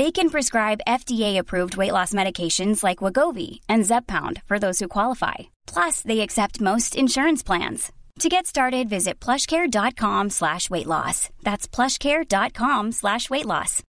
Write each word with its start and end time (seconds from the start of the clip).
They 0.00 0.10
can 0.10 0.30
prescribe 0.30 0.86
FDA-approved 0.86 1.76
weight 1.76 1.92
loss 1.92 2.14
medications 2.14 2.82
like 2.82 3.04
Wagovi 3.04 3.60
and 3.68 3.84
Zeppound 3.84 4.40
for 4.48 4.58
those 4.58 4.78
who 4.78 4.88
qualify. 4.88 5.34
Plus, 5.74 6.00
they 6.00 6.20
accept 6.20 6.60
most 6.60 6.96
insurance 6.96 7.42
plans. 7.42 7.92
To 8.20 8.28
get 8.30 8.46
started, 8.46 8.88
visit 8.88 9.20
plushcare.com 9.20 10.30
slash 10.30 10.70
weight 10.70 10.86
loss. 10.86 11.28
That's 11.42 11.68
plushcare.com 11.68 12.92
slash 12.92 13.28
weight 13.30 13.44
loss. 13.44 13.82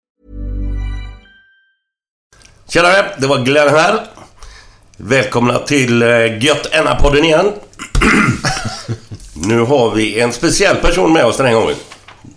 Tjenare, 2.69 3.15
det 3.19 3.27
var 3.27 3.45
Glenn 3.45 3.69
här. 3.69 4.07
Välkomna 4.97 5.59
till 5.59 6.03
eh, 6.03 6.45
Gött 6.45 6.75
Enna-podden 6.75 7.25
igen. 7.25 7.53
nu 9.35 9.61
har 9.61 9.95
vi 9.95 10.21
en 10.21 10.33
speciell 10.33 10.77
person 10.77 11.13
med 11.13 11.25
oss 11.25 11.37
den 11.37 11.47
här 11.47 11.55
gången. 11.55 11.77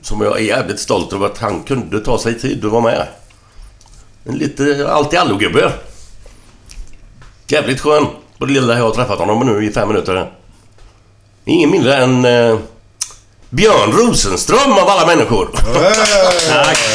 Som 0.02 0.22
jag 0.22 0.40
är 0.40 0.44
jävligt 0.44 0.80
stolt 0.80 1.14
över 1.14 1.26
att 1.26 1.38
han 1.38 1.64
kunde 1.64 2.00
ta 2.00 2.20
sig 2.20 2.40
tid 2.40 2.66
att 2.66 2.72
vara 2.72 2.82
med. 2.82 3.08
En 4.26 4.38
lite 4.38 4.88
allt-i-allo-gubbe. 4.92 5.72
Jävligt 7.48 7.82
skön. 7.82 8.08
Och 8.38 8.48
det 8.48 8.54
lilla 8.54 8.78
jag 8.78 8.84
har 8.84 8.92
träffat 8.92 9.20
honom 9.20 9.46
nu 9.48 9.66
i 9.66 9.72
fem 9.72 9.88
minuter. 9.88 10.32
Ingen 11.46 11.72
mindre 11.72 11.96
än 11.98 12.26
eh, 12.26 12.58
Björn 13.50 13.92
Rosenström 13.92 14.72
av 14.72 14.90
alla 14.90 15.06
människor. 15.08 15.50
Tack! 16.50 16.78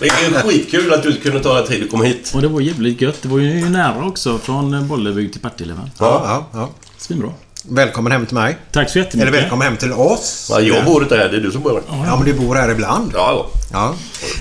Det 0.00 0.06
är 0.08 0.42
skitkul 0.42 0.92
att 0.92 1.02
du 1.02 1.20
kunde 1.20 1.42
ta 1.42 1.54
dig 1.54 1.66
tid 1.66 1.84
att 1.84 1.90
komma 1.90 2.04
hit. 2.04 2.32
Och 2.34 2.42
det 2.42 2.48
var 2.48 2.60
jävligt 2.60 3.00
gött. 3.00 3.22
Det 3.22 3.28
var 3.28 3.38
ju 3.38 3.68
nära 3.68 4.06
också 4.06 4.38
från 4.38 4.88
Bollebygd 4.88 5.32
till 5.32 5.40
Partille 5.40 5.74
va? 5.74 5.90
Ja, 5.98 6.22
ja, 6.26 6.60
ja. 6.60 6.68
Svinbra. 6.98 7.30
Välkommen 7.68 8.12
hem 8.12 8.26
till 8.26 8.34
mig. 8.34 8.56
Tack 8.72 8.90
så 8.90 8.98
jättemycket. 8.98 9.28
Eller 9.28 9.40
välkommen 9.40 9.68
hem 9.68 9.76
till 9.76 9.92
oss. 9.92 10.48
Ja, 10.50 10.60
jag 10.60 10.84
bor 10.84 11.02
inte 11.02 11.16
här, 11.16 11.28
det 11.28 11.36
är 11.36 11.40
du 11.40 11.50
som 11.52 11.62
bor 11.62 11.82
här. 11.88 12.06
Ja, 12.06 12.16
men 12.16 12.24
du 12.24 12.34
bor 12.34 12.54
här 12.54 12.70
ibland. 12.70 13.10
Ja, 13.14 13.32
ja. 13.32 13.60
Ja. 13.72 13.94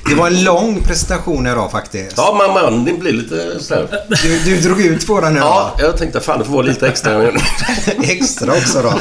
Det 0.09 0.15
var 0.15 0.27
en 0.27 0.43
lång 0.43 0.81
presentation 0.81 1.47
idag 1.47 1.71
faktiskt. 1.71 2.13
Ja, 2.17 2.37
men 2.37 2.63
man, 2.63 2.85
det 2.85 2.93
blir 2.93 3.11
lite 3.13 3.59
sådär. 3.59 3.87
Du, 4.23 4.39
du 4.39 4.61
drog 4.61 4.81
ut 4.81 5.07
på 5.07 5.21
den 5.21 5.33
nu 5.33 5.39
Ja, 5.39 5.75
jag 5.79 5.97
tänkte 5.97 6.19
fan 6.19 6.39
det 6.39 6.45
får 6.45 6.53
vara 6.53 6.65
lite 6.65 6.87
extra. 6.87 7.31
Extra 8.03 8.51
också 8.51 8.81
då. 8.81 8.93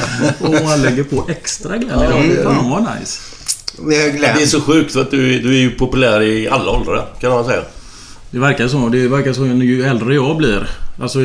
Och 0.47 0.55
han 0.55 0.83
lägger 0.83 1.05
på 1.05 1.25
extra 1.29 1.77
Glenn 1.77 2.31
idag. 2.31 2.45
Fan 2.45 2.71
vad 2.71 2.87
nice. 3.01 3.21
Det 4.21 4.43
är 4.43 4.47
så 4.47 4.61
sjukt 4.61 4.93
för 4.93 5.01
att 5.01 5.11
du, 5.11 5.39
du 5.39 5.49
är 5.49 5.61
ju 5.61 5.71
populär 5.71 6.23
i 6.23 6.49
alla 6.49 6.71
åldrar, 6.71 7.07
kan 7.21 7.31
man 7.31 7.45
säga. 7.45 7.63
Det 8.31 8.39
verkar 8.39 8.69
så. 8.69 8.89
Det 8.89 9.09
verkar 9.09 9.33
så 9.33 9.47
ju 9.47 9.85
äldre 9.85 10.15
jag 10.15 10.37
blir. 10.37 10.71
Alltså 11.03 11.19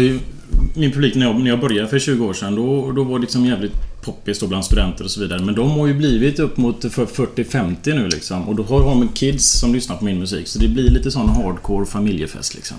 min 0.74 0.92
publik 0.92 1.16
när 1.16 1.26
jag, 1.26 1.40
när 1.40 1.50
jag 1.50 1.60
började 1.60 1.88
för 1.88 2.00
20 2.00 2.26
år 2.26 2.34
sedan 2.34 2.56
då, 2.56 2.92
då 2.92 3.04
var 3.04 3.20
det 3.20 3.22
liksom 3.22 3.46
jävligt 3.46 3.74
poppis 4.06 4.40
då 4.40 4.48
bland 4.48 4.66
studenter 4.66 5.04
och 5.04 5.12
så 5.12 5.20
vidare. 5.20 5.42
Men 5.42 5.56
de 5.56 5.72
har 5.72 5.88
ju 5.88 5.94
blivit 5.94 6.40
upp 6.40 6.58
mot 6.58 6.94
för 6.94 7.06
40-50 7.06 7.76
nu 7.84 8.08
liksom. 8.08 8.50
Och 8.50 8.56
då 8.56 8.64
har 8.64 8.80
de 8.80 9.08
kids 9.08 9.60
som 9.60 9.74
lyssnar 9.74 9.98
på 9.98 10.06
min 10.06 10.20
musik. 10.20 10.48
Så 10.48 10.60
det 10.60 10.68
blir 10.68 10.90
lite 10.90 11.12
sån 11.12 11.30
hardcore 11.30 11.86
familjefest 11.86 12.56
liksom. 12.56 12.78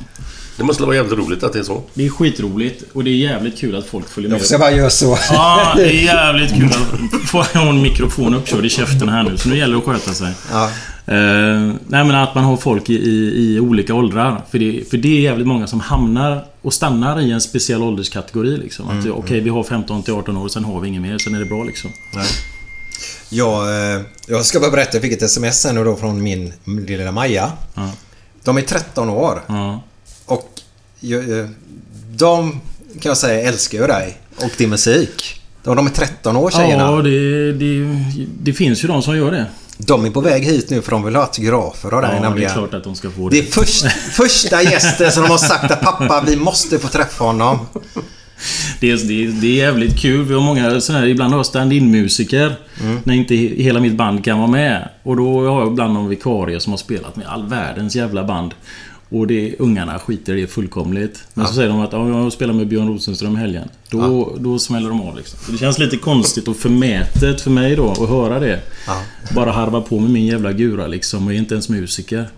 Det 0.56 0.64
måste 0.64 0.82
vara 0.82 0.96
jävligt 0.96 1.18
roligt 1.18 1.42
att 1.42 1.52
det 1.52 1.58
är 1.58 1.62
så. 1.62 1.82
Det 1.94 2.06
är 2.06 2.10
skitroligt 2.10 2.84
och 2.92 3.04
det 3.04 3.10
är 3.10 3.14
jävligt 3.14 3.58
kul 3.58 3.76
att 3.76 3.86
folk 3.86 4.08
följer 4.08 4.30
med. 4.30 4.40
Jag 4.40 4.46
ska 4.46 4.58
bara 4.58 4.70
göra 4.70 4.90
så. 4.90 5.18
Ja, 5.30 5.72
det 5.76 5.84
är 5.84 6.04
jävligt 6.04 6.54
kul 6.54 6.68
att 6.68 7.28
få 7.28 7.58
en 7.58 7.82
mikrofon 7.82 8.34
uppkörd 8.34 8.64
i 8.64 8.68
käften 8.68 9.08
här 9.08 9.22
nu. 9.22 9.36
Så 9.36 9.48
nu 9.48 9.56
gäller 9.56 9.72
det 9.74 9.78
att 9.78 9.84
sköta 9.84 10.12
sig. 10.12 10.32
Ja. 10.52 10.70
Eh, 11.08 11.74
nej 11.86 12.04
men 12.04 12.10
att 12.10 12.34
man 12.34 12.44
har 12.44 12.56
folk 12.56 12.90
i, 12.90 12.94
i, 12.94 13.54
i 13.54 13.60
olika 13.60 13.94
åldrar. 13.94 14.42
För 14.50 14.58
det, 14.58 14.90
för 14.90 14.96
det 14.96 15.08
är 15.08 15.20
jävligt 15.20 15.46
många 15.46 15.66
som 15.66 15.80
hamnar 15.80 16.44
och 16.62 16.72
stannar 16.72 17.20
i 17.20 17.32
en 17.32 17.40
speciell 17.40 17.82
ålderskategori 17.82 18.56
liksom. 18.56 18.88
Att 18.88 19.06
okej, 19.08 19.40
vi 19.40 19.50
har 19.50 19.62
15 19.62 20.02
till 20.02 20.14
18 20.14 20.36
år, 20.36 20.48
sen 20.48 20.64
har 20.64 20.80
vi 20.80 20.88
inget 20.88 21.02
mer. 21.02 21.15
Sen 21.18 21.34
är 21.34 21.38
det 21.38 21.44
bra 21.44 21.64
liksom. 21.64 21.90
Jag, 23.28 23.68
eh, 23.94 24.00
jag 24.26 24.46
ska 24.46 24.60
bara 24.60 24.70
berätta. 24.70 24.90
Jag 24.96 25.02
fick 25.02 25.12
ett 25.12 25.22
sms 25.22 25.64
här 25.64 25.72
nu 25.72 25.84
då 25.84 25.96
från 25.96 26.22
min 26.22 26.52
lilla 26.64 27.12
Maja. 27.12 27.52
Ja. 27.74 27.90
De 28.44 28.56
är 28.58 28.62
13 28.62 29.08
år. 29.10 29.42
Ja. 29.46 29.82
Och 30.26 30.50
eh, 31.02 31.48
de 32.16 32.50
kan 33.00 33.10
jag 33.10 33.16
säga 33.18 33.48
älskar 33.48 33.78
ju 33.78 33.86
dig 33.86 34.18
och 34.36 34.50
din 34.58 34.70
musik. 34.70 35.40
De 35.64 35.76
de 35.76 35.86
är 35.86 35.90
13 35.90 36.36
år 36.36 36.50
tjejerna. 36.50 36.82
Ja, 36.82 37.02
det, 37.02 37.52
det, 37.52 37.96
det 38.42 38.52
finns 38.52 38.84
ju 38.84 38.88
de 38.88 39.02
som 39.02 39.16
gör 39.16 39.30
det. 39.32 39.46
De 39.78 40.04
är 40.06 40.10
på 40.10 40.20
väg 40.20 40.44
hit 40.44 40.70
nu 40.70 40.82
för 40.82 40.90
de 40.90 41.04
vill 41.04 41.16
ha 41.16 41.22
autografer 41.22 41.94
av 41.94 42.02
dig 42.02 42.10
Ja, 42.10 42.14
det 42.14 42.26
är 42.26 42.28
nämligen. 42.30 42.52
klart 42.52 42.74
att 42.74 42.84
de 42.84 42.94
ska 42.94 43.10
få 43.10 43.28
Det 43.28 43.40
det. 43.40 43.48
är 43.48 43.52
först, 43.52 43.86
första 44.12 44.62
gästen 44.62 45.12
som 45.12 45.22
de 45.22 45.28
har 45.30 45.38
sagt 45.38 45.70
att 45.70 45.80
pappa, 45.80 46.22
vi 46.26 46.36
måste 46.36 46.78
få 46.78 46.88
träffa 46.88 47.24
honom. 47.24 47.58
Det 48.80 48.90
är, 48.90 48.96
det, 49.08 49.24
är, 49.24 49.28
det 49.40 49.46
är 49.46 49.56
jävligt 49.56 49.98
kul. 49.98 50.24
Vi 50.24 50.34
har 50.34 50.40
många 50.40 50.80
så 50.80 50.92
här, 50.92 51.06
ibland 51.06 51.32
har 51.32 51.38
jag 51.38 51.46
stand-in 51.46 51.90
musiker. 51.90 52.54
När 53.04 53.14
inte 53.14 53.34
he- 53.34 53.62
hela 53.62 53.80
mitt 53.80 53.94
band 53.96 54.24
kan 54.24 54.38
vara 54.38 54.50
med. 54.50 54.88
Och 55.02 55.16
då 55.16 55.38
har 55.50 55.60
jag 55.60 55.72
ibland 55.72 55.94
någon 55.94 56.08
vikarie 56.08 56.60
som 56.60 56.72
har 56.72 56.78
spelat 56.78 57.16
med 57.16 57.26
all 57.26 57.46
världens 57.48 57.96
jävla 57.96 58.24
band. 58.24 58.54
Och 59.08 59.26
det, 59.26 59.54
ungarna 59.58 59.98
skiter 59.98 60.34
i 60.36 60.40
det 60.40 60.46
fullkomligt. 60.46 61.24
Men 61.34 61.46
så 61.46 61.54
säger 61.54 61.68
de 61.68 61.80
att 61.80 61.92
ja, 61.92 62.08
jag 62.08 62.32
spelar 62.32 62.54
med 62.54 62.68
Björn 62.68 62.88
Rosenström 62.88 63.36
i 63.36 63.40
helgen. 63.40 63.68
Då, 63.90 64.36
då 64.38 64.58
smäller 64.58 64.88
de 64.88 65.00
av 65.00 65.16
liksom. 65.16 65.38
Det 65.52 65.58
känns 65.58 65.78
lite 65.78 65.96
konstigt 65.96 66.48
och 66.48 66.56
förmätet 66.56 67.40
för 67.40 67.50
mig 67.50 67.76
då 67.76 67.90
att 67.90 68.08
höra 68.08 68.40
det. 68.40 68.60
Bara 69.34 69.52
harva 69.52 69.80
på 69.80 70.00
med 70.00 70.10
min 70.10 70.26
jävla 70.26 70.52
gura 70.52 70.86
liksom 70.86 71.26
och 71.26 71.32
är 71.32 71.36
inte 71.36 71.54
ens 71.54 71.68
musiker. 71.68 72.28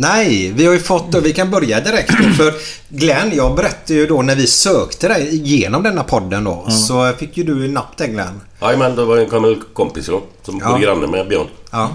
Nej, 0.00 0.52
vi 0.56 0.66
har 0.66 0.72
ju 0.72 0.78
fått 0.78 1.14
och 1.14 1.26
vi 1.26 1.32
kan 1.32 1.50
börja 1.50 1.80
direkt 1.80 2.10
då. 2.22 2.30
För 2.30 2.54
Glenn, 2.88 3.32
jag 3.34 3.56
berättade 3.56 3.94
ju 3.94 4.06
då 4.06 4.22
när 4.22 4.36
vi 4.36 4.46
sökte 4.46 5.08
dig 5.08 5.36
genom 5.48 5.82
denna 5.82 6.04
podden 6.04 6.44
då. 6.44 6.66
Så 6.70 7.12
fick 7.18 7.36
ju 7.36 7.44
du 7.44 7.68
napp 7.68 7.96
där 7.96 8.06
Glenn. 8.06 8.40
Jajamän, 8.62 8.96
det 8.96 9.04
var 9.04 9.16
en 9.18 9.28
gammal 9.28 9.56
kompis 9.72 10.06
då, 10.06 10.22
som 10.42 10.58
Ja. 10.62 10.68
bodde 10.68 10.80
granne 10.84 11.06
med 11.06 11.28
Björn. 11.28 11.46
Ja. 11.70 11.90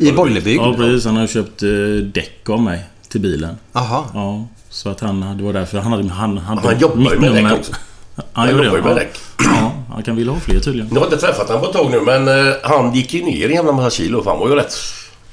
I, 0.00 0.12
Bollebygd. 0.12 0.60
Ja 0.62 0.74
precis, 0.76 1.04
han 1.04 1.16
har 1.16 1.26
köpt 1.26 1.62
eh, 1.62 1.68
däck 2.14 2.48
av 2.50 2.62
mig 2.62 2.84
till 3.08 3.20
bilen. 3.20 3.56
Jaha. 3.72 4.04
Ja, 4.14 4.46
så 4.70 4.88
att 4.88 5.00
han... 5.00 5.36
Det 5.38 5.44
var 5.44 5.52
därför 5.52 5.78
han 5.78 5.92
hade... 5.92 6.08
Han, 6.08 6.38
hade 6.38 6.60
Han 6.60 6.78
jobbar 6.78 7.12
ju 7.12 7.18
med 7.20 7.32
däck 7.34 7.52
också. 7.58 7.72
Han 8.14 8.24
Han 8.32 8.48
jobbar 8.50 8.64
ju 8.76 8.82
med 8.82 8.90
Ja. 8.90 8.94
däck. 8.94 9.18
Ja, 9.38 9.72
han 9.92 10.02
kan 10.02 10.16
vilja 10.16 10.32
ha 10.32 10.40
fler 10.40 10.60
tydligen. 10.60 10.90
Jag 10.92 11.00
har 11.00 11.06
inte 11.06 11.16
träffat 11.26 11.46
honom 11.48 11.62
på 11.62 11.68
ett 11.70 11.76
tag 11.76 11.90
nu, 11.90 12.00
men 12.00 12.28
eh, 12.48 12.54
han 12.62 12.94
gick 12.94 13.14
ju 13.14 13.22
ner 13.24 13.46
en 13.48 13.54
jävla 13.54 13.72
massa 13.72 13.90
kilo. 13.90 14.22
För 14.22 14.30
han 14.30 14.40
var 14.40 14.48
ju 14.48 14.54
rätt 14.54 14.72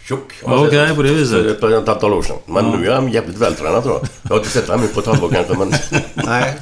tjock. 0.08 0.34
Okej, 0.44 0.70
säger 0.70 0.90
så. 0.90 0.96
på 0.96 1.02
det 1.02 1.14
viset. 1.14 1.60
För 1.60 1.72
ett 1.82 1.90
antal 1.90 2.14
år 2.14 2.24
sedan. 2.24 2.36
Men 2.46 2.66
nu 2.66 2.88
är 2.88 2.96
han 2.96 3.12
jävligt 3.12 3.38
vältränad 3.38 3.84
tror 3.84 3.96
jag. 3.96 4.08
Jag 4.24 4.30
har 4.30 4.38
inte 4.38 4.50
sett 4.50 4.68
honom 4.68 4.82
nu 4.82 4.88
på 4.88 5.00
ett 5.00 5.06
halvår 5.06 5.30
kanske, 5.34 5.54
men... 5.58 5.74
Nej. 6.26 6.54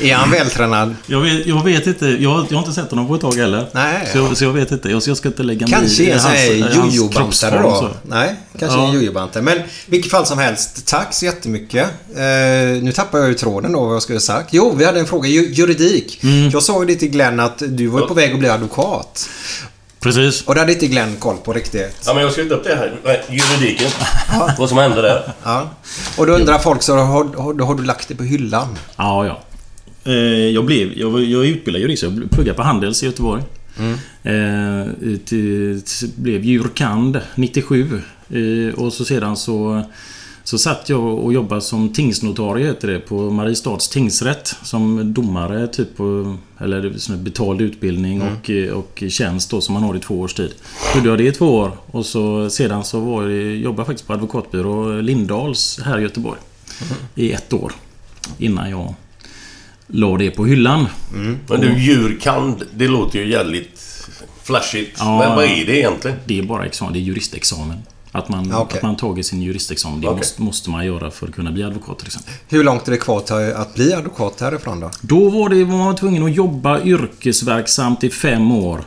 Är 0.00 0.14
han 0.14 0.30
vältränad? 0.30 0.94
Jag 1.06 1.20
vet, 1.20 1.46
jag 1.46 1.64
vet 1.64 1.86
inte. 1.86 2.06
Jag, 2.06 2.20
jag 2.22 2.56
har 2.56 2.58
inte 2.58 2.72
sett 2.72 2.90
honom 2.90 3.08
på 3.08 3.14
ett 3.14 3.20
tag 3.20 3.34
heller. 3.34 3.66
Nej. 3.72 4.08
Så, 4.12 4.18
jag- 4.18 4.36
så 4.36 4.44
jag 4.44 4.52
vet 4.52 4.70
inte. 4.70 4.90
Jag, 4.90 5.02
jag 5.06 5.16
ska 5.16 5.28
inte 5.28 5.42
lägga 5.42 5.66
mig 5.66 5.70
Kanske 5.78 6.02
i 6.02 6.10
hans- 6.12 6.50
i 6.50 6.60
hans 6.62 6.74
jojo-bantare 6.94 7.20
kroppsform, 7.50 7.62
då? 7.62 7.74
så. 7.76 7.88
Nej, 8.02 8.34
kanske 8.58 8.78
Ja. 8.78 8.86
en 8.88 8.92
jojo-bantare. 8.94 9.42
Men 9.42 9.58
vilket 9.86 10.10
fall 10.10 10.26
som 10.26 10.38
helst, 10.38 10.86
tack 10.86 11.14
så 11.14 11.24
jättemycket. 11.24 11.84
Eh, 12.16 12.82
nu 12.82 12.92
tappar 12.94 13.18
jag 13.18 13.28
ju 13.28 13.34
tråden 13.34 13.72
då 13.72 13.84
vad 13.84 13.94
jag 13.94 14.02
skulle 14.02 14.16
ha 14.16 14.20
sagt. 14.20 14.48
Jo, 14.52 14.74
vi 14.76 14.84
hade 14.84 15.00
en 15.00 15.06
fråga. 15.06 15.28
Ju- 15.28 15.52
Juridik. 15.52 16.20
Mm. 16.24 16.50
Jag 16.50 16.62
sa 16.62 16.80
ju 16.80 16.86
det 16.86 16.94
till 16.94 17.10
Glenn 17.10 17.40
att 17.40 17.62
du 17.66 17.86
var 17.86 18.00
ju 18.00 18.06
på 18.06 18.14
väg 18.14 18.32
att 18.32 18.38
bli 18.38 18.48
advokat. 18.48 19.28
Precis. 20.02 20.42
Och 20.42 20.54
det 20.54 20.60
hade 20.60 20.72
inte 20.72 20.86
Glenn 20.86 21.16
koll 21.16 21.36
på 21.36 21.52
riktigt. 21.52 21.96
Ja, 22.06 22.14
men 22.14 22.22
jag 22.22 22.32
skrev 22.32 22.52
upp 22.52 22.64
det 22.64 22.74
här. 22.74 22.92
Nej, 23.04 23.22
Juridiken. 23.30 23.90
Vad 24.58 24.68
som 24.68 24.78
hände 24.78 25.02
där. 25.02 25.22
Ja. 25.44 25.70
Och 26.18 26.26
då 26.26 26.32
undrar 26.32 26.58
folk 26.58 26.82
så 26.82 26.96
har, 26.96 27.24
har, 27.24 27.64
har 27.66 27.74
du 27.74 27.82
lagt 27.84 28.08
det 28.08 28.14
på 28.14 28.22
hyllan? 28.24 28.78
Ja, 28.96 29.26
ja. 29.26 29.42
Eh, 30.04 30.12
Jag, 30.48 30.64
blev, 30.64 30.92
jag, 30.98 31.10
var- 31.10 31.20
jag 31.20 31.44
är 31.44 31.48
utbildad 31.48 31.82
jurist. 31.82 32.02
Jag 32.02 32.30
pluggade 32.30 32.56
på 32.56 32.62
Handels 32.62 33.02
i 33.02 33.06
Göteborg. 33.06 33.42
Eh, 34.22 34.92
till, 35.24 35.82
till, 35.82 36.08
blev 36.16 36.44
jurkand 36.44 37.20
97. 37.34 38.02
Eh, 38.30 38.74
och 38.78 38.92
så 38.92 39.04
sedan 39.04 39.36
så... 39.36 39.82
Så 40.44 40.58
satt 40.58 40.88
jag 40.88 41.00
och 41.00 41.32
jobbade 41.32 41.60
som 41.60 41.92
tingsnotarie 41.92 42.66
heter 42.66 42.88
det 42.88 42.98
på 42.98 43.30
Mariestads 43.30 43.88
tingsrätt. 43.88 44.56
Som 44.62 45.14
domare 45.14 45.66
typ 45.66 45.96
på... 45.96 46.36
Eller 46.58 46.92
som 46.96 47.24
betald 47.24 47.60
utbildning 47.60 48.22
och, 48.22 48.50
eh, 48.50 48.72
och 48.72 49.02
tjänst 49.08 49.50
då 49.50 49.60
som 49.60 49.74
man 49.74 49.82
har 49.82 49.96
i 49.96 50.00
två 50.00 50.20
års 50.20 50.34
tid. 50.34 50.54
Gjorde 50.96 51.08
jag 51.08 51.18
det 51.18 51.26
i 51.26 51.32
två 51.32 51.54
år 51.54 51.76
och 51.86 52.06
så 52.06 52.50
sedan 52.50 52.84
så 52.84 53.00
var 53.00 53.22
jag, 53.22 53.56
jobbade 53.56 53.80
jag 53.80 53.86
faktiskt 53.86 54.06
på 54.06 54.12
advokatbyrå 54.12 55.00
Lindahls 55.00 55.80
här 55.84 55.98
i 55.98 56.02
Göteborg. 56.02 56.40
I 57.14 57.32
ett 57.32 57.52
år. 57.52 57.72
Innan 58.38 58.70
jag 58.70 58.94
la 59.86 60.16
det 60.16 60.30
på 60.30 60.46
hyllan. 60.46 60.86
Men 61.48 61.60
du, 61.60 61.78
djurkand, 61.78 62.64
det 62.74 62.88
låter 62.88 63.18
ju 63.18 63.30
jävligt 63.30 64.06
flashigt. 64.42 64.96
Ja. 64.98 65.18
Men 65.18 65.36
vad 65.36 65.44
är 65.44 65.66
det 65.66 65.78
egentligen? 65.78 66.16
Det 66.24 66.38
är 66.38 66.42
bara 66.42 66.64
examen, 66.64 66.92
det 66.92 66.98
är 66.98 67.02
juristexamen. 67.02 67.78
Att 68.14 68.28
man, 68.28 68.54
okej. 68.54 68.76
att 68.76 68.82
man 68.82 68.96
tagit 68.96 69.26
sin 69.26 69.42
juristexamen. 69.42 70.00
Det 70.00 70.06
Okej. 70.06 70.16
måste, 70.18 70.42
måste 70.42 70.70
man 70.70 70.86
göra 70.86 71.10
för 71.10 71.26
att 71.26 71.34
kunna 71.34 71.52
bli 71.52 71.62
advokat 71.62 71.98
till 71.98 72.06
exempel. 72.06 72.32
Hur 72.48 72.64
långt 72.64 72.88
är 72.88 72.92
det 72.92 72.98
kvar 72.98 73.20
till 73.20 73.56
att 73.56 73.74
bli 73.74 73.92
advokat 73.92 74.40
härifrån 74.40 74.80
då? 74.80 74.90
Då 75.00 75.28
var, 75.30 75.48
det, 75.48 75.64
var 75.64 75.78
man 75.78 75.96
tvungen 75.96 76.22
att 76.24 76.34
jobba 76.34 76.80
yrkesverksamt 76.80 78.04
i 78.04 78.10
fem 78.10 78.52
år. 78.52 78.84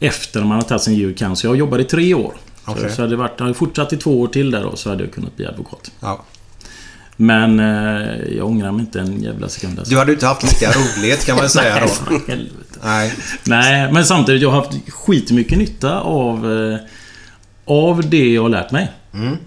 Efter 0.00 0.40
man 0.44 0.56
har 0.56 0.62
tagit 0.62 0.82
sin 0.82 0.94
jurkand. 0.94 1.38
Så 1.38 1.46
jag 1.46 1.56
jobbade 1.56 1.82
i 1.82 1.86
tre 1.86 2.14
år. 2.14 2.34
Okej. 2.64 2.90
Så, 2.90 2.96
så 2.96 3.02
hade 3.02 3.12
det 3.12 3.16
varit, 3.16 3.40
hade 3.40 3.50
jag 3.50 3.56
fortsatt 3.56 3.92
i 3.92 3.96
två 3.96 4.20
år 4.20 4.28
till 4.28 4.50
där 4.50 4.62
då, 4.62 4.76
så 4.76 4.90
hade 4.90 5.04
jag 5.04 5.12
kunnat 5.12 5.36
bli 5.36 5.46
advokat. 5.46 5.90
Ja. 6.00 6.24
Men 7.16 7.60
eh, 7.60 8.36
jag 8.36 8.46
ångrar 8.46 8.72
mig 8.72 8.80
inte 8.80 9.00
en 9.00 9.22
jävla 9.22 9.48
sekund. 9.48 9.78
Alltså. 9.78 9.94
Du 9.94 9.98
hade 9.98 10.12
inte 10.12 10.26
haft 10.26 10.42
lika 10.42 10.70
roligt 10.72 11.26
kan 11.26 11.36
man 11.36 11.48
säga 11.48 11.74
Nej, 11.80 11.90
då. 12.08 12.32
helvete. 12.32 12.78
Nej. 12.82 13.12
Nej, 13.44 13.92
men 13.92 14.04
samtidigt 14.04 14.42
jag 14.42 14.50
har 14.50 14.56
haft 14.62 14.90
skitmycket 14.90 15.58
nytta 15.58 16.00
av 16.00 16.52
eh, 16.52 16.78
Av 17.64 18.10
det 18.10 18.32
jag 18.32 18.42
har 18.42 18.48
lärt 18.48 18.70
mig. 18.70 18.92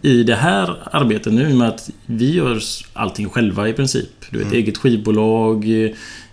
I 0.01 0.23
det 0.23 0.35
här 0.35 0.75
arbetet 0.91 1.33
nu 1.33 1.53
med 1.53 1.67
att 1.69 1.89
vi 2.05 2.33
gör 2.35 2.59
allting 2.93 3.29
själva 3.29 3.69
i 3.69 3.73
princip. 3.73 4.09
Du 4.29 4.37
vet, 4.37 4.53
eget 4.53 4.77
skivbolag, 4.77 5.65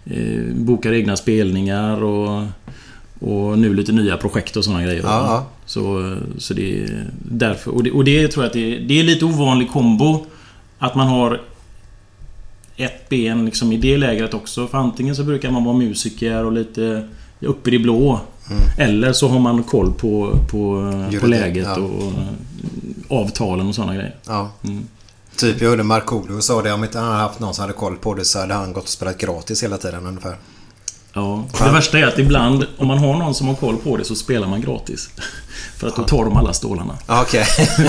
eh, 0.05 0.55
bokar 0.55 0.93
egna 0.93 1.17
spelningar 1.17 2.03
och, 2.03 2.43
och 3.21 3.59
nu 3.59 3.75
lite 3.75 3.93
nya 3.93 4.17
projekt 4.17 4.57
och 4.57 4.65
sådana 4.65 4.83
grejer. 4.83 5.03
Ja. 5.03 5.47
Så, 5.67 6.17
så 6.39 6.55
det 6.55 6.83
är 6.83 7.07
därför. 7.23 7.71
Och 7.75 7.83
det, 7.83 7.91
och 7.91 8.05
det 8.05 8.29
tror 8.29 8.45
jag 8.45 8.49
att 8.49 8.55
det, 8.55 8.79
det 8.79 9.01
är 9.01 9.05
lite 9.05 9.25
ovanlig 9.25 9.71
kombo. 9.71 10.27
Att 10.79 10.95
man 10.95 11.09
har 11.09 11.41
ett 12.77 13.09
ben 13.09 13.45
liksom 13.45 13.73
i 13.73 13.77
det 13.77 13.97
lägret 13.97 14.35
också. 14.35 14.67
För 14.67 14.79
antingen 14.79 15.17
så 15.17 15.25
brukar 15.25 15.51
man 15.51 15.65
vara 15.65 15.77
musiker 15.77 16.45
och 16.45 16.53
lite 16.53 17.09
uppe 17.41 17.71
i 17.71 17.73
det 17.73 17.79
blå. 17.79 18.21
Eller 18.79 19.13
så 19.13 19.29
har 19.29 19.39
man 19.39 19.63
koll 19.63 19.93
på, 19.93 20.39
på, 20.51 20.93
på 21.21 21.27
läget 21.27 21.67
ja. 21.67 21.83
och 21.83 22.03
eh, 22.03 23.21
avtalen 23.21 23.69
och 23.69 23.75
sådana 23.75 23.95
grejer. 23.95 24.17
Ja. 24.27 24.51
Mm. 24.65 24.89
Typ 25.37 25.61
jag 25.61 25.71
hörde 25.71 25.83
Markoolio 25.83 26.41
sa 26.41 26.63
det. 26.63 26.73
Om 26.73 26.85
inte 26.85 26.99
han 26.99 27.07
hade 27.07 27.21
haft 27.21 27.41
någon 27.41 27.55
som 27.55 27.63
hade 27.63 27.73
koll 27.73 27.97
på 27.97 28.15
det 28.15 28.25
så 28.25 28.39
hade 28.39 28.55
han 28.55 28.73
gått 28.73 28.85
och 28.85 28.89
spelat 28.89 29.19
gratis 29.19 29.63
hela 29.63 29.79
tiden 29.79 30.07
ungefär. 30.07 30.37
Ja. 31.13 31.45
Det 31.59 31.73
värsta 31.73 31.99
är 31.99 32.07
att 32.07 32.19
ibland, 32.19 32.67
om 32.79 32.89
man 32.89 32.99
har 32.99 33.17
någon 33.17 33.35
som 33.35 33.49
har 33.49 33.55
koll 33.55 33.77
på 33.77 33.97
det, 33.97 34.05
så 34.05 34.15
spelar 34.15 34.49
man 34.49 34.61
gratis. 34.61 35.09
För 35.77 35.89
att 35.89 35.97
då 35.97 36.03
tar 36.03 36.25
de 36.25 36.37
alla 36.37 36.53
stålarna. 36.53 36.99
Okej. 37.07 37.47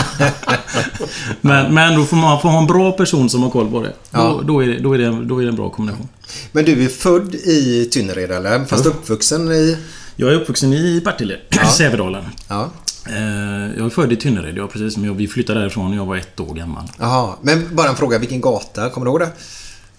Men, 1.42 1.74
men 1.74 2.00
då 2.00 2.06
får 2.06 2.18
man 2.18 2.42
får 2.42 2.50
ha 2.50 2.60
en 2.60 2.68
bra 2.68 2.92
person 2.92 3.30
som 3.30 3.44
har 3.44 3.50
koll 3.50 3.72
på 3.72 3.81
det. 3.81 3.94
Ja. 4.12 4.19
Då, 4.19 4.42
då, 4.42 4.63
är 4.63 4.68
det, 4.68 4.80
då, 4.80 4.94
är 4.94 4.98
det, 4.98 5.25
då 5.25 5.40
är 5.40 5.44
det 5.44 5.50
en 5.50 5.56
bra 5.56 5.69
kombination. 5.69 6.08
Men 6.51 6.66
du 6.66 6.86
är 6.86 6.90
född 6.90 7.36
i 7.36 7.90
Tynnered 7.92 8.31
eller? 8.31 8.66
Fast 8.66 8.86
uppvuxen 8.86 9.51
i... 9.51 9.78
Jag 10.15 10.29
är 10.31 10.35
uppvuxen 10.35 10.73
i 10.73 11.01
Partille, 11.01 11.38
Sävedalen. 11.77 12.23
Ja. 12.47 12.69
Eh, 13.07 13.77
Jag 13.77 13.85
är 13.85 13.89
född 13.89 14.12
i 14.13 14.15
Tynnered, 14.15 14.57
ja 14.57 14.67
precis. 14.67 14.97
Men 14.97 15.06
jag- 15.06 15.13
vi 15.13 15.27
flyttade 15.27 15.59
därifrån 15.59 15.89
när 15.89 15.97
jag 15.97 16.06
var 16.06 16.15
ett 16.15 16.39
år 16.39 16.53
gammal. 16.53 16.83
Jaha. 17.00 17.35
Men 17.41 17.75
bara 17.75 17.89
en 17.89 17.95
fråga. 17.95 18.19
Vilken 18.19 18.41
gata? 18.41 18.89
Kommer 18.89 19.06
du 19.06 19.12
ihåg 19.12 19.19
det? 19.19 19.31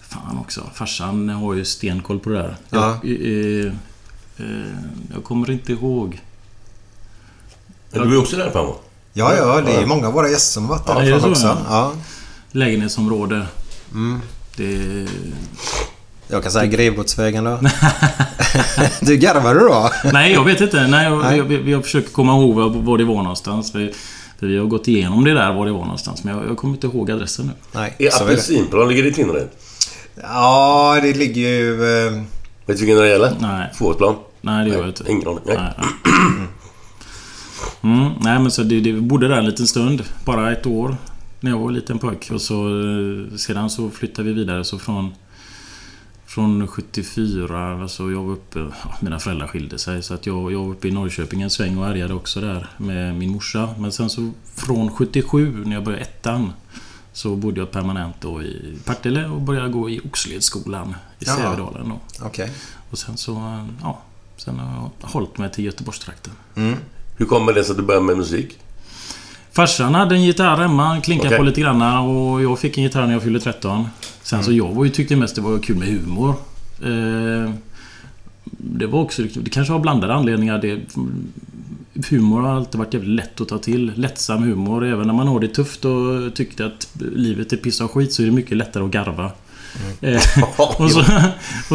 Fan 0.01 0.37
också. 0.37 0.61
Farsan 0.73 1.29
har 1.29 1.53
ju 1.53 1.65
stenkoll 1.65 2.19
på 2.19 2.29
det 2.29 2.35
där. 2.37 2.55
Ja. 2.69 2.99
Jag, 3.03 3.11
eh, 3.11 3.65
eh, 4.37 4.45
jag 5.13 5.23
kommer 5.23 5.51
inte 5.51 5.71
ihåg. 5.71 6.21
Men 7.91 8.09
du 8.09 8.15
är 8.15 8.19
också 8.21 8.35
där 8.35 8.51
framme? 8.51 8.71
Ja, 9.13 9.35
ja. 9.35 9.61
Det 9.61 9.71
är 9.71 9.85
många 9.85 10.07
av 10.07 10.13
våra 10.13 10.29
gäster 10.29 10.53
som 10.53 10.65
har 10.65 10.69
varit 10.75 10.83
Ja, 10.87 10.93
därifrån 10.99 11.21
så, 11.21 11.29
också. 11.29 11.57
Ja. 11.69 11.91
Lägenhetsområde. 12.51 13.45
Mm. 13.93 14.19
Det... 14.57 15.07
Jag 16.27 16.43
kan 16.43 16.51
säga 16.51 16.65
Grevgodsvägen 16.65 17.43
då. 17.43 17.59
du 19.01 19.17
garvar 19.17 19.53
du 19.55 19.59
då? 19.59 19.91
Nej, 20.13 20.33
jag 20.33 20.43
vet 20.45 20.61
inte. 20.61 20.87
Nej, 20.87 21.05
jag, 21.05 21.21
Nej. 21.23 21.37
Jag, 21.37 21.51
jag, 21.51 21.69
jag 21.69 21.83
försöker 21.83 22.09
komma 22.09 22.31
ihåg 22.33 22.55
var, 22.55 22.69
var 22.69 22.97
det 22.97 23.03
var 23.03 23.15
någonstans. 23.15 23.71
För, 23.71 23.91
för 24.39 24.47
vi 24.47 24.57
har 24.57 24.65
gått 24.65 24.87
igenom 24.87 25.23
det 25.23 25.33
där, 25.33 25.53
var 25.53 25.65
det 25.65 25.71
var 25.71 25.79
någonstans. 25.81 26.23
Men 26.23 26.37
jag, 26.37 26.47
jag 26.49 26.57
kommer 26.57 26.73
inte 26.73 26.87
ihåg 26.87 27.11
adressen 27.11 27.45
nu. 27.45 27.51
Nej, 27.71 27.95
det. 27.97 28.21
apelsinplan 28.21 28.87
ligger 28.89 29.05
i 29.05 29.13
Tinnered? 29.13 29.47
Ja, 30.21 30.99
det 31.01 31.13
ligger 31.17 31.41
ju... 31.41 31.73
eh, 32.07 32.11
Vet 32.65 32.77
du 32.77 32.85
vilken 32.85 32.97
det 32.97 33.09
gäller? 33.09 33.31
Nej. 33.39 33.69
Fotbollsplan? 33.73 34.15
Nej, 34.41 34.65
det 34.65 34.71
gör 34.71 34.79
jag 34.79 34.87
inte. 34.89 35.03
Ingen 35.11 35.27
aning. 35.27 35.39
Nej. 35.45 35.57
Nej. 35.57 35.87
Mm, 37.83 38.11
nej 38.21 38.39
men 38.39 38.51
så 38.51 38.63
det, 38.63 38.79
det 38.79 38.93
bodde 38.93 39.27
där 39.27 39.35
en 39.37 39.45
liten 39.45 39.67
stund. 39.67 40.03
Bara 40.25 40.51
ett 40.51 40.65
år. 40.65 40.97
När 41.39 41.51
jag 41.51 41.57
var 41.57 41.71
liten 41.71 41.99
pojk. 41.99 42.29
Och 42.33 42.41
så 42.41 42.55
eh, 42.67 43.37
sedan 43.37 43.69
så 43.69 43.89
flyttade 43.89 44.27
vi 44.27 44.33
vidare. 44.33 44.63
Så 44.63 44.79
från... 44.79 45.13
Från 46.37 46.67
74, 46.67 47.81
alltså 47.81 48.11
jag 48.11 48.23
var 48.23 48.33
uppe... 48.33 48.59
Ja, 48.59 48.95
mina 48.99 49.19
föräldrar 49.19 49.47
skilde 49.47 49.79
sig. 49.79 50.03
Så 50.03 50.13
att 50.13 50.25
jag, 50.25 50.51
jag 50.51 50.59
var 50.59 50.71
uppe 50.71 50.87
i 50.87 50.91
Norrköping 50.91 51.41
en 51.41 51.49
sväng 51.49 51.77
och 51.77 51.85
härjade 51.85 52.13
också 52.13 52.41
där 52.41 52.69
med 52.77 53.15
min 53.15 53.29
morsa. 53.29 53.69
Men 53.77 53.91
sen 53.91 54.09
så 54.09 54.31
från 54.55 54.91
77, 54.91 55.63
när 55.65 55.75
jag 55.75 55.83
började 55.83 56.03
ettan. 56.03 56.53
Så 57.13 57.35
bodde 57.35 57.59
jag 57.59 57.71
permanent 57.71 58.15
då 58.21 58.41
i 58.41 58.77
Partille 58.85 59.25
och 59.25 59.41
började 59.41 59.69
gå 59.69 59.89
i 59.89 59.99
Oxledsskolan 59.99 60.95
i 61.19 61.25
Jaha. 61.25 61.35
Sävedalen. 61.35 61.93
Okej. 62.21 62.51
Och 62.89 62.97
sen 62.97 63.17
så, 63.17 63.65
ja. 63.81 64.01
Sen 64.37 64.59
har 64.59 64.91
jag 65.01 65.07
hållit 65.07 65.37
mig 65.37 65.51
till 65.51 65.65
Göteborgstrakten. 65.65 66.33
Hur 67.17 67.25
kommer 67.25 67.53
det 67.53 67.63
sig 67.63 67.71
att 67.71 67.77
du 67.77 67.83
började 67.83 68.05
med 68.05 68.17
musik? 68.17 68.59
Farsan 69.57 69.95
hade 69.95 70.15
en 70.15 70.23
gitarr 70.23 70.57
hemma, 70.57 70.83
han 70.83 71.01
klinkade 71.01 71.29
Okej. 71.29 71.37
på 71.37 71.43
lite 71.43 71.61
granna 71.61 72.01
och 72.01 72.43
jag 72.43 72.59
fick 72.59 72.77
en 72.77 72.83
gitarr 72.83 73.05
när 73.05 73.13
jag 73.13 73.23
fyllde 73.23 73.39
13. 73.39 73.87
Sen 74.21 74.43
så 74.43 74.51
jag 74.51 74.67
var 74.67 74.85
ju, 74.85 74.89
tyckte 74.89 75.15
mest 75.15 75.35
det 75.35 75.41
var 75.41 75.59
kul 75.59 75.75
med 75.75 75.87
humor. 75.87 76.35
Eh, 76.83 77.51
det 78.57 78.87
var 78.87 78.99
också, 78.99 79.21
det 79.21 79.49
kanske 79.49 79.73
var 79.73 79.79
blandade 79.79 80.13
anledningar. 80.13 80.57
Det, 80.61 80.79
humor 82.09 82.41
har 82.41 82.55
alltid 82.55 82.79
varit 82.79 82.93
jävligt 82.93 83.15
lätt 83.15 83.41
att 83.41 83.47
ta 83.47 83.57
till. 83.57 83.91
Lättsam 83.95 84.43
humor. 84.43 84.85
Även 84.85 85.07
när 85.07 85.13
man 85.13 85.27
har 85.27 85.39
det 85.39 85.47
tufft 85.47 85.85
och 85.85 86.35
tyckte 86.35 86.65
att 86.65 86.89
livet 87.15 87.53
är 87.53 87.57
piss 87.57 87.81
och 87.81 87.91
skit 87.91 88.13
så 88.13 88.21
är 88.21 88.25
det 88.25 88.31
mycket 88.31 88.57
lättare 88.57 88.83
att 88.83 88.91
garva. 88.91 89.31
Eh, 90.01 90.21
och, 90.81 90.91
så, 90.91 90.99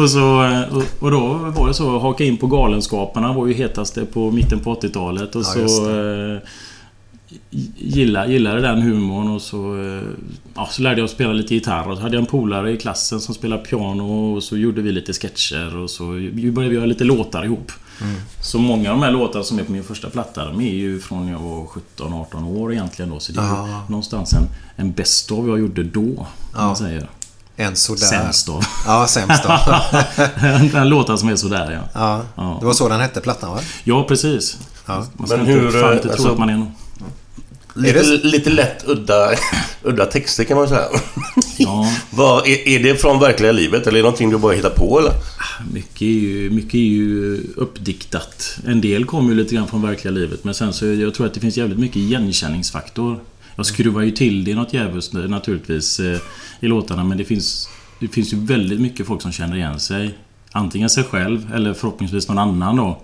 och, 0.01 0.09
så, 0.09 0.49
och, 0.99 1.11
då 1.11 1.33
var 1.33 1.67
det 1.67 1.73
så, 1.73 1.99
haka 1.99 2.23
in 2.23 2.37
på 2.37 2.47
Galenskaparna 2.47 3.33
var 3.33 3.47
ju 3.47 3.53
hetaste 3.53 4.05
på 4.05 4.31
mitten 4.31 4.59
på 4.59 4.75
80-talet. 4.75 5.35
Och 5.35 5.43
Ja, 5.55 5.67
så... 5.67 6.39
Eh, 7.51 7.59
gilla, 7.77 8.27
gillade 8.27 8.61
den 8.61 8.81
humorn 8.81 9.27
och 9.27 9.41
så... 9.41 9.81
eh, 9.83 10.01
Ja, 10.55 10.67
så 10.71 10.81
lärde 10.81 11.01
jag 11.01 11.09
spela 11.09 11.33
lite 11.33 11.53
gitarr 11.55 11.89
och 11.89 11.97
så 11.97 12.03
hade 12.03 12.15
jag 12.15 12.21
en 12.21 12.25
polare 12.25 12.71
i 12.71 12.77
klassen 12.77 13.19
som 13.21 13.35
spelade 13.35 13.63
piano 13.63 14.35
och 14.35 14.43
så 14.43 14.57
gjorde 14.57 14.81
vi 14.81 14.91
lite 14.91 15.13
sketcher 15.13 15.77
och 15.77 15.89
så 15.89 16.03
började 16.05 16.69
vi 16.69 16.75
göra 16.75 16.85
lite 16.85 17.03
låtar 17.03 17.45
ihop. 17.45 17.71
Så 18.41 18.59
många 18.59 18.91
av 18.91 18.97
de 18.99 19.03
här 19.05 19.11
låtarna 19.11 19.43
som 19.43 19.59
är 19.59 19.63
på 19.63 19.71
min 19.71 19.83
första 19.83 20.09
platta, 20.09 20.45
de 20.45 20.61
är 20.61 20.73
ju 20.73 20.99
från 20.99 21.27
jag 21.27 21.39
var 21.39 21.67
17-18 21.97 22.57
år 22.57 22.73
egentligen 22.73 23.11
då. 23.11 23.19
Så 23.19 23.31
det 23.31 23.39
är 23.39 23.43
ju 23.43 23.49
Ja. 23.49 23.83
någonstans 23.87 24.33
en, 24.33 24.43
en 24.75 24.91
best 24.91 25.31
of 25.31 25.47
jag 25.47 25.59
gjorde 25.59 25.83
då, 25.83 26.27
Ja. 26.53 26.65
man 26.65 26.75
säger. 26.75 27.09
En 27.55 27.75
sådär. 27.75 27.99
Sämst 28.01 28.49
av. 28.49 28.63
Ja, 28.85 29.07
sämst 29.07 29.43
då. 29.43 29.57
Den 30.71 30.89
låtar 30.89 31.17
som 31.17 31.29
är 31.29 31.35
sådär 31.35 31.71
ja. 31.71 31.89
Ja. 32.01 32.21
Ja. 32.35 32.57
Det 32.59 32.65
var 32.65 32.73
så 32.73 32.89
den 32.89 33.01
hette 33.01 33.21
plattan 33.21 33.51
va? 33.51 33.59
Ja, 33.83 34.03
precis. 34.07 34.57
Ja. 34.85 35.05
Man 35.13 35.27
ska 35.27 35.37
Men 35.37 35.49
inte, 35.49 35.59
hur, 35.61 35.71
fan 35.81 35.91
inte 35.93 36.01
tro 36.03 36.11
alltså- 36.11 36.31
att 36.31 36.37
man 36.37 36.49
är 36.49 36.57
någon... 36.57 36.71
Lite, 37.75 37.99
det- 38.03 38.23
lite 38.23 38.49
lätt 38.49 38.83
udda, 38.87 39.29
udda 39.83 40.05
texter 40.05 40.43
kan 40.43 40.57
man 40.57 40.67
säga. 40.67 40.85
Ja. 41.57 41.93
Vad, 42.11 42.47
är, 42.47 42.67
är 42.67 42.83
det 42.83 42.95
från 43.01 43.19
verkliga 43.19 43.51
livet 43.51 43.81
eller 43.87 43.91
är 43.91 44.01
det 44.03 44.03
någonting 44.03 44.29
du 44.29 44.37
bara 44.37 44.53
hittar 44.53 44.69
på 44.69 44.99
eller? 44.99 45.11
Mycket 45.73 46.01
är, 46.01 46.05
ju, 46.05 46.49
mycket 46.49 46.73
är 46.73 46.77
ju 46.79 47.41
uppdiktat. 47.55 48.57
En 48.67 48.81
del 48.81 49.05
kommer 49.05 49.29
ju 49.29 49.35
lite 49.35 49.55
grann 49.55 49.67
från 49.67 49.81
verkliga 49.81 50.11
livet 50.11 50.43
men 50.43 50.53
sen 50.53 50.73
så 50.73 50.85
jag 50.85 51.13
tror 51.13 51.25
att 51.27 51.33
det 51.33 51.39
finns 51.39 51.57
jävligt 51.57 51.79
mycket 51.79 51.97
igenkänningsfaktor. 51.97 53.19
Jag 53.55 53.65
skruvar 53.65 54.01
ju 54.01 54.11
till 54.11 54.43
det 54.43 54.55
något 54.55 54.73
jävligt 54.73 55.13
naturligtvis 55.13 55.99
eh, 55.99 56.17
i 56.59 56.67
låtarna 56.67 57.03
men 57.03 57.17
det 57.17 57.25
finns, 57.25 57.69
det 57.99 58.07
finns 58.07 58.33
ju 58.33 58.37
väldigt 58.45 58.79
mycket 58.81 59.07
folk 59.07 59.21
som 59.21 59.31
känner 59.31 59.55
igen 59.55 59.79
sig. 59.79 60.17
Antingen 60.51 60.89
sig 60.89 61.03
själv 61.03 61.53
eller 61.53 61.73
förhoppningsvis 61.73 62.27
någon 62.27 62.37
annan 62.39 62.75
då. 62.77 63.01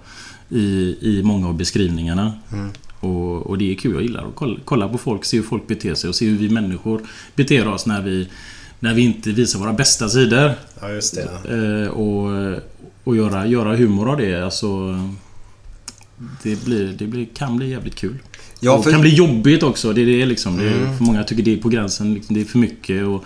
i, 0.50 0.96
i 1.02 1.22
många 1.24 1.48
av 1.48 1.54
beskrivningarna. 1.54 2.34
Mm. 2.54 2.72
Och, 3.00 3.48
och 3.48 3.58
det 3.58 3.72
är 3.72 3.76
kul. 3.76 3.94
Jag 3.94 4.02
gillar 4.02 4.28
att 4.28 4.36
kolla, 4.36 4.60
kolla 4.66 4.90
på 4.90 4.98
folk, 4.98 5.26
se 5.26 5.38
hur 5.38 5.44
folk 5.44 5.68
beter 5.68 5.94
sig 5.94 6.08
och 6.08 6.16
se 6.16 6.26
hur 6.26 6.38
vi 6.38 6.50
människor 6.50 7.02
beter 7.36 7.68
oss 7.68 7.86
när 7.86 8.02
vi, 8.02 8.28
när 8.80 8.94
vi 8.94 9.02
inte 9.02 9.32
visar 9.32 9.60
våra 9.60 9.74
bästa 9.74 10.10
sidor. 10.10 10.52
Ja, 10.82 10.90
just 10.92 11.16
det. 11.16 11.84
Eh, 11.84 11.90
och 11.92 12.30
och 13.04 13.16
göra, 13.16 13.48
göra 13.48 13.76
humor 13.76 14.10
av 14.12 14.18
det. 14.18 14.44
Alltså, 14.46 15.00
det, 16.44 16.66
blir, 16.66 16.88
det 16.88 17.08
blir, 17.08 17.26
kan 17.34 17.58
bli 17.58 17.70
jävligt 17.70 17.96
kul. 17.96 18.16
Ja, 18.60 18.82
för- 18.82 18.92
kan 18.92 19.02
bli 19.02 19.16
jobbigt 19.16 19.64
också. 19.64 19.94
Det 19.94 20.02
är 20.02 20.06
det 20.06 20.26
liksom. 20.26 20.58
Det 20.58 20.64
är, 20.70 20.78
Mm. 20.82 20.98
för 20.98 21.04
många 21.04 21.24
tycker 21.24 21.44
det 21.44 21.54
är 21.54 21.58
på 21.58 21.70
gränsen. 21.70 22.14
Liksom, 22.14 22.36
det 22.36 22.42
är 22.42 22.46
för 22.46 22.58
mycket. 22.60 23.06
Och 23.06 23.24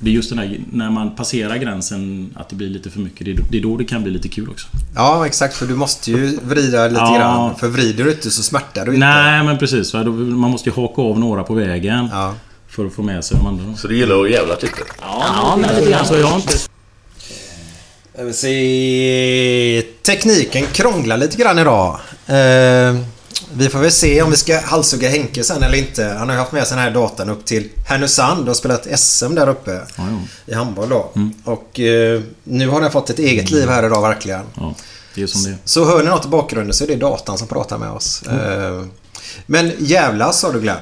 det 0.00 0.10
är 0.10 0.14
just 0.14 0.28
den 0.30 0.38
här, 0.38 0.60
när 0.72 0.90
man 0.90 1.14
passerar 1.16 1.56
gränsen 1.56 2.30
att 2.36 2.48
det 2.48 2.56
blir 2.56 2.68
lite 2.68 2.90
för 2.90 3.00
mycket. 3.00 3.24
Det 3.26 3.32
är, 3.32 3.38
det 3.50 3.58
är 3.58 3.62
då 3.62 3.76
det 3.76 3.84
kan 3.84 4.02
bli 4.02 4.12
lite 4.12 4.28
kul 4.28 4.48
också. 4.50 4.66
Ja, 4.94 5.26
exakt. 5.26 5.56
För 5.56 5.66
du 5.66 5.74
måste 5.74 6.10
ju 6.10 6.38
vrida 6.42 6.88
lite 6.88 7.00
Ja. 7.00 7.16
grann. 7.18 7.56
För 7.56 7.68
vrider 7.68 8.04
du 8.04 8.10
inte 8.10 8.30
så 8.30 8.42
smärtar 8.42 8.84
du 8.86 8.94
inte. 8.94 9.06
Nej, 9.06 9.44
men 9.44 9.58
precis. 9.58 9.94
Man 9.94 10.50
måste 10.50 10.68
ju 10.70 10.74
haka 10.76 11.02
av 11.02 11.18
några 11.18 11.42
på 11.42 11.54
vägen. 11.54 12.08
Ja. 12.12 12.34
För 12.68 12.86
att 12.86 12.92
få 12.92 13.02
med 13.02 13.24
sig 13.24 13.36
de 13.36 13.46
andra. 13.46 13.76
Så 13.76 13.88
det 13.88 13.94
gillar 13.94 14.24
att 14.24 14.30
jävla 14.30 14.54
lite? 14.54 14.68
Ja, 15.00 15.58
men 15.60 15.74
lite 15.76 15.90
grann 15.90 16.06
så. 16.06 16.16
Jag 16.16 16.34
inte... 16.36 16.56
Vill 18.18 18.34
se... 18.34 19.82
Tekniken 20.02 20.66
krånglar 20.72 21.16
lite 21.16 21.36
grann 21.36 21.58
idag. 21.58 22.00
Eh, 22.26 22.96
vi 23.54 23.68
får 23.68 23.78
väl 23.78 23.90
se 23.92 24.22
om 24.22 24.30
vi 24.30 24.36
ska 24.36 24.60
halshugga 24.60 25.08
Henke 25.08 25.44
sen 25.44 25.62
eller 25.62 25.78
inte. 25.78 26.04
Han 26.04 26.28
har 26.28 26.34
ju 26.36 26.40
haft 26.40 26.52
med 26.52 26.66
sig 26.66 26.76
den 26.76 26.84
här 26.84 26.90
datan 26.90 27.28
upp 27.30 27.44
till 27.44 27.68
Härnösand 27.88 28.48
och 28.48 28.56
spelat 28.56 28.86
SM 29.00 29.34
där 29.34 29.48
uppe. 29.48 29.70
Ja, 29.72 29.84
ja. 29.96 30.18
I 30.46 30.54
handboll 30.54 30.88
då. 30.88 31.12
Och 31.44 31.80
eh, 31.80 32.20
nu 32.44 32.68
har 32.68 32.80
den 32.80 32.90
fått 32.90 33.10
ett 33.10 33.18
eget 33.18 33.50
liv 33.50 33.68
här 33.68 33.86
idag 33.86 34.02
verkligen. 34.02 34.42
ja, 34.56 34.74
det 35.14 35.22
är 35.22 35.26
som 35.26 35.42
det 35.42 35.50
är. 35.50 35.56
Så 35.64 35.84
hör 35.84 35.98
ni 36.02 36.10
något 36.10 36.24
i 36.24 36.28
bakgrunden 36.28 36.74
så 36.74 36.84
är 36.84 36.88
det 36.88 36.96
datan 36.96 37.38
som 37.38 37.48
pratar 37.48 37.78
med 37.78 37.90
oss. 37.90 38.22
Eh, 38.22 38.82
men 39.46 39.72
jävlas 39.78 40.40
sa 40.40 40.52
du 40.52 40.60
Glenn. 40.60 40.76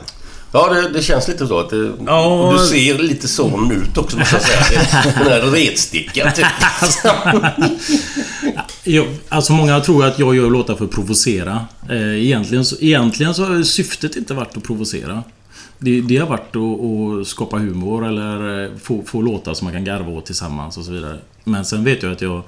Ja, 0.53 0.69
det, 0.75 0.89
det 0.89 1.03
känns 1.03 1.29
lite 1.29 1.47
så 1.47 1.59
att 1.61 1.71
det, 1.71 1.93
Ja. 2.07 2.25
och 2.27 2.59
du 2.59 2.67
ser 2.67 2.99
lite 2.99 3.29
sån 3.29 3.73
ut 3.73 3.99
också 3.99 4.17
måste 4.19 4.35
jag 4.35 4.45
säga. 4.45 4.61
Det- 4.95 5.15
Den 5.25 5.33
här 5.33 5.41
retstickan 5.51 6.33
typ. 6.33 6.47
Jag, 8.85 9.07
alltså 9.29 9.53
många 9.53 9.81
tror 9.81 10.05
att 10.05 10.19
jag 10.19 10.37
gör 10.37 10.51
låtar 10.51 10.75
för 10.75 10.85
att 10.85 10.91
provocera. 10.91 11.67
Eh, 11.91 12.25
egentligen, 12.25 12.65
så, 12.65 12.77
egentligen 12.81 13.35
så 13.35 13.45
har 13.45 13.63
syftet 13.63 14.17
inte 14.17 14.35
varit 14.35 14.57
att 14.57 14.63
provocera. 14.63 15.23
Det, 15.79 16.01
det 16.01 16.17
har 16.17 16.27
varit 16.27 16.57
att, 16.57 17.21
att 17.21 17.27
skapa 17.27 17.59
humor 17.59 18.07
eller 18.07 18.65
eh, 18.65 18.71
få, 18.79 19.03
få 19.03 19.23
låtar 19.23 19.55
som 19.55 19.65
man 19.65 19.75
kan 19.75 19.85
garva 19.85 20.11
åt 20.11 20.27
tillsammans 20.27 20.79
och 20.79 20.85
så 20.85 20.93
vidare. 20.93 21.19
Men 21.45 21.65
sen 21.65 21.85
vet 21.85 22.03
jag 22.03 22.13
att 22.13 22.21
jag... 22.21 22.43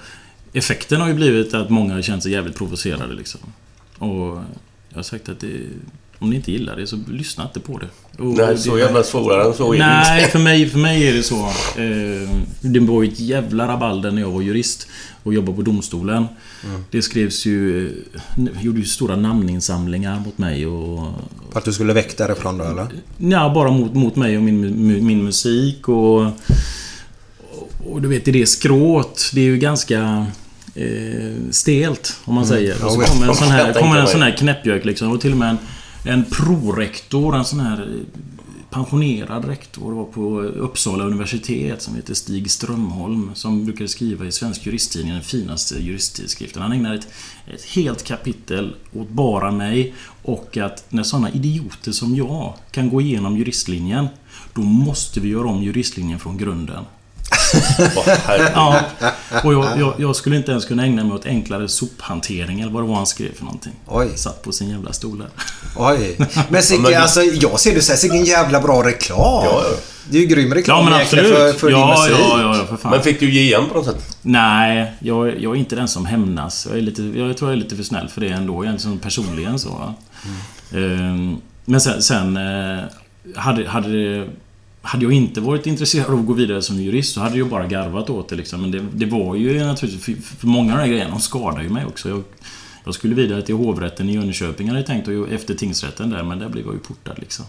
Effekten 0.53 1.01
har 1.01 1.09
ju 1.09 1.15
blivit 1.15 1.55
att 1.55 1.71
många 1.71 1.95
har 1.95 2.03
känt 2.03 2.23
sig 2.23 2.33
jävligt 2.33 2.57
provocerade 2.57 3.15
liksom. 3.15 3.41
Och 3.99 4.43
jag 4.89 4.99
har 4.99 5.03
sagt 5.03 5.29
att 5.29 5.41
det, 5.41 5.61
om 6.19 6.31
ni 6.31 6.37
inte 6.37 6.53
gillar 6.53 6.77
det 6.77 6.87
så 6.87 6.99
lyssna 7.09 7.45
inte 7.45 7.61
på 7.61 7.79
det. 7.79 7.89
Och 8.23 8.27
Nej, 8.37 8.59
så 8.59 8.75
det- 8.75 8.81
jävla 8.81 9.03
svårare 9.03 9.45
än 9.45 9.55
så 9.55 9.73
är 9.73 9.79
det 9.79 9.87
Nej, 9.87 10.19
inte. 10.21 10.33
för 10.33 10.39
mig, 10.39 10.69
för 10.69 10.79
mig 10.79 11.09
är 11.09 11.13
det 11.13 11.23
så. 11.23 11.37
Eh, 11.77 12.31
det 12.61 12.81
var 12.81 13.03
ju 13.03 13.09
ett 13.13 13.21
jävla 13.21 13.69
rabalder 13.69 14.11
när 14.11 14.23
jag 14.23 14.31
var 14.31 14.43
jurist 14.43 14.89
och 15.23 15.35
jobbade 15.35 15.57
på 15.57 15.63
domstolen. 15.63 16.27
Det 16.91 17.03
skrevs 17.03 17.47
ju... 17.47 17.87
eh, 18.37 18.63
gjorde 18.63 18.79
ju 18.79 18.85
stora 18.85 19.17
namninsamlingar 19.17 20.21
mot 20.21 20.39
mig 20.39 20.67
och... 20.67 21.07
För 21.53 21.59
att 21.59 21.65
du 21.65 21.73
skulle 21.73 21.93
väck 21.93 22.19
därifrån 22.19 22.59
då 22.59 22.65
eller? 22.65 22.87
Ja, 23.19 23.53
bara 23.55 23.71
mot, 23.71 23.95
mot 23.95 24.17
mig 24.17 24.37
och 24.37 24.43
min, 24.43 25.07
min 25.07 25.25
musik 25.25 25.89
och... 25.89 26.27
Och 27.91 28.03
du 28.03 28.09
vet, 28.09 28.25
det 28.25 28.43
är 28.43 28.47
skråt. 28.47 29.31
Det 29.35 29.41
är 29.41 29.45
ju 29.45 29.57
ganska... 29.59 30.27
Eh, 30.75 31.33
stelt, 31.51 32.17
om 32.25 32.35
man 32.35 32.47
säger. 32.47 32.85
Och 32.85 32.93
så 32.93 33.01
kommer 33.01 33.29
en 33.29 33.35
sån 33.35 33.49
här, 33.49 33.73
kommer 33.73 33.97
en 33.97 34.07
sån 34.07 34.23
här 34.23 34.37
knäppjök 34.37 34.85
liksom. 34.85 35.13
Och 35.13 35.21
till 35.21 35.33
och 35.33 35.39
med 35.39 35.51
en, 35.51 35.59
en 36.07 36.25
prorektor, 36.25 37.37
en 37.37 37.45
sån 37.45 37.61
här 37.61 37.81
eh, 37.81 38.21
pensionerad 38.71 39.45
rektor 39.45 39.93
var 39.93 40.05
på 40.05 40.41
Uppsala 40.43 41.05
universitet 41.05 41.83
som 41.83 41.95
heter 41.95 42.15
Stig 42.15 42.51
Strömholm 42.51 43.31
som 43.35 43.65
brukade 43.65 43.89
skriva 43.89 44.25
i 44.25 44.33
Svensk 44.33 44.67
Juristtidning, 44.67 45.13
den 45.13 45.23
finaste 45.23 45.75
juristtidskriften. 45.75 46.63
Han 46.63 46.73
ägnade 46.73 46.95
ett, 46.95 47.09
ett 47.55 47.65
helt 47.65 48.05
kapitel 48.05 48.75
åt 48.93 49.09
bara 49.09 49.51
mig 49.51 49.95
och 50.23 50.57
att 50.57 50.85
när 50.89 51.03
sådana 51.03 51.31
idioter 51.31 51.93
som 51.93 52.17
jag 52.17 52.55
kan 52.71 52.91
gå 52.91 53.01
igenom 53.01 53.37
juristlinjen 53.37 54.07
då 54.55 54.61
måste 54.61 55.21
vi 55.21 55.29
göra 55.29 55.49
om 55.49 55.63
juristlinjen 55.63 56.19
från 56.19 56.39
grunden. 56.39 56.85
Ja, 58.55 58.81
och 59.45 59.53
jag, 59.53 59.81
jag, 59.81 59.95
jag 59.99 60.17
skulle 60.17 60.37
inte 60.37 60.51
ens 60.51 60.65
kunna 60.65 60.85
ägna 60.85 61.05
mig 61.05 61.15
åt 61.15 61.27
enklare 61.27 61.69
sophantering 61.69 62.61
eller 62.61 62.73
vad 62.73 62.83
det 62.83 62.89
var 62.89 62.97
han 62.97 63.07
skrev 63.07 63.35
för 63.35 63.45
någonting. 63.45 63.73
Oj. 63.87 64.09
Satt 64.15 64.43
på 64.43 64.53
sin 64.53 64.71
jävla 64.71 64.93
stol 64.93 65.19
där. 65.19 65.29
Oj. 65.77 66.19
Men 66.49 66.63
Sigge, 66.63 67.01
alltså 67.01 67.23
jag 67.23 67.61
ser 67.61 67.75
det 67.75 67.81
så 67.83 67.93
här, 67.93 67.99
Sigge, 67.99 68.15
en 68.17 68.25
jävla 68.25 68.61
bra 68.61 68.87
reklam. 68.87 69.19
Ja, 69.19 69.45
ja. 69.45 69.77
Det 70.11 70.19
är 70.19 70.23
ju 70.23 70.27
grym 70.27 70.55
reklam 70.55 70.85
Ja 70.85 70.91
men 70.91 71.01
absolut. 71.01 71.27
för, 71.27 71.53
för 71.53 71.67
din 71.67 71.79
ja, 71.79 71.97
musik. 71.99 72.17
ja, 72.21 72.41
ja, 72.41 72.57
ja, 72.57 72.67
för 72.67 72.77
fan. 72.77 72.91
Men 72.91 73.03
fick 73.03 73.21
du 73.21 73.31
ge 73.31 73.41
igen 73.41 73.65
på 73.69 73.75
något 73.75 73.87
sätt? 73.87 74.17
Nej, 74.23 74.93
jag, 74.99 75.41
jag 75.41 75.55
är 75.55 75.59
inte 75.59 75.77
den 75.77 75.89
som 75.89 76.07
hämnas. 76.07 76.67
Jag, 76.71 76.79
är 76.79 76.83
lite, 76.83 77.03
jag 77.03 77.37
tror 77.37 77.51
jag 77.51 77.59
är 77.59 77.63
lite 77.63 77.77
för 77.77 77.83
snäll 77.83 78.09
för 78.09 78.21
det 78.21 78.29
ändå. 78.29 78.55
Jag 78.65 78.69
är 78.69 78.73
liksom 78.73 78.99
personligen 78.99 79.59
så. 79.59 79.69
va. 79.69 79.95
Ehm, 80.75 81.37
Men 81.65 81.81
sen... 81.81 82.03
sen 82.03 82.37
eh, 82.37 82.85
hade, 83.37 83.69
hade, 83.69 83.89
det, 83.89 84.27
hade 84.87 85.05
jag 85.05 85.13
inte 85.13 85.41
varit 85.41 85.67
intresserad 85.67 86.07
av 86.07 86.21
att 86.21 86.27
gå 86.27 86.33
vidare 86.33 86.63
som 86.63 86.77
jurist 86.83 87.15
så 87.15 87.21
hade 87.21 87.39
jag 87.39 87.49
bara 87.49 87.67
garvat 87.67 88.11
åt 88.11 88.29
det 88.29 88.37
liksom. 88.37 88.61
Men 88.61 88.71
det, 88.71 88.85
det 88.93 89.07
var 89.07 89.35
ju 89.35 89.65
naturligtvis... 89.65 90.05
För, 90.05 90.37
för 90.37 90.47
många 90.47 90.73
av 90.73 90.79
de 90.79 90.83
här 90.83 90.91
grejerna, 90.91 91.11
de 91.11 91.21
skadar 91.21 91.63
ju 91.63 91.69
mig 91.69 91.87
också. 91.87 92.09
Jag, 92.09 92.23
jag 92.85 92.95
skulle 92.95 93.15
vidare 93.15 93.43
till 93.43 93.55
hovrätten 93.55 94.09
i 94.09 94.15
Jönköping 94.15 94.69
hade 94.69 94.81
jag 94.81 94.87
tänkt 94.87 95.09
och 95.09 95.29
efter 95.33 95.55
tingsrätten 95.55 96.11
där 96.11 96.23
men 96.23 96.39
där 96.39 96.49
blev 96.49 96.65
jag 96.65 96.75
ju 96.75 96.81
portad 96.81 97.19
liksom. 97.19 97.45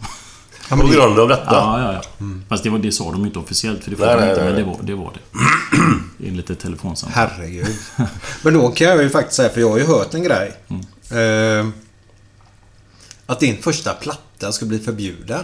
På 0.70 0.88
grund 0.88 1.20
av 1.20 1.28
detta? 1.28 1.52
Ja, 1.52 1.82
ja, 1.82 1.94
ja. 1.94 2.26
Fast 2.50 2.64
det, 2.64 2.70
var, 2.70 2.80
det 2.80 2.92
sa 2.92 3.12
de 3.12 3.26
inte 3.26 3.40
officiellt 3.40 3.84
för 3.84 3.92
det 3.92 3.98
får 3.98 4.06
Nej, 4.06 4.16
de 4.16 4.22
nej, 4.22 4.30
inte. 4.30 4.44
nej, 4.44 4.54
Men 4.54 4.64
det 4.64 4.72
var 4.72 4.78
det. 4.84 4.96
Var 4.96 5.14
det. 5.14 6.28
Enligt 6.28 6.50
ett 6.50 6.60
telefonsamtal. 6.60 7.28
Herregud. 7.30 7.76
Men 8.42 8.54
då 8.54 8.70
kan 8.70 8.88
jag 8.88 9.04
ju 9.04 9.10
faktiskt 9.10 9.36
säga, 9.36 9.50
för 9.50 9.62
jag 9.62 9.70
har 9.70 9.78
ju 9.78 9.86
hört 9.86 10.14
en 10.14 10.24
grej. 10.24 10.54
Mm. 10.68 11.62
Eh, 11.62 11.74
att 13.26 13.40
din 13.40 13.58
första 13.62 13.94
platta 13.94 14.52
ska 14.52 14.66
bli 14.66 14.80
förbjuden. 14.80 15.44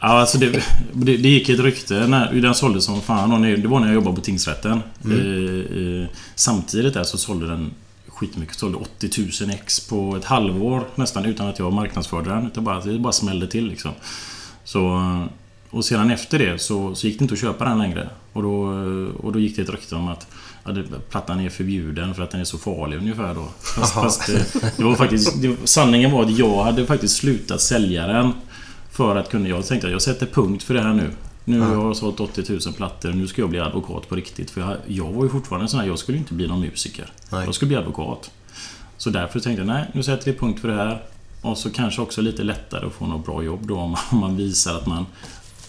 Ja, 0.00 0.06
alltså 0.06 0.38
det, 0.38 0.50
det, 0.92 1.16
det 1.16 1.28
gick 1.28 1.48
ett 1.48 1.60
rykte 1.60 2.06
när 2.06 2.32
den 2.32 2.54
såldes 2.54 2.84
som 2.84 3.00
fan. 3.00 3.42
Det 3.42 3.68
var 3.68 3.80
när 3.80 3.86
jag 3.86 3.94
jobbade 3.94 4.16
på 4.16 4.22
tingsrätten. 4.22 4.82
Eh, 5.04 6.02
eh, 6.02 6.08
samtidigt 6.34 6.94
där 6.94 7.04
så 7.04 7.18
sålde 7.18 7.46
den 7.46 7.70
skitmycket. 8.06 8.58
Sålde 8.58 8.78
80 8.78 9.44
000 9.44 9.50
ex 9.50 9.88
på 9.88 10.16
ett 10.16 10.24
halvår 10.24 10.84
nästan 10.94 11.24
utan 11.24 11.48
att 11.48 11.58
jag 11.58 11.72
marknadsförde 11.72 12.30
den. 12.30 12.46
Utan 12.46 12.64
bara, 12.64 12.80
det 12.80 12.98
bara 12.98 13.12
smällde 13.12 13.46
till 13.46 13.68
liksom. 13.68 13.90
Så, 14.64 15.02
och 15.70 15.84
sedan 15.84 16.10
efter 16.10 16.38
det 16.38 16.58
så, 16.58 16.94
så 16.94 17.06
gick 17.06 17.18
det 17.18 17.22
inte 17.22 17.34
att 17.34 17.40
köpa 17.40 17.64
den 17.64 17.78
längre. 17.78 18.08
Och 18.32 18.42
då, 18.42 18.60
och 19.20 19.32
då 19.32 19.38
gick 19.38 19.56
det 19.56 19.62
ett 19.62 19.70
rykte 19.70 19.94
om 19.94 20.08
att 20.08 20.26
ja, 20.64 20.72
det, 20.72 20.84
plattan 21.10 21.40
är 21.40 21.50
förbjuden 21.50 22.14
för 22.14 22.22
att 22.22 22.30
den 22.30 22.40
är 22.40 22.44
så 22.44 22.58
farlig 22.58 22.96
ungefär 22.96 23.34
då. 23.34 23.48
Fast, 23.60 23.94
fast 23.94 24.26
det, 24.26 24.72
det 24.76 24.84
var 24.84 24.94
faktiskt... 24.94 25.42
Det, 25.42 25.56
sanningen 25.64 26.12
var 26.12 26.22
att 26.22 26.38
jag 26.38 26.64
hade 26.64 26.86
faktiskt 26.86 27.16
slutat 27.16 27.60
sälja 27.60 28.06
den. 28.06 28.32
För 28.98 29.16
att 29.16 29.30
kunna... 29.30 29.48
Jag 29.48 29.66
tänkte 29.66 29.86
att 29.86 29.92
jag 29.92 30.02
sätter 30.02 30.26
punkt 30.26 30.62
för 30.62 30.74
det 30.74 30.80
här 30.82 30.92
nu. 30.94 31.10
Nu 31.44 31.60
har 31.60 31.74
jag 31.74 31.96
sålt 31.96 32.20
80 32.20 32.44
000 32.52 32.60
plattor. 32.76 33.08
Nu 33.08 33.26
ska 33.26 33.42
jag 33.42 33.50
bli 33.50 33.58
advokat 33.60 34.08
på 34.08 34.14
riktigt. 34.16 34.50
För 34.50 34.60
jag, 34.60 34.76
jag 34.86 35.12
var 35.12 35.24
ju 35.24 35.30
fortfarande 35.30 35.68
sån 35.68 35.80
här... 35.80 35.86
Jag 35.86 35.98
skulle 35.98 36.18
inte 36.18 36.34
bli 36.34 36.46
någon 36.46 36.60
musiker. 36.60 37.06
Nej. 37.30 37.44
Jag 37.44 37.54
skulle 37.54 37.66
bli 37.68 37.76
advokat. 37.76 38.30
Så 38.96 39.10
därför 39.10 39.40
tänkte 39.40 39.60
jag, 39.60 39.66
nej, 39.66 39.84
nu 39.92 40.02
sätter 40.02 40.24
vi 40.32 40.38
punkt 40.38 40.60
för 40.60 40.68
det 40.68 40.74
här. 40.74 41.02
Och 41.42 41.58
så 41.58 41.70
kanske 41.70 42.00
också 42.02 42.20
lite 42.20 42.42
lättare 42.42 42.86
att 42.86 42.92
få 42.92 43.06
något 43.06 43.26
bra 43.26 43.42
jobb 43.42 43.66
då 43.66 43.76
om 43.78 43.90
man- 43.90 44.00
om 44.10 44.18
man 44.18 44.36
visar 44.36 44.74
att 44.76 44.86
man... 44.86 45.06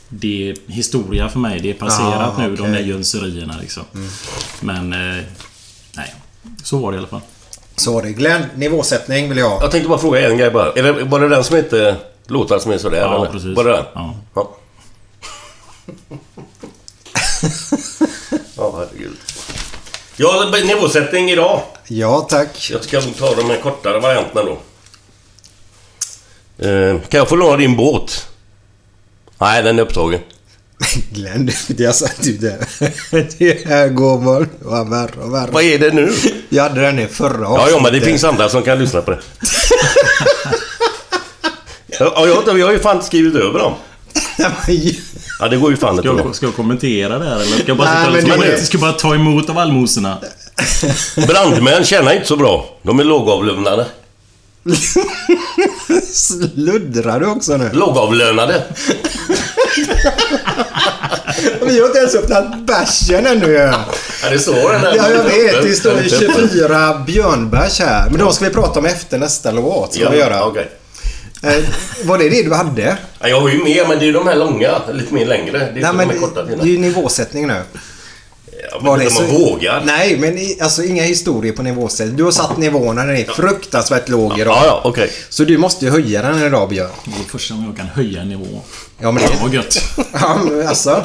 Det 0.09 0.49
är 0.49 0.55
historia 0.71 1.29
för 1.29 1.39
mig. 1.39 1.59
Det 1.59 1.69
är 1.69 1.73
passerat 1.73 2.33
Ja, 2.37 2.47
nu, 2.47 2.55
de 2.55 2.61
okej. 2.61 2.73
där 2.73 2.79
jönserierna 2.79 3.55
liksom. 3.61 3.83
Men... 4.61 4.93
Eh, 4.93 5.23
nej. 5.95 6.13
Så 6.63 6.77
var 6.79 6.91
det 6.91 6.95
i 6.95 6.99
alla 6.99 7.07
fall. 7.07 7.21
Så 7.75 7.93
var 7.93 8.03
det. 8.03 8.11
Glenn, 8.11 8.41
nivåsättning 8.55 9.29
vill 9.29 9.37
jag 9.37 9.49
ha. 9.49 9.61
Jag 9.61 9.71
tänkte 9.71 9.89
bara 9.89 9.99
fråga 9.99 10.29
en 10.31 10.37
grej 10.37 10.51
bara. 10.51 10.71
Är 10.71 10.83
det, 10.83 11.03
var 11.03 11.19
det 11.19 11.29
den 11.29 11.43
som 11.43 11.55
heter 11.55 11.95
Låtar 12.29 12.59
som 12.59 12.71
är 12.71 12.77
sådär? 12.77 12.97
Ja, 12.97 13.15
eller? 13.15 13.31
precis. 13.31 13.55
Det 13.57 13.63
den? 13.63 13.85
Ja. 13.93 14.15
Ja. 14.35 14.55
Ja, 18.57 18.73
herregud. 18.77 19.17
Ja, 20.15 20.51
nivåsättning 20.63 21.31
idag. 21.31 21.61
Ja, 21.87 22.27
tack. 22.29 22.69
Jag 22.71 22.83
ska 22.83 23.01
ta 23.01 23.35
de 23.35 23.49
här 23.49 23.61
kortare 23.61 23.99
varianterna 23.99 24.43
då. 24.43 24.57
Eh, 26.67 27.01
kan 27.01 27.17
jag 27.17 27.29
få 27.29 27.35
låna 27.35 27.57
din 27.57 27.77
båt? 27.77 28.27
Nej, 29.37 29.63
den 29.63 29.79
är 29.79 29.83
upptagen. 29.83 30.19
Glenn, 31.11 31.51
det 31.67 31.83
jag 31.83 31.95
sagt 31.95 32.23
du 32.23 32.37
det. 32.37 32.67
Det 33.39 33.65
här 33.65 33.89
går 33.89 34.17
bara 34.17 34.83
värre 34.83 35.21
och 35.21 35.33
värre. 35.33 35.51
Vad 35.51 35.63
är 35.63 35.79
det 35.79 35.93
nu? 35.93 36.13
Jag 36.49 36.63
hade 36.63 36.81
den 36.81 36.99
i 36.99 37.07
förra 37.07 37.43
Ja, 37.43 37.69
ja, 37.69 37.79
men 37.83 37.93
det 37.93 38.01
finns 38.01 38.23
andra 38.23 38.49
som 38.49 38.63
kan 38.63 38.79
lyssna 38.79 39.01
på 39.01 39.11
det. 39.11 39.19
Ja, 41.99 42.27
jag, 42.45 42.59
jag 42.59 42.65
har 42.65 42.73
ju 42.73 42.79
fan 42.79 43.03
skrivit 43.03 43.35
över 43.35 43.59
dem. 43.59 43.73
Ja, 45.41 45.47
det 45.47 45.57
går 45.57 45.71
ju 45.71 45.77
fan 45.77 45.89
inte. 45.95 46.03
Ska 46.07 46.11
då. 46.17 46.19
jag, 46.25 46.35
ska 46.35 46.45
jag 46.45 46.55
kommentera 46.55 47.19
det 47.19 47.25
här 47.25 47.35
eller? 47.35 47.45
Ska 47.45 47.63
jag 47.67 47.77
bara, 47.77 48.09
Nej, 48.11 48.21
ska, 48.21 48.35
det- 48.37 48.47
jag, 48.51 48.59
ska 48.59 48.77
bara 48.77 48.91
ta 48.91 49.15
emot 49.15 49.49
av 49.49 49.57
allmosorna? 49.57 50.17
Brandmän 51.27 51.83
tjänar 51.83 52.13
inte 52.13 52.27
så 52.27 52.35
bra. 52.35 52.65
De 52.83 52.99
är 52.99 53.03
lågavlönade. 53.03 53.85
Sluddrar 56.13 57.19
du 57.19 57.25
också 57.25 57.57
nu? 57.57 57.69
Lågavlönade. 57.73 58.63
Vi 61.61 61.79
har 61.79 61.87
inte 61.87 61.99
ens 61.99 62.15
öppnat 62.15 62.57
bärsen 62.59 63.25
ännu 63.25 63.45
ju. 63.47 63.53
Ja, 63.53 63.85
det 64.31 64.39
står 64.39 64.71
den 64.71 64.81
här. 64.81 64.93
Ja, 64.95 65.09
jag 65.09 65.23
vet. 65.23 65.63
Det 65.63 65.73
står 65.73 65.89
Den 65.89 66.03
ju 66.07 66.15
är 66.15 66.23
inte 66.29 66.47
24 66.49 67.03
björnbärs 67.05 67.79
här. 67.79 68.09
Men 68.09 68.19
de 68.19 68.33
ska 68.33 68.45
vi 68.45 68.51
prata 68.51 68.79
om 68.79 68.85
efter 68.85 69.17
nästa 69.17 69.51
låt. 69.51 69.93
Ska 69.93 70.03
Ja, 70.03 70.09
vi 70.09 70.17
göra. 70.17 70.43
okej. 70.45 70.69
Eh, 71.43 71.63
var 72.03 72.17
det 72.17 72.29
det 72.29 72.43
du 72.43 72.53
hade? 72.53 72.97
Ja, 73.19 73.27
jag 73.27 73.41
har 73.41 73.49
ju 73.49 73.63
mer, 73.63 73.87
men 73.87 73.99
det 73.99 74.07
är 74.09 74.13
de 74.13 74.27
här 74.27 74.35
långa. 74.35 74.81
Lite 74.93 75.13
mer 75.13 75.25
längre. 75.25 75.51
Det 75.51 75.57
är 75.57 75.71
Nej, 75.71 75.79
inte 75.81 75.93
men 75.93 76.07
de 76.07 76.13
här 76.13 76.19
korta 76.21 76.43
det 76.43 76.53
är 76.61 76.65
ju 76.65 76.77
nivåsättning 76.77 77.47
nu. 77.47 77.61
Ja, 78.71 78.79
men 78.97 79.01
inte 79.01 79.23
om 79.23 79.27
man 79.31 79.41
vågar. 79.41 79.83
Nej, 79.85 80.17
men 80.19 80.37
i, 80.37 80.57
alltså 80.61 80.83
inga 80.83 81.03
historier 81.03 81.53
på 81.53 81.63
nivåsättning. 81.63 82.17
Du 82.17 82.23
har 82.23 82.31
satt 82.31 82.57
nivåerna, 82.57 83.05
den 83.05 83.15
är 83.17 83.23
fruktansvärt 83.25 84.09
låg 84.09 84.39
idag. 84.39 84.55
Ja, 84.57 84.65
ja, 84.65 84.81
okej. 84.83 85.11
Så 85.29 85.43
du 85.43 85.57
måste 85.57 85.85
ju 85.85 85.91
höja 85.91 86.21
den 86.21 86.43
idag, 86.43 86.69
Björn. 86.69 86.89
Det 87.05 87.11
är 87.11 87.29
första 87.31 87.53
gången 87.53 87.67
jag 87.69 87.77
kan 87.77 87.87
höja 87.87 88.21
en 88.21 88.29
nivå. 88.29 88.61
Ja, 89.01 89.11
men 89.11 89.23
Ja, 89.23 89.29
det... 89.29 89.37
vad 89.41 89.53
gött. 89.53 89.77
Ja, 90.13 90.39
men 90.43 90.67
alltså. 90.67 91.03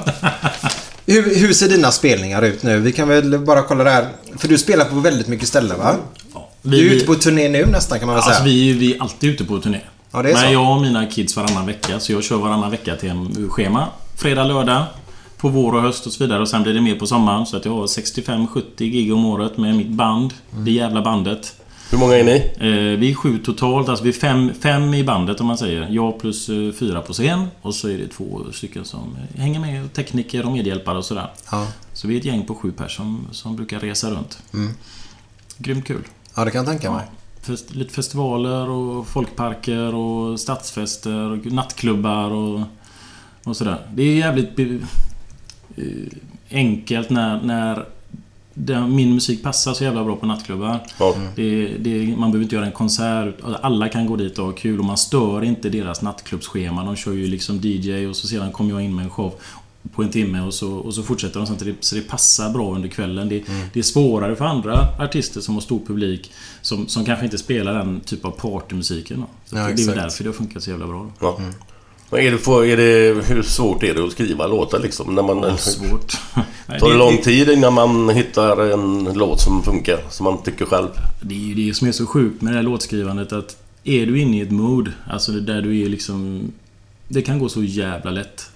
Hur, 1.07 1.35
hur 1.37 1.53
ser 1.53 1.69
dina 1.69 1.93
spelningar 1.93 2.43
ut 2.43 2.63
nu? 2.63 2.79
Vi 2.79 2.93
kan 2.93 3.09
väl 3.09 3.39
bara 3.39 3.63
kolla 3.63 3.85
där. 3.85 4.07
För 4.39 4.49
du 4.49 4.59
spelar 4.59 4.85
på 4.85 4.95
väldigt 4.95 5.29
mycket 5.29 5.49
ställen, 5.49 5.79
va? 5.79 5.97
Ja, 6.35 6.51
Du 6.63 6.77
är 6.91 6.95
ute 6.95 7.07
på 7.07 7.15
turné 7.15 7.49
nu 7.49 7.67
nästan, 7.67 7.99
kan 7.99 8.07
man 8.07 8.15
väl 8.17 8.23
säga. 8.25 8.35
Alltså 8.35 8.45
vi, 8.45 8.73
vi 8.73 8.95
är 8.95 9.03
alltid 9.03 9.31
ute 9.31 9.45
på 9.45 9.59
turné. 9.59 9.81
Ja, 10.15 10.23
det 10.23 10.31
är 10.31 10.35
Men 10.35 10.43
så. 10.43 10.53
jag 10.53 10.77
och 10.77 10.83
mina 10.83 11.07
kids 11.07 11.37
varannan 11.37 11.67
vecka. 11.67 12.01
Så 12.01 12.13
jag 12.13 12.25
kör 12.25 12.37
varannan 12.37 12.71
vecka 12.71 12.97
till 12.97 13.11
en 13.11 13.51
schema. 13.51 13.89
Fredag, 14.17 14.45
lördag. 14.45 14.85
På 15.37 15.49
vår 15.49 15.75
och 15.75 15.83
höst 15.83 16.07
och 16.07 16.13
så 16.13 16.25
vidare. 16.25 16.43
Och 16.43 16.49
sen 16.49 16.63
blir 16.63 16.75
det 16.75 16.81
mer 16.81 16.95
på 16.95 17.07
sommaren. 17.07 17.47
Så 17.47 17.57
att 17.57 17.65
jag 17.65 17.73
har 17.73 17.87
65-70 17.87 18.63
gig 18.79 19.13
om 19.15 19.25
året 19.27 19.57
med 19.57 19.77
mitt 19.77 19.89
band. 19.89 20.35
Mm. 20.53 20.65
Det 20.65 20.71
jävla 20.71 21.03
bandet. 21.03 21.55
Hur 21.91 21.99
många 21.99 22.15
är 22.15 22.25
ni? 22.25 22.37
Eh, 22.57 22.99
vi 22.99 23.11
är 23.11 23.15
sju 23.15 23.39
totalt. 23.39 23.89
Alltså 23.89 24.05
vi 24.05 24.11
är 24.11 24.15
fem, 24.15 24.53
fem 24.61 24.95
i 24.95 25.05
bandet 25.05 25.41
om 25.41 25.47
man 25.47 25.59
säger. 25.59 25.89
Jag 25.91 26.21
plus 26.21 26.49
eh, 26.49 26.73
fyra 26.73 27.01
på 27.01 27.13
scen. 27.13 27.47
Och 27.63 27.75
så 27.75 27.89
är 27.89 27.99
det 27.99 28.09
två 28.09 28.41
stycken 28.53 28.85
som 28.85 29.17
hänger 29.37 29.61
med. 29.61 29.93
Tekniker 29.93 30.47
och 30.47 30.53
medhjälpare 30.53 30.99
och 30.99 31.05
sådär. 31.05 31.31
Ja. 31.51 31.67
Så 31.93 32.09
vi 32.09 32.15
är 32.15 32.19
ett 32.19 32.25
gäng 32.25 32.47
på 32.47 32.55
sju 32.55 32.73
personer 32.73 32.89
som, 32.89 33.27
som 33.33 33.57
brukar 33.57 33.81
resa 33.81 34.11
runt. 34.11 34.39
Mm. 34.55 34.75
Grymt 35.59 35.87
kul. 35.87 36.05
ja, 36.37 36.45
det 36.45 36.51
kan 36.51 36.59
jag 36.59 36.67
tänka 36.67 36.91
mig. 36.91 37.05
Fest, 37.45 37.75
lite 37.75 37.95
festivaler 37.95 38.69
och 38.69 39.07
folkparker 39.07 39.95
och 39.95 40.41
stadsfester 40.41 41.31
och 41.31 41.47
nattklubbar 41.47 42.31
och, 42.31 42.61
och 43.45 43.57
sådär. 43.57 43.79
Det 43.95 44.03
är 44.03 44.17
jävligt 44.17 44.59
eh, 44.59 44.77
enkelt 46.51 47.11
när, 47.11 47.43
när 47.43 47.87
den, 48.55 48.95
min 48.95 49.15
musik 49.15 49.43
passar 49.43 49.75
så 49.75 49.85
jävla 49.85 50.05
bra 50.05 50.17
på 50.17 50.27
nattklubbar. 50.27 50.81
Ja. 50.99 51.15
Det, 51.37 51.67
det, 51.79 52.17
man 52.17 52.31
behöver 52.31 52.43
inte 52.43 52.55
göra 52.55 52.67
en 52.67 52.73
konsert. 52.73 53.35
Alla 53.61 53.89
kan 53.89 54.07
gå 54.07 54.17
dit 54.17 54.39
och 54.39 54.47
ha 54.47 54.53
kul 54.53 54.79
och 54.79 54.85
man 54.85 54.97
stör 54.97 55.45
inte 55.45 55.69
deras 55.69 56.03
nattklubbsschema. 56.03 56.85
De 56.85 56.97
kör 56.97 57.13
ju 57.13 57.27
liksom 57.27 57.61
DJ 57.63 58.07
och 58.07 58.17
så 58.17 58.27
sedan 58.27 58.53
kommer 58.53 58.71
jag 58.71 58.83
in 58.83 58.95
med 58.95 59.05
en 59.05 59.11
show 59.11 59.35
på 59.93 60.03
en 60.03 60.11
timme 60.11 60.41
och 60.41 60.55
så, 60.55 60.73
och 60.73 60.95
så 60.95 61.03
fortsätter 61.03 61.41
de. 61.41 61.47
Så 61.47 61.65
det, 61.65 61.75
så 61.81 61.95
det 61.95 62.01
passar 62.09 62.51
bra 62.51 62.75
under 62.75 62.89
kvällen. 62.89 63.29
Det, 63.29 63.43
det 63.73 63.79
är 63.79 63.83
svårare 63.83 64.37
för 64.37 64.45
andra 64.45 64.89
artister 64.99 65.41
som 65.41 65.55
har 65.55 65.61
stor 65.61 65.81
publik 65.87 66.33
som, 66.63 66.89
som 66.89 67.05
kanske 67.05 67.25
inte 67.25 67.39
spelar 67.39 67.75
den 67.75 68.01
typ 68.01 68.25
av 68.25 68.31
partymusiken. 68.31 69.25
Så 69.45 69.57
Ja, 69.57 69.61
det 69.63 69.69
är 69.69 69.73
exakt. 69.73 69.97
därför 69.97 70.25
det 70.25 70.31
har 70.31 70.35
funkat 70.35 70.63
så 70.63 70.71
jävla 70.71 70.87
bra. 70.87 71.11
Ja. 71.21 71.41
Men 72.11 72.21
är 72.21 72.31
det, 72.31 72.73
är 72.73 72.77
det, 72.77 73.25
hur 73.27 73.43
svårt 73.43 73.83
är 73.83 73.95
det 73.95 74.05
att 74.05 74.13
skriva 74.13 74.47
låtar 74.47 74.79
liksom? 74.81 75.15
När 75.15 75.23
man, 75.23 75.39
Ja, 75.43 75.57
svårt. 75.57 76.13
Tar 76.81 76.91
det 76.91 76.97
lång 76.99 77.19
tid 77.19 77.49
innan 77.49 77.73
man 77.73 78.09
hittar 78.09 78.73
en 78.73 79.05
låt 79.15 79.41
som 79.41 79.63
funkar? 79.63 79.99
Som 80.11 80.25
man 80.25 80.43
tycker 80.43 80.65
själv? 80.65 80.89
Det 81.21 81.35
är 81.35 81.39
ju 81.39 81.55
det 81.55 81.75
som 81.75 81.89
är 81.89 81.93
så 81.93 82.07
sjukt 82.07 82.43
med 82.43 82.53
det 82.53 82.57
här 82.57 82.63
låtskrivandet 82.63 83.33
att 83.33 83.57
är 83.85 84.07
du 84.07 84.21
inne 84.21 84.37
i 84.39 84.41
ett 84.41 84.51
mood, 84.51 84.93
alltså 85.11 85.33
där 85.33 85.63
du 85.63 85.81
är 85.81 85.89
liksom... 85.89 86.53
Det 87.09 87.23
kan 87.23 87.39
gå 87.39 87.49
så 87.49 87.63
jävla 87.63 88.11
lätt. 88.11 88.51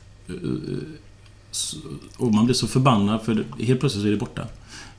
Och 2.16 2.34
man 2.34 2.44
blir 2.44 2.54
så 2.54 2.66
förbannad 2.66 3.22
för 3.22 3.44
helt 3.58 3.80
plötsligt 3.80 4.02
så 4.02 4.06
är 4.06 4.12
det 4.12 4.16
borta. 4.16 4.46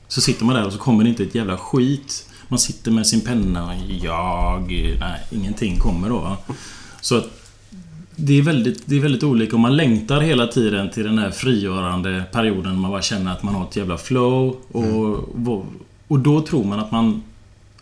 Så 0.08 0.20
sitter 0.20 0.44
man 0.44 0.54
där 0.54 0.66
och 0.66 0.72
så 0.72 0.78
kommer 0.78 1.04
det 1.04 1.10
inte 1.10 1.22
ett 1.22 1.34
jävla 1.34 1.56
skit. 1.56 2.28
Man 2.48 2.58
sitter 2.58 2.90
med 2.90 3.06
sin 3.06 3.20
penna 3.20 3.66
och 3.66 3.74
jag... 3.88 4.96
Nej, 5.00 5.20
ingenting 5.30 5.78
kommer 5.78 6.08
då. 6.08 6.36
Så 7.00 7.16
att 7.16 7.40
det 8.16 8.38
är, 8.38 8.42
väldigt, 8.42 8.82
det 8.86 8.96
är 8.96 9.00
väldigt 9.00 9.22
olika 9.22 9.56
och 9.56 9.60
man 9.60 9.76
längtar 9.76 10.20
hela 10.20 10.46
tiden 10.46 10.90
till 10.90 11.04
den 11.04 11.18
här 11.18 11.30
frigörande 11.30 12.24
perioden 12.32 12.78
man 12.78 12.90
bara 12.90 13.02
känner 13.02 13.32
att 13.32 13.42
man 13.42 13.54
har 13.54 13.68
ett 13.68 13.76
jävla 13.76 13.98
flow. 13.98 14.56
Och, 14.72 15.28
och 16.08 16.18
då 16.18 16.40
tror 16.40 16.64
man 16.64 16.80
att 16.80 16.92
man 16.92 17.22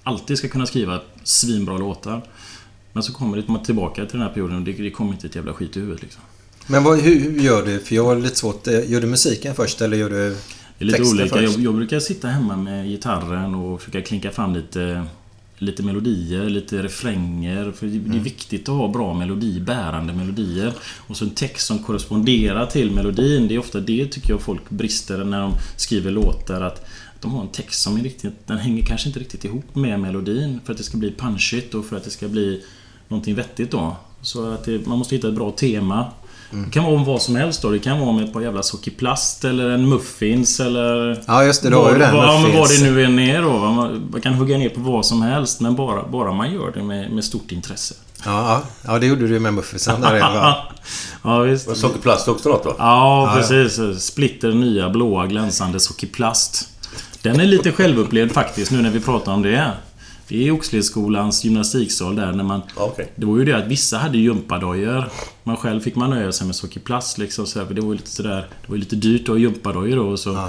alltid 0.03 0.39
ska 0.39 0.49
kunna 0.49 0.67
skriva 0.67 1.01
svinbra 1.25 1.79
låtar. 1.79 2.23
Men 2.93 3.03
så 3.03 3.13
kommer 3.13 3.45
man 3.47 3.63
tillbaka 3.63 4.07
till 4.07 4.19
den 4.19 4.29
här 4.29 4.35
perioden 4.35 4.57
och 4.57 4.63
det, 4.63 4.73
det 4.73 4.91
kommer 4.91 5.13
inte 5.13 5.27
ett 5.27 5.37
jävla 5.37 5.53
skit 5.53 5.77
i 5.77 5.81
huvudet 5.81 6.03
liksom. 6.03 6.23
Men 6.71 6.85
vad, 6.85 6.99
hur, 7.01 7.21
hur 7.21 7.41
gör 7.41 7.67
du? 7.67 7.79
För 7.79 7.95
jag 7.95 8.05
har 8.05 8.17
lite 8.17 8.37
svårt. 8.37 8.67
eh, 8.67 8.91
Gör 8.91 9.01
du 9.01 9.07
musiken 9.07 9.55
först 9.55 9.81
eller 9.81 9.97
gör 9.97 10.11
du 10.11 10.17
Det 10.17 10.35
är 10.79 10.85
lite 10.85 10.99
texten 10.99 11.19
olika. 11.21 11.37
först? 11.37 11.57
Jag, 11.57 11.65
jag 11.65 11.75
brukar 11.75 12.01
sitta 12.01 12.29
hemma 12.29 12.57
med 12.57 12.87
gitarren 12.89 13.55
och 13.55 13.81
försöka 13.83 14.03
klinka 14.03 14.31
fram 14.31 14.55
lite 14.55 15.05
Lite 15.61 15.83
melodier, 15.83 16.45
lite 16.49 16.83
refränger. 16.83 17.73
För 17.73 17.87
det 17.87 17.93
Mm. 17.97 18.11
det 18.11 18.17
är 18.19 18.21
viktigt 18.23 18.69
att 18.69 18.75
ha 18.75 18.89
bra 18.89 19.15
melodi, 19.15 19.61
bärande 19.61 20.13
melodier. 20.13 20.73
Och 21.07 21.17
så 21.17 21.25
en 21.25 21.31
text 21.31 21.67
som 21.67 21.79
korresponderar 21.79 22.67
till 22.67 22.91
melodin. 22.91 23.49
Det 23.49 23.55
är 23.55 23.59
ofta 23.59 23.81
det 23.81 24.07
tycker 24.07 24.31
jag 24.31 24.41
folk 24.41 24.71
brister 24.71 25.25
när 25.25 25.41
de 25.41 25.53
skriver 25.77 26.11
låtar. 26.11 26.61
Att 26.61 26.87
de 27.21 27.33
har 27.33 27.43
en 27.43 27.49
text 27.49 27.83
som 27.83 27.97
är 27.97 28.03
riktigt... 28.03 28.33
Den 28.47 28.59
hänger 28.59 28.83
kanske 28.85 29.09
inte 29.09 29.21
riktigt 29.21 29.45
ihop 29.45 29.75
med 29.75 30.01
melodin. 30.01 30.61
För 30.65 30.73
att 30.73 30.79
det 30.79 30.85
ska 30.85 30.97
bli 30.99 31.13
punchigt 31.19 31.75
och 31.75 31.87
för 31.87 31.97
att 31.97 32.05
det 32.05 32.11
ska 32.11 32.29
bli 32.29 32.63
någonting 33.09 33.35
vettigt 33.35 33.71
då. 33.71 33.97
Så 34.23 34.51
att 34.53 34.65
det, 34.65 34.87
man 34.87 34.99
måste 34.99 35.15
hitta 35.15 35.29
ett 35.29 35.35
bra 35.35 35.51
tema. 35.51 36.13
Det 36.51 36.71
kan 36.71 36.85
vara 36.85 36.95
om 36.95 37.05
vad 37.05 37.23
som 37.23 37.37
helst 37.37 37.63
då. 37.63 37.71
Det 37.71 37.79
kan 37.79 37.99
vara 37.99 38.11
om 38.11 38.19
ett 38.19 38.33
par 38.33 38.41
jävla 38.41 38.63
sockerplast 38.63 39.45
eller 39.45 39.71
en 39.71 39.89
muffins 39.89 40.61
eller... 40.61 41.23
Ja, 41.27 41.45
just 41.45 41.63
det. 41.63 41.71
Du 41.71 41.77
har 41.77 41.93
ju 41.93 41.99
den. 41.99 42.15
vad, 42.15 42.25
ja, 42.25 42.41
men 42.43 42.53
vad 42.53 42.61
muffins. 42.61 42.81
det 42.81 42.91
nu 42.91 43.05
än 43.05 43.19
är 43.19 43.43
då. 43.43 43.59
Man, 43.59 44.09
man 44.13 44.21
kan 44.21 44.35
hugga 44.35 44.59
ner 44.59 44.69
på 44.69 44.81
vad 44.81 45.07
som 45.07 45.23
helst 45.23 45.61
men 45.61 45.77
bara, 45.77 46.09
bara 46.09 46.33
man 46.33 46.53
gör 46.53 46.73
det 46.75 46.83
med, 46.83 47.11
med 47.11 47.25
stort 47.25 47.53
intresse. 47.53 47.95
Ja, 48.25 48.31
ja. 48.33 48.63
ja, 48.93 48.99
det 48.99 49.07
gjorde 49.07 49.29
du 49.29 49.39
med 49.39 49.55
muffinsen. 49.55 50.01
Där 50.01 50.09
är 50.09 50.15
det, 50.15 50.21
va? 50.21 50.57
ja, 51.23 51.41
visst. 51.41 51.69
Och 51.69 51.77
Sockerplast 51.77 52.29
också 52.29 52.49
något 52.49 52.65
va? 52.65 52.75
Ja, 52.79 53.33
precis. 53.37 54.03
Splitter 54.03 54.53
nya 54.53 54.91
blåa 54.91 55.27
glänsande 55.27 55.81
sockerplast. 55.81 56.69
Den 57.23 57.41
är 57.41 57.45
lite 57.45 57.73
självupplevd 57.73 58.33
faktiskt 58.33 58.71
nu 58.71 58.83
när 58.83 58.91
vi 58.91 59.01
pratar 59.01 59.33
om 59.33 59.43
det. 59.43 59.73
Det 60.29 60.49
är 60.49 60.53
Oxledsskolans 60.53 61.45
gymnastiksal 61.45 62.17
där 62.17 62.33
när 62.33 62.45
man... 62.45 62.63
Ja, 62.77 62.83
okej. 62.83 63.13
Det 63.17 63.27
var 63.27 63.39
ju 63.39 63.45
det 63.45 63.53
att 63.53 63.67
vissa 63.67 63.99
hade 63.99 64.19
gympadojor. 64.19 65.11
Man 65.49 65.57
själv 65.57 65.81
fick 65.81 65.97
man 65.97 66.11
nöja 66.11 66.33
sig 66.33 66.47
med 66.47 66.57
sockerplast 66.57 67.19
liksom. 67.19 67.47
Så 67.47 67.59
här, 67.59 67.67
det 67.75 67.81
var 67.81 67.89
ju 67.89 67.97
lite 67.97 68.11
sådär... 68.11 68.47
Det 68.63 68.71
var 68.71 68.77
lite 68.77 68.97
dyrt 68.97 69.23
att 69.23 69.29
ha 69.29 69.37
gympadojor 69.37 69.97
då. 69.97 70.03
och 70.03 70.19
Så 70.19 70.49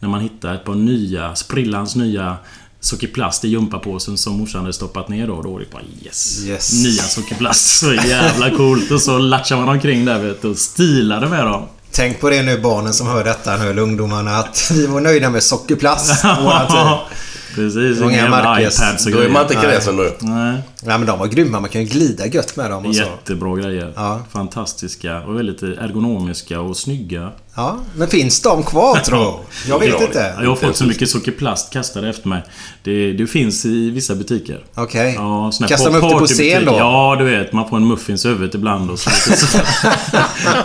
När 0.00 0.08
man 0.08 0.20
hittade 0.20 0.54
ett 0.54 0.64
par 0.64 0.74
nya, 0.74 1.34
sprillans 1.34 1.96
nya 1.96 2.36
sockerplast 2.80 3.44
i 3.44 3.48
gympapåsen 3.48 4.18
som 4.18 4.32
morsan 4.38 4.60
hade 4.60 4.72
stoppat 4.72 5.08
ner 5.08 5.26
då. 5.26 5.42
Då 5.42 5.52
var 5.52 5.60
det 5.60 5.70
bara 5.72 5.82
yes! 6.02 6.44
Yes. 6.44 6.84
Nya 6.84 7.02
sockerplast. 7.02 7.78
Så 7.78 7.94
jävla 7.94 8.50
coolt. 8.50 8.90
Och 8.90 9.00
så 9.00 9.18
latchar 9.18 9.56
man 9.56 9.68
omkring 9.68 10.04
där 10.04 10.18
vet 10.18 10.42
du, 10.42 10.48
och 10.48 10.58
stilade 10.58 11.28
med 11.28 11.46
dem. 11.46 11.66
Tänk 11.92 12.20
på 12.20 12.30
det 12.30 12.42
nu 12.42 12.60
barnen 12.60 12.94
som 12.94 13.06
hör 13.06 13.24
detta 13.24 13.56
nu, 13.56 13.70
eller 13.70 13.82
ungdomarna, 13.82 14.30
att 14.30 14.70
vi 14.72 14.86
var 14.86 15.00
nöjda 15.00 15.30
med 15.30 15.42
sockerplast 15.42 16.22
på 16.22 16.28
våran 16.42 16.66
tid. 16.66 17.16
Precis, 17.54 18.00
inga 18.00 18.26
iPads 18.60 19.06
och 19.06 19.12
Då 19.12 19.18
är 19.18 19.28
man 19.28 19.42
inte 19.42 19.54
kräsen 19.54 19.96
nu. 19.96 20.12
Nej, 20.20 20.58
Ja, 20.86 20.98
men 20.98 21.06
de 21.06 21.18
var 21.18 21.26
grymma. 21.26 21.60
Man 21.60 21.70
kan 21.70 21.80
ju 21.82 21.86
glida 21.88 22.26
gött 22.26 22.56
med 22.56 22.70
dem 22.70 22.86
och 22.86 22.94
så. 22.94 23.02
jättebra 23.02 23.56
grejer. 23.56 23.92
Ja. 23.96 24.20
Fantastiska 24.32 25.20
och 25.20 25.36
väldigt 25.38 25.62
ergonomiska 25.62 26.60
och 26.60 26.76
snygga. 26.76 27.30
Ja, 27.54 27.78
men 27.96 28.08
finns 28.08 28.40
de 28.42 28.62
kvar 28.62 28.96
tro? 29.04 29.40
Jag 29.68 29.78
vet 29.78 29.88
Ja, 29.88 30.02
inte. 30.06 30.34
Jag 30.42 30.48
har 30.48 30.56
fått 30.56 30.76
så 30.76 30.84
mycket 30.84 31.10
sockerplast 31.10 31.72
kastade 31.72 32.08
efter 32.08 32.28
mig. 32.28 32.42
Det, 32.82 33.12
det 33.12 33.26
finns 33.26 33.66
i 33.66 33.90
vissa 33.90 34.14
butiker. 34.14 34.64
Okej. 34.74 35.14
Ja, 35.18 35.50
såna 35.52 35.66
här 35.66 35.68
Kastar 35.76 35.90
de 35.90 35.96
upp 35.96 36.12
det 36.12 36.18
på 36.18 36.26
scen 36.26 36.64
då? 36.64 36.72
Ja, 36.72 37.16
du 37.18 37.24
vet. 37.24 37.52
Man 37.52 37.68
får 37.68 37.76
en 37.76 37.88
muffins 37.88 38.24
i 38.24 38.28
huvudet 38.28 38.54
ibland 38.54 38.90
och 38.90 38.98
så. 38.98 39.10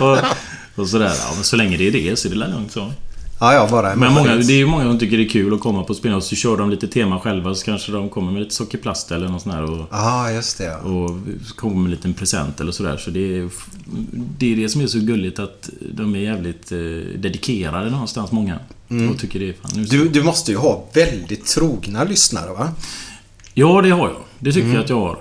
och, 0.00 0.18
och 0.76 0.88
sådär. 0.88 1.12
Ja, 1.18 1.32
men 1.34 1.44
så 1.44 1.56
länge 1.56 1.76
det 1.76 1.88
är 1.88 1.92
det 1.92 2.18
så 2.18 2.28
är 2.28 2.30
det 2.32 2.36
lugnt 2.38 2.72
så. 2.72 2.92
Ja, 3.40 3.54
ja, 3.54 3.68
bara 3.70 3.92
en 3.92 3.98
Men 3.98 4.12
många, 4.12 4.36
det 4.36 4.52
är 4.52 4.56
ju 4.56 4.66
många 4.66 4.84
som 4.84 4.98
tycker 4.98 5.16
det 5.16 5.24
är 5.24 5.28
kul 5.28 5.54
att 5.54 5.60
komma 5.60 5.82
på 5.84 5.94
och 6.14 6.22
så 6.22 6.36
kör 6.36 6.56
de 6.56 6.70
lite 6.70 6.88
tema 6.88 7.20
själva 7.20 7.54
så 7.54 7.64
kanske 7.64 7.92
de 7.92 8.08
kommer 8.08 8.32
med 8.32 8.42
lite 8.42 8.54
sockerplast 8.54 9.10
eller 9.10 9.28
något 9.28 9.42
sånt 9.42 9.54
här 9.54 9.62
och, 9.62 9.86
Ja, 9.90 10.30
just 10.30 10.58
det. 10.58 10.74
Och 10.76 11.10
kommer 11.56 11.76
med 11.76 11.84
en 11.84 11.90
liten 11.90 12.14
present 12.14 12.60
eller 12.60 12.72
sådär. 12.72 12.96
Så 12.96 13.10
det 13.10 13.38
är, 13.38 13.48
det 14.38 14.52
är 14.52 14.56
det 14.56 14.68
som 14.68 14.80
är 14.80 14.86
så 14.86 14.98
gulligt 14.98 15.38
att 15.38 15.70
de 15.94 16.14
är 16.14 16.18
jävligt 16.18 16.72
eh, 16.72 16.78
dedikerade 17.18 17.90
någonstans 17.90 18.32
många. 18.32 18.58
Och 19.12 19.18
tycker 19.20 19.40
det 19.40 19.48
är 19.48 19.52
fan, 19.52 19.70
nu 19.74 19.78
Mm. 19.80 19.88
Du, 19.90 20.08
du 20.08 20.22
måste 20.22 20.50
ju 20.50 20.56
ha 20.58 20.84
väldigt 20.92 21.46
trogna 21.46 22.04
lyssnare, 22.04 22.50
va? 22.52 22.68
Ja, 23.54 23.80
det 23.82 23.90
har 23.90 24.08
jag. 24.08 24.16
Det 24.38 24.52
tycker 24.52 24.64
Mm. 24.64 24.74
jag 24.76 24.84
att 24.84 24.90
jag 24.90 25.00
har. 25.00 25.18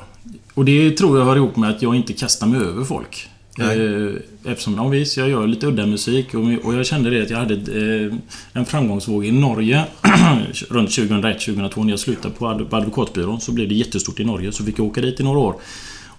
Och 0.54 0.65
det 0.65 0.91
tror 0.91 1.17
jag 1.19 1.25
hör 1.25 1.36
ihop 1.36 1.56
med 1.56 1.69
att 1.69 1.82
jag 1.82 1.95
inte 1.95 2.13
kastar 2.13 2.47
mig 2.47 2.60
över 2.62 2.84
folk. 2.84 3.30
Nej. 3.58 4.06
Eh, 4.06 4.13
eftersom, 4.52 4.76
ja 4.76 4.88
visst, 4.88 5.18
jag 5.18 5.30
gör 5.30 5.48
lite 5.48 5.68
udda 5.68 5.86
musik 5.86 6.34
och, 6.34 6.65
och 6.65 6.74
jag 6.74 6.86
kände 6.86 7.10
det 7.10 7.24
att 7.24 7.30
jag 7.30 7.38
hade 7.38 7.54
eh, 7.56 8.13
en 8.54 8.65
framgångsvåg 8.65 9.26
i 9.26 9.32
Norge 9.32 9.86
runt 10.70 10.89
2001-2002 10.89 11.84
när 11.84 11.89
jag 11.89 12.00
slutade 12.00 12.34
på, 12.34 12.65
på 12.70 12.76
advokatbyrån. 12.76 13.41
Så 13.41 13.52
blev 13.52 13.70
det 13.70 13.76
jättestort 13.76 14.20
i 14.20 14.26
Norge, 14.26 14.52
så 14.52 14.63
fick 14.63 14.80
jag 14.80 14.86
åka 14.86 15.02
dit 15.02 15.20
i 15.20 15.24
några 15.24 15.39
år. 15.39 15.56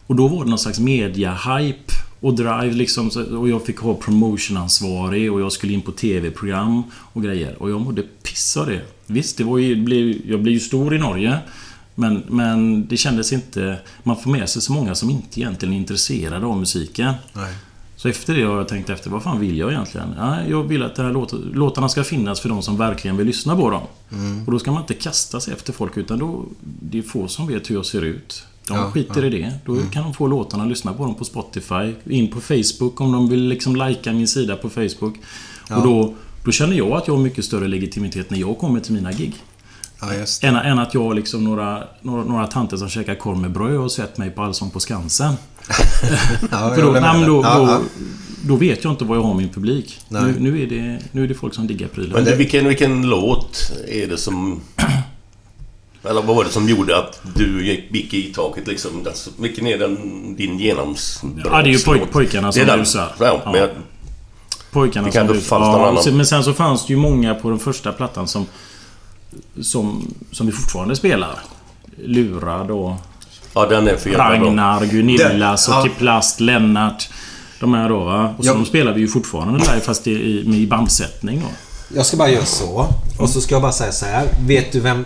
Och 0.07 0.17
då 0.17 0.29
var 0.29 0.45
det 0.45 0.51
någon 0.51 0.59
slags 0.59 0.81
media-hype 0.81 1.93
och 2.21 2.35
drive 2.35 2.73
liksom. 2.73 3.11
Och 3.39 3.49
jag 3.49 3.67
fick 3.67 3.79
ha 3.79 3.95
promotionansvarig 3.95 5.33
och 5.33 5.41
jag 5.41 5.53
skulle 5.53 5.73
in 5.73 5.83
på 5.83 5.93
TV-program 5.93 6.83
och 7.13 7.23
grejer. 7.23 7.63
Och 7.63 7.71
jag 7.71 7.81
mådde 7.81 8.03
piss 8.03 8.57
av 8.57 8.67
det. 8.67 8.81
Visst, 9.07 9.39
det 9.39 9.45
var 9.45 9.59
ju, 9.59 10.21
jag 10.29 10.41
blev 10.41 10.55
ju 10.55 10.61
stor 10.61 10.95
i 10.95 10.99
Norge. 10.99 11.39
Men, 11.99 12.23
men 12.29 12.87
det 12.87 12.97
kändes 12.97 13.33
inte... 13.33 13.79
Man 14.03 14.17
får 14.17 14.31
med 14.31 14.49
sig 14.49 14.63
så 14.63 14.73
många 14.73 14.95
som 14.95 15.11
inte 15.11 15.41
egentligen 15.41 15.75
är 15.75 15.79
intresserade 15.79 16.47
av 16.47 16.59
musiken. 16.59 17.15
Nej. 17.33 17.55
Så 17.97 18.09
efter 18.09 18.35
det 18.35 18.43
har 18.43 18.57
jag 18.57 18.69
tänkt 18.69 18.91
efter, 18.91 19.11
vad 19.11 19.23
fan 19.23 19.41
vill 19.41 19.59
jag 19.59 19.73
egentligen? 19.73 20.15
Ja, 20.19 20.39
jag 20.49 20.63
vill 20.63 20.83
att 20.83 20.95
de 20.95 21.03
här 21.03 21.13
låt, 21.13 21.33
låtarna 21.33 21.89
ska 21.89 22.05
finnas 22.05 22.41
för 22.41 22.49
de 22.49 22.63
som 22.63 22.77
verkligen 22.77 23.17
vill 23.17 23.27
lyssna 23.27 23.57
på 23.57 23.71
dem. 23.71 23.83
Och 24.47 24.53
då 24.53 24.59
ska 24.59 24.73
man 24.73 24.83
inte 24.83 24.95
kasta 24.95 25.41
sig 25.41 25.55
efter 25.55 25.73
folk 25.73 25.97
utan 25.97 26.19
då... 26.19 26.45
Det 26.61 26.99
är 26.99 27.03
få 27.03 27.29
som 27.29 27.47
vet 27.47 27.71
hur 27.71 27.75
jag 27.75 27.87
ser 27.87 28.03
ut. 28.03 28.45
De 28.69 28.77
Ja, 28.77 28.91
skiter 28.91 29.25
i 29.25 29.31
det. 29.31 29.53
Då 29.65 29.77
kan 29.93 30.03
de 30.03 30.15
få 30.15 30.27
låtarna, 30.27 30.65
lyssna 30.65 30.93
på 30.93 31.05
dem 31.05 31.15
på 31.15 31.25
Spotify. 31.25 31.95
In 32.05 32.29
på 32.31 32.41
Facebook 32.41 33.01
om 33.01 33.13
de 33.13 33.29
vill 33.29 33.49
liksom 33.49 33.77
likea 33.77 34.13
min 34.13 34.29
sida 34.29 34.57
på 34.57 34.71
Facebook. 34.71 35.15
Och 35.71 35.83
då, 35.83 36.15
då 36.45 36.53
känner 36.53 36.77
jag 36.77 36.93
att 36.93 37.07
jag 37.07 37.17
har 37.17 37.23
mycket 37.23 37.45
större 37.45 37.69
legitimitet 37.69 38.31
när 38.31 38.39
jag 38.39 38.59
kommer 38.59 38.81
till 38.81 38.93
mina 38.93 39.13
gig. 39.13 39.35
Ja, 40.01 40.15
just 40.15 40.45
Än, 40.45 40.57
än 40.57 40.79
att 40.79 40.95
jag 40.95 41.15
liksom 41.15 41.45
några, 41.45 41.85
några, 42.03 42.25
några 42.25 42.47
tanter 42.47 42.77
som 42.77 42.89
käkar 42.89 43.15
korv 43.15 43.39
med 43.39 43.51
bröd 43.51 43.77
och 43.77 43.93
sett 43.93 44.19
mig 44.19 44.31
på 44.31 44.43
Allsång 44.43 44.71
på 44.71 44.81
Skansen. 44.81 45.35
Ja, 46.51 46.75
För 46.75 46.83
då, 46.83 46.91
nej, 46.91 47.25
då. 47.27 47.43
Ja, 47.43 47.59
då, 47.59 47.65
ja. 47.65 47.81
då 48.45 48.57
vet 48.57 48.85
jag 48.85 48.93
inte 48.93 49.05
vad 49.05 49.19
jag 49.19 49.23
har 49.23 49.35
min 49.35 49.49
publik. 49.49 50.01
Nej. 50.09 50.23
Nu, 50.23 50.35
nu, 50.39 50.63
är 50.63 50.67
det, 50.67 50.99
nu 51.13 51.25
är 51.25 51.29
det 51.29 51.35
folk 51.35 51.55
som 51.55 51.67
diggar 51.67 51.89
prylen. 51.89 52.13
Men 52.13 52.25
det, 52.25 52.37
vilken, 52.37 52.69
vilken 52.69 53.03
låt 53.03 53.73
är 53.89 54.07
det 54.07 54.17
som... 54.17 54.61
Eller 56.05 56.23
vad 56.23 56.37
var 56.37 56.45
det 56.45 56.51
som 56.51 56.69
gjorde 56.69 56.99
att 56.99 57.21
du 57.37 57.67
gick, 57.67 57.95
gick 57.95 58.15
i 58.15 58.33
taket 58.35 58.67
liksom? 58.67 58.91
Alltså, 59.07 59.31
vilken 59.39 59.67
är 59.67 59.79
den, 59.79 60.37
din 60.37 60.59
genombrott? 60.59 61.23
Ja, 61.45 61.63
det 61.63 61.69
är 61.69 61.73
ju 61.73 61.79
poj, 61.79 62.07
pojkarna 62.13 62.53
som 62.53 62.63
rusar. 62.63 63.13
Ja, 63.21 63.43
Ja. 63.45 63.53
men 63.53 63.69
Pojkarna 64.71 65.07
Det 65.07 65.13
som 65.13 65.41
fanns 65.41 65.51
någon 65.51 65.97
ja, 66.05 66.13
Men 66.13 66.27
sen 66.27 66.45
så 66.45 66.53
fanns 66.53 66.87
det 66.87 66.93
ju 66.93 66.99
många 66.99 67.35
på 67.35 67.51
den 67.51 67.59
första 67.59 67.93
plattan 67.93 68.29
som... 68.29 68.47
Som, 69.63 70.15
som 70.33 70.47
vi 70.47 70.53
fortfarande 70.53 70.97
spelar. 70.97 71.39
Lurad 72.05 72.71
och 72.71 72.95
ja, 73.55 73.67
den 73.67 73.89
är 73.89 73.97
för 73.97 74.11
jävla 74.11 74.39
bra. 74.39 74.47
Ragnar, 74.49 74.85
Gunilla, 74.87 75.29
Den- 75.29 75.39
ja. 75.41 75.57
Sockerplast, 75.57 76.41
Lennart. 76.41 77.09
De 77.61 77.75
här 77.75 77.89
då 77.89 78.05
va. 78.05 78.35
Och 78.39 78.45
så 78.45 78.51
Ja. 78.51 78.55
de 78.55 78.65
spelar 78.67 78.93
vi 78.93 79.01
ju 79.01 79.09
fortfarande 79.09 79.59
live 79.59 79.81
fast 79.81 80.07
i, 80.07 80.11
i, 80.13 80.63
i 80.63 80.67
bandsättning 80.67 81.41
då. 81.41 81.47
Jag 81.97 82.07
ska 82.07 82.17
bara 82.17 82.29
göra 82.31 82.45
så. 82.45 82.87
Och 83.19 83.31
så 83.31 83.41
ska 83.41 83.55
jag 83.55 83.63
bara 83.63 83.73
säga 83.73 83.93
så 83.93 84.07
här. 84.07 84.27
Vet 84.47 84.73
du 84.73 84.81
vem... 84.81 85.05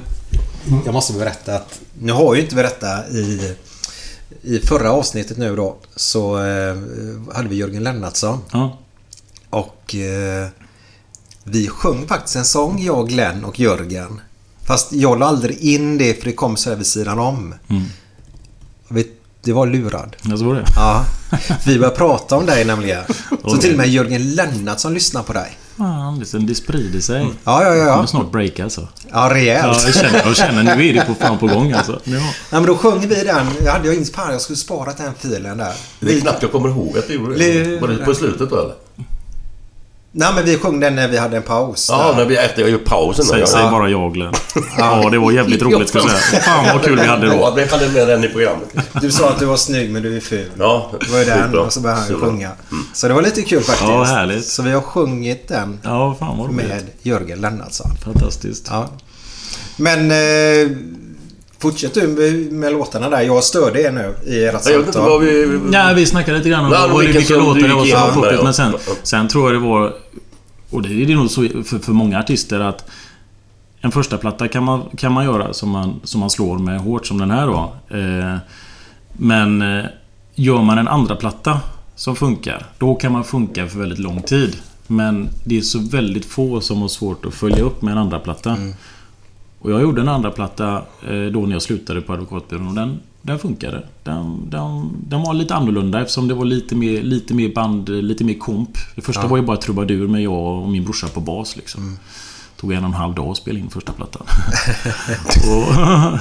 Jag 0.85 0.95
måste 0.95 1.12
berätta 1.12 1.55
att... 1.55 1.81
Nu 2.03 2.12
har 2.12 2.23
jag 2.25 2.37
ju 2.37 2.43
inte 2.43 2.55
berättat 2.55 3.11
i... 3.11 3.55
I 4.43 4.59
förra 4.59 4.93
avsnittet 4.93 5.37
nu 5.38 5.57
då 5.57 5.77
så 5.97 6.38
eh, 6.45 6.77
hade 7.35 7.49
vi 7.49 7.57
Jörgen 7.57 7.83
Lennartsson. 7.85 8.38
Ja. 8.53 8.79
Och 9.51 9.95
eh, 9.95 10.49
vi 11.44 11.68
sjöng 11.68 12.07
faktiskt 12.07 12.37
en 12.37 12.44
sång, 12.44 12.83
jag, 12.83 13.09
Glenn 13.09 13.44
och 13.44 13.61
Jörgen. 13.61 14.20
Fast 14.64 14.92
jag 14.92 15.18
la 15.18 15.26
aldrig 15.26 15.59
in 15.61 15.98
det 15.98 16.14
för 16.18 16.24
det 16.24 16.33
kom 16.33 16.57
så 16.57 16.70
här 16.70 16.76
vid 16.76 16.87
sidan 16.87 17.18
om. 17.18 17.55
Och 18.88 18.96
vet, 18.96 19.07
det 19.42 19.53
var 19.53 19.66
lurad. 19.66 20.16
Jag 20.22 20.38
såg 20.38 20.55
det. 20.55 20.64
Ja. 20.76 21.05
Vi 21.66 21.79
började 21.79 21.96
prata 21.96 22.37
om 22.37 22.46
dig 22.46 22.64
nämligen. 22.64 23.05
Så 23.44 23.57
till 23.57 23.70
och 23.72 23.76
med 23.79 23.88
Jörgen 23.88 24.35
Lennartsson 24.35 24.94
lyssnar 24.94 25.22
på 25.22 25.33
dig. 25.33 25.59
Fan, 25.76 26.18
liksom, 26.18 26.46
det 26.46 26.55
sprider 26.55 27.00
sig. 27.00 27.26
Ja, 27.44 27.64
ja, 27.64 27.68
ja. 27.68 27.74
Det 27.74 27.81
kommer 27.90 28.03
Ja, 28.03 28.07
snart 28.07 28.33
breaka 28.33 28.64
alltså. 28.64 28.88
ja 29.12 29.31
rejält. 29.33 29.79
Ja, 29.83 29.87
jag 29.87 29.94
känner, 29.94 30.22
jag 30.26 30.37
känner 30.37 30.76
nu 30.76 30.88
är 30.88 30.94
det 30.94 31.05
på 31.07 31.14
fan 31.14 31.38
på 31.38 31.46
gång 31.46 31.72
alltså. 31.72 32.00
Ja. 32.05 32.12
Nej, 32.12 32.22
men 32.50 32.66
då 32.66 32.76
sjöng 32.76 33.00
vi 33.00 33.14
den. 33.14 33.46
Jag 33.64 33.72
hade 33.72 33.87
jag 33.88 33.96
inte 33.96 34.12
fan, 34.12 34.33
jag 34.33 34.40
skulle 34.40 34.57
spara 34.57 34.92
den 34.92 35.12
filen 35.18 35.59
där. 35.59 35.72
Det 36.00 36.16
är 36.16 36.20
knappt 36.20 36.42
jag 36.42 36.53
kommer 36.53 36.68
ihåg 36.68 36.98
att 36.98 37.11
vi 37.11 37.14
gjorde 37.14 37.35
det. 37.38 37.81
Var 37.81 37.88
det 37.88 37.96
på 38.05 38.14
slutet 38.14 38.50
då 38.50 38.57
eller? 38.57 38.74
Nej, 40.12 40.29
men 40.35 40.44
vi 40.44 40.57
sjöng 40.59 40.81
den 40.81 40.94
när 40.96 41.09
vi 41.09 41.18
hade 41.18 41.37
en 41.37 41.42
paus. 41.42 41.87
Ja, 41.90 42.14
när 42.16 42.25
vi, 42.25 42.37
efter 42.37 42.62
jag 42.62 42.70
gjorde 42.70 42.85
pausen. 42.85 43.25
Säg, 43.25 43.46
säg 43.46 43.62
bara 43.62 43.88
jag 43.88 44.14
Glenn. 44.14 44.35
Ja, 44.79 45.09
det 45.11 45.18
var 45.18 45.33
jävligt 45.33 45.62
roligt 45.62 45.88
ska 45.88 45.99
jag 45.99 46.11
säga. 46.11 46.42
Fan 46.42 46.64
vad 46.75 46.85
kul 46.85 46.99
vi 47.01 47.07
hade 47.07 47.27
då. 47.27 47.53
vi 47.57 47.64
hade 47.64 47.88
med 47.88 48.09
den 48.09 48.25
i 48.25 48.29
programmet. 48.29 48.68
Du 49.01 49.11
sa 49.11 49.29
att 49.31 49.38
du 49.38 49.44
var 49.44 49.57
snygg 49.57 49.90
men 49.90 50.03
du 50.03 50.16
är 50.16 50.20
ful. 50.20 50.51
Ja, 50.59 50.90
Det 51.01 51.12
var 51.12 51.18
ju 51.18 51.25
den 51.25 51.59
och 51.59 51.73
så 51.73 51.81
började 51.81 52.01
han 52.01 52.09
ju 52.09 52.14
Superbra. 52.14 52.31
sjunga. 52.33 52.51
Så 52.94 53.09
det 53.09 53.14
var 53.14 53.23
lite 53.23 53.42
kul 53.42 53.62
faktiskt. 53.62 53.88
Ja, 53.88 54.05
härligt. 54.05 54.46
Så 54.46 54.62
vi 54.62 54.70
har 54.73 54.81
sjungit 54.81 55.49
den 55.49 55.81
Ja, 55.83 56.16
fan 56.20 56.38
vad 56.38 56.46
roligt. 56.46 56.57
med 56.68 56.83
Jörgen 57.03 57.40
Lennartsson. 57.40 57.90
Fantastiskt. 58.05 58.66
Ja. 58.70 58.88
Men 59.77 60.11
eh, 60.11 60.70
fortsätt 61.61 61.94
du 61.94 62.09
med, 62.09 62.53
med 62.53 62.73
låtarna 62.73 63.11
där. 63.11 63.20
Jag 63.20 63.44
störde 63.44 63.83
er 63.83 63.92
nu 63.92 64.14
i 64.27 64.44
ert 64.44 64.53
Jag 64.53 64.79
vet 64.79 64.79
inte 64.79 64.92
samtal. 64.92 65.11
vad 65.11 65.20
vi... 65.20 65.61
Ja, 65.73 65.92
vi 65.96 66.07
snackade 66.07 66.38
lite 66.38 66.51
grann 66.51 66.64
om 66.64 66.70
vad, 66.70 67.01
vilka 67.01 67.18
vilka, 67.18 67.37
låtar 67.37 67.68
det 67.68 67.75
var 67.75 67.85
som 67.85 68.01
var 68.01 68.12
poppigt. 68.12 68.42
Men 68.42 68.55
sen, 68.55 68.75
sen 69.03 69.29
tror 69.29 69.53
jag 69.53 69.62
det 69.62 69.68
var... 69.68 69.94
Och 70.70 70.83
det 70.83 71.03
är 71.03 71.07
det 71.07 71.14
nog 71.14 71.31
så 71.31 71.49
för, 71.64 71.79
för 71.79 71.92
många 71.92 72.18
artister 72.18 72.61
att... 72.61 72.85
En 73.83 73.92
första 73.92 74.18
platta 74.18 74.49
kan 74.49 74.64
man, 74.64 74.83
kan 74.96 75.12
man 75.12 75.25
göra 75.25 75.53
som 75.53 75.68
man, 75.70 76.01
som 76.05 76.20
man 76.20 76.31
slår 76.31 76.59
med 76.59 76.81
hårt 76.81 77.07
som 77.07 77.18
den 77.18 77.31
här 77.31 77.46
då. 77.46 77.73
Eh, 77.96 78.37
men 79.12 79.62
eh, 79.62 79.85
gör 80.35 80.62
man 80.62 80.79
en 80.79 80.88
andra 80.88 81.16
platta 81.16 81.61
som 81.96 82.16
funkar, 82.16 82.66
då 82.79 82.94
kan 82.94 83.12
man 83.12 83.25
funka 83.25 83.66
för 83.66 83.79
väldigt 83.79 83.99
lång 83.99 84.23
tid. 84.23 84.57
Men 84.87 85.29
det 85.44 85.59
är 85.59 85.62
så 85.62 85.79
väldigt 85.79 86.25
få 86.25 86.61
som 86.61 86.81
har 86.81 86.88
svårt 86.88 87.27
att 87.27 87.35
följa 87.35 87.64
upp 87.64 87.83
med 87.83 87.92
en 87.92 87.99
andra 87.99 88.18
platta. 88.18 88.57
Och 89.61 89.70
jag 89.70 89.83
gjorde 89.83 90.01
en 90.01 90.09
andra 90.09 90.31
platta 90.31 90.83
eh, 91.09 91.33
då 91.33 91.40
när 91.40 91.53
jag 91.53 91.62
slutade 91.62 92.01
på 92.01 92.12
advokatbyrån 92.12 92.68
och 92.68 92.75
den, 92.75 93.01
den 93.23 93.38
funkade. 93.38 93.83
Den, 94.03 94.51
den, 94.51 94.90
den 95.09 95.23
var 95.23 95.35
lite 95.35 95.55
annorlunda 95.55 96.01
eftersom 96.01 96.29
det 96.29 96.35
var 96.35 96.44
lite 96.44 96.75
mer, 96.75 97.03
lite 97.03 97.35
mer 97.35 97.55
band, 97.55 97.88
lite 97.88 98.25
mer 98.25 98.38
komp. 98.38 98.70
Det 98.94 99.01
första 99.01 99.27
var 99.27 99.37
ju 99.37 99.42
bara 99.42 99.57
trubadur 99.57 100.09
med 100.09 100.23
jag 100.23 100.62
och 100.62 100.68
min 100.68 100.85
brorsa 100.85 101.09
på 101.09 101.20
bas 101.20 101.57
liksom. 101.57 101.99
Tog 102.57 102.73
en 102.73 102.85
och 102.85 102.90
en 102.90 102.94
halv 102.94 103.14
dag 103.14 103.29
att 103.29 103.37
spela 103.37 103.59
in 103.59 103.70
första 103.70 103.92
plattan. 103.92 104.27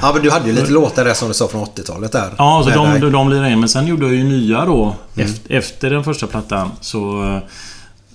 Ja, 0.02 0.12
men 0.14 0.24
du 0.24 0.32
hade 0.32 0.48
ju 0.48 0.54
lite 0.54 0.72
låtar 0.72 1.06
där 1.06 1.14
som 1.14 1.28
du 1.28 1.34
sa 1.34 1.48
från 1.48 1.66
80-talet 1.66 2.12
där. 2.12 2.34
Ja, 2.38 2.62
så 2.64 2.70
de, 2.70 3.00
de, 3.00 3.12
de 3.12 3.30
lirade 3.30 3.52
in. 3.52 3.60
Men 3.60 3.70
sen 3.70 3.88
gjorde 3.88 4.06
jag 4.06 4.16
ju 4.16 4.24
nya 4.24 4.66
då. 4.66 4.96
Efter, 5.16 5.54
efter 5.54 5.90
den 5.90 6.04
första 6.04 6.28
plattan. 6.28 6.72
Så... 6.82 7.24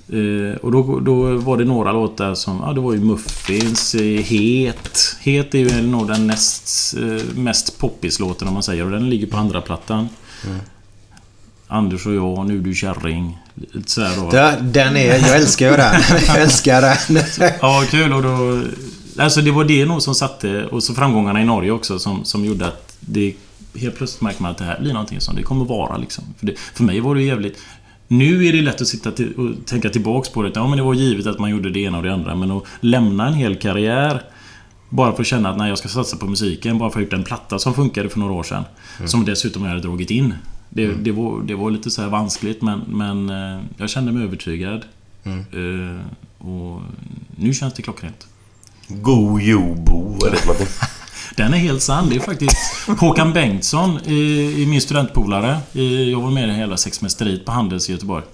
Eh, 0.08 0.56
och 0.56 0.72
då, 0.72 1.00
då 1.00 1.36
var 1.36 1.56
det 1.56 1.64
några 1.64 1.92
låtar 1.92 2.34
som... 2.34 2.62
Ja, 2.66 2.72
det 2.72 2.80
var 2.80 2.92
ju 2.92 3.00
Muffins, 3.00 3.94
eh, 3.94 4.22
Het. 4.22 5.16
Het 5.20 5.54
är 5.54 5.58
ju 5.58 5.82
nog 5.82 6.08
den 6.08 6.26
näst, 6.26 6.94
eh, 6.96 7.36
mest 7.36 7.78
poppislåten 7.78 8.48
om 8.48 8.54
man 8.54 8.62
säger. 8.62 8.84
Och 8.84 8.90
den 8.90 9.10
ligger 9.10 9.26
på 9.26 9.36
andra 9.36 9.60
plattan. 9.60 10.08
Anders 11.66 12.06
och 12.06 12.14
jag, 12.14 12.46
Nu 12.46 12.60
du 12.60 12.74
kärring. 12.74 13.38
Sådär 13.86 14.12
då. 14.16 14.30
Den 14.62 14.96
är... 14.96 15.06
Jag 15.06 15.36
älskar 15.36 15.70
ju 15.70 15.76
den. 15.76 15.94
Jag 16.26 16.42
älskar 16.42 16.80
den. 16.80 17.24
Ja, 17.60 17.84
kul 17.90 18.12
och 18.12 18.22
då... 18.22 18.62
Alltså 19.18 19.40
det 19.40 19.50
var 19.50 19.64
det 19.64 19.84
nog 19.84 20.02
som 20.02 20.14
satte... 20.14 20.66
Och 20.66 20.82
så 20.82 20.94
framgångarna 20.94 21.42
i 21.42 21.44
Norge 21.44 21.70
också 21.70 21.98
som, 21.98 22.24
som 22.24 22.44
gjorde 22.44 22.66
att 22.66 22.96
det... 23.00 23.34
Helt 23.76 23.96
plötsligt 23.96 24.20
märker 24.20 24.42
man 24.42 24.50
att 24.50 24.58
det 24.58 24.64
här 24.64 24.80
blir 24.80 24.92
någonting 24.92 25.20
som 25.20 25.36
det 25.36 25.42
kommer 25.42 25.64
vara 25.64 25.96
liksom. 25.96 26.24
För, 26.38 26.46
det, 26.46 26.54
för 26.74 26.84
mig 26.84 27.00
var 27.00 27.14
det 27.14 27.22
jävligt... 27.22 27.58
Nu 28.08 28.46
är 28.46 28.52
det 28.52 28.62
lätt 28.62 28.80
att 28.80 28.88
sitta 28.88 29.10
till, 29.10 29.34
och 29.34 29.66
tänka 29.66 29.90
tillbaks 29.90 30.28
på 30.28 30.42
det. 30.42 30.50
Ja, 30.54 30.68
men 30.68 30.76
det 30.76 30.84
var 30.84 30.94
givet 30.94 31.26
att 31.26 31.38
man 31.38 31.50
gjorde 31.50 31.70
det 31.70 31.80
ena 31.80 31.98
och 31.98 32.04
det 32.04 32.12
andra. 32.12 32.34
Men 32.34 32.50
att 32.50 32.64
lämna 32.80 33.26
en 33.26 33.34
hel 33.34 33.56
karriär 33.56 34.22
bara 34.88 35.12
för 35.12 35.20
att 35.20 35.26
känna 35.26 35.50
att 35.50 35.56
nej, 35.56 35.68
jag 35.68 35.78
ska 35.78 35.88
satsa 35.88 36.16
på 36.16 36.26
musiken. 36.26 36.78
Bara 36.78 36.90
för 36.90 37.00
att 37.00 37.02
ha 37.02 37.02
gjort 37.02 37.12
en 37.12 37.24
platta 37.24 37.58
som 37.58 37.74
funkade 37.74 38.08
för 38.08 38.18
några 38.18 38.32
år 38.32 38.42
sedan. 38.42 38.64
Som 39.06 39.24
dessutom 39.24 39.62
jag 39.62 39.68
hade 39.68 39.82
dragit 39.82 40.10
in. 40.10 40.34
Det, 40.68 40.86
det, 40.86 41.12
var, 41.12 41.42
det 41.42 41.54
var 41.54 41.70
lite 41.70 41.90
så 41.90 42.02
här 42.02 42.08
vanskligt 42.08 42.62
men, 42.62 42.80
men 42.88 43.30
eh, 43.30 43.60
jag 43.76 43.90
kände 43.90 44.12
mig 44.12 44.24
övertygad. 44.24 44.84
Eh, 45.24 46.46
och 46.46 46.80
nu 47.36 47.54
känns 47.54 47.74
det 47.74 47.82
klockrent. 47.82 48.26
Go 48.88 49.40
Jobo, 49.40 50.18
som 50.20 50.50
att 50.50 50.60
Den 51.36 51.54
är 51.54 51.58
helt 51.58 51.82
sann. 51.82 52.08
Det 52.08 52.16
är 52.16 52.20
faktiskt 52.20 52.56
Håkan 52.98 53.32
Bengtsson, 53.32 53.98
i, 54.04 54.52
i 54.62 54.66
min 54.66 54.80
studentpolare. 54.80 55.58
I, 55.72 56.10
jag 56.10 56.20
var 56.20 56.30
med 56.30 56.48
i 56.48 56.52
hela 56.52 56.76
Sexmästeriet 56.76 57.44
på 57.44 57.52
Handels 57.52 57.88
i 57.88 57.92
Göteborg. 57.92 58.24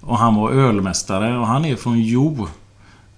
Och 0.00 0.18
han 0.18 0.34
var 0.34 0.50
ölmästare 0.50 1.38
och 1.38 1.46
han 1.46 1.64
är 1.64 1.76
från 1.76 2.02
Jo. 2.02 2.48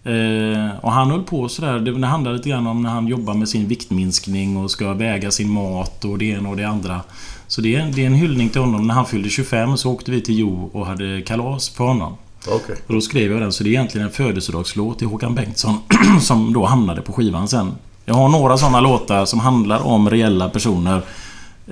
Eh, 0.05 0.77
och 0.81 0.93
han 0.93 1.11
höll 1.11 1.23
på 1.23 1.49
sådär. 1.49 1.79
Det, 1.79 1.99
det 1.99 2.07
handlar 2.07 2.33
lite 2.33 2.49
grann 2.49 2.67
om 2.67 2.83
när 2.83 2.91
han 2.91 3.07
jobbar 3.07 3.35
med 3.35 3.49
sin 3.49 3.69
viktminskning 3.69 4.57
och 4.57 4.71
ska 4.71 4.93
väga 4.93 5.31
sin 5.31 5.51
mat 5.51 6.05
och 6.05 6.19
det 6.19 6.25
ena 6.25 6.49
och 6.49 6.57
det 6.57 6.65
andra. 6.65 7.01
Så 7.47 7.61
det 7.61 7.75
är, 7.75 7.93
det 7.95 8.03
är 8.03 8.07
en 8.07 8.15
hyllning 8.15 8.49
till 8.49 8.61
honom. 8.61 8.87
När 8.87 8.95
han 8.95 9.07
fyllde 9.07 9.29
25 9.29 9.77
så 9.77 9.93
åkte 9.93 10.11
vi 10.11 10.21
till 10.21 10.39
Jo 10.39 10.71
och 10.73 10.87
hade 10.87 11.23
kalas 11.23 11.69
för 11.69 11.85
honom. 11.85 12.17
Okej. 12.49 12.77
Och 12.87 12.95
då 12.95 13.01
skrev 13.01 13.33
jag 13.33 13.41
den, 13.41 13.53
så 13.53 13.65
det 13.65 13.69
är 13.69 13.73
egentligen 13.73 14.07
en 14.07 14.13
födelsedagslåt 14.13 14.99
till 14.99 15.09
Håkan 15.09 15.35
Bengtsson 15.35 15.79
som 16.21 16.53
då 16.53 16.65
hamnade 16.65 17.01
på 17.01 17.13
skivan 17.13 17.49
sen. 17.49 17.73
Jag 18.05 18.15
har 18.15 18.29
några 18.29 18.59
sådana 18.59 18.81
låtar 18.81 19.25
som 19.25 19.41
handlar 19.41 19.87
om 19.87 20.11
reella 20.11 20.49
personer. 20.49 21.03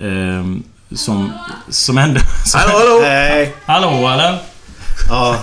Eh, 0.01 0.45
som, 0.97 1.33
som 1.69 1.99
ändå... 1.99 2.21
Som, 2.47 2.61
Hallå, 2.61 2.79
hallå! 2.79 3.01
Nej. 3.03 3.55
hallå 3.67 4.09
eller? 4.09 4.39
Ja, 5.09 5.37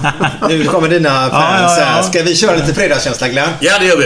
nu 0.49 0.65
kommer 0.65 0.89
dina 0.89 1.09
fans 1.09 1.77
Ja, 1.77 1.79
ja, 1.79 1.97
ja. 1.97 2.03
Ska 2.03 2.23
vi 2.23 2.35
köra 2.35 2.55
lite 2.55 2.73
fredagskänsla 2.73 3.27
Glenn? 3.27 3.49
Ja, 3.59 3.79
det 3.79 3.85
gör 3.85 3.97
vi. 3.97 4.05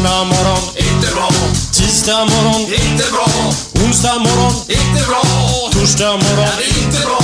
Måndag 0.00 0.24
morgon, 0.24 0.62
inte 0.76 1.14
bra. 1.14 1.28
Tisdag 1.72 2.24
morgon, 2.24 2.60
inte 2.60 3.04
bra. 3.12 3.26
Onsdag 3.84 4.18
morgon, 4.18 4.52
inte 4.68 5.04
bra. 5.08 5.22
Torsdag 5.72 6.12
morgon, 6.12 6.48
inte 6.78 7.00
bra. 7.06 7.18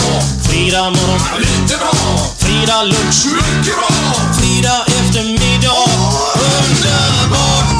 Fredag 0.48 0.90
morgon, 0.90 1.20
lite 1.38 1.76
bra. 1.76 1.92
Fredag 2.38 2.82
lunch, 2.82 3.26
mycket 3.26 3.74
bra. 3.76 4.14
Fredag 4.38 4.84
eftermiddag, 4.86 5.88
underbart. 6.34 7.70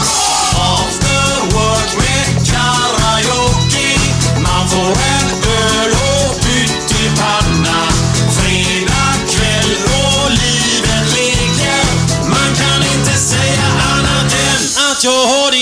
After 0.55 1.57
work 1.57 1.93
med 1.99 2.47
karaoke. 2.47 3.99
Man 4.41 4.69
får 4.69 5.16
än 15.07 15.56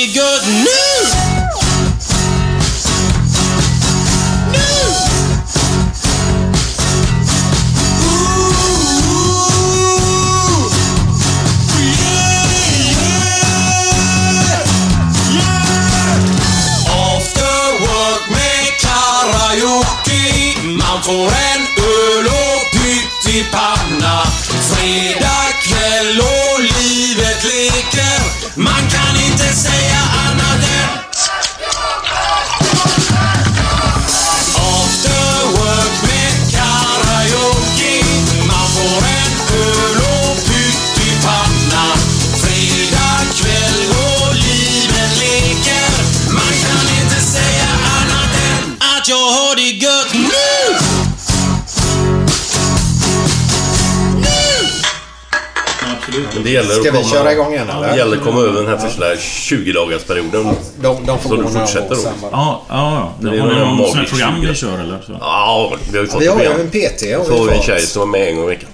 gäller 56.55 56.69
Ska 56.71 56.81
att 56.81 56.87
vi 56.87 56.91
komma, 56.91 57.05
köra 57.11 57.33
igång 57.33 57.53
igen, 57.53 57.69
eller? 57.71 57.89
Det 57.89 57.97
gäller 57.97 58.17
att 58.17 58.23
komma 58.25 58.41
över 58.41 58.63
den 58.63 58.67
här 58.67 58.77
första 58.77 59.15
20-dagarsperioden. 59.15 60.55
De, 60.81 61.07
de 61.07 61.19
får 61.19 61.23
Så 61.23 61.29
gå 61.29 61.37
du 61.37 61.43
några 61.43 61.61
fortsätter 61.61 61.91
år 61.91 61.97
då? 61.97 61.97
sen 61.97 62.13
bara. 62.23 62.31
Ja, 62.33 62.63
ja, 62.69 63.13
ja. 63.21 63.31
Det 63.31 63.37
är 63.37 63.41
Har 63.41 63.49
ni 63.49 63.55
någon 63.79 63.89
sån 63.89 63.99
här 63.99 64.07
program 64.07 64.35
ni 64.41 64.47
20. 64.47 64.55
kör 64.55 64.79
eller? 64.81 64.99
Så? 65.07 65.13
Ja, 65.21 65.73
vi 65.91 65.97
har 65.99 66.05
ju 66.05 66.11
fått 66.11 66.23
Vi 66.23 66.27
har 66.27 66.41
ju 66.41 66.47
en 66.47 66.71
PT 66.71 67.03
har 67.19 67.25
Så 67.25 67.39
har 67.39 67.47
vi 67.51 67.57
en 67.57 67.63
tjej 67.63 67.81
som 67.81 68.03
är 68.03 68.07
med 68.07 68.29
en 68.29 68.37
gång 68.37 68.45
i 68.45 68.49
veckan. 68.49 68.69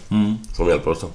Som 0.56 0.68
hjälper 0.68 0.90
oss 0.90 0.98
då. 1.00 1.08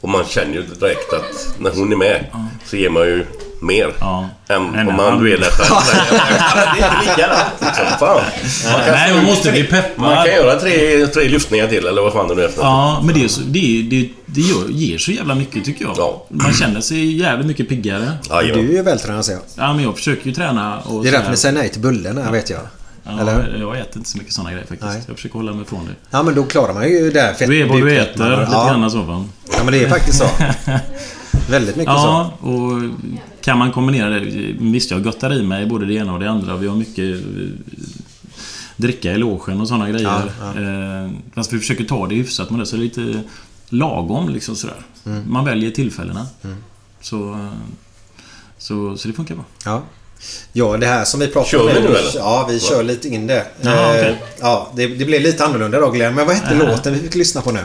Och 0.00 0.08
man 0.08 0.24
känner 0.28 0.54
ju 0.54 0.62
direkt 0.62 1.12
att 1.12 1.48
när 1.58 1.70
hon 1.70 1.92
är 1.92 1.96
med 1.96 2.24
så 2.66 2.76
ger 2.76 2.90
man 2.90 3.02
ju 3.02 3.26
mer. 3.60 3.92
Ja. 4.00 4.28
Än 4.48 4.74
En 4.74 4.88
om 4.88 4.96
man 4.96 5.12
halv. 5.12 5.22
du 5.24 5.32
är 5.34 5.38
där 5.38 5.50
själv. 5.50 5.68
det 6.76 6.82
är 6.82 6.92
inte 6.92 7.10
likadant 7.10 7.52
liksom. 7.60 7.84
Fan. 7.98 8.22
Man 8.72 8.84
kan, 8.84 8.92
Nej, 8.94 9.14
man 9.14 9.24
måste 9.24 9.50
bli 9.52 9.64
peppad. 9.64 10.04
man 10.04 10.16
kan 10.26 10.34
göra 10.34 10.60
tre, 10.60 11.06
tre 11.06 11.28
lyftningar 11.28 11.66
till 11.66 11.86
eller 11.86 12.02
vad 12.02 12.12
fan 12.12 12.28
det 12.28 12.34
nu 12.34 12.42
är 12.44 12.48
för. 12.48 12.62
Ja, 12.62 13.00
men 13.04 13.14
det, 13.14 13.24
är 13.24 13.28
så, 13.28 13.40
det, 13.40 13.86
det, 13.90 14.08
det 14.26 14.40
gör, 14.40 14.68
ger 14.68 14.98
så 14.98 15.10
jävla 15.12 15.34
mycket 15.34 15.64
tycker 15.64 15.84
jag. 15.84 15.94
Ja. 15.96 16.26
Man 16.28 16.52
känner 16.52 16.80
sig 16.80 17.16
jävligt 17.20 17.46
mycket 17.46 17.68
piggare. 17.68 18.12
Jajamän. 18.30 18.66
Du 18.66 18.72
är 18.72 18.76
ju 18.76 18.82
vältränad 18.82 19.24
ser 19.24 19.32
jag. 19.32 19.42
Ja, 19.56 19.72
men 19.72 19.84
jag 19.84 19.96
försöker 19.96 20.26
ju 20.26 20.32
träna 20.34 20.78
och 20.80 21.02
Det 21.02 21.08
är 21.08 21.12
så 21.12 21.16
därför 21.18 21.30
ni 21.30 21.36
säger 21.36 21.54
nej 21.54 21.68
till 21.68 21.80
bullarna, 21.80 22.30
vet 22.30 22.50
jag. 22.50 22.60
Ja, 23.04 23.20
Eller? 23.20 23.56
Jag 23.60 23.78
äter 23.78 23.96
inte 23.96 24.08
så 24.10 24.18
mycket 24.18 24.32
såna 24.32 24.50
grejer 24.52 24.66
faktiskt. 24.66 24.92
Nej. 24.92 25.02
Jag 25.06 25.16
försöker 25.16 25.34
hålla 25.34 25.52
mig 25.52 25.62
ifrån 25.62 25.84
det. 25.86 25.92
Ja, 26.10 26.22
men 26.22 26.34
då 26.34 26.44
klarar 26.44 26.74
man 26.74 26.88
ju 26.88 27.10
det 27.10 27.20
här 27.20 27.34
fett 27.34 27.48
Du 27.48 27.60
är 27.62 27.66
vad 27.68 27.80
du 27.80 27.96
äter, 27.98 28.12
lite 28.40 28.52
ja. 28.52 28.68
grann 28.68 28.90
så 28.90 29.02
va? 29.02 29.24
ja, 29.52 29.64
men 29.64 29.72
det 29.72 29.84
är 29.84 29.88
faktiskt 29.88 30.18
så. 30.18 30.24
Väldigt 31.50 31.76
mycket 31.76 31.94
så. 31.94 32.00
Ja, 32.00 32.32
och 32.40 32.82
kan 33.40 33.58
man 33.58 33.72
kombinera 33.72 34.08
det. 34.10 34.20
Visst, 34.60 34.90
jag 34.90 35.06
göttar 35.06 35.32
i 35.32 35.42
mig 35.42 35.66
både 35.66 35.86
det 35.86 35.94
ena 35.94 36.12
och 36.12 36.20
det 36.20 36.30
andra. 36.30 36.56
Vi 36.56 36.66
har 36.68 36.76
mycket 36.76 37.14
eh, 37.14 37.20
dricka 38.76 39.12
i 39.12 39.18
logen 39.18 39.60
och 39.60 39.68
sådana 39.68 39.90
grejer. 39.90 40.22
Ja, 40.40 40.60
Eh, 40.60 41.10
fast 41.34 41.52
vi 41.52 41.58
försöker 41.58 41.84
ta 41.84 42.06
det 42.06 42.14
hyfsat 42.14 42.50
med 42.50 42.60
det. 42.60 42.66
Så 42.66 42.76
lite 42.76 43.20
lagom 43.68 44.28
liksom 44.28 44.56
sådär. 44.56 44.76
Mm. 45.06 45.22
Man 45.32 45.44
väljer 45.44 45.70
tillfällena. 45.70 46.26
Så, 47.00 47.32
eh, 47.32 47.48
så, 48.58 48.96
så 48.96 49.08
det 49.08 49.14
funkar 49.14 49.34
bra. 49.34 49.44
Ja. 49.64 49.82
Ja, 50.52 50.76
det 50.76 50.86
här 50.86 51.04
som 51.04 51.20
vi 51.20 51.26
pratade 51.26 51.50
Kör 51.50 51.60
om 51.60 51.66
vi 51.66 51.72
nu, 51.80 51.86
eller? 51.86 52.00
Ja, 52.14 52.46
vi 52.50 52.60
kör 52.60 52.82
lite 52.82 53.08
in 53.08 53.26
det. 53.26 53.46
Jaha, 53.60 53.74
Eh, 53.94 54.00
okej. 54.00 54.22
Ja, 54.40 54.72
det, 54.76 54.86
det 54.86 55.04
blev 55.04 55.22
lite 55.22 55.44
annorlunda 55.44 55.80
då 55.80 55.90
Glenn. 55.90 56.14
Men 56.14 56.26
vad 56.26 56.34
hette 56.36 56.54
låten 56.54 56.92
vi 56.94 56.98
fick 57.00 57.14
lyssna 57.14 57.40
på 57.40 57.52
nu? 57.52 57.60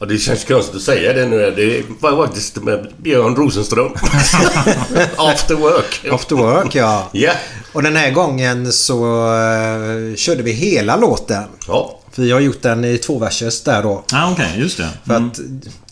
Ja, 0.00 0.06
det 0.06 0.18
känns 0.18 0.44
konstigt 0.44 0.76
att 0.76 0.82
säga 0.82 1.12
det 1.12 1.26
nu. 1.26 1.50
Det 1.56 1.82
var 2.00 2.26
faktiskt 2.26 2.56
med 2.62 2.86
Björn 2.96 3.36
Rosenström. 3.36 3.92
After 5.16 5.54
work. 5.54 6.00
After 6.12 6.36
Work, 6.36 6.74
ja. 6.74 7.08
Ja. 7.12 7.32
Och 7.72 7.82
den 7.82 7.96
här 7.96 8.10
gången 8.10 8.72
så 8.72 9.26
eh, 9.34 10.16
körde 10.16 10.42
vi 10.42 10.52
hela 10.52 10.96
låten. 10.96 11.42
Ja. 11.68 11.96
För 12.12 12.22
jag 12.22 12.36
har 12.36 12.40
gjort 12.40 12.62
den 12.62 12.84
i 12.84 12.98
två 12.98 13.18
verses 13.18 13.62
där 13.62 13.82
då. 13.82 14.04
Ja, 14.12 14.32
okej. 14.32 14.54
just 14.58 14.76
det. 14.78 14.88
För 15.06 15.14
Mm. 15.16 15.28
att... 15.28 15.38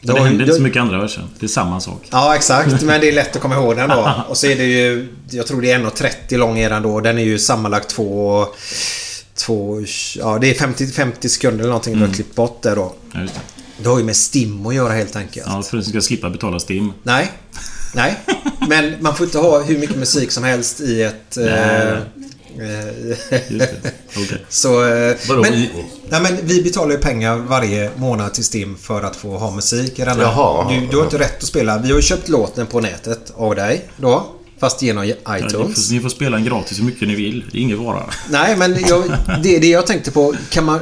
Då- 0.03 0.13
det 0.15 0.21
händer 0.21 0.45
inte 0.45 0.55
så 0.57 0.63
mycket 0.63 0.81
andra 0.83 1.01
verser. 1.01 1.25
Det 1.41 1.47
är 1.47 1.49
samma 1.49 1.81
sak. 1.81 2.07
Ja, 2.11 2.35
exakt. 2.37 2.83
Men 2.83 3.01
det 3.01 3.09
är 3.09 3.13
lätt 3.13 3.37
att 3.37 3.43
komma 3.43 3.55
ihåg 3.55 3.77
den 3.77 3.89
då. 3.89 4.13
Och 4.29 4.37
så 4.37 4.47
är 4.47 4.57
det 4.57 4.65
ju... 4.65 5.09
Jag 5.31 5.47
tror 5.47 5.63
det 5.63 5.71
är 5.73 5.79
1.30 5.79 6.37
lång 6.37 6.59
är 6.59 6.71
den 6.71 6.83
då. 6.83 7.01
Den 7.01 7.19
är 7.19 7.23
ju 7.23 7.39
sammanlagt 7.39 7.89
två... 7.89 8.47
Två... 9.35 9.83
Ja, 10.17 10.39
det 10.41 10.51
är 10.51 10.55
50, 10.55 10.87
50 10.87 11.29
sekunder 11.29 11.59
eller 11.59 11.69
någonting 11.69 11.95
vi 12.01 12.07
har 12.07 12.15
klippt 12.15 12.35
bort 12.35 12.63
där 12.63 12.77
då. 12.77 12.95
Ja, 13.13 13.21
just 13.21 13.35
det. 13.35 13.41
Det 13.83 13.89
har 13.89 13.99
ju 13.99 14.05
med 14.05 14.17
STIM 14.17 14.67
att 14.67 14.75
göra 14.75 14.93
helt 14.93 15.17
enkelt. 15.17 15.47
Ja, 15.49 15.63
för 15.63 15.79
att 15.79 15.85
du 15.85 15.91
ska 15.91 16.01
slippa 16.01 16.31
betala 16.31 16.61
STIM. 16.61 16.93
Nej. 17.03 17.33
Nej. 17.95 18.17
Men 18.69 18.95
man 19.01 19.17
får 19.17 19.27
inte 19.27 19.39
ha 19.39 19.63
hur 19.63 19.79
mycket 19.79 19.97
musik 19.97 20.31
som 20.31 20.45
helst 20.45 20.81
i 20.81 21.03
ett... 21.03 21.37
Nej, 21.37 21.97
eh, 22.61 22.87
Just 23.09 23.33
eh, 23.33 23.39
det. 23.83 23.93
Okej. 24.17 24.45
Så... 24.49 24.85
eh, 24.89 25.17
Vadå, 25.29 25.41
men, 25.43 25.53
vi- 25.53 25.71
nej, 26.09 26.21
men 26.23 26.37
vi 26.43 26.63
betalar 26.63 26.93
ju 26.93 26.99
pengar 26.99 27.37
varje 27.37 27.91
månad 27.97 28.35
till 28.35 28.45
STIM 28.45 28.77
för 28.77 29.03
att 29.03 29.17
få 29.17 29.39
ha 29.39 29.51
musik 29.55 29.97
denna. 29.97 30.23
Jaha. 30.23 30.73
Du, 30.73 30.87
du 30.87 30.97
har 30.97 31.05
inte 31.05 31.19
rätt 31.19 31.37
att 31.39 31.49
spela. 31.49 31.79
Vi 31.79 31.89
har 31.89 31.97
ju 31.97 32.03
köpt 32.03 32.29
låten 32.29 32.67
på 32.67 32.81
nätet 32.81 33.33
av 33.37 33.55
dig 33.55 33.89
då. 33.97 34.27
Fast 34.61 34.83
genom 34.83 35.09
Ja, 35.09 35.15
ni, 35.29 35.39
iTunes. 35.39 35.87
får, 35.89 35.95
ni 35.95 36.01
får 36.01 36.09
spela 36.09 36.37
den 36.37 36.45
gratis 36.47 36.79
hur 36.79 36.85
mycket 36.85 37.09
ni 37.09 37.15
vill. 37.15 37.45
Det 37.53 37.59
är 37.59 37.63
ingen 37.63 37.79
fara. 37.79 38.03
Nej, 38.31 38.57
men 38.57 38.77
jag, 38.89 39.05
det 39.43 39.57
är 39.57 39.61
det 39.61 39.69
jag 39.69 39.87
tänkte 39.87 40.11
på. 40.11 40.35
Kan 40.51 40.65
man 40.65 40.81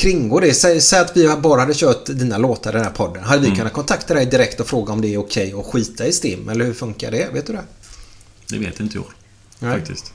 kringgå 0.00 0.40
det? 0.40 0.54
Säg, 0.54 0.80
säg 0.80 1.00
att 1.00 1.16
vi 1.16 1.36
bara 1.42 1.60
hade 1.60 1.74
kört 1.74 2.06
dina 2.06 2.38
låtar 2.38 2.70
i 2.70 2.74
den 2.74 2.84
här 2.84 2.90
podden. 2.92 3.24
Hade 3.24 3.40
vi 3.40 3.46
Mm. 3.46 3.58
kunnat 3.58 3.72
kontakta 3.72 4.14
dig 4.14 4.26
direkt 4.26 4.60
och 4.60 4.66
fråga 4.66 4.92
om 4.92 5.00
det 5.00 5.14
är 5.14 5.18
okej 5.18 5.54
att 5.58 5.66
skita 5.66 6.06
i 6.06 6.12
STIM? 6.12 6.48
Eller 6.48 6.64
hur 6.64 6.74
funkar 6.74 7.10
det? 7.10 7.28
Vet 7.34 7.46
du 7.46 7.52
det? 7.52 7.64
Det 8.48 8.58
vet 8.58 8.80
inte 8.80 8.96
jag. 8.96 9.04
Nej. 9.58 9.78
Faktiskt. 9.78 10.12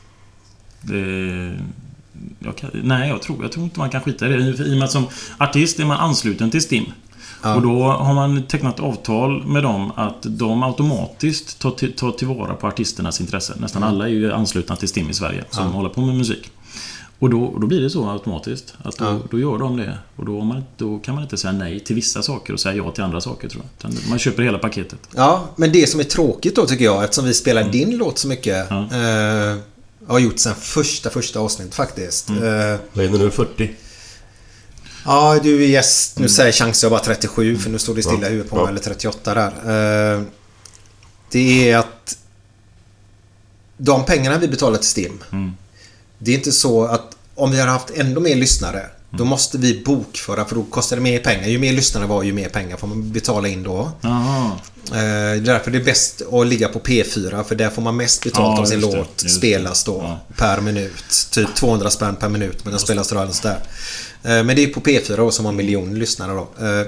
Det, 0.82 0.98
jag 2.40 2.56
kan, 2.58 2.70
nej, 2.84 3.10
jag 3.10 3.22
tror, 3.22 3.38
jag 3.42 3.52
tror 3.52 3.64
inte 3.64 3.80
man 3.80 3.90
kan 3.90 4.02
skita 4.02 4.28
i 4.28 4.30
det. 4.30 4.64
I 4.66 4.74
och 4.74 4.78
med 4.78 4.84
att 4.84 4.92
som 4.92 5.08
artist 5.38 5.80
är 5.80 5.86
man 5.86 5.98
ansluten 5.98 6.52
till 6.52 6.62
STIM. 6.62 6.86
Och 7.56 7.62
då 7.62 7.84
har 7.84 8.14
man 8.14 8.44
tecknat 8.44 8.80
avtal 8.80 9.48
med 9.48 9.64
dem 9.64 9.92
att 9.96 10.18
de 10.24 10.64
automatiskt 10.64 11.60
tar, 11.60 11.72
till, 11.72 11.94
tar 11.94 12.12
tillvara 12.12 12.54
på 12.54 12.68
artisternas 12.68 13.22
intressen. 13.22 13.58
Nästan 13.60 13.84
alla 13.84 14.06
är 14.06 14.10
ju 14.10 14.32
anslutna 14.34 14.76
till 14.76 14.88
STIM 14.88 15.10
i 15.10 15.14
Sverige 15.14 15.44
som 15.50 15.72
håller 15.72 15.90
på 15.90 16.02
med 16.02 16.16
musik. 16.16 16.52
Och 17.20 17.30
då, 17.30 17.44
och 17.44 17.60
då 17.62 17.68
blir 17.68 17.82
det 17.82 17.90
så 17.90 18.10
automatiskt. 18.10 18.74
Att 18.84 18.98
då, 18.98 19.20
då 19.32 19.40
gör 19.40 19.58
de 19.58 19.78
det. 19.78 19.98
Och 20.16 20.26
då, 20.26 20.42
man, 20.42 20.64
då 20.78 21.00
kan 21.00 21.16
man 21.16 21.24
inte 21.24 21.38
säga 21.38 21.52
nej 21.52 21.80
till 21.80 21.96
vissa 21.96 22.22
saker 22.22 22.54
och 22.54 22.60
säga 22.60 22.76
ja 22.76 22.92
till 22.92 23.04
andra 23.04 23.22
saker 23.22 23.50
tror 23.50 23.64
jag. 23.82 23.94
Man 24.10 24.20
köper 24.20 24.44
hela 24.44 24.58
paketet. 24.58 25.00
Ja, 25.16 25.50
men 25.56 25.72
det 25.72 25.90
som 25.90 26.00
är 26.00 26.04
tråkigt 26.04 26.56
då 26.56 26.66
tycker 26.66 26.86
jag, 26.86 27.04
eftersom 27.04 27.26
vi 27.26 27.34
spelar 27.34 27.64
din 27.64 27.98
låt 27.98 28.18
så 28.18 28.28
mycket. 28.28 28.72
Eh, 28.72 28.78
har 30.08 30.20
gjort 30.20 30.40
sen 30.40 30.56
första, 30.56 31.10
första 31.10 31.40
avsnittet 31.40 31.76
faktiskt. 31.76 32.30
Eh, 32.30 32.36
Vad 32.94 33.06
är 33.06 33.10
det 33.10 33.18
nu? 33.18 33.32
40? 33.32 33.72
ja, 35.06 35.40
du 35.44 35.64
är 35.64 35.68
gäst. 35.68 36.20
Nu 36.20 36.30
säger 36.30 36.52
chansen 36.52 36.88
jag 36.88 36.92
bara 37.00 37.06
37 37.06 37.58
för 37.58 37.70
nu 37.70 37.80
står 37.80 37.96
det 37.96 38.04
stilla 38.04 38.28
i 38.28 38.30
huvudet 38.30 38.50
på 38.50 38.56
mig. 38.56 38.64
Ja. 38.66 38.70
Eller 38.70 38.80
38 38.80 39.34
där. 39.34 40.16
Eh, 40.18 40.22
det 41.32 41.70
är 41.72 41.78
att 41.78 42.18
de 43.78 44.06
pengarna 44.06 44.38
vi 44.38 44.48
betalar 44.48 44.78
till 44.78 44.88
STIM. 44.88 45.20
Det 46.26 46.32
är 46.32 46.36
inte 46.36 46.52
så 46.52 46.86
att 46.86 47.12
om 47.36 47.52
vi 47.52 47.60
har 47.60 47.68
haft 47.68 47.90
ändå 47.96 48.22
mer 48.22 48.36
lyssnare. 48.36 48.86
Då 49.18 49.26
måste 49.26 49.58
vi 49.58 49.84
bokföra 49.86 50.46
för 50.46 50.56
då 50.56 50.64
kostar 50.64 50.96
det 50.96 51.02
mer 51.02 51.20
pengar. 51.20 51.48
Ju 51.48 51.60
mer 51.60 51.74
lyssnare 51.74 52.06
var 52.08 52.24
ju 52.24 52.34
mer 52.34 52.50
pengar 52.50 52.78
får 52.78 52.88
man 52.88 53.12
betala 53.12 53.48
in 53.48 53.64
då. 53.64 53.92
Jaha. 54.02 54.52
Eh, 54.92 55.00
är 55.00 55.36
därför 55.40 55.72
det 55.72 55.78
är 55.78 55.84
bäst 55.84 56.22
att 56.32 56.48
ligga 56.48 56.68
på 56.68 56.80
P4 56.80 57.44
för 57.44 57.56
där 57.56 57.70
får 57.70 57.82
man 57.82 57.96
mest 57.98 58.24
betalt 58.24 58.56
Ja, 58.58 58.60
om 58.60 58.66
sin 58.68 58.80
låt 58.80 59.18
det. 59.18 59.30
spelas 59.30 59.84
då 59.84 59.98
Ja. 60.04 60.20
per 60.38 60.62
minut. 60.62 61.28
Typ 61.32 61.56
200 61.56 61.90
spänn 61.90 62.16
per 62.16 62.30
minut 62.30 62.58
men 62.64 62.72
den 62.72 62.80
spelas 62.80 63.08
då 63.10 63.16
alldeles 63.20 63.40
där. 63.42 63.60
Eh, 64.24 64.44
Men 64.44 64.56
det 64.56 64.64
är 64.64 64.68
på 64.68 64.80
P4 64.82 65.18
då 65.18 65.32
som 65.32 65.46
har 65.46 65.52
miljoner 65.54 65.96
lyssnare 66.00 66.32
då. 66.34 66.66
Eh, 66.66 66.86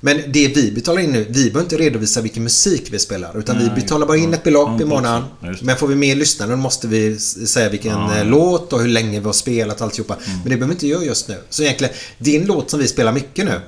Men 0.00 0.16
det 0.28 0.48
vi 0.48 0.72
betalar 0.72 1.00
in 1.00 1.10
nu, 1.12 1.26
vi 1.28 1.50
behöver 1.50 1.60
inte 1.60 1.76
redovisa 1.76 2.20
vilken 2.20 2.42
musik 2.42 2.88
vi 2.90 2.98
spelar. 2.98 3.38
Utan 3.38 3.56
Nej, 3.56 3.70
vi 3.74 3.80
betalar 3.80 4.06
bara 4.06 4.16
in 4.16 4.34
ett 4.34 4.44
belopp 4.44 4.70
Ja, 4.78 4.82
i 4.82 4.84
månaden. 4.84 5.22
Men 5.62 5.76
får 5.76 5.86
vi 5.86 5.94
mer 5.94 6.16
lyssnare 6.16 6.50
då 6.50 6.56
måste 6.56 6.86
vi 6.88 7.18
säga 7.18 7.68
vilken 7.68 7.92
Ja, 7.92 8.12
eh, 8.12 8.18
ja. 8.18 8.24
låt 8.24 8.72
och 8.72 8.80
hur 8.80 8.88
länge 8.88 9.20
vi 9.20 9.26
har 9.26 9.32
spelat 9.32 9.80
alltihopa. 9.80 10.14
Mm. 10.14 10.38
Men 10.38 10.42
det 10.42 10.48
behöver 10.48 10.66
vi 10.66 10.72
inte 10.72 10.86
göra 10.86 11.04
just 11.04 11.28
nu. 11.28 11.36
Så 11.50 11.62
egentligen, 11.62 11.94
din 12.18 12.46
låt 12.46 12.70
som 12.70 12.80
vi 12.80 12.88
spelar 12.88 13.12
mycket 13.12 13.44
nu 13.44 13.60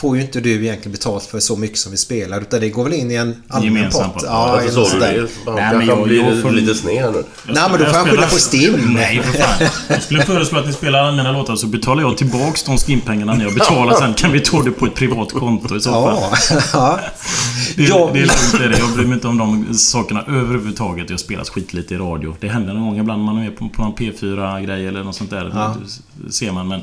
får 0.00 0.16
ju 0.16 0.22
inte 0.22 0.40
du 0.40 0.50
egentligen 0.64 0.92
betalt 0.92 1.24
för 1.24 1.40
så 1.40 1.56
mycket 1.56 1.78
som 1.78 1.92
vi 1.92 1.98
spelar. 1.98 2.40
Utan 2.40 2.60
det 2.60 2.68
går 2.68 2.84
väl 2.84 2.92
in 2.92 3.10
i 3.10 3.14
en 3.14 3.42
allmän 3.48 3.74
Gemensam 3.74 4.10
pott. 4.12 4.22
Ja, 4.26 4.46
Varför 4.52 4.66
en 4.68 4.72
sa 4.72 4.94
du 4.94 5.00
det? 5.00 5.28
Nej, 5.54 5.76
men 5.76 5.86
jag- 5.86 6.04
blir 6.04 6.24
jag 6.24 6.42
får- 6.42 6.50
lite 6.50 6.74
sned 6.74 7.12
nu. 7.12 7.24
Nej, 7.46 7.62
men 7.70 7.78
då 7.80 7.84
får 7.86 7.94
jag 7.96 8.08
skylla 8.08 8.26
på 8.26 8.36
STIM. 8.38 8.72
Nej, 8.94 9.22
för 9.22 9.38
fan. 9.38 9.68
Jag 9.88 10.02
skulle 10.02 10.22
föreslå 10.22 10.58
att 10.58 10.66
ni 10.66 10.72
spelar 10.72 11.12
mina 11.12 11.32
låtar 11.32 11.56
så 11.56 11.66
betalar 11.66 12.02
jag 12.02 12.16
tillbaks 12.16 12.62
de 12.62 12.78
STIM-pengarna 12.78 13.34
ni 13.34 13.44
har 13.44 13.50
betalat. 13.50 13.98
Sen 13.98 14.14
kan 14.14 14.32
vi 14.32 14.40
ta 14.40 14.62
det 14.62 14.70
på 14.70 14.86
ett 14.86 14.94
privat 14.94 15.32
konto 15.32 15.76
i 15.76 15.80
så 15.80 15.90
fall. 15.92 16.18
Ja. 16.50 16.60
ja. 16.72 17.00
Det, 17.76 17.82
Ja. 17.82 18.10
det 18.12 18.18
är 18.18 18.22
lugnt 18.26 18.54
det 18.58 18.64
är 18.64 18.68
det. 18.68 18.78
Jag 18.78 18.92
bryr 18.92 19.04
mig 19.06 19.14
inte 19.14 19.28
om 19.28 19.38
de 19.38 19.74
sakerna 19.74 20.22
överhuvudtaget. 20.28 21.10
Jag 21.10 21.20
spelar 21.20 21.44
skitlite 21.44 21.94
i 21.94 21.98
radio. 21.98 22.36
Det 22.40 22.48
händer 22.48 22.74
någon 22.74 22.82
gång 22.86 22.98
ibland 22.98 23.22
man 23.24 23.36
är 23.38 23.40
med 23.42 23.58
på, 23.58 23.68
på 23.68 23.82
en 23.82 23.92
P4-grej 23.92 24.86
eller 24.86 25.04
något 25.04 25.16
sånt 25.16 25.30
där. 25.30 25.50
Ja. 25.54 25.76
Det 26.26 26.32
ser 26.32 26.52
man. 26.52 26.68
Men, 26.68 26.80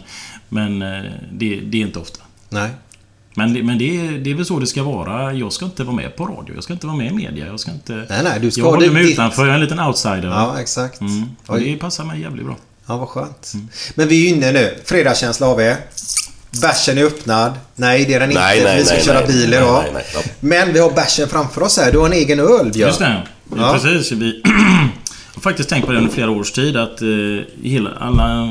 men 0.50 0.82
eh, 0.82 1.12
det, 1.32 1.56
det 1.56 1.78
är 1.78 1.82
inte 1.82 2.00
ofta. 2.00 2.20
Nej. 2.50 2.70
Men, 3.36 3.54
det- 3.54 3.64
men 3.64 3.78
det, 3.78 3.98
är, 4.08 4.12
det 4.12 4.32
är 4.32 4.36
väl 4.36 4.46
så 4.46 4.60
det 4.60 4.68
ska 4.68 4.84
vara. 4.84 5.34
Jag 5.34 5.54
ska 5.54 5.66
inte 5.66 5.84
vara 5.84 5.96
med 5.96 6.16
på 6.16 6.26
radio. 6.26 6.56
Jag 6.56 6.64
ska 6.64 6.74
inte 6.74 6.88
vara 6.88 6.98
med 6.98 7.12
i 7.12 7.16
media. 7.16 7.46
Jag 7.48 7.60
ska 7.60 7.72
inte... 7.72 7.94
Nej, 7.94 8.20
nej, 8.24 8.40
du 8.42 8.52
ska 8.52 8.62
jag 8.62 8.66
håller 8.72 8.90
mig 8.92 9.04
ditt- 9.04 9.14
utanför. 9.14 9.42
Jag 9.46 9.50
är 9.52 9.56
en 9.56 9.62
liten 9.62 9.80
outsider. 9.80 10.28
Ja, 10.28 10.60
exakt. 10.60 11.02
Mm. 11.02 11.24
Och 11.48 11.60
det 11.60 11.76
passar 11.76 12.04
mig 12.06 12.22
jävligt 12.22 12.46
bra. 12.46 12.56
Ja, 12.88 12.98
vad 12.98 13.08
skönt. 13.10 13.54
Men 13.96 14.08
vi 14.08 14.16
är 14.16 14.30
ju 14.30 14.36
inne 14.36 14.52
nu. 14.52 14.78
Fredagskänsla 14.86 15.48
av 15.48 15.62
er. 15.62 15.78
Bärsen 16.62 16.98
är 16.98 17.04
öppnad. 17.04 17.54
Nej, 17.76 18.06
det 18.06 18.14
är 18.14 18.20
den 18.20 18.30
inte. 18.30 18.42
Nej, 18.42 18.78
vi 18.78 18.86
ska 18.86 18.96
nej, 18.96 19.04
köra 19.06 19.20
nej. 19.20 19.28
bil 19.28 19.54
idag. 19.54 19.82
nej, 19.84 19.92
nej, 19.94 20.04
ja. 20.14 20.20
Men 20.40 20.74
vi 20.74 20.80
har 20.80 20.92
bärsen 20.92 21.28
framför 21.30 21.64
oss 21.64 21.78
här. 21.78 21.92
Du 21.92 21.98
har 21.98 22.06
en 22.06 22.14
egen 22.14 22.40
öl, 22.40 22.48
Björn. 22.48 22.88
Just 22.88 23.00
det. 23.00 23.22
Ja. 23.58 23.74
Precis. 23.82 24.12
Vi 24.12 24.42
har 25.36 25.42
faktiskt 25.42 25.70
tänkt 25.70 25.86
på 25.86 25.92
det 25.92 25.98
under 25.98 26.12
flera 26.12 26.30
års 26.30 26.52
tid 26.52 26.78
att 26.78 27.02
eh, 27.02 27.08
hela, 27.64 27.90
alla 28.00 28.48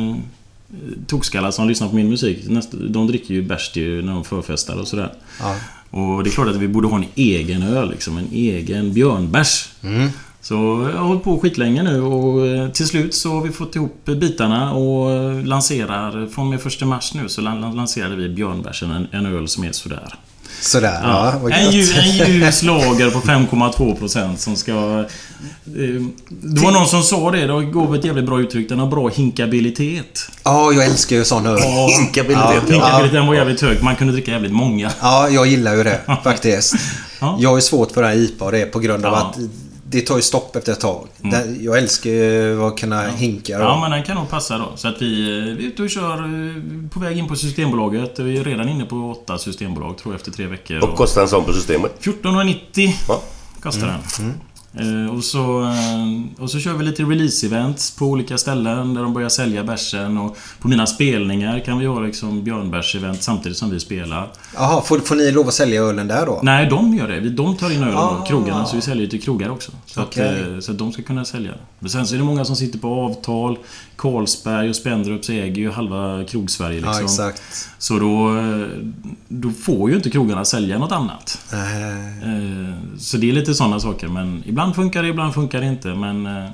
tokskallar 1.06 1.50
som 1.50 1.68
lyssnar 1.68 1.88
på 1.88 1.94
min 1.94 2.10
musik, 2.10 2.38
de 2.72 3.06
dricker 3.06 3.34
ju 3.34 3.42
bärs 3.42 3.72
när 3.76 4.12
de 4.12 4.24
förfestar 4.24 4.80
och 4.80 4.88
sådär. 4.88 5.12
Ja. 5.40 5.56
Och 5.90 6.24
det 6.24 6.30
är 6.30 6.32
klart 6.32 6.48
att 6.48 6.56
vi 6.56 6.68
borde 6.68 6.88
ha 6.88 6.96
en 6.96 7.04
egen 7.14 7.62
öl, 7.62 7.90
liksom. 7.90 8.18
En 8.18 8.28
egen 8.32 8.92
björnbärs. 8.92 9.68
Mm. 9.82 10.08
Så 10.40 10.54
jag 10.92 10.98
har 10.98 11.06
hållit 11.08 11.24
på 11.24 11.40
skitlänge 11.40 11.82
nu 11.82 12.00
och 12.02 12.46
eh, 12.46 12.70
till 12.70 12.87
slut 12.87 13.14
så 13.14 13.32
har 13.32 13.42
vi 13.42 13.50
fått 13.50 13.76
ihop 13.76 14.04
bitarna 14.04 14.72
och 14.74 15.10
eh, 15.10 15.44
lanserar 15.44 16.26
från 16.26 16.44
och 16.44 16.50
med 16.50 16.60
första 16.60 16.87
mars 16.87 17.14
nu 17.14 17.28
så 17.28 17.40
lan- 17.40 17.76
lanserade 17.76 18.16
vi 18.16 18.28
björnbärsen, 18.28 18.90
en, 18.90 19.06
en 19.12 19.26
öl 19.26 19.48
som 19.48 19.64
är 19.64 19.72
sådär. 19.72 20.14
Sådär, 20.60 21.00
ja. 21.02 21.34
Ja, 21.42 21.56
en, 21.56 21.70
ljus, 21.70 21.94
en 21.98 22.32
ljus 22.40 22.62
lager 22.62 23.10
på 23.10 23.20
5,2% 23.20 24.36
som 24.36 24.56
ska... 24.56 24.72
eh, 24.72 26.02
Det 26.28 26.60
var 26.60 26.72
någon 26.72 26.86
som 26.88 27.02
sa 27.02 27.30
det, 27.30 27.46
det 27.46 27.64
gav 27.64 27.94
ett 27.94 28.04
jävligt 28.04 28.24
bra 28.26 28.40
uttryck. 28.40 28.68
Den 28.68 28.78
har 28.78 28.86
bra 28.86 29.08
hinkabilitet. 29.08 30.28
Ja, 30.44 30.72
jag 30.72 30.84
älskar 30.84 31.16
ju 31.16 31.24
sån 31.24 31.46
öl. 31.46 31.58
Ja, 31.62 31.88
Hinkabilitet, 32.00 32.62
ja. 32.68 32.72
Hinkabiliteten 32.74 33.26
var 33.26 33.34
jävligt 33.34 33.60
hög. 33.60 33.82
Man 33.82 33.96
kunde 33.96 34.12
dricka 34.12 34.30
jävligt 34.30 34.52
många. 34.52 34.90
Ja, 35.00 35.28
jag 35.28 35.46
gillar 35.46 35.74
ju 35.76 35.84
det 35.84 36.00
faktiskt. 36.24 36.74
Ja. 37.20 37.36
Jag 37.40 37.54
ju 37.56 37.62
svåt 37.62 37.92
för 37.92 38.02
det 38.02 38.08
här 38.08 38.14
IPA 38.16 38.44
och 38.44 38.52
det 38.52 38.66
på 38.66 38.78
grund 38.78 39.06
av 39.06 39.12
Ja. 39.12 39.18
att 39.18 39.38
det 39.94 40.00
tar 40.07 40.16
ju 40.16 40.22
stopp 40.22 40.57
efter 40.57 40.72
ett 40.72 40.80
tag. 40.80 41.07
Det- 41.18 41.57
Jag 41.61 41.78
älskar 41.78 42.11
ju 42.11 42.62
att 42.64 42.78
kunna 42.78 43.02
hinka. 43.09 43.59
då. 43.59 43.64
Ja, 43.64 43.80
men 43.80 43.90
den 43.90 44.02
kan 44.02 44.16
nog 44.16 44.30
passa 44.30 44.59
då. 44.59 44.72
Så 44.76 44.88
att 44.88 45.02
vi, 45.02 45.38
eh, 45.38 45.44
vi 45.57 45.64
är 45.64 45.68
ute 45.68 45.83
och 45.83 45.90
kör 45.90 46.12
eh, 46.18 46.88
på 46.90 47.00
väg 47.00 47.18
in 47.18 47.28
på 47.28 47.37
Systembolaget. 47.37 48.18
Vi 48.18 48.38
är 48.38 48.44
redan 48.44 48.68
inne 48.68 48.85
på 48.85 48.96
åtta 48.96 49.38
systembolag 49.38 49.98
tror 49.98 50.14
jag 50.14 50.18
efter 50.18 50.30
tre 50.30 50.46
veckor. 50.46 50.78
Och 50.85 50.96
kostar 50.96 51.22
en 51.22 51.28
sån 51.28 51.44
på 51.44 51.52
systemet? 51.52 51.92
14,90 52.00 52.92
Ja. 53.09 53.22
kostar 53.61 53.87
den. 53.87 54.28
Eh, 54.28 54.35
och, 55.16 55.24
så, 55.24 55.62
eh, 55.62 56.42
och 56.42 56.50
så 56.50 56.58
kör 56.58 56.72
vi 56.74 56.84
lite 56.84 57.02
release-events 57.02 57.98
på 57.98 58.06
olika 58.06 58.38
ställen 58.38 58.94
där 58.94 59.02
de 59.02 59.14
börjar 59.14 59.28
sälja 59.28 59.64
bärsen. 59.64 60.18
Och 60.18 60.37
på 60.60 60.68
mina 60.68 60.87
spelningar 60.87 61.60
kan 61.60 61.78
vi 61.78 61.87
ha 61.87 62.00
liksom 62.00 62.44
björnbärs-event 62.44 63.16
samtidigt 63.20 63.58
som 63.58 63.70
vi 63.70 63.80
spelar. 63.80 64.28
Jaha, 64.54 64.82
får, 64.82 64.98
får 64.98 65.16
ni 65.16 65.32
lov 65.32 65.48
att 65.48 65.54
sälja 65.54 65.82
ölen 65.82 66.08
där 66.08 66.26
då? 66.26 66.40
Nej, 66.42 66.66
de 66.70 66.94
gör 66.94 67.08
det. 67.08 67.20
De 67.30 67.56
tar 67.56 67.70
in 67.70 67.82
ölen 67.82 67.96
Ah. 67.96 68.14
på 68.20 68.26
krogarna, 68.26 68.66
så 68.66 68.76
vi 68.76 68.82
säljer 68.82 69.06
till 69.06 69.22
krogar 69.22 69.48
också. 69.50 69.72
Så, 69.87 70.02
Okej. 70.02 70.42
att, 70.42 70.48
eh, 70.52 70.58
så 70.60 70.72
att 70.72 70.78
de 70.78 70.92
ska 70.92 71.02
kunna 71.02 71.24
sälja. 71.24 71.52
Men 71.78 71.90
sen 71.90 72.06
så 72.06 72.14
är 72.14 72.18
det 72.18 72.24
många 72.24 72.44
som 72.44 72.56
sitter 72.56 72.78
på 72.78 72.88
avtal. 72.94 73.58
Carlsberg 73.96 74.68
och 74.68 74.76
Spendrups 74.76 75.30
äger 75.30 75.56
ju 75.62 75.70
halva 75.70 76.24
krogsverige 76.24 76.76
liksom. 76.76 76.92
Ja, 76.94 77.02
exakt. 77.04 77.42
Så 77.78 77.98
då, 77.98 78.37
eh, 78.38 78.66
då 79.28 79.50
får 79.50 79.90
ju 79.90 79.96
inte 79.96 80.10
krogarna 80.10 80.44
sälja 80.44 80.78
något 80.78 80.92
annat. 80.92 81.38
Eh, 81.52 81.58
Så 82.98 83.16
det 83.16 83.28
är 83.28 83.32
lite 83.32 83.54
sådana 83.54 83.80
saker. 83.80 84.08
Men 84.08 84.42
ibland 84.46 84.63
funkar 84.72 85.03
det, 85.03 85.09
ibland 85.09 85.35
funkar 85.35 85.61
det 85.61 85.66
inte. 85.66 85.88
Men 85.88 86.27
eh, 86.27 86.50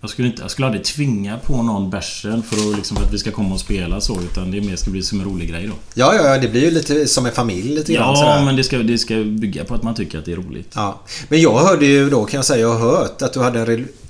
jag 0.00 0.10
skulle, 0.10 0.28
inte, 0.28 0.42
jag 0.42 0.50
skulle 0.50 0.66
aldrig 0.66 0.84
tvinga 0.84 1.38
på 1.38 1.62
någon 1.62 1.90
bärsen 1.90 2.42
för 2.42 2.56
att, 2.70 2.76
liksom, 2.76 2.96
för 2.96 3.04
att 3.04 3.12
vi 3.12 3.18
ska 3.18 3.30
komma 3.30 3.54
och 3.54 3.60
spela 3.60 4.00
så. 4.00 4.20
Utan 4.20 4.50
det 4.50 4.60
mer 4.60 4.76
ska 4.76 4.90
bli 4.90 5.02
som 5.02 5.20
en 5.20 5.26
rolig 5.26 5.50
grej 5.50 5.66
då. 5.66 5.72
Ja, 5.94 6.14
ja, 6.14 6.22
ja, 6.28 6.38
det 6.38 6.48
blir 6.48 6.64
ju 6.64 6.70
lite 6.70 7.06
som 7.06 7.26
en 7.26 7.32
familj 7.32 7.74
lite 7.74 7.92
grann 7.92 8.08
Ja, 8.08 8.16
sådär. 8.16 8.44
men 8.44 8.56
det 8.56 8.64
ska, 8.64 8.78
det 8.78 8.98
ska 8.98 9.14
bygga 9.14 9.64
på 9.64 9.74
att 9.74 9.82
man 9.82 9.94
tycker 9.94 10.18
att 10.18 10.24
det 10.24 10.32
är 10.32 10.36
roligt. 10.36 10.72
Ja. 10.74 11.00
Men 11.28 11.40
jag 11.40 11.58
hörde 11.58 11.86
ju 11.86 12.10
då 12.10 12.24
kan 12.24 12.38
jag 12.38 12.44
säga, 12.44 12.60
jag 12.60 12.74
har 12.78 12.90
hört 12.90 13.22
att 13.22 13.32
du 13.32 13.40
hade 13.40 13.58
en 13.60 13.66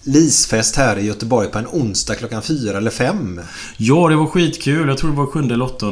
releasefest 0.08 0.76
här 0.76 0.98
i 0.98 1.06
Göteborg 1.06 1.48
på 1.48 1.58
en 1.58 1.66
onsdag 1.66 2.14
klockan 2.14 2.42
fyra 2.42 2.78
eller 2.78 2.90
fem. 2.90 3.40
Ja, 3.76 4.08
det 4.08 4.16
var 4.16 4.26
skitkul. 4.26 4.88
Jag 4.88 4.98
tror 4.98 5.10
det 5.10 5.16
var 5.16 5.26
7 5.26 5.40
eller 5.40 5.62
8 5.62 5.86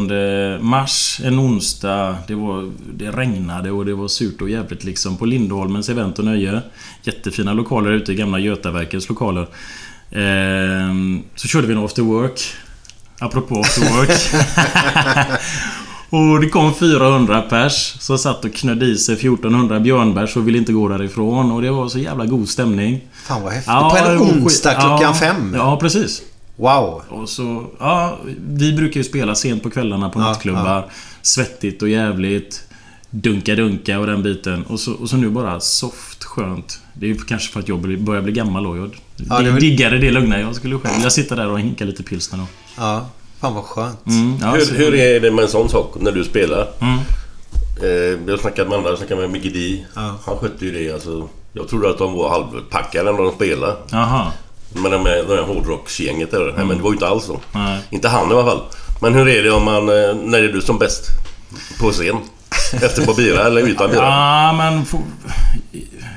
mars. 0.61 1.21
En 1.25 1.41
onsdag. 1.41 2.17
Det, 2.29 2.35
var, 2.35 2.73
det 2.95 3.11
regnade 3.11 3.71
och 3.71 3.87
det 3.87 3.95
var 3.95 4.09
surt 4.09 4.43
och 4.43 4.51
jävligt 4.51 4.85
liksom. 4.85 5.17
På 5.17 5.27
Lindholmens 5.27 5.89
event 5.89 6.19
och 6.19 6.25
nöje. 6.25 6.63
Jättefina 7.03 7.53
lokaler 7.53 7.93
ute 7.93 8.13
i 8.13 8.15
gamla 8.15 8.39
Götaverkens 8.39 9.09
lokaler. 9.09 9.49
Ehm, 10.11 11.23
så 11.35 11.49
körde 11.49 11.67
vi 11.67 11.73
en 11.73 11.85
after 11.85 12.03
work. 12.03 12.41
Apropå 13.19 13.61
after 13.61 13.81
work. 13.81 14.11
och 16.11 16.41
det 16.41 16.49
kom 16.49 16.75
400 16.75 17.43
pers 17.43 17.97
som 17.99 18.19
satt 18.19 18.45
och 18.45 18.55
knödde 18.55 18.87
i 18.87 18.97
sig 18.97 19.15
1400 19.15 19.81
björnbärs 19.81 20.37
och 20.37 20.49
ville 20.49 20.59
inte 20.59 20.73
gå 20.73 20.89
därifrån. 20.89 21.53
Och 21.53 21.63
det 21.63 21.71
var 21.71 21.89
så 21.89 21.99
jävla 21.99 22.27
god 22.27 22.49
stämning. 22.49 23.01
Fan 23.27 23.43
vad 23.43 23.53
häftigt. 23.53 23.73
Ja, 23.73 23.97
på 24.05 24.11
en 24.11 24.19
onsdag 24.19 24.75
klockan 24.75 25.01
ja, 25.03 25.15
fem. 25.15 25.55
Ja, 25.57 25.79
precis. 25.81 26.23
Wow. 26.57 27.03
Och 27.09 27.29
så, 27.29 27.67
ja, 27.79 28.19
vi 28.49 28.73
brukar 28.73 29.01
ju 29.01 29.05
spela 29.05 29.35
sent 29.35 29.63
på 29.63 29.71
kvällarna 29.71 30.11
på 30.11 30.21
Ja, 30.21 30.25
nattklubbar. 30.25 30.91
Svettigt 31.23 31.83
och 31.83 31.89
jävligt. 31.89 32.63
Dunka-dunka 33.11 33.99
och 33.99 34.07
den 34.07 34.23
biten. 34.23 34.63
Och 34.63 34.81
så, 34.81 34.93
och 34.93 35.11
så 35.11 35.17
nu 35.17 35.31
bara 35.31 35.61
soft, 35.61 36.25
skönt. 36.25 36.81
Det 36.95 37.07
är 37.07 37.09
ju 37.11 37.17
kanske 37.17 37.53
för 37.53 37.61
att 37.61 37.69
jag 37.69 37.99
börjar 37.99 38.23
bli 38.23 38.33
gammal 38.33 38.65
då. 38.65 38.77
Jag 38.77 38.97
Ja, 39.17 39.41
det 39.41 39.61
diggade 39.61 39.99
det 39.99 40.11
lugna. 40.11 40.41
Jag 40.41 40.55
skulle 40.55 40.79
själv 40.79 40.95
vilja 40.95 41.11
sitta 41.11 41.35
där 41.35 41.49
och 41.49 41.61
hinka 41.61 41.85
lite 41.85 42.03
pilsner 42.03 42.39
då. 42.39 42.47
Ja. 42.77 43.07
Fan 43.41 43.55
vad 43.55 43.65
skönt. 43.65 44.07
Mm, 44.07 44.39
ja, 44.41 44.47
Hur, 44.51 44.79
hur 44.79 44.95
är 44.95 45.21
det 45.21 45.31
med 45.31 45.43
en 45.43 45.51
sån 45.51 45.69
sak 45.69 45.95
när 46.01 46.13
du 46.13 46.25
spelar? 46.25 46.69
Mm. 46.81 46.99
Eh, 47.83 48.21
jag 48.27 48.33
har 48.33 48.39
snackat 48.39 48.69
med 48.69 48.77
andra, 48.79 48.91
jag 48.91 48.99
snackade 48.99 49.21
med 49.21 49.31
Micke 49.31 49.53
Di. 49.53 49.85
Han 50.25 50.37
skötte 50.39 50.65
ju 50.65 50.73
det 50.73 50.93
alltså. 50.95 51.29
Jag 51.53 51.69
trodde 51.69 51.91
att 51.91 51.99
de 51.99 52.13
var 52.15 52.29
halvpackade 52.31 53.13
när 53.13 53.23
de 53.23 53.33
spelade. 53.33 53.77
Jaha. 53.91 54.33
Men 54.73 54.91
de 54.91 55.07
är, 55.07 55.25
de 55.29 55.33
är 55.33 55.43
hårdrocksgänget 55.43 56.31
där. 56.31 56.53
Nej, 56.57 56.67
men 56.67 56.77
det 56.77 56.83
var 56.83 56.91
ju 56.91 56.95
inte 56.95 57.07
alls 57.09 57.25
så. 57.25 57.41
Nej. 57.53 57.81
Inte 57.91 58.09
han 58.09 58.31
i 58.31 58.35
alla 58.35 58.45
fall. 58.45 58.61
Men 59.01 59.15
hur 59.15 59.29
är 59.29 59.43
det 59.43 59.51
om 59.51 59.65
man... 59.65 59.89
eh, 59.89 60.15
När 60.15 60.43
är 60.43 60.49
du 60.53 60.61
som 60.61 60.79
bäst 60.79 61.05
på 61.81 61.91
scen? 61.91 62.17
Efter 62.73 63.07
på 63.07 63.15
bira 63.15 63.47
eller 63.47 63.61
utan 63.69 63.91
bira? 63.91 64.01
Ja, 64.03 64.53
men... 64.59 64.85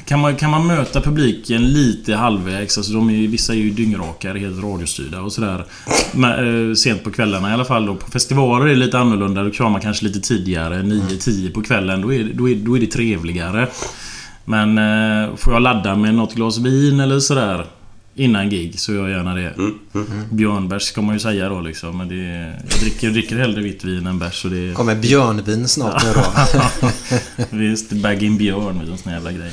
Kan 0.06 0.20
man, 0.20 0.36
kan 0.36 0.50
man 0.52 0.68
möta 0.68 1.02
publiken 1.02 1.62
lite 1.68 2.16
halvvägs? 2.16 2.78
Alltså 2.78 2.94
de 2.94 3.10
är, 3.10 3.28
vissa 3.28 3.54
är 3.54 3.58
ju 3.58 3.70
dyngrakare, 3.70 4.40
helt 4.40 4.64
radiostyrda 4.64 5.22
och 5.22 5.32
sådär. 5.34 5.66
Men, 6.12 6.70
eh, 6.70 6.74
sent 6.76 7.04
på 7.04 7.12
kvällarna 7.12 7.50
i 7.50 7.54
alla 7.54 7.66
fall. 7.66 7.86
Då. 7.86 7.96
På 7.96 8.12
festivaler 8.12 8.66
är 8.66 8.70
det 8.70 8.76
lite 8.76 9.00
annorlunda. 9.00 9.44
Då 9.44 9.52
kör 9.52 9.70
man 9.70 9.82
kanske 9.82 10.06
lite 10.06 10.20
tidigare. 10.20 10.82
9-10 10.82 11.52
på 11.54 11.62
kvällen. 11.62 12.02
Då 12.02 12.14
är, 12.14 12.20
det- 12.24 12.34
då, 12.34 12.50
är, 12.50 12.56
då 12.56 12.78
är 12.78 12.82
det 12.82 12.88
trevligare. 12.88 13.68
Men 14.46 14.78
eh, 14.78 15.36
får 15.36 15.54
jag 15.54 15.62
ladda 15.62 15.96
med 15.96 16.14
något 16.16 16.34
glas 16.36 16.58
vin 16.58 17.00
eller 17.00 17.20
sådär 17.20 17.66
innan 18.20 18.50
gig 18.50 18.80
så 18.80 18.94
gör 18.94 19.08
jag 19.08 19.18
gärna 19.18 19.36
det. 19.36 19.54
Björnbärs 20.32 20.82
ska 20.84 21.02
man 21.02 21.16
ju 21.16 21.20
säga 21.20 21.50
då 21.50 21.62
liksom. 21.62 21.98
Men 21.98 22.08
det, 22.08 22.16
jag 22.70 22.80
dricker, 22.80 23.10
dricker 23.10 23.38
hellre 23.38 23.62
vitt 23.62 23.84
vin 23.84 24.08
än 24.08 24.20
bärs. 24.20 24.46
och 24.46 24.52
det- 24.52 24.74
Kommer 24.76 24.96
björnvin 24.96 25.68
snart 25.68 26.04
nu 26.04 26.10
då. 26.14 26.90
Visst, 27.58 27.92
bag-in 27.92 28.38
björn 28.38 28.78
med 28.78 28.90
en 28.90 28.98
sån 28.98 29.14
jävla 29.14 29.32
grej. 29.32 29.52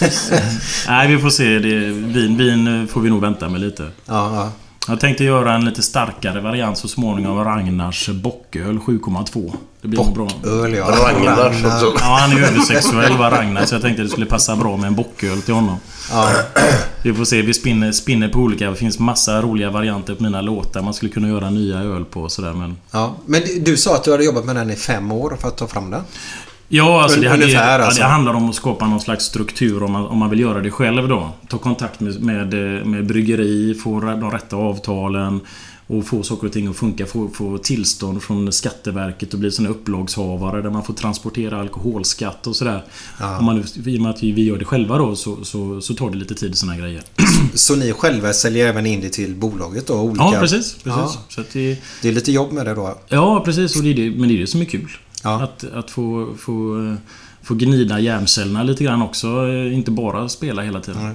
Nej, 0.88 1.08
vi 1.08 1.18
får 1.18 1.30
se. 1.30 1.58
Det, 1.58 1.78
vin, 1.92 2.36
vin 2.36 2.88
får 2.88 3.00
vi 3.00 3.10
nog 3.10 3.20
vänta 3.20 3.48
med 3.48 3.60
lite. 3.60 3.82
Ja, 3.82 3.90
ja. 4.36 4.52
Jag 4.88 5.00
tänkte 5.00 5.24
göra 5.24 5.54
en 5.54 5.64
lite 5.64 5.82
starkare 5.82 6.40
variant 6.40 6.78
så 6.78 6.88
småningom 6.88 7.38
av 7.38 7.44
Ragnars 7.44 8.08
bocköl 8.08 8.78
7,2. 8.78 9.54
Det 9.86 9.90
blir 9.90 10.14
bra. 10.14 10.28
Öl 10.44 10.74
ja. 10.74 10.84
Ragnars 10.84 11.64
också. 11.64 11.92
Ja, 12.00 12.16
han 12.20 12.32
är 12.32 12.36
ju 12.36 12.44
översexuell 12.44 13.16
var 13.18 13.30
Ragnar 13.30 13.64
så 13.64 13.74
jag 13.74 13.82
tänkte 13.82 14.02
det 14.02 14.08
skulle 14.08 14.26
passa 14.26 14.56
bra 14.56 14.76
med 14.76 14.86
en 14.86 14.94
bocköl 14.94 15.42
till 15.42 15.54
honom. 15.54 15.76
Ja. 16.10 16.28
Vi 17.02 17.14
får 17.14 17.24
se, 17.24 17.42
vi 17.42 17.54
spinner, 17.54 17.92
spinner 17.92 18.28
på 18.28 18.38
olika. 18.38 18.70
Det 18.70 18.76
finns 18.76 18.98
massa 18.98 19.42
roliga 19.42 19.70
varianter 19.70 20.14
på 20.14 20.22
mina 20.22 20.40
låtar 20.40 20.82
man 20.82 20.94
skulle 20.94 21.12
kunna 21.12 21.28
göra 21.28 21.50
nya 21.50 21.78
öl 21.78 22.04
på 22.04 22.22
och 22.22 22.32
sådär 22.32 22.52
men... 22.52 22.76
ja. 22.90 23.16
Men 23.26 23.42
du- 23.60 23.76
sa 23.76 23.94
att 23.94 24.04
du 24.04 24.10
hade 24.10 24.24
jobbat 24.24 24.44
med 24.44 24.56
den 24.56 24.70
i 24.70 24.76
fem 24.76 25.12
år 25.12 25.36
för 25.40 25.48
att 25.48 25.56
ta 25.56 25.66
fram 25.66 25.90
den. 25.90 26.02
Ja, 26.68 27.02
alltså 27.02 27.20
det, 27.20 27.28
Ungefär, 27.34 27.78
det, 27.78 27.84
alltså. 27.84 28.00
ja, 28.00 28.06
det 28.06 28.12
handlar 28.12 28.34
om 28.34 28.48
att 28.50 28.54
skapa 28.54 28.86
någon 28.86 29.00
slags 29.00 29.24
struktur 29.24 29.82
om 29.82 29.92
man, 29.92 30.06
om 30.06 30.18
man 30.18 30.30
vill 30.30 30.40
göra 30.40 30.60
det 30.60 30.70
själv 30.70 31.08
då. 31.08 31.30
Ta 31.48 31.58
kontakt 31.58 32.00
med, 32.00 32.22
med, 32.22 32.54
med 32.86 33.06
bryggeri, 33.06 33.74
få 33.74 34.00
de 34.00 34.30
rätta 34.30 34.56
avtalen 34.56 35.40
och 35.86 36.06
få 36.06 36.22
saker 36.22 36.46
och 36.46 36.52
ting 36.52 36.66
att 36.66 36.76
funka. 36.76 37.06
Få, 37.06 37.28
få 37.28 37.58
tillstånd 37.58 38.22
från 38.22 38.52
Skatteverket 38.52 39.34
och 39.34 39.40
bli 39.40 39.50
här 39.58 39.68
upplagshavare 39.68 40.62
där 40.62 40.70
man 40.70 40.84
får 40.84 40.94
transportera 40.94 41.60
alkoholskatt 41.60 42.46
och 42.46 42.56
sådär. 42.56 42.84
Om 43.38 43.44
man, 43.44 43.64
I 43.86 43.98
och 43.98 44.02
med 44.02 44.10
att 44.10 44.22
vi 44.22 44.44
gör 44.44 44.58
det 44.58 44.64
själva 44.64 44.98
då 44.98 45.16
så, 45.16 45.44
så, 45.44 45.80
så 45.80 45.94
tar 45.94 46.10
det 46.10 46.16
lite 46.16 46.34
tid 46.34 46.58
såna 46.58 46.72
här 46.72 46.80
grejer. 46.80 47.02
Så 47.54 47.76
ni 47.76 47.92
själva 47.92 48.32
säljer 48.32 48.66
även 48.66 48.86
in 48.86 49.00
det 49.00 49.08
till 49.08 49.34
bolaget 49.34 49.86
då? 49.86 49.94
Olika... 49.94 50.24
Ja, 50.24 50.40
precis. 50.40 50.74
precis. 50.74 50.84
Ja. 50.86 51.22
Så 51.28 51.42
det, 51.52 51.78
Det 52.02 52.08
är 52.08 52.12
lite 52.12 52.32
jobb 52.32 52.52
med 52.52 52.66
det 52.66 52.74
då. 52.74 52.98
Ja, 53.08 53.42
precis. 53.44 53.76
Och 53.76 53.82
det 53.82 53.90
är 53.90 53.94
det, 53.94 54.10
men 54.10 54.28
det 54.28 54.34
är 54.34 54.38
det 54.38 54.46
som 54.46 54.60
är 54.60 54.64
kul. 54.64 54.90
Ja. 55.22 55.42
Att, 55.42 55.64
att 55.64 55.90
få, 55.90 56.34
få, 56.38 56.78
eh, 56.78 56.94
få 57.46 57.54
gnida 57.54 58.00
hjärncellerna 58.00 58.62
lite 58.62 58.84
grann 58.84 59.02
också. 59.02 59.26
eh, 59.26 59.74
Inte 59.74 59.90
bara 59.90 60.28
spela 60.28 60.62
hela 60.62 60.80
tiden. 60.80 61.14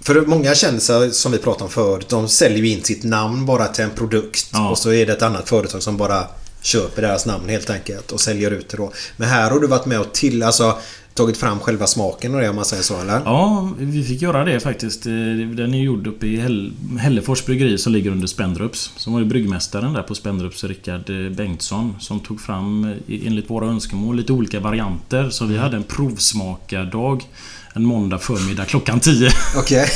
För 0.00 0.26
många 0.26 0.54
kändisar 0.54 1.10
som 1.10 1.32
vi 1.32 1.38
pratade 1.38 1.64
om 1.64 1.70
förut, 1.70 2.08
de 2.08 2.28
säljer 2.28 2.58
ju 2.58 2.68
in 2.68 2.82
sitt 2.84 3.04
namn 3.04 3.46
bara 3.46 3.66
till 3.66 3.84
en 3.84 3.90
produkt. 3.90 4.48
Ja. 4.52 4.70
Och 4.70 4.78
så 4.78 4.92
är 4.92 5.06
det 5.06 5.12
ett 5.12 5.22
annat 5.22 5.48
företag 5.48 5.82
som 5.82 5.96
bara 5.96 6.24
köper 6.62 7.02
deras 7.02 7.26
namn 7.26 7.48
helt 7.48 7.70
enkelt 7.70 8.12
och 8.12 8.20
säljer 8.20 8.50
ut 8.50 8.68
det 8.68 8.76
då. 8.76 8.92
Men 9.16 9.28
här 9.28 9.50
har 9.50 9.60
du 9.60 9.66
varit 9.66 9.86
med 9.86 10.00
och 10.00 10.12
till, 10.12 10.42
alltså 10.42 10.78
tagit 11.14 11.36
fram 11.36 11.60
själva 11.60 11.86
smaken 11.86 12.34
och 12.34 12.40
det 12.40 12.48
om 12.48 12.56
man 12.56 12.64
säger 12.64 12.82
så 12.82 13.00
eller? 13.00 13.20
ja, 13.24 13.70
vi 13.78 14.04
fick 14.04 14.22
göra 14.22 14.44
det 14.44 14.60
faktiskt. 14.60 15.06
Eh, 15.06 15.12
Den 15.12 15.74
är 15.74 15.82
gjord 15.82 16.06
uppe 16.06 16.26
i 16.26 16.36
Häll, 16.36 16.72
Hällefors 16.98 17.46
bryggeri 17.46 17.78
som 17.78 17.92
ligger 17.92 18.10
under 18.10 18.26
Spendrups. 18.26 18.92
Som 18.96 19.12
var 19.12 19.20
ju 19.20 19.26
bryggmästaren 19.26 19.92
där 19.92 20.02
på 20.02 20.14
Spendrups, 20.14 20.64
Rickard 20.64 21.10
eh, 21.10 21.30
Bengtsson. 21.30 21.96
Som 22.00 22.20
tog 22.20 22.40
fram, 22.40 22.84
eh, 22.84 23.26
enligt 23.26 23.50
våra 23.50 23.66
önskemål, 23.66 24.16
lite 24.16 24.32
olika 24.32 24.60
varianter. 24.60 25.30
Så 25.30 25.44
vi 25.44 25.58
hade 25.58 25.76
en 25.76 25.82
provsmakardag 25.82 27.24
en 27.74 27.84
måndag 27.84 28.18
förmiddag 28.18 28.64
klockan 28.64 29.00
10. 29.00 29.30
Okej. 29.56 29.86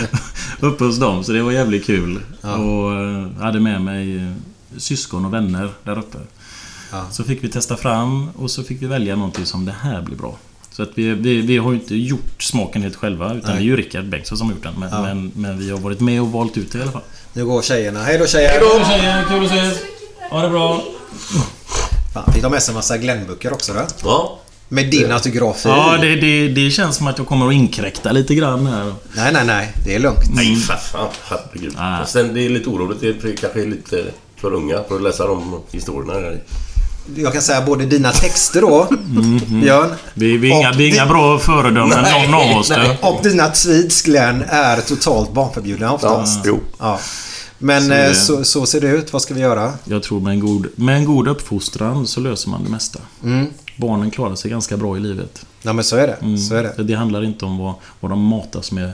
uppe 0.60 0.84
hos 0.84 0.98
dem, 0.98 1.24
så 1.24 1.32
det 1.32 1.42
var 1.42 1.52
jävligt 1.52 1.86
kul. 1.86 2.20
Och 2.40 2.92
eh, 2.94 3.26
hade 3.40 3.60
med 3.60 3.82
mig 3.82 4.32
syskon 4.76 5.24
och 5.24 5.34
vänner 5.34 5.70
där 5.84 5.98
uppe. 5.98 6.18
Ja. 6.92 7.06
Så 7.10 7.24
fick 7.24 7.44
vi 7.44 7.48
testa 7.48 7.76
fram 7.76 8.30
och 8.30 8.50
så 8.50 8.62
fick 8.62 8.82
vi 8.82 8.86
välja 8.86 9.16
någonting 9.16 9.46
som 9.46 9.64
det 9.64 9.74
här 9.82 10.02
blir 10.02 10.16
bra. 10.16 10.36
Så 10.72 10.82
att 10.82 10.90
vi, 10.94 11.14
vi, 11.14 11.40
vi 11.40 11.56
har 11.58 11.72
ju 11.72 11.78
inte 11.78 11.94
gjort 11.96 12.42
smaken 12.42 12.82
helt 12.82 12.96
själva 12.96 13.34
utan 13.34 13.50
det 13.50 13.56
är 13.56 13.62
ju 13.64 13.76
Rickard 13.76 14.04
Bengtsson 14.04 14.38
som 14.38 14.46
har 14.46 14.54
gjort 14.54 14.62
den. 14.62 14.74
Men, 14.78 14.88
Ja. 14.92 15.02
men, 15.02 15.32
men 15.34 15.58
vi 15.58 15.70
har 15.70 15.78
varit 15.78 16.00
med 16.00 16.20
och 16.20 16.32
valt 16.32 16.56
ut 16.56 16.72
det 16.72 16.78
i 16.78 16.82
alla 16.82 16.92
fall. 16.92 17.02
Nu 17.32 17.44
går 17.46 17.62
tjejerna. 17.62 18.02
Hej 18.02 18.18
då 18.18 18.26
tjejer! 18.26 18.50
Hej 18.84 18.98
tjejer, 19.00 19.24
kul 19.28 19.44
att 19.44 19.52
ses! 19.52 19.78
Ha 20.30 20.42
det 20.42 20.48
bra! 20.48 20.82
Fan, 22.14 22.32
fick 22.32 22.42
de 22.42 22.52
med 22.52 22.62
sig 22.62 22.72
en 22.72 22.76
massa 22.76 22.96
Glenn-böcker 22.98 23.52
också 23.52 23.72
då? 23.72 23.80
Ja. 24.02 24.38
Med 24.68 24.90
din 24.90 25.12
autograf? 25.12 25.62
Ja, 25.64 25.98
det, 26.00 26.16
det, 26.16 26.48
det 26.48 26.70
känns 26.70 26.96
som 26.96 27.06
att 27.06 27.18
jag 27.18 27.26
kommer 27.26 27.46
att 27.48 27.52
inkräkta 27.54 28.12
lite 28.12 28.34
grann 28.34 28.66
här. 28.66 28.94
Nej, 29.16 29.32
nej, 29.32 29.46
nej. 29.46 29.72
Det 29.84 29.94
är 29.94 29.98
lugnt. 29.98 30.34
Nej, 30.34 30.56
för 30.56 30.74
fan. 30.76 31.08
Herregud. 31.24 31.74
Ah. 31.78 32.04
Sen 32.06 32.34
det 32.34 32.40
är 32.46 32.48
lite 32.48 32.68
oroligt. 32.70 33.00
Det 33.00 33.08
är 33.32 33.36
kanske 33.36 33.62
är 33.62 33.66
lite 33.66 34.04
för 34.36 34.54
unga 34.54 34.82
för 34.88 34.96
att 34.96 35.02
läsa 35.02 35.26
de 35.26 35.60
historierna. 35.70 36.36
Jag 37.16 37.32
kan 37.32 37.42
säga 37.42 37.62
både 37.62 37.86
dina 37.86 38.12
texter 38.12 38.60
då, 38.60 38.88
Björn. 39.46 39.90
Vi, 40.14 40.36
vi, 40.36 40.50
är 40.52 40.56
inga, 40.56 40.72
vi 40.72 40.84
är 40.90 40.94
inga 40.94 41.06
bra 41.06 41.38
föredömen 41.38 41.98
Nej, 42.02 42.28
någon 42.30 42.50
av 42.50 42.58
oss. 42.58 42.70
nej. 42.70 42.98
Och 43.02 43.20
dina 43.22 43.48
tweets 43.48 44.02
Glenn 44.02 44.44
är 44.48 44.80
totalt 44.80 45.32
barnförbjudna 45.32 45.92
oftast. 45.92 46.46
Ja. 46.46 46.54
Ja. 46.78 46.98
Men 47.58 47.82
Så 47.82 47.88
så, 47.88 47.94
det- 47.94 48.14
så, 48.14 48.44
så 48.44 48.66
ser 48.66 48.80
det 48.80 48.88
ut. 48.88 49.12
Vad 49.12 49.22
ska 49.22 49.34
vi 49.34 49.40
göra? 49.40 49.72
Jag 49.84 50.02
tror 50.02 50.20
med 50.20 50.32
en 50.32 50.40
god, 50.40 50.66
med 50.76 50.96
en 50.96 51.04
god 51.04 51.28
uppfostran 51.28 52.06
så 52.06 52.20
löser 52.20 52.50
man 52.50 52.64
det 52.64 52.70
mesta. 52.70 52.98
Mm. 53.24 53.46
Barnen 53.76 54.10
klarar 54.10 54.34
sig 54.34 54.50
ganska 54.50 54.76
bra 54.76 54.96
i 54.96 55.00
livet. 55.00 55.46
Ja 55.62 55.72
men 55.72 55.84
så 55.84 55.96
är 55.96 56.06
det. 56.06 56.12
Mm. 56.22 56.38
Så 56.38 56.54
är 56.54 56.62
det. 56.76 56.82
Det 56.82 56.94
handlar 56.94 57.24
inte 57.24 57.44
om 57.44 57.58
vad, 57.58 57.74
vad 58.00 58.10
de 58.12 58.24
matas 58.24 58.72
med 58.72 58.92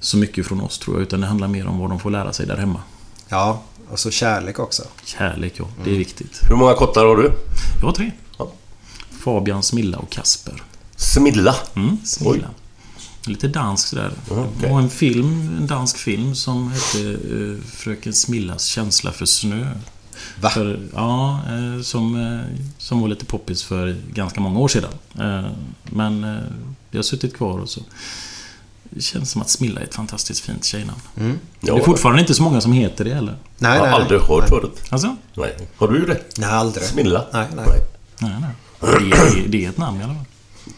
så 0.00 0.16
mycket 0.16 0.46
från 0.46 0.60
oss 0.60 0.78
tror 0.78 0.96
jag. 0.96 1.02
Utan 1.02 1.20
det 1.20 1.26
handlar 1.26 1.48
mer 1.48 1.66
om 1.66 1.78
vad 1.78 1.90
de 1.90 2.00
får 2.00 2.10
lära 2.10 2.32
sig 2.32 2.46
där 2.46 2.56
hemma. 2.56 2.80
Ja. 3.28 3.62
Och 3.92 3.98
så 3.98 4.10
kärlek 4.10 4.58
också. 4.58 4.82
Kärlek 5.04 5.54
ja, 5.56 5.64
det 5.84 5.90
är 5.90 5.98
viktigt. 5.98 6.40
Hur 6.48 6.56
många 6.56 6.74
kottar 6.74 7.04
har 7.04 7.16
du? 7.16 7.32
Jag 7.80 7.86
har 7.86 7.92
tre. 7.92 8.10
Ja. 8.38 8.52
Fabian, 9.10 9.62
Smilla 9.62 9.98
och 9.98 10.10
Kasper. 10.10 10.62
Smilla. 10.96 11.56
Mm, 11.74 11.98
Smilla. 12.04 12.50
Lite 13.26 13.48
dansk 13.48 13.88
sådär. 13.88 14.12
okej. 14.30 14.44
Det 14.60 14.68
var 14.68 14.80
en 14.80 14.90
film, 14.90 15.56
en 15.60 15.66
dansk 15.66 15.96
film 15.98 16.34
som 16.34 16.72
hette 16.72 16.98
uh, 16.98 17.60
Fröken 17.60 18.12
Smillas 18.12 18.64
känsla 18.64 19.12
för 19.12 19.26
snö. 19.26 19.66
Va? 20.40 20.50
För, 20.50 20.80
ja, 20.94 21.40
eh, 21.46 21.82
som, 21.82 22.16
eh, 22.16 22.58
som 22.78 23.00
var 23.00 23.08
lite 23.08 23.24
poppis 23.24 23.62
för 23.62 23.96
ganska 24.12 24.40
många 24.40 24.60
år 24.60 24.68
sedan. 24.68 24.92
Men 25.84 26.20
det 26.90 26.98
har 26.98 27.02
suttit 27.02 27.36
kvar 27.36 27.58
och 27.58 27.68
så. 27.68 27.80
Det 28.94 29.00
känns 29.02 29.30
som 29.30 29.42
att 29.42 29.50
Smilla 29.50 29.80
är 29.80 29.84
ett 29.84 29.94
fantastiskt 29.94 30.40
fint 30.40 30.64
tjejnamn. 30.64 31.00
Mm. 31.20 31.38
Ja, 31.60 31.74
det 31.74 31.80
är 31.80 31.84
fortfarande 31.84 32.20
inte 32.20 32.34
så 32.34 32.42
många 32.42 32.60
som 32.60 32.72
heter 32.72 33.04
det 33.04 33.14
heller. 33.14 33.36
Nej, 33.58 33.72
Jag 33.72 33.80
har 33.80 33.86
nej, 33.86 33.94
aldrig 34.00 34.20
nej. 34.20 34.28
hört 34.28 34.48
förut. 34.48 34.82
Alltså? 34.88 35.16
Nej. 35.34 35.56
Har 35.76 35.88
du 35.88 36.06
det? 36.06 36.20
Nej, 36.38 36.50
aldrig. 36.50 36.84
Smilla? 36.86 37.24
Nej, 37.32 37.46
nej. 37.56 37.64
Nej, 38.18 38.32
nej. 38.40 38.50
Det, 38.80 39.16
är- 39.16 39.48
det 39.48 39.64
är 39.64 39.68
ett 39.68 39.78
namn 39.78 40.00
i 40.00 40.04
alla 40.04 40.14
fall. 40.14 40.24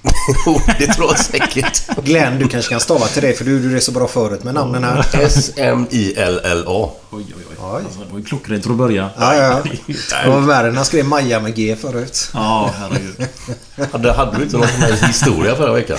Jo, 0.46 0.60
det 0.78 0.86
tror 0.86 1.06
jag 1.08 1.18
säkert. 1.18 1.96
Glenn, 2.04 2.38
du 2.38 2.48
kanske 2.48 2.70
kan 2.70 2.80
stava 2.80 3.06
till 3.06 3.22
det 3.22 3.32
för 3.38 3.44
du 3.44 3.50
gjorde 3.62 3.74
det 3.74 3.80
så 3.80 3.92
bra 3.92 4.08
förut 4.08 4.44
med 4.44 4.54
namnen 4.54 4.84
här. 4.84 5.04
S-M-I-L-L-A. 5.12 6.90
Oj, 7.10 7.24
oj, 7.28 7.34
oj. 7.50 7.56
Oj. 7.60 7.82
Alltså, 7.84 8.00
det 8.00 8.10
var 8.12 8.18
ju 8.18 8.24
klockrent 8.24 8.64
från 8.64 8.76
början. 8.76 9.10
Ja, 9.18 9.34
ja. 9.34 9.62
Det 10.24 10.28
var 10.30 10.40
värre 10.40 10.68
när 10.68 10.76
han 10.76 10.84
skrev 10.84 11.04
Maja 11.04 11.40
med 11.40 11.54
G 11.56 11.76
förut. 11.80 12.30
Ja, 12.34 12.70
herregud. 12.78 13.28
Hade, 13.92 14.12
hade 14.12 14.36
du 14.38 14.42
inte 14.44 14.56
någon 14.56 14.68
sån 14.68 14.80
här 14.80 15.06
historia 15.06 15.56
förra 15.56 15.72
veckan? 15.72 15.96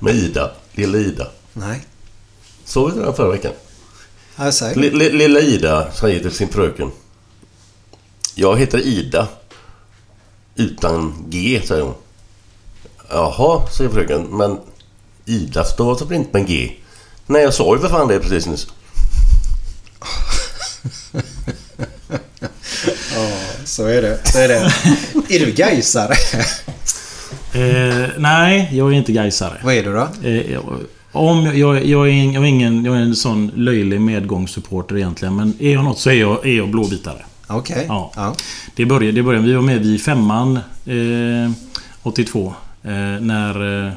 Med 0.00 0.14
Ida. 0.14 0.50
Lilla 0.74 0.98
Ida. 0.98 1.26
Nej. 1.52 1.84
Såg 2.64 2.94
du 2.94 3.02
den 3.02 3.14
förra 3.14 3.30
veckan? 3.30 3.52
Ja. 4.36 4.52
L- 4.62 5.00
l- 5.02 5.12
lilla 5.18 5.40
Ida 5.40 5.92
säger 5.92 6.20
till 6.20 6.30
sin 6.32 6.48
fröken. 6.48 6.90
Jag 8.34 8.58
heter 8.58 8.78
Ida. 8.78 9.28
Utan 10.56 11.24
G, 11.28 11.62
säger 11.64 11.82
hon. 11.82 11.94
Jaha, 13.10 13.66
säger 13.70 13.90
fröken. 13.90 14.22
Men 14.22 14.58
Ida 15.24 15.64
stavas 15.64 16.02
väl 16.02 16.12
inte 16.12 16.38
med 16.38 16.46
G? 16.48 16.72
Nej, 17.26 17.42
jag 17.42 17.54
sa 17.54 17.74
ju 17.74 17.80
för 17.80 17.88
fan 17.88 18.08
det 18.08 18.20
precis 18.20 18.46
nyss. 18.46 18.66
Så 23.64 23.86
är 23.86 24.02
det. 24.02 24.20
Så 24.32 24.38
är 24.38 24.48
det. 24.48 24.54
Är 25.28 25.46
du 25.46 25.52
gaisare? 25.52 26.14
Eh, 27.54 28.08
nej, 28.18 28.68
jag 28.72 28.88
är 28.92 28.96
inte 28.96 29.12
gaisare. 29.12 29.58
Vad 29.64 29.74
är 29.74 29.82
du 29.84 29.92
då? 29.92 30.28
Eh, 30.28 30.60
om 31.12 31.44
jag, 31.46 31.56
jag, 31.58 31.84
jag, 31.86 32.08
är 32.08 32.12
ing- 32.12 32.34
jag, 32.34 32.42
är 32.44 32.48
ingen, 32.48 32.84
jag 32.84 32.96
är 32.96 33.00
en 33.00 33.16
sån 33.16 33.50
löjlig 33.54 34.00
medgångssupporter 34.00 34.96
egentligen. 34.96 35.36
Men 35.36 35.54
är 35.58 35.72
jag 35.72 35.84
något 35.84 35.98
så 35.98 36.10
är 36.10 36.14
jag, 36.14 36.46
är 36.46 36.56
jag 36.56 36.68
blåbitare. 36.70 37.18
Okej. 37.46 37.84
Ja. 37.88 38.12
Ja. 38.16 38.34
Det 38.76 38.84
började, 38.86 39.12
det 39.12 39.22
började, 39.22 39.46
vi 39.46 39.54
var 39.54 39.62
med 39.62 39.80
vid 39.80 40.02
femman 40.02 40.56
eh, 40.86 41.52
82. 42.02 42.54
Eh, 42.82 42.90
när, 43.20 43.84
eh, 43.86 43.92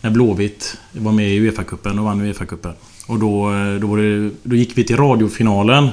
när 0.00 0.10
Blåvitt 0.10 0.76
var 0.92 1.12
med 1.12 1.28
i 1.30 1.38
Uefa-cupen 1.50 1.98
och 1.98 2.04
vann 2.04 2.20
Uefa-cupen. 2.20 2.72
Och 3.06 3.18
då, 3.18 3.52
eh, 3.54 3.74
då, 3.74 3.96
det, 3.96 4.30
då 4.42 4.56
gick 4.56 4.78
vi 4.78 4.84
till 4.84 4.96
radiofinalen. 4.96 5.88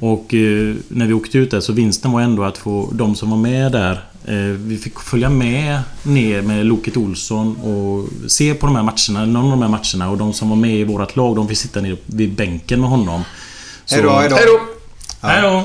Och 0.00 0.34
eh, 0.34 0.74
när 0.88 1.06
vi 1.06 1.12
åkte 1.12 1.38
ut 1.38 1.50
där 1.50 1.60
så 1.60 1.72
vinsten 1.72 2.12
var 2.12 2.20
ändå 2.20 2.44
att 2.44 2.58
få 2.58 2.88
de 2.92 3.14
som 3.14 3.30
var 3.30 3.36
med 3.36 3.72
där 3.72 4.00
vi 4.56 4.78
fick 4.82 4.98
följa 5.00 5.30
med 5.30 5.80
ner 6.02 6.42
med 6.42 6.66
Loket 6.66 6.96
Olsson 6.96 7.56
och 7.56 8.08
se 8.30 8.54
på 8.54 8.66
de 8.66 8.76
här 8.76 8.82
matcherna, 8.82 9.26
någon 9.26 9.44
av 9.44 9.50
de 9.50 9.62
här 9.62 9.68
matcherna. 9.68 10.10
Och 10.10 10.18
de 10.18 10.32
som 10.32 10.48
var 10.48 10.56
med 10.56 10.74
i 10.76 10.84
vårt 10.84 11.16
lag, 11.16 11.36
de 11.36 11.48
fick 11.48 11.58
sitta 11.58 11.80
ner 11.80 11.96
vid 12.06 12.34
bänken 12.34 12.80
med 12.80 12.90
honom. 12.90 13.22
Så- 13.84 13.94
Hejdå, 13.94 14.10
hejdå. 14.10 14.36
Hej 14.36 14.46
då! 14.46 14.60
Hej 15.28 15.42
då! 15.42 15.64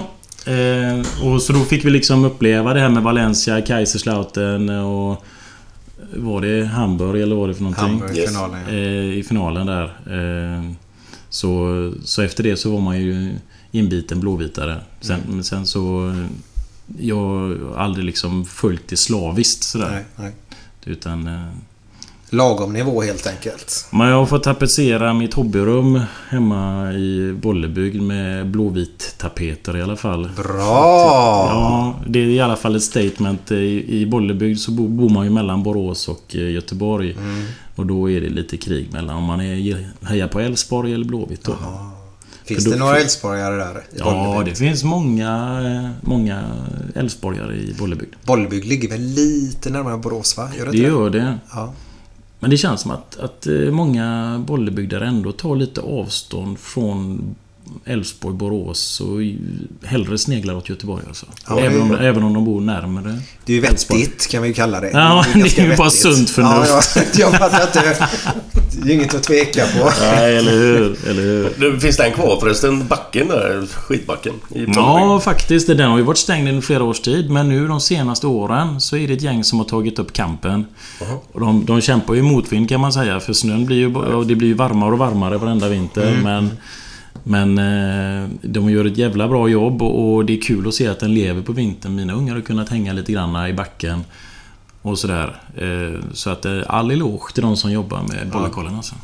Eh, 0.52 1.28
och 1.34 1.42
så 1.42 1.54
då 1.54 1.60
fick 1.60 1.86
vi 1.86 1.90
liksom 1.90 2.26
uppleva 2.26 2.74
det 2.74 2.80
här 2.80 2.90
med 2.90 3.04
Valencia, 3.04 3.62
Kaiserslautern 3.62 4.70
och... 4.70 5.24
Var 6.16 6.42
det 6.42 6.66
Hamburg 6.66 7.22
eller 7.22 7.36
vad 7.36 7.42
var 7.42 7.48
det 7.48 7.54
för 7.54 7.64
någonting? 7.64 7.86
Hamburg, 7.86 8.18
Yes. 8.18 8.30
finalen. 8.30 8.60
ja. 8.68 8.74
eh, 8.74 9.18
i 9.20 9.24
finalen 9.28 9.68
där. 9.68 9.84
Eh, 9.86 10.72
så, 11.30 11.94
så 12.04 12.22
efter 12.22 12.44
det 12.44 12.58
så 12.58 12.72
var 12.72 12.80
man 12.82 13.00
ju 13.00 13.36
inbiten 13.72 14.20
blåvitare. 14.20 14.76
Sen, 15.02 15.20
Mm. 15.28 15.44
sen 15.44 15.66
så... 15.68 16.14
Jag 17.00 17.16
har 17.16 17.76
aldrig 17.78 18.06
liksom 18.06 18.46
följt 18.46 18.88
det 18.88 18.98
slaviskt 18.98 19.64
sådär. 19.64 19.92
Nej, 19.92 20.06
nej. 20.16 20.32
Utan... 20.86 21.28
Eh, 21.28 21.42
Lagom 22.30 22.74
nivå 22.74 23.02
helt 23.02 23.28
enkelt. 23.28 23.88
men 23.92 24.08
jag 24.08 24.16
har 24.18 24.26
fått 24.26 24.44
tapetsera 24.44 25.14
mitt 25.14 25.34
hobbyrum 25.34 26.02
hemma 26.30 26.94
i 26.94 27.34
Bollebygd 27.42 28.02
med 28.02 28.48
blåvit 28.48 29.16
tapeter 29.18 29.78
i 29.78 29.82
alla 29.82 29.96
fall. 29.96 30.30
Bra! 30.36 31.48
Ja, 31.50 31.96
det 32.08 32.20
är 32.20 32.24
i 32.28 32.40
alla 32.40 32.56
fall 32.56 32.76
ett 32.76 32.84
statement. 32.84 33.52
I, 33.52 33.86
i 34.02 34.06
Bollebygd 34.06 34.60
så 34.60 34.72
bo- 34.72 34.88
bor 34.88 35.10
man 35.10 35.24
ju 35.26 35.32
mellan 35.32 35.64
Borås 35.64 36.08
och 36.08 36.36
eh, 36.36 36.52
Göteborg. 36.52 37.12
Mm. 37.12 37.46
Och 37.76 37.86
då 37.86 38.10
är 38.10 38.22
det 38.22 38.30
lite 38.30 38.58
krig 38.58 38.94
mellan 38.94 39.16
om 39.16 39.24
man 39.24 39.42
är, 39.42 39.88
hejar 40.06 40.28
på 40.28 40.40
Elfsborg 40.40 40.94
eller 40.94 41.06
Blåvitt 41.06 41.44
då. 41.44 41.56
Finns 42.46 42.66
det 42.66 42.76
några 42.76 43.00
Elfsborgare 43.00 43.56
där? 43.56 43.84
Ja, 43.98 44.44
det 44.46 44.56
finns 44.56 44.84
många, 44.84 45.94
många 46.02 46.44
Elfsborgare 46.96 47.56
i 47.56 47.76
Bollebygd. 47.80 48.14
Bollebygd 48.26 48.66
ligger 48.66 48.90
väl 48.90 49.02
lite 49.02 49.70
närmare 49.70 49.98
Borås, 49.98 50.38
va? 50.38 50.50
Gör 50.58 50.66
det 50.66 50.72
Det 50.72 50.78
gör 50.78 51.10
det. 51.10 51.40
Ja. 51.54 51.74
Men 52.40 52.50
det 52.50 52.58
känns 52.58 52.82
som 52.82 52.92
att, 52.92 53.20
att 53.20 53.48
eh, 53.48 53.54
många 53.54 54.38
Bollebygdare 54.48 55.08
ändå 55.08 55.32
tar 55.32 55.56
lite 55.56 55.82
avstånd 55.82 56.60
från 56.60 57.36
Elfsborg, 57.86 58.36
Borås 58.36 59.02
och 59.02 59.24
ju- 59.24 59.38
hellre 59.84 60.18
sneglar 60.18 60.54
åt 60.56 60.70
Göteborg 60.70 61.04
alltså. 61.08 61.26
Ja, 61.48 61.60
även, 61.60 61.82
om, 61.82 61.96
även 61.96 62.24
om 62.24 62.34
de 62.34 62.46
bor 62.46 62.62
närmare. 62.62 63.20
Det 63.46 63.52
är 63.54 63.56
ju 63.56 63.62
vettigt, 63.62 64.28
kan 64.32 64.42
vi 64.42 64.48
ju 64.48 64.54
kalla 64.54 64.82
det. 64.82 64.90
Ja, 64.94 65.26
det 65.34 65.58
är 65.58 65.70
ju 65.70 65.76
bara 65.76 65.90
sunt 65.90 66.30
förnuft. 66.30 66.96
Ja, 66.96 67.02
ja, 67.04 67.10
jag 67.20 67.34
fattar 67.40 67.68
inte. 67.68 68.08
Det 68.84 68.92
är 68.92 68.96
inget 68.96 69.14
att 69.16 69.24
tveka 69.24 69.66
på. 69.66 69.90
Nej, 70.02 70.38
eller 70.38 70.52
hur? 70.52 71.10
Eller 71.10 71.22
hur? 71.22 71.50
Du, 71.60 71.80
Finns 71.80 71.98
den 71.98 72.12
kvar 72.12 72.40
förresten? 72.40 72.88
Backen 72.88 73.28
där, 73.28 73.66
skidbacken? 73.74 74.34
Ja, 74.76 75.20
faktiskt. 75.20 75.68
Den 75.68 75.80
har 75.92 75.98
ju 75.98 76.04
varit 76.04 76.18
stängd 76.18 76.50
i 76.50 76.62
flera 76.62 76.84
års 76.84 77.00
tid. 77.00 77.30
Men 77.30 77.50
nu 77.50 77.68
de 77.68 77.82
senaste 77.82 78.28
åren 78.28 78.82
så 78.82 78.98
är 78.98 79.08
det 79.08 79.14
ett 79.14 79.22
gäng 79.22 79.44
som 79.44 79.60
har 79.60 79.66
tagit 79.66 80.00
upp 80.00 80.14
kampen. 80.14 80.66
Och 81.32 81.40
de, 81.40 81.66
de 81.66 81.82
kämpar 81.82 82.14
ju 82.14 82.22
motvind 82.22 82.70
kan 82.70 82.80
man 82.80 82.94
säga. 82.94 83.20
För 83.20 83.34
snön 83.34 83.66
blir 83.66 83.78
ju... 83.78 83.96
Och 83.96 84.28
det 84.28 84.36
blir 84.36 84.48
ju 84.48 84.54
varmare 84.54 84.92
och 84.92 84.98
varmare 84.98 85.38
varenda 85.38 85.70
vinter. 85.70 86.20
Men... 86.24 86.52
Men 87.24 87.58
eh, 87.58 88.30
de 88.42 88.70
gör 88.70 88.86
ett 88.86 88.98
jävla 88.98 89.28
bra 89.28 89.48
jobb 89.50 89.82
och, 89.82 90.26
det 90.26 90.34
är 90.38 90.42
kul 90.42 90.68
att 90.68 90.74
se 90.74 90.88
att 90.88 91.00
den 91.00 91.14
lever 91.14 91.42
på 91.42 91.52
vintern. 91.54 91.96
Mina 91.96 92.14
ungar 92.14 92.36
har 92.36 92.42
kunnat 92.42 92.70
hänga 92.70 92.94
lite 92.94 93.12
grann 93.12 93.48
i 93.50 93.54
backen. 93.54 94.04
Och 94.82 95.00
sådär. 95.00 95.36
Eh, 95.58 96.00
så 96.14 96.30
att 96.30 96.46
eh, 96.46 96.60
all 96.68 96.92
eloge 96.92 97.34
till 97.34 97.44
de 97.44 97.58
som 97.58 97.72
jobbar 97.72 98.02
med 98.02 98.30
Bollekollen 98.32 98.76
alltså. 98.76 98.96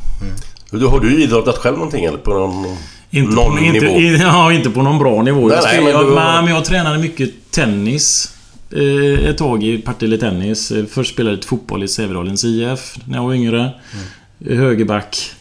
Du, 0.72 0.86
har 0.86 1.00
du 1.00 1.24
idrottat 1.24 1.58
själv 1.58 1.76
någonting 1.78 2.06
eller? 2.06 2.18
På 2.18 2.34
någon, 2.34 2.66
Inte 3.10 3.36
någon 3.36 3.58
på, 3.58 3.64
inte, 3.64 3.80
nivå? 3.86 4.00
i- 4.00 4.18
ja, 4.22 4.54
inte 4.54 4.70
på 4.70 4.82
någon 4.82 5.00
bra 5.00 5.22
nivå. 5.22 5.48
Nej, 5.48 5.58
jag, 5.58 5.64
nej, 5.64 5.84
men 5.84 5.92
jag, 5.94 6.06
du- 6.06 6.16
men 6.16 6.48
jag 6.48 6.66
tränade 6.66 6.98
mycket 7.00 7.52
tennis. 7.52 8.36
Eh, 8.72 9.30
ett 9.30 9.38
tag 9.38 9.64
i 9.64 9.78
Partille 9.78 10.18
Tennis. 10.18 10.72
Först 10.90 11.14
spelade 11.14 11.36
jag 11.36 11.44
fotboll 11.46 11.84
i 11.84 11.88
Sävedalens 11.88 12.44
IF 12.46 12.98
när 13.06 13.18
jag 13.18 13.24
var 13.24 13.34
yngre. 13.34 13.60
Mm. 13.60 14.60
Högerback. 14.60 15.32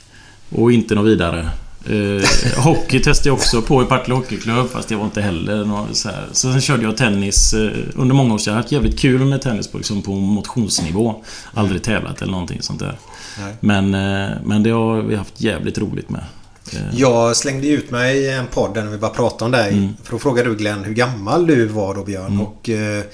Och 0.51 0.73
inte 0.73 0.95
något 0.95 1.07
vidare. 1.07 1.51
Eh, 1.87 2.61
hockey 2.65 3.01
testade 3.01 3.29
jag 3.29 3.35
också 3.37 3.63
på 3.63 3.83
i 3.83 3.85
Partille 3.87 4.15
Hockeyklubb 4.15 4.71
fast 4.71 4.89
det 4.89 4.97
var 4.97 5.05
inte 5.05 5.21
heller 5.21 5.65
något 5.65 5.97
så 5.97 6.09
här. 6.09 6.27
Sen 6.33 6.61
körde 6.61 6.83
jag 6.83 6.97
tennis 6.97 7.53
eh, 7.55 7.71
under 7.95 8.15
många 8.15 8.35
år. 8.35 8.39
Så 8.39 8.51
jag 8.51 8.55
har 8.55 8.61
haft 8.63 8.73
jävligt 8.73 8.99
kul 8.99 9.25
med 9.25 9.43
tennis 9.43 9.69
på, 9.69 9.79
liksom, 9.79 10.03
på 10.03 10.11
motionsnivå. 10.13 11.25
Aldrig 11.55 11.83
tävlat 11.83 12.23
eller 12.23 12.33
någonting 12.33 12.63
sånt 12.63 12.81
där. 12.81 12.99
Nej. 13.41 13.55
Men, 13.61 13.95
eh, 13.95 14.31
men 14.45 14.63
det 14.63 14.71
har 14.71 15.03
vi 15.03 15.17
haft 15.17 15.41
jävligt 15.41 15.79
roligt 15.79 16.11
med. 16.11 16.25
Eh, 16.73 16.79
Jag 16.93 17.37
slängde 17.37 17.67
ut 17.69 17.91
mig 17.91 18.17
i 18.19 18.31
en 18.31 18.47
podd 18.47 18.75
där 18.75 18.85
när 18.85 18.91
vi 18.91 18.99
bara 18.99 19.11
pratade 19.11 19.45
om 19.45 19.51
dig. 19.53 19.73
Mm. 19.73 19.89
För 20.03 20.13
då 20.13 20.19
frågade 20.19 20.49
du 20.49 20.57
Glenn 20.57 20.85
hur 20.85 20.95
gammal 20.95 21.47
du 21.47 21.67
var 21.67 21.95
då 21.95 22.05
Björn. 22.05 22.41
Och 22.41 22.69
eh, 22.69 23.05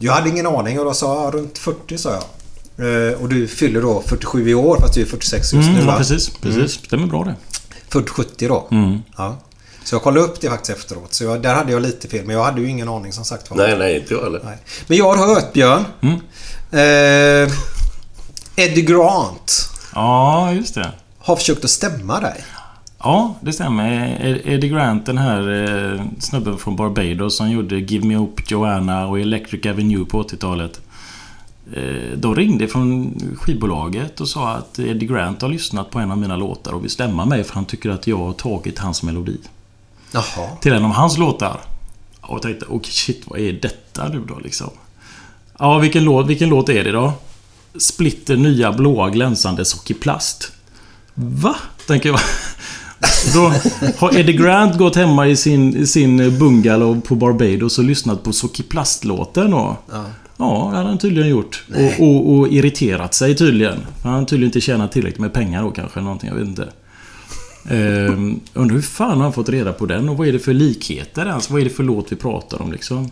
jag 0.00 0.12
hade 0.12 0.28
ingen 0.28 0.46
aning 0.46 0.78
och 0.78 0.84
då 0.84 0.94
sa 0.94 1.24
jag 1.24 1.34
runt 1.34 1.58
40 1.58 1.98
sa 1.98 2.10
jag. 2.10 2.22
Eh, 2.76 3.12
och 3.22 3.28
du 3.28 3.46
fyller 3.48 3.82
då 3.82 4.02
47 4.06 4.48
i 4.50 4.54
år 4.54 4.76
fast 4.80 4.94
du 4.94 5.00
är 5.00 5.06
46 5.06 5.52
just 5.52 5.68
Mm, 5.68 5.80
nu 5.80 5.86
va? 5.86 5.92
ja, 5.92 5.98
precis. 5.98 6.30
precis. 6.30 6.72
Stämmer 6.72 7.06
bra 7.06 7.24
det. 7.24 7.34
Född 7.94 8.08
70 8.08 8.48
då. 8.48 8.68
Mm. 8.70 8.98
Ja. 9.16 9.36
Så 9.84 9.94
jag 9.94 10.02
kollade 10.02 10.26
upp 10.26 10.40
det 10.40 10.48
faktiskt 10.50 10.78
efteråt. 10.78 11.14
Så 11.14 11.24
jag, 11.24 11.42
där 11.42 11.54
hade 11.54 11.72
jag 11.72 11.82
lite 11.82 12.08
fel. 12.08 12.26
Men 12.26 12.36
jag 12.36 12.44
hade 12.44 12.60
ju 12.60 12.68
ingen 12.68 12.88
aning 12.88 13.12
som 13.12 13.24
sagt 13.24 13.50
var. 13.50 13.56
Nej, 13.56 13.78
nej, 13.78 13.96
inte 14.00 14.14
jag 14.14 14.22
heller. 14.22 14.40
Nej. 14.44 14.58
Men 14.86 14.96
jag 14.98 15.14
har 15.14 15.34
hört 15.34 15.52
Björn. 15.52 15.84
Mm. 16.00 16.14
Eh, 16.70 17.52
Eddie 18.56 18.82
Grant 18.82 19.68
Ja, 19.94 20.52
just 20.52 20.74
det. 20.74 20.92
har 21.18 21.36
försökt 21.36 21.64
att 21.64 21.70
stämma 21.70 22.20
dig. 22.20 22.44
Ja, 22.98 23.34
det 23.40 23.52
stämmer. 23.52 23.90
Ed- 24.24 24.40
Eddie 24.44 24.68
Grant, 24.68 25.06
den 25.06 25.18
här 25.18 25.40
eh, 25.94 26.02
snubben 26.20 26.58
från 26.58 26.76
Barbados 26.76 27.36
som 27.36 27.50
gjorde 27.50 27.76
Give 27.76 28.06
Me 28.06 28.16
Up 28.16 28.50
Joanna 28.50 29.06
och 29.06 29.20
Electric 29.20 29.66
Avenue 29.66 30.04
på 30.04 30.22
80-talet. 30.22 30.80
Eh, 31.72 32.18
de 32.18 32.34
ringde 32.34 32.68
från 32.68 33.14
skivbolaget 33.38 34.20
och 34.20 34.28
sa 34.28 34.50
att 34.50 34.78
Eddie 34.78 35.06
Grant 35.06 35.42
har 35.42 35.48
lyssnat 35.48 35.90
på 35.90 35.98
en 35.98 36.10
av 36.10 36.18
mina 36.18 36.36
låtar 36.36 36.72
och 36.72 36.84
vill 36.84 36.90
stämma 36.90 37.24
mig 37.24 37.44
för 37.44 37.54
han 37.54 37.64
tycker 37.64 37.90
att 37.90 38.06
jag 38.06 38.18
har 38.18 38.32
tagit 38.32 38.78
hans 38.78 39.02
melodi. 39.02 39.38
Jaha. 40.12 40.56
till 40.60 40.72
en 40.72 40.84
av 40.84 40.90
hans 40.90 41.18
låtar. 41.18 41.60
Och 42.20 42.34
jag 42.34 42.42
tänkte, 42.42 42.66
okej 42.68 42.92
shit, 42.92 43.22
vad 43.26 43.40
är 43.40 43.52
detta 43.52 44.08
nu 44.08 44.22
då 44.28 44.38
liksom? 44.38 44.70
Ja, 45.58 45.78
vilken 45.78 46.04
låt, 46.04 46.26
vilken 46.26 46.48
låt 46.48 46.68
är 46.68 46.84
det 46.84 46.92
då? 46.92 47.12
Splitter 47.78 48.36
nya 48.36 48.72
blåa 48.72 49.10
glänsande 49.10 49.64
sockerplast. 49.64 50.52
Va? 51.14 51.56
Tänker 51.86 52.08
jag. 52.08 52.20
Då 53.34 53.52
har 53.98 54.18
Eddie 54.18 54.32
Grant 54.32 54.78
gått 54.78 54.96
hemma 54.96 55.26
i 55.26 55.36
sin, 55.36 55.76
i 55.76 55.86
sin 55.86 56.38
bungalow 56.38 57.00
på 57.00 57.14
Barbados 57.14 57.78
och 57.78 57.84
lyssnat 57.84 58.22
på 58.22 58.32
Sockerplast-låten 58.32 59.50
då. 59.50 59.76
Ja. 59.90 60.04
Ja, 60.36 60.68
det 60.70 60.76
hade 60.76 60.88
han 60.88 60.98
tydligen 60.98 61.30
gjort. 61.30 61.64
Och, 61.74 62.06
och, 62.06 62.34
och 62.34 62.48
irriterat 62.48 63.14
sig 63.14 63.36
tydligen. 63.36 63.78
Han 64.02 64.12
har 64.12 64.24
tydligen 64.24 64.48
inte 64.48 64.60
tjänat 64.60 64.92
tillräckligt 64.92 65.20
med 65.20 65.32
pengar 65.32 65.62
då 65.62 65.70
kanske, 65.70 65.98
eller 65.98 66.04
någonting. 66.04 66.28
Jag 66.28 66.36
vet 66.36 66.48
inte. 66.48 66.68
Ehm, 67.68 68.40
undrar 68.54 68.74
hur 68.74 68.82
fan 68.82 69.16
har 69.16 69.22
han 69.22 69.32
fått 69.32 69.48
reda 69.48 69.72
på 69.72 69.86
den 69.86 70.08
och 70.08 70.16
vad 70.16 70.28
är 70.28 70.32
det 70.32 70.38
för 70.38 70.54
likheter 70.54 71.26
ens? 71.26 71.50
Vad 71.50 71.60
är 71.60 71.64
det 71.64 71.70
för 71.70 71.82
låt 71.82 72.12
vi 72.12 72.16
pratar 72.16 72.62
om 72.62 72.72
liksom? 72.72 73.10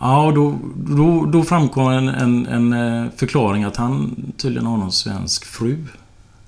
Ja, 0.00 0.32
då, 0.34 0.58
då, 0.76 1.24
då 1.24 1.42
framkom 1.42 1.88
en, 1.88 2.08
en, 2.08 2.46
en 2.46 2.72
eh, 2.72 3.10
förklaring 3.16 3.64
att 3.64 3.76
han 3.76 4.16
tydligen 4.36 4.66
har 4.66 4.76
någon 4.76 4.92
svensk 4.92 5.44
fru. 5.44 5.84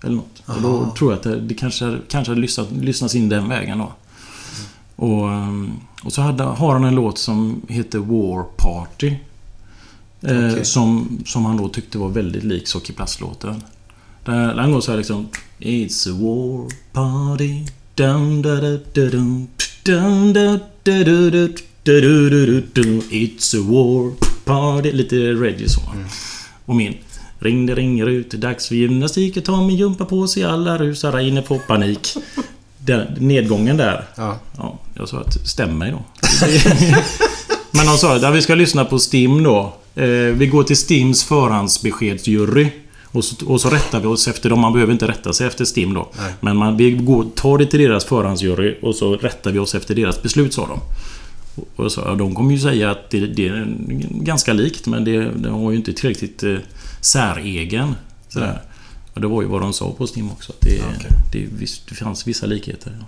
Eller 0.02 0.16
något. 0.16 0.42
Och 0.46 0.62
då 0.62 0.94
tror 0.98 1.12
jag 1.12 1.18
att 1.18 1.22
det, 1.22 1.40
det 1.40 1.54
kanske, 1.54 1.98
kanske 2.08 2.30
hade 2.30 2.40
lyssnat, 2.40 2.72
lyssnats 2.72 3.14
in 3.14 3.28
den 3.28 3.48
vägen 3.48 3.78
då. 3.78 3.92
Och, 4.96 5.30
ehm, 5.30 5.72
och 6.04 6.12
så 6.12 6.22
hade, 6.22 6.44
har 6.44 6.72
han 6.72 6.84
en 6.84 6.94
låt 6.94 7.18
som 7.18 7.62
heter 7.68 7.98
War 7.98 8.44
Party. 8.56 9.16
Eh, 10.26 10.52
Okej. 10.52 10.64
som, 10.64 11.18
som 11.26 11.44
han 11.44 11.56
då 11.56 11.68
tyckte 11.68 11.98
var 11.98 12.08
väldigt 12.08 12.44
lik 12.44 12.68
Sockerplastlåten. 12.68 13.62
Där 14.24 14.54
han 14.54 14.72
går 14.72 14.80
så 14.80 14.90
här 14.90 14.98
liksom... 14.98 15.28
It's 15.58 16.10
a 16.10 16.16
war 16.20 16.68
party. 16.92 17.66
Dum, 17.94 18.42
da, 18.42 18.54
da, 18.54 18.70
da, 18.94 19.10
dum, 19.10 19.48
dum, 19.84 20.32
da, 20.32 20.40
da, 20.42 20.58
da, 20.82 21.02
da, 21.04 21.30
da, 21.30 21.48
da, 21.84 22.00
da, 22.00 22.28
da, 22.30 22.60
da. 22.74 22.82
It's 23.10 23.56
a 23.56 23.62
war 23.68 24.12
party. 24.44 24.92
Lite 24.92 25.16
reggae 25.16 25.68
så. 25.68 25.80
Och 26.64 26.76
min. 26.76 26.94
Ring 27.38 27.66
det 27.66 27.74
ringer 27.74 28.06
ut, 28.06 28.30
dags 28.30 28.68
för 28.68 28.74
gymnastik. 28.74 29.44
Tar 29.44 29.66
min 29.66 29.76
gympa 29.76 30.04
på 30.04 30.26
sig, 30.26 30.44
alla 30.44 30.78
rusar 30.78 31.20
in 31.20 31.42
får 31.42 31.58
panik. 31.58 32.14
Den, 32.78 33.06
nedgången 33.18 33.76
där. 33.76 34.08
Ja. 34.16 34.38
Ja, 34.56 34.78
jag 34.94 35.08
sa 35.08 35.20
att 35.20 35.48
stäm 35.48 35.78
mig 35.78 35.90
då. 35.90 36.04
Men 37.70 37.86
de 37.86 37.98
sa 37.98 38.16
att 38.16 38.34
vi 38.34 38.42
ska 38.42 38.54
lyssna 38.54 38.84
på 38.84 38.98
STIM 38.98 39.42
då. 39.42 39.74
Eh, 39.94 40.06
vi 40.34 40.46
går 40.46 40.62
till 40.62 40.76
STIMs 40.76 41.24
förhandsbeskedsjury. 41.24 42.70
Och 43.04 43.24
så, 43.24 43.46
och 43.46 43.60
så 43.60 43.70
rättar 43.70 44.00
vi 44.00 44.06
oss 44.06 44.28
efter 44.28 44.50
dem. 44.50 44.60
Man 44.60 44.72
behöver 44.72 44.92
inte 44.92 45.08
rätta 45.08 45.32
sig 45.32 45.46
efter 45.46 45.64
STIM 45.64 45.94
då. 45.94 46.10
Nej. 46.18 46.32
Men 46.40 46.56
man, 46.56 46.76
vi 46.76 46.90
går, 46.90 47.26
tar 47.34 47.58
det 47.58 47.66
till 47.66 47.80
deras 47.80 48.04
förhandsjury 48.04 48.76
och 48.82 48.94
så 48.94 49.16
rättar 49.16 49.52
vi 49.52 49.58
oss 49.58 49.74
efter 49.74 49.94
deras 49.94 50.22
beslut, 50.22 50.54
sa 50.54 50.66
de. 50.66 50.80
Och- 51.76 51.92
så, 51.92 52.00
ja, 52.06 52.14
de 52.14 52.34
kommer 52.34 52.52
ju 52.52 52.58
säga 52.58 52.90
att 52.90 53.10
det, 53.10 53.26
det 53.26 53.48
är 53.48 53.66
ganska 54.10 54.52
likt 54.52 54.86
men 54.86 55.04
det, 55.04 55.30
det 55.36 55.48
har 55.50 55.70
ju 55.70 55.76
inte 55.76 55.92
tillräckligt 55.92 56.42
eh, 56.42 56.56
säregen. 57.00 57.94
Sådär. 58.28 58.60
Och 59.14 59.20
det 59.20 59.26
var 59.26 59.42
ju 59.42 59.48
vad 59.48 59.60
de 59.60 59.72
sa 59.72 59.92
på 59.92 60.06
Stim 60.06 60.30
också. 60.30 60.52
Att 60.52 60.60
det, 60.60 60.82
det, 61.32 61.46
visst, 61.58 61.88
det 61.88 61.94
fanns 61.94 62.26
vissa 62.26 62.46
likheter. 62.46 62.96
Ja. 63.00 63.06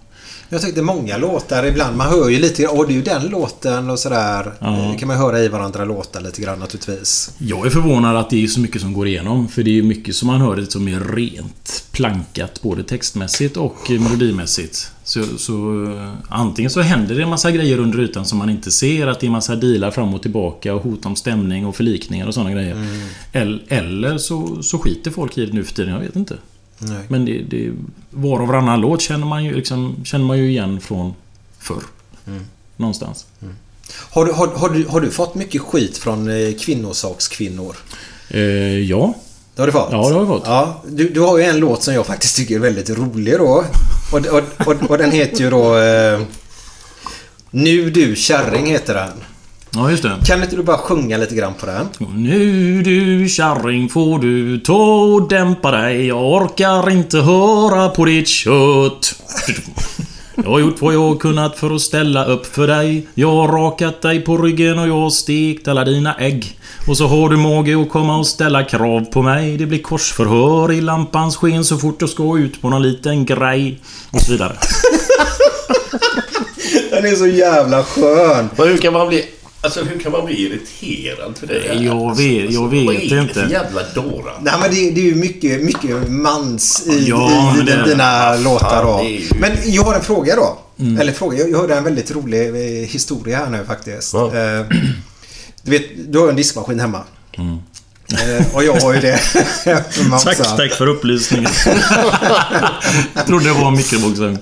Jag 0.49 0.63
tyckte 0.63 0.83
många 0.83 1.17
låtar 1.17 1.67
ibland. 1.67 1.97
Man 1.97 2.09
hör 2.09 2.29
ju 2.29 2.39
lite 2.39 2.69
Åh, 2.69 2.87
det 2.87 2.93
är 2.93 2.97
ju 2.97 3.03
den 3.03 3.27
låten 3.27 3.91
och 3.91 3.99
sådär. 3.99 4.53
Ja. 4.59 4.91
Det 4.93 4.99
kan 4.99 5.09
man 5.09 5.17
höra 5.17 5.41
i 5.41 5.49
varandra 5.49 5.85
låtar 5.85 6.21
lite 6.21 6.43
grann 6.43 6.59
naturligtvis. 6.59 7.31
Jag 7.39 7.67
är 7.67 7.71
förvånad 7.71 8.17
att 8.17 8.31
det 8.31 8.45
är 8.45 8.47
så 8.47 8.61
mycket 8.61 8.81
som 8.81 8.93
går 8.93 9.07
igenom. 9.07 9.49
För 9.49 9.63
det 9.63 9.71
är 9.71 9.75
ju 9.75 9.83
mycket 9.83 10.17
som 10.17 10.27
man 10.27 10.41
hör 10.41 10.67
som 10.69 10.89
är 10.89 11.01
rent 11.01 11.85
plankat. 11.93 12.63
Både 12.63 12.83
textmässigt 12.83 13.57
och 13.57 13.91
eh, 13.91 14.01
melodimässigt. 14.01 14.93
Så, 15.05 15.25
så 15.39 15.85
eh, 15.85 16.13
antingen 16.29 16.71
så 16.71 16.81
händer 16.81 17.15
det 17.15 17.23
en 17.23 17.29
massa 17.29 17.51
grejer 17.51 17.79
under 17.79 18.01
ytan 18.01 18.27
som 18.27 18.39
man 18.39 18.51
inte 18.51 18.71
ser. 18.71 19.07
Att 19.07 19.21
det 19.21 19.25
är 19.25 19.29
en 19.29 19.33
massa 19.33 19.57
dealar 19.57 19.91
fram 19.91 20.15
och 20.15 20.23
tillbaka 20.23 20.75
och 20.75 20.83
hot 20.83 21.07
om 21.07 21.17
stämning 21.17 21.67
och 21.67 21.77
förlikningar 21.77 22.27
och 22.27 22.35
sådana 22.35 22.53
grejer. 22.53 22.77
Eller, 23.33 23.63
eller 23.69 24.19
så, 24.19 24.63
så 24.63 24.79
skiter 24.79 25.11
folk 25.11 25.39
i 25.39 25.47
det 25.47 25.53
nu 25.53 25.65
för 25.65 25.75
tiden. 25.75 25.93
Jag 25.93 26.01
vet 26.01 26.17
inte. 26.17 26.37
Nej. 26.79 27.03
Men 27.09 27.25
det, 27.25 27.43
det, 27.43 27.73
var 28.11 28.41
och 28.41 28.49
varannan 28.49 28.81
låt 28.81 29.01
känner 29.01 29.27
man 29.27 29.45
ju, 29.45 29.55
liksom, 29.55 29.97
känner 30.05 30.25
man 30.25 30.39
ju 30.39 30.51
igen 30.51 30.81
från 30.81 31.15
förr. 31.59 31.83
Någonstans. 32.77 33.27
Har 34.11 34.25
du, 34.25 34.33
har, 34.33 34.47
har, 34.47 34.69
du, 34.69 34.87
har 34.89 35.01
du 35.01 35.11
fått 35.11 35.35
mycket 35.35 35.63
skit 35.63 35.99
från 35.99 36.29
eh, 36.29 36.55
kvinnosakskvinnor? 36.61 37.77
Eh, 38.29 38.41
ja. 38.79 39.15
Det 39.55 39.63
har 39.63 39.67
du 39.67 39.73
fått? 39.73 39.89
Ja, 39.93 40.09
det 40.09 40.15
har 40.15 40.21
jag 40.21 40.29
fått. 40.29 40.43
Ja, 40.47 40.83
du, 40.89 41.09
du 41.09 41.21
har 41.21 41.39
ju 41.39 41.45
en 41.45 41.59
låt 41.59 41.83
som 41.83 41.95
jag 41.95 42.07
faktiskt 42.07 42.37
tycker 42.37 42.55
är 42.55 42.59
väldigt 42.59 42.91
rolig 42.91 43.39
då. 43.39 43.65
Och, 44.13 44.27
och, 44.27 44.67
och, 44.67 44.91
och 44.91 44.99
den 44.99 45.13
heter 45.13 45.41
ju 45.45 45.51
då... 45.51 45.79
Eh, 45.79 46.21
nu 47.51 47.91
du 47.91 48.17
kärring 48.17 48.67
heter 48.67 48.95
den. 48.95 49.13
Ja, 49.77 49.91
just 49.91 50.03
det. 50.03 50.13
Kan 50.27 50.43
inte 50.43 50.57
du 50.57 50.63
bara 50.63 50.79
sjunga 50.79 51.17
lite 51.17 51.35
grann 51.35 51.55
på 51.55 51.67
den? 51.67 51.89
Nu 52.15 52.83
du 52.83 53.29
kärring 53.29 53.89
får 53.89 54.19
du 54.19 54.59
ta 54.59 55.03
och 55.03 55.29
dämpa 55.29 55.71
dig. 55.71 56.07
Jag 56.07 56.33
orkar 56.33 56.91
inte 56.91 57.19
höra 57.19 57.89
på 57.89 58.05
ditt 58.05 58.29
kött. 58.29 59.15
Jag 60.35 60.51
har 60.51 60.61
gjort 60.61 60.81
vad 60.81 60.95
jag 60.95 61.01
har 61.01 61.17
kunnat 61.17 61.59
för 61.59 61.75
att 61.75 61.81
ställa 61.81 62.25
upp 62.25 62.47
för 62.47 62.67
dig. 62.67 63.07
Jag 63.15 63.31
har 63.31 63.49
rakat 63.49 64.03
dig 64.03 64.21
på 64.21 64.37
ryggen 64.37 64.79
och 64.79 64.89
jag 64.89 65.01
har 65.01 65.11
stekt 65.11 65.69
alla 65.69 65.85
dina 65.85 66.15
ägg. 66.19 66.59
Och 66.89 66.97
så 66.97 67.07
har 67.07 67.29
du 67.29 67.37
mage 67.37 67.83
att 67.83 67.91
komma 67.91 68.19
och 68.19 68.27
ställa 68.27 68.65
krav 68.65 69.05
på 69.05 69.23
mig. 69.23 69.57
Det 69.57 69.67
blir 69.67 69.83
korsförhör 69.83 70.73
i 70.73 70.81
lampans 70.81 71.37
sken 71.37 71.65
så 71.65 71.79
fort 71.79 72.01
du 72.01 72.09
ska 72.09 72.39
ut 72.39 72.63
på 72.63 72.69
någon 72.71 72.83
liten 72.83 73.25
grej. 73.25 73.81
Och 74.11 74.21
så 74.21 74.33
vidare. 74.33 74.57
Den 76.91 77.05
är 77.05 77.15
så 77.15 77.27
jävla 77.27 77.85
skön. 77.85 78.51
Men 78.57 78.69
hur 78.69 78.77
kan 78.77 78.93
man 78.93 79.09
bli... 79.09 79.25
Alltså 79.67 79.85
hur 79.85 79.99
kan 80.01 80.13
man 80.13 80.25
bli 80.25 80.35
irriterad 80.41 81.39
för 81.39 81.47
det 81.47 81.61
här? 81.69 81.75
Jag 81.85 82.17
vet- 82.17 82.53
jag 82.53 82.69
vet 82.71 82.87
Vad 82.87 82.95
är 82.97 83.11
det 83.17 83.23
inte. 83.23 83.35
för 83.35 83.49
jävla 83.51 83.83
dårar? 83.95 84.39
Nej 84.43 84.55
men 84.61 84.71
det, 84.71 84.91
det 84.91 85.01
är 85.01 85.05
ju 85.05 85.15
mycket, 85.15 85.63
mycket 85.63 86.09
mans 86.11 86.87
i, 86.87 87.09
Ja, 87.09 87.57
i 87.59 87.63
det 87.63 87.85
dina 87.85 88.37
låtar 88.37 88.85
då. 88.85 89.05
ju- 89.09 89.29
Men 89.41 89.51
jag 89.65 89.83
har 89.83 89.95
en 89.95 90.03
fråga 90.03 90.37
då. 90.37 90.59
Eller 91.01 91.13
fråga, 91.13 91.39
jag 91.39 91.51
jag 91.51 91.59
hörde 91.59 91.75
en 91.75 91.85
väldigt 91.85 92.11
rolig 92.11 92.49
eh, 92.49 92.89
historia 92.89 93.37
här 93.37 93.51
nu 93.51 93.65
faktiskt. 93.67 94.13
Ja. 94.15 94.35
Eh, 94.37 94.67
Du 95.63 95.71
vet, 95.71 96.13
du 96.13 96.19
har 96.19 96.29
en 96.29 96.37
diskmaskin 96.37 96.81
hemma. 96.81 97.01
Eh, 97.33 97.57
Och 98.53 98.65
jag 98.65 98.81
har 98.81 98.95
ju 98.95 99.01
det. 99.01 99.21
Tack, 100.25 100.37
tack 100.57 100.73
för 100.73 100.87
upplysningen. 100.87 101.51
jag 103.15 103.27
trodde 103.27 103.45
det 103.45 103.53
var 103.53 103.71
mikrovågsugn. 103.71 104.39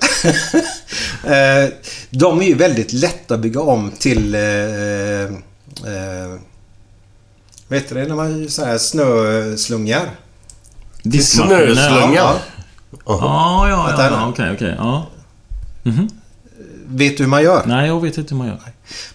Eh, 1.23 1.69
De 2.09 2.41
är 2.41 2.45
ju 2.45 2.55
väldigt 2.55 2.93
lätta 2.93 3.33
att 3.33 3.39
bygga 3.39 3.61
om 3.61 3.91
till... 3.99 4.35
Eh, 4.35 4.41
eh, 4.41 5.29
vad 7.67 7.79
heter 7.79 7.95
det 7.95 8.05
när 8.07 8.15
man 8.15 8.49
så 8.49 8.65
här 8.65 8.77
snöslungar? 8.77 10.09
Diskmaskiner. 11.03 11.73
Snöslunga? 11.73 12.15
Ja. 12.15 12.35
Ja, 13.05 13.69
ja, 13.69 13.85
Vänta 13.87 14.05
ja. 14.05 14.27
Okej, 14.29 14.51
okej. 14.53 14.75
Ja. 14.77 15.07
Vet 16.87 17.17
du 17.17 17.23
hur 17.23 17.29
man 17.29 17.43
gör? 17.43 17.63
Nej, 17.65 17.87
jag 17.87 18.01
vet 18.01 18.17
inte 18.17 18.33
hur 18.33 18.37
man 18.37 18.47
gör. 18.47 18.59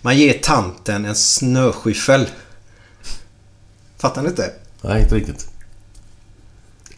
Man 0.03 0.17
ger 0.19 0.33
tanten 0.33 1.05
en 1.05 1.15
snöskyffel. 1.15 2.27
Fattar 4.01 4.23
ni 4.23 4.29
inte? 4.29 4.51
Nej, 4.83 5.03
inte 5.03 5.15
riktigt. 5.15 5.47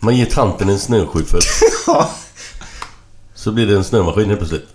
Man 0.00 0.16
ger 0.16 0.26
tanten 0.26 0.68
en 0.68 0.78
snöskyffel. 0.78 1.40
Ja. 1.86 2.11
Så 3.34 3.53
blir 3.53 3.66
det 3.66 3.76
en 3.76 3.84
snömaskin 3.84 4.26
helt 4.28 4.38
plötsligt. 4.38 4.66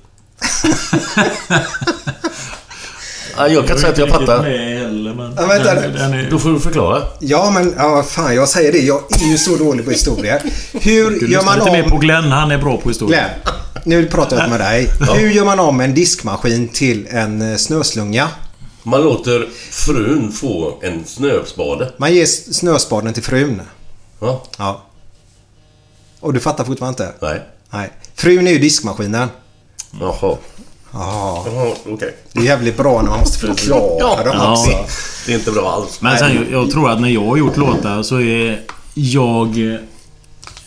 ja, 3.38 3.48
jag 3.48 3.68
kan 3.68 3.76
inte 3.78 3.78
säga 3.78 3.92
att 3.92 3.98
jag 3.98 4.10
fattar. 4.10 4.44
Heller, 4.44 5.14
men... 5.14 5.34
Ja, 5.38 5.46
vänta 5.46 5.74
den, 5.76 5.94
den 5.94 6.14
är... 6.14 6.30
Då 6.32 6.40
får 6.40 6.50
du 6.50 6.60
förklara. 6.60 7.04
Ja, 7.20 7.52
men 7.54 7.74
ja, 7.78 8.04
fan 8.04 8.36
jag 8.36 8.50
säger 8.50 8.72
det. 8.72 8.80
Jag 8.80 9.04
är 9.22 9.28
ju 9.32 9.38
så 9.38 9.56
dålig 9.56 9.86
på 9.86 9.92
historia. 9.92 10.40
Hur 10.74 11.20
Du 11.20 11.32
gör 11.32 11.44
man 11.44 11.60
lite 11.60 11.72
mer 11.72 11.84
på 11.84 11.96
om... 11.96 12.00
Glenn. 12.02 12.32
Han 12.32 12.52
är 12.52 12.58
bra 12.58 12.78
på 12.78 12.90
historia. 12.90 13.18
Glenn, 13.44 13.56
nu 13.84 14.06
pratar 14.06 14.38
jag 14.38 14.50
med 14.50 14.60
dig. 14.70 14.90
Hur 15.16 15.30
gör 15.30 15.46
man 15.46 15.60
om 15.60 15.80
en 15.80 15.94
diskmaskin 15.94 16.68
till 16.68 17.08
en 17.10 17.52
eh, 17.52 17.58
snöslunga? 17.58 18.28
Man 18.88 19.02
låter 19.02 19.48
frun 19.72 20.32
få 20.32 20.80
en 20.82 21.06
snöspade. 21.06 21.92
Man 21.98 22.14
ger 22.14 22.26
snöspaden 22.26 23.14
till 23.14 23.24
frun. 23.24 23.62
Ja. 24.20 24.44
Ja. 24.58 24.82
Och 26.20 26.34
du 26.34 26.40
fattar 26.40 26.64
fortfarande 26.64 27.04
inte? 27.04 27.16
Nej. 27.26 27.42
Nej. 27.70 27.92
Frun 28.16 28.48
är 28.48 28.52
ju 28.52 28.60
diskmaskinen. 28.60 29.30
Jaha. 30.02 30.38
Ja. 30.94 31.46
Okej. 31.86 32.16
Det 32.32 32.40
är 32.40 32.44
jävligt 32.44 32.78
bra 32.78 33.02
när 33.02 33.10
man 33.10 33.20
måste 33.20 33.40
förklara 33.40 34.24
dem 34.24 34.36
Ja. 34.38 34.52
också. 34.52 34.72
Det 35.26 35.34
är 35.34 35.38
inte 35.38 35.52
bra 35.52 35.72
alls. 35.72 36.02
Men 36.02 36.18
sen, 36.18 36.36
jag, 36.36 36.62
jag 36.62 36.72
tror 36.72 36.90
att 36.90 37.02
när 37.02 37.10
jag 37.10 37.26
har 37.26 37.38
gjort 37.38 37.58
låtar 37.58 38.04
så 38.04 38.20
är 38.22 38.62
jag... 38.94 39.78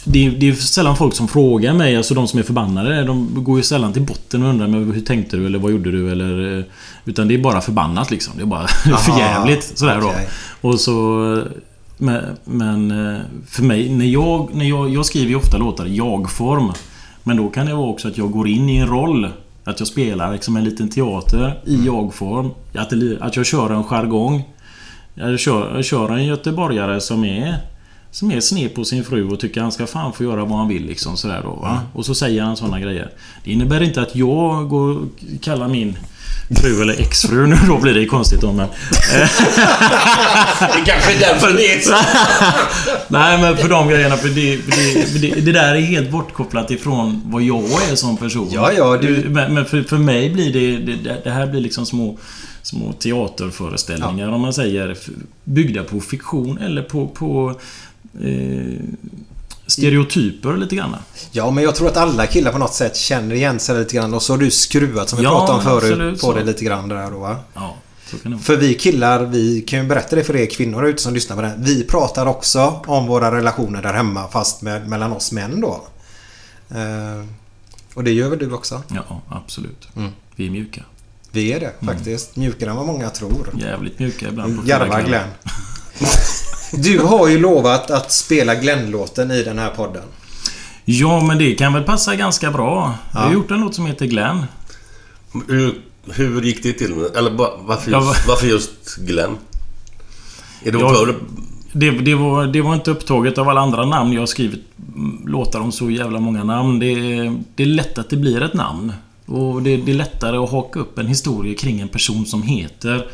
Det 0.04 0.26
är, 0.26 0.30
det 0.30 0.48
är 0.48 0.52
sällan 0.54 0.96
folk 0.96 1.14
som 1.14 1.28
frågar 1.28 1.74
mig, 1.74 1.96
alltså 1.96 2.14
de 2.14 2.28
som 2.28 2.38
är 2.38 2.42
förbannade. 2.42 3.04
De 3.04 3.44
går 3.44 3.56
ju 3.56 3.62
sällan 3.62 3.92
till 3.92 4.02
botten 4.02 4.42
och 4.42 4.48
undrar 4.48 4.66
men 4.66 4.92
hur 4.92 5.00
tänkte 5.00 5.36
du 5.36 5.46
eller 5.46 5.58
vad 5.58 5.72
gjorde 5.72 5.90
du 5.90 6.12
eller... 6.12 6.58
eh, 6.58 6.64
Utan 7.04 7.28
det 7.28 7.34
är 7.34 7.38
bara 7.38 7.60
förbannat 7.60 8.10
liksom. 8.10 8.32
Det 8.36 8.42
är 8.42 8.46
bara 8.46 8.66
för 8.98 9.18
jävligt 9.18 9.78
sådär 9.78 10.00
då. 10.00 10.06
okej. 10.06 10.28
Och 10.60 10.80
så... 10.80 11.42
Men, 12.44 12.90
eh, 12.90 13.20
för 13.48 13.62
mig, 13.62 13.88
när 13.88 14.06
jag, 14.06 14.48
när 14.54 14.64
jag... 14.64 14.90
Jag 14.90 15.06
skriver 15.06 15.28
ju 15.30 15.36
ofta 15.36 15.56
låtar 15.58 15.86
i 15.86 15.96
jag-form. 15.96 16.72
Men 17.22 17.36
då 17.36 17.48
kan 17.48 17.66
det 17.66 17.74
vara 17.74 17.86
också 17.88 18.08
att 18.08 18.18
jag 18.18 18.30
går 18.30 18.48
in 18.48 18.68
i 18.68 18.76
en 18.76 18.88
roll. 18.88 19.28
Att 19.64 19.78
jag 19.80 19.88
spelar 19.88 20.32
liksom 20.32 20.56
en 20.56 20.64
liten 20.64 20.88
teater 20.88 21.58
i 21.66 21.84
jag-form. 21.86 22.50
Att, 22.74 22.92
att 23.20 23.36
jag 23.36 23.46
kör 23.46 23.70
en 23.70 23.84
jargong. 23.84 24.42
Jag 25.14 25.40
kör, 25.40 25.74
jag 25.76 25.84
kör 25.84 26.12
en 26.12 26.24
göteborgare 26.26 27.00
som 27.00 27.24
är 27.24 27.56
som 28.12 28.30
är 28.30 28.40
sned 28.40 28.74
på 28.74 28.84
sin 28.84 29.04
fru 29.04 29.28
och 29.28 29.40
tycker 29.40 29.60
han 29.60 29.72
ska 29.72 29.86
fan 29.86 30.12
få 30.12 30.24
göra 30.24 30.44
vad 30.44 30.58
han 30.58 30.68
vill 30.68 30.86
liksom 30.86 31.16
sådär 31.16 31.40
då 31.42 31.50
va? 31.50 31.80
Och 31.92 32.06
så 32.06 32.14
säger 32.14 32.42
han 32.42 32.56
sådana 32.56 32.80
grejer. 32.80 33.10
Det 33.44 33.52
innebär 33.52 33.82
inte 33.82 34.02
att 34.02 34.16
jag 34.16 34.68
går 34.68 34.96
och 34.96 35.08
kallar 35.40 35.68
min 35.68 35.98
fru 36.60 36.82
eller 36.82 37.00
exfru 37.00 37.46
nu 37.46 37.56
då 37.68 37.78
blir 37.78 37.94
det 37.94 38.06
konstigt 38.06 38.40
då 38.40 38.52
men... 38.52 38.68
Det 40.74 40.84
kanske 40.86 41.14
är 41.14 41.20
därför 41.20 41.52
det 41.52 41.72
är 41.74 41.80
så. 41.80 41.94
Nej 43.08 43.40
men 43.42 43.56
för 43.56 43.68
de 43.68 43.88
grejerna 43.88 44.16
för 44.16 44.28
det, 44.28 44.56
för 44.58 44.70
det, 45.18 45.20
det, 45.34 45.40
det 45.40 45.52
där 45.52 45.74
är 45.74 45.80
helt 45.80 46.10
bortkopplat 46.10 46.70
ifrån 46.70 47.22
vad 47.24 47.42
jag 47.42 47.64
är 47.90 47.94
som 47.96 48.16
person. 48.16 48.48
Ja, 48.52 48.72
ja, 48.72 48.96
du- 48.96 49.28
Men, 49.28 49.54
men 49.54 49.64
för, 49.64 49.82
för 49.82 49.98
mig 49.98 50.30
blir 50.30 50.52
det, 50.52 50.76
det... 50.92 51.16
Det 51.24 51.30
här 51.30 51.46
blir 51.46 51.60
liksom 51.60 51.86
små... 51.86 52.18
Små 52.62 52.92
teaterföreställningar 52.92 54.28
om 54.28 54.40
man 54.40 54.52
säger. 54.52 54.96
Byggda 55.44 55.82
på 55.82 56.00
fiktion 56.00 56.58
eller 56.58 56.82
på... 56.82 57.06
på 57.06 57.54
eh, 58.14 58.80
stereotyper 59.66 60.56
lite 60.56 60.76
grann. 60.76 60.96
Ja, 61.32 61.50
men 61.50 61.64
jag 61.64 61.74
tror 61.74 61.88
att 61.88 61.96
alla 61.96 62.26
killar 62.26 62.52
på 62.52 62.58
något 62.58 62.74
sätt 62.74 62.96
känner 62.96 63.34
igen 63.34 63.58
sig 63.60 63.78
lite 63.78 63.96
grann. 63.96 64.14
Och 64.14 64.22
så 64.22 64.32
har 64.32 64.38
du 64.38 64.50
skruvat 64.50 65.08
som 65.08 65.18
vi 65.18 65.24
Ja, 65.24 65.30
pratade 65.30 65.58
om 65.58 65.64
förut 65.64 65.92
absolut 65.92 66.20
på 66.20 66.32
det 66.34 66.44
lite 66.44 66.64
grann 66.64 66.88
där 66.88 67.10
då 67.10 67.18
va? 67.18 67.36
Ja. 67.54 67.76
För 68.42 68.56
vi 68.56 68.74
killar, 68.74 69.24
vi 69.24 69.60
kan 69.60 69.78
ju 69.78 69.86
berätta 69.86 70.16
det 70.16 70.24
för 70.24 70.36
er 70.36 70.46
kvinnor 70.46 70.86
ute 70.86 71.02
som 71.02 71.14
lyssnar 71.14 71.36
på 71.36 71.42
det 71.42 71.48
här. 71.48 71.56
Vi 71.58 71.84
pratar 71.84 72.26
också 72.26 72.82
om 72.86 73.06
våra 73.06 73.36
relationer 73.36 73.82
där 73.82 73.92
hemma 73.92 74.28
fast 74.28 74.62
med, 74.62 74.88
mellan 74.88 75.12
oss 75.12 75.32
män 75.32 75.60
då. 75.60 75.84
Eh, 76.70 77.24
och 77.94 78.04
det 78.04 78.10
gör 78.12 78.28
väl 78.28 78.38
du 78.38 78.52
också? 78.52 78.82
Ja, 78.88 79.20
absolut. 79.28 79.88
Mm. 79.96 80.10
Vi 80.36 80.46
är 80.46 80.50
mjuka. 80.50 80.84
Vi 81.32 81.52
är 81.52 81.60
det 81.60 81.72
faktiskt. 81.86 82.36
Mjukare 82.36 82.70
än 82.70 82.76
vad 82.76 82.86
många 82.86 83.10
tror. 83.10 83.50
Jävligt 83.58 83.98
mjuka 83.98 84.28
ibland 84.28 84.62
fredagskvällar. 84.64 85.06
Glenn. 85.08 85.28
Du 86.72 86.98
har 86.98 87.28
ju 87.28 87.38
lovat 87.38 87.90
att 87.90 88.12
spela 88.12 88.54
Glenn-låten 88.54 89.30
i 89.30 89.42
den 89.42 89.58
här 89.58 89.70
podden. 89.70 90.02
Ja, 90.84 91.20
men 91.24 91.38
det 91.38 91.54
kan 91.54 91.72
väl 91.72 91.82
passa 91.82 92.16
ganska 92.16 92.50
bra. 92.50 92.94
Jag 93.12 93.20
har 93.20 93.32
gjort 93.32 93.50
en 93.50 93.60
låt 93.60 93.74
som 93.74 93.86
heter 93.86 94.06
Glenn. 94.06 94.44
Hur, 95.48 95.74
hur 96.12 96.42
gick 96.42 96.62
det 96.62 96.72
till? 96.72 96.92
Eller 97.16 97.30
varför 97.66 97.90
just, 97.90 98.06
va- 98.06 98.14
varför 98.28 98.46
just 98.46 98.96
Glenn? 98.96 99.36
Är 100.62 100.72
det 100.72 100.78
Ja. 100.78 101.06
Det, 101.72 101.90
det, 101.90 102.14
var, 102.14 102.46
det 102.46 102.60
var 102.62 102.74
inte 102.74 102.90
upptaget 102.90 103.38
av 103.38 103.48
alla 103.48 103.60
andra 103.60 103.84
namn. 103.86 104.12
Jag 104.12 104.20
har 104.22 104.26
skrivit 104.26 104.60
låtar 105.26 105.60
om 105.60 105.72
så 105.72 105.90
jävla 105.90 106.20
många 106.20 106.44
namn. 106.44 106.78
Det, 106.78 106.86
är- 106.86 107.42
det 107.54 107.62
är 107.62 107.66
lätt 107.66 107.98
att 107.98 108.10
det 108.10 108.16
blir 108.16 108.42
ett 108.42 108.54
namn. 108.54 108.92
Och 109.26 109.62
det, 109.62 109.76
det 109.76 109.90
är 109.92 109.96
lättare 109.96 110.36
att 110.36 110.50
haka 110.50 110.80
upp 110.80 110.98
en 110.98 111.06
historia 111.06 111.54
kring 111.58 111.80
en 111.80 111.88
person 111.88 112.26
som 112.26 112.42
heter 112.42 113.06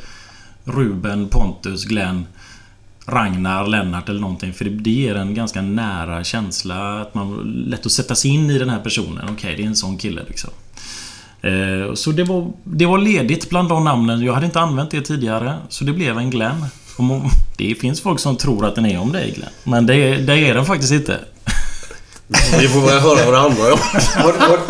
Ruben, 0.64 1.28
Pontus, 1.28 1.84
Glenn. 1.84 2.26
Ragnar, 3.06 3.66
Lennart 3.66 4.08
eller 4.08 4.20
någonting. 4.20 4.52
För 4.52 4.64
det, 4.64 4.70
det 4.70 4.90
ger 4.90 5.14
en 5.14 5.34
ganska 5.34 5.62
nära 5.62 6.24
känsla. 6.24 7.00
Att 7.00 7.14
man 7.14 7.36
lätt 7.68 7.86
att 7.86 7.92
sätta 7.92 8.14
sig 8.14 8.30
in 8.30 8.50
i 8.50 8.58
den 8.58 8.70
här 8.70 8.80
personen. 8.80 9.24
Okej, 9.24 9.34
okay, 9.34 9.56
det 9.56 9.62
är 9.62 9.66
en 9.66 9.76
sån 9.76 9.98
kille 9.98 10.22
liksom. 10.28 10.50
Eh, 11.42 11.94
så 11.94 12.10
det 12.10 12.24
var, 12.24 12.52
det 12.64 12.86
var 12.86 12.98
ledigt 12.98 13.50
bland 13.50 13.68
de 13.68 13.84
namnen. 13.84 14.20
Jag 14.22 14.32
hade 14.34 14.46
inte 14.46 14.60
använt 14.60 14.90
det 14.90 15.00
tidigare. 15.00 15.54
Så 15.68 15.84
det 15.84 15.92
blev 15.92 16.18
en 16.18 16.30
Glenn. 16.30 16.64
Det 17.56 17.74
finns 17.74 18.00
folk 18.00 18.20
som 18.20 18.36
tror 18.36 18.66
att 18.66 18.74
den 18.74 18.86
är 18.86 19.00
om 19.00 19.12
dig 19.12 19.30
Glenn. 19.36 19.50
Men 19.64 19.86
det, 19.86 20.16
det 20.16 20.34
är 20.48 20.54
den 20.54 20.66
faktiskt 20.66 20.92
inte. 20.92 21.18
Vi 22.60 22.68
får 22.68 22.80
väl 22.80 23.00
höra 23.00 23.24
vad 23.24 23.34
det 23.34 23.38
handlar 23.38 23.72
om. 23.72 23.78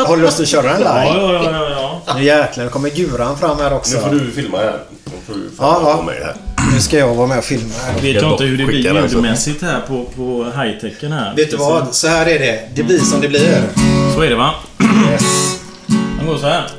Har 0.07 0.17
du 0.17 0.23
lust 0.23 0.41
att 0.41 0.49
köra 0.49 0.63
den 0.63 0.79
live? 0.79 0.91
Ja, 0.91 1.33
ja, 1.33 1.71
ja, 1.71 2.01
ja. 2.07 2.15
Nu 2.15 2.25
jäklar, 2.25 2.65
nu 2.65 2.71
kommer 2.71 2.91
guran 2.91 3.39
fram 3.39 3.59
här 3.59 3.73
också. 3.73 3.97
Nu 3.97 4.03
får 4.03 4.11
du 4.11 4.31
filma 4.33 4.59
här. 4.59 4.79
Nu 5.05 5.13
får 5.27 5.35
du 5.35 5.41
Ja, 5.41 5.51
ja. 5.59 5.81
vara 5.81 6.03
med 6.03 6.15
här. 6.15 6.37
Nu 6.77 6.83
ska 6.83 6.99
jag 6.99 7.15
vara 7.15 7.27
med 7.27 7.39
och 7.39 7.45
filma 7.45 7.75
här. 7.87 8.01
Vet 8.01 8.23
jag 8.23 8.33
inte 8.33 8.45
hur 8.45 8.59
det 8.59 8.65
blir 8.65 9.11
ljudmässigt 9.13 9.63
här 9.63 9.81
på, 9.81 10.05
på 10.17 10.45
high-techen 10.45 11.13
här. 11.13 11.37
Vet 11.37 11.51
du 11.51 11.57
vad? 11.57 11.95
Så 11.95 12.09
här 12.09 12.27
är 12.27 12.39
det. 12.39 12.61
Det 12.75 12.83
blir 12.83 12.99
som 12.99 13.21
det 13.21 13.29
blir. 13.29 13.63
Så 14.15 14.21
är 14.21 14.31
det 14.31 14.37
va? 14.37 14.55
Yes. 15.13 15.61
Den 16.19 16.27
går 16.27 16.39
så 16.39 16.47
här. 16.47 16.71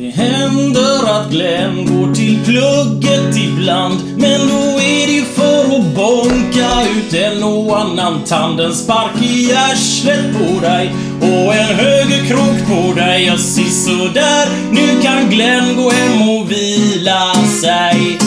Det, 0.00 0.10
händer 0.10 1.20
att 1.20 1.30
Glenn 1.30 1.86
går 1.86 2.14
till 2.14 2.44
plugget 2.44 3.36
ibland. 3.36 4.00
Men 4.16 4.48
då 4.48 4.80
är 4.80 5.06
det 5.06 5.24
för 5.24 5.76
att 5.76 5.94
bonka 5.94 6.90
ut 6.96 7.14
en 7.14 7.42
och 7.42 7.80
annan 7.80 8.24
tand 8.24 8.60
En 8.60 8.74
spark 8.74 9.22
i 9.22 9.52
arslet 9.52 10.32
på 10.32 10.60
dig. 10.60 10.90
Och 11.20 11.54
en 11.54 11.76
högerkrok 11.76 12.68
på 12.68 13.00
dig 13.00 13.24
Ja, 13.26 13.36
sådär, 13.38 14.48
nu 14.72 15.02
kan 15.02 15.30
Glenn 15.30 15.76
gå 15.76 15.90
hem 15.90 16.28
och 16.28 16.50
vila 16.50 17.34
sig 17.34 18.18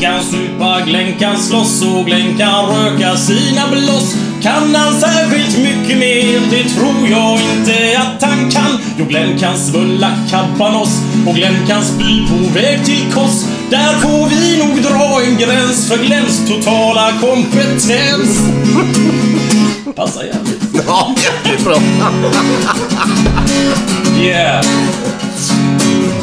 kan 0.00 0.24
supa, 0.24 0.80
Glenn 0.86 1.18
kan 1.18 1.38
slåss 1.38 1.82
och 1.82 2.06
Glenn 2.06 2.38
kan 2.38 2.66
röka 2.66 3.16
sina 3.16 3.68
bloss 3.70 4.16
Kan 4.42 4.74
han 4.74 5.00
särskilt 5.00 5.58
mycket 5.58 5.98
mer? 5.98 6.40
Det 6.50 6.68
tror 6.68 7.08
jag 7.10 7.38
inte 7.40 7.98
att 7.98 8.22
han 8.22 8.50
kan 8.50 8.78
Jo, 8.98 9.04
Glenn 9.04 9.38
kan 9.38 9.58
svulla 9.58 10.10
kabanoss 10.30 11.02
och 11.26 11.34
Glenn 11.34 11.66
kan 11.66 11.84
spy 11.84 12.26
på 12.28 12.54
väg 12.54 12.84
till 12.84 13.12
Kos 13.12 13.46
Där 13.70 13.98
får 13.98 14.28
vi 14.28 14.58
nog 14.58 14.82
dra 14.82 15.22
en 15.22 15.38
gräns 15.38 15.88
för 15.88 15.96
Glenns 15.96 16.48
totala 16.48 17.12
kompetens 17.20 18.40
Passar 19.96 20.22
jävligt. 20.22 20.84
Ja, 20.86 21.14
jävligt 21.44 21.64
bra. 21.64 21.76
Yeah. 24.22 24.64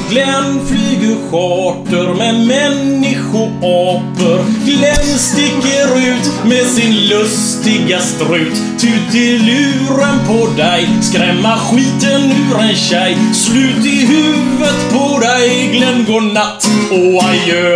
Glenn 0.10 0.68
flyger 0.68 1.16
charter 1.32 2.14
med 2.14 2.48
människoapor. 2.48 4.46
Glenn 4.66 5.20
sticker 5.20 5.98
ut 5.98 6.46
med 6.46 6.66
sin 6.66 7.08
lustiga 7.08 8.00
strut. 8.00 8.54
Tutiluren 8.80 10.20
på 10.28 10.48
dig, 10.58 10.90
skrämma 11.02 11.58
skiten 11.58 12.22
ur 12.22 12.60
en 12.60 12.76
tjej. 12.76 13.18
Slut 13.34 13.86
i 13.86 14.06
huvudet 14.06 14.92
på 14.92 15.20
dig, 15.20 15.70
Glenn 15.74 16.06
godnatt 16.06 16.70
och 16.92 17.24
adjö. 17.24 17.76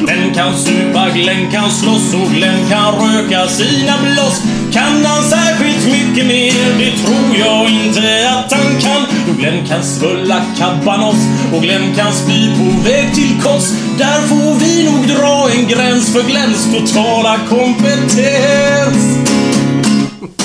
Glenn 0.00 0.34
kan 0.34 0.56
supa, 0.56 1.08
Glenn 1.14 1.50
kan 1.52 1.70
slåss 1.70 2.14
och 2.14 2.30
Glenn 2.34 2.68
kan 2.70 2.94
röka 2.94 3.48
sina 3.48 3.92
bloss. 4.02 4.42
Kan 4.72 5.04
han 5.04 5.22
särskilt 5.22 5.86
mycket 5.86 6.26
mer? 6.26 6.78
Det 6.78 6.90
tror 6.90 7.36
jag 7.38 7.70
inte 7.70 8.30
att 8.30 8.52
han 8.52 8.80
kan. 8.80 9.06
Jo, 9.28 9.34
Glenn 9.38 9.66
kan 9.66 9.84
svulla 9.84 10.42
Kabanos 10.58 11.16
och 11.54 11.62
Glenn 11.62 11.94
kan 11.96 12.12
spy 12.12 12.56
på 12.56 12.88
väg 12.88 13.14
till 13.14 13.42
Kos. 13.42 13.72
Där 13.98 14.20
får 14.28 14.54
vi 14.54 14.84
nog 14.84 15.06
dra 15.06 15.50
en 15.50 15.68
gräns 15.68 16.12
för 16.12 16.22
Glenns 16.22 16.68
totala 16.72 17.38
kompetens. 17.48 19.18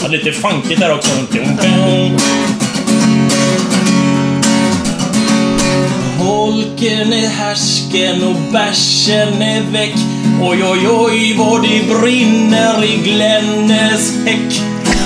Ja, 0.01 0.07
lite 0.07 0.31
funkigt 0.31 0.79
där 0.79 0.93
också. 0.93 1.11
Är 6.45 7.27
härsken 7.27 8.23
och 8.23 8.53
bärsen 8.53 9.41
är 9.41 9.71
väck. 9.71 9.95
Oj, 10.41 10.63
oj, 10.63 10.87
oj 10.89 11.35
vad 11.37 11.61
det 11.61 11.87
brinner 11.87 12.83
i 12.83 12.97
Glennes 13.03 14.25
häck. 14.25 14.61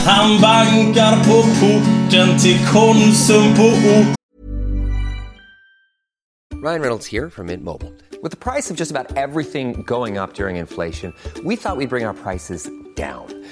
Han 0.06 0.42
bankar 0.42 1.24
på 1.24 1.42
porten 1.42 2.40
till 2.40 2.68
Konsum 2.74 3.56
på 3.56 3.64
ort. 3.64 4.16
Ryan 6.64 6.82
Reynolds 6.82 7.08
here 7.08 7.30
from 7.30 7.46
Mint 7.46 7.64
Mobile. 7.64 7.94
With 8.22 8.32
the 8.32 8.52
price 8.52 8.70
of 8.72 8.78
just 8.78 8.92
about 8.92 9.18
everything 9.18 9.84
going 9.84 10.18
up 10.18 10.34
during 10.34 10.58
inflation, 10.58 11.14
we 11.46 11.56
thought 11.56 11.78
we'd 11.78 11.90
bring 11.90 12.06
our 12.06 12.14
prices 12.14 12.70
down. 12.96 13.39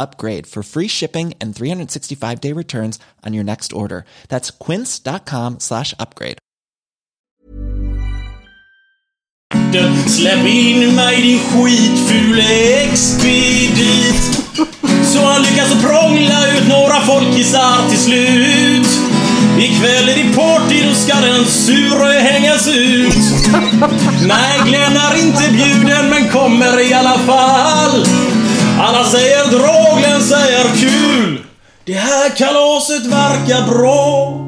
upgrade 0.00 0.46
for 0.46 0.62
free 0.62 0.88
shipping 0.88 1.34
and 1.40 1.54
365 1.54 2.40
day 2.40 2.52
returns 2.52 2.98
on 3.24 3.34
your 3.34 3.44
next 3.44 3.72
order. 3.72 4.04
That's 4.28 4.50
quince.com 4.50 5.60
slash 5.60 5.94
upgrade. 5.98 6.38
Släpp 10.06 10.46
in 10.46 10.94
mig 10.94 11.22
din 11.22 11.38
skitfule 11.38 12.42
expedit. 12.82 14.40
Så 15.12 15.24
han 15.24 15.42
lyckas 15.42 15.82
prångla 15.82 16.56
ut 16.56 16.68
några 16.68 17.00
folkisar 17.00 17.88
till 17.88 17.98
slut. 17.98 18.86
Ikväll 19.58 20.08
är 20.08 20.16
det 20.16 20.36
party, 20.36 20.82
då 20.88 20.94
ska 20.94 21.14
den 21.14 21.44
sure 21.44 22.12
hängas 22.12 22.68
ut. 22.68 23.14
Nej, 24.26 24.60
Glenn 24.66 24.96
är 24.96 25.18
inte 25.18 25.52
bjuden, 25.52 26.10
men 26.10 26.28
kommer 26.28 26.90
i 26.90 26.94
alla 26.94 27.18
fall. 27.18 28.04
Alla 28.82 29.04
säger 29.04 29.44
dra, 29.50 29.98
Glenn 29.98 30.22
säger 30.22 30.64
kul. 30.80 31.44
Det 31.84 31.92
här 31.94 32.30
kalaset 32.36 33.06
verkar 33.06 33.66
bra. 33.66 34.40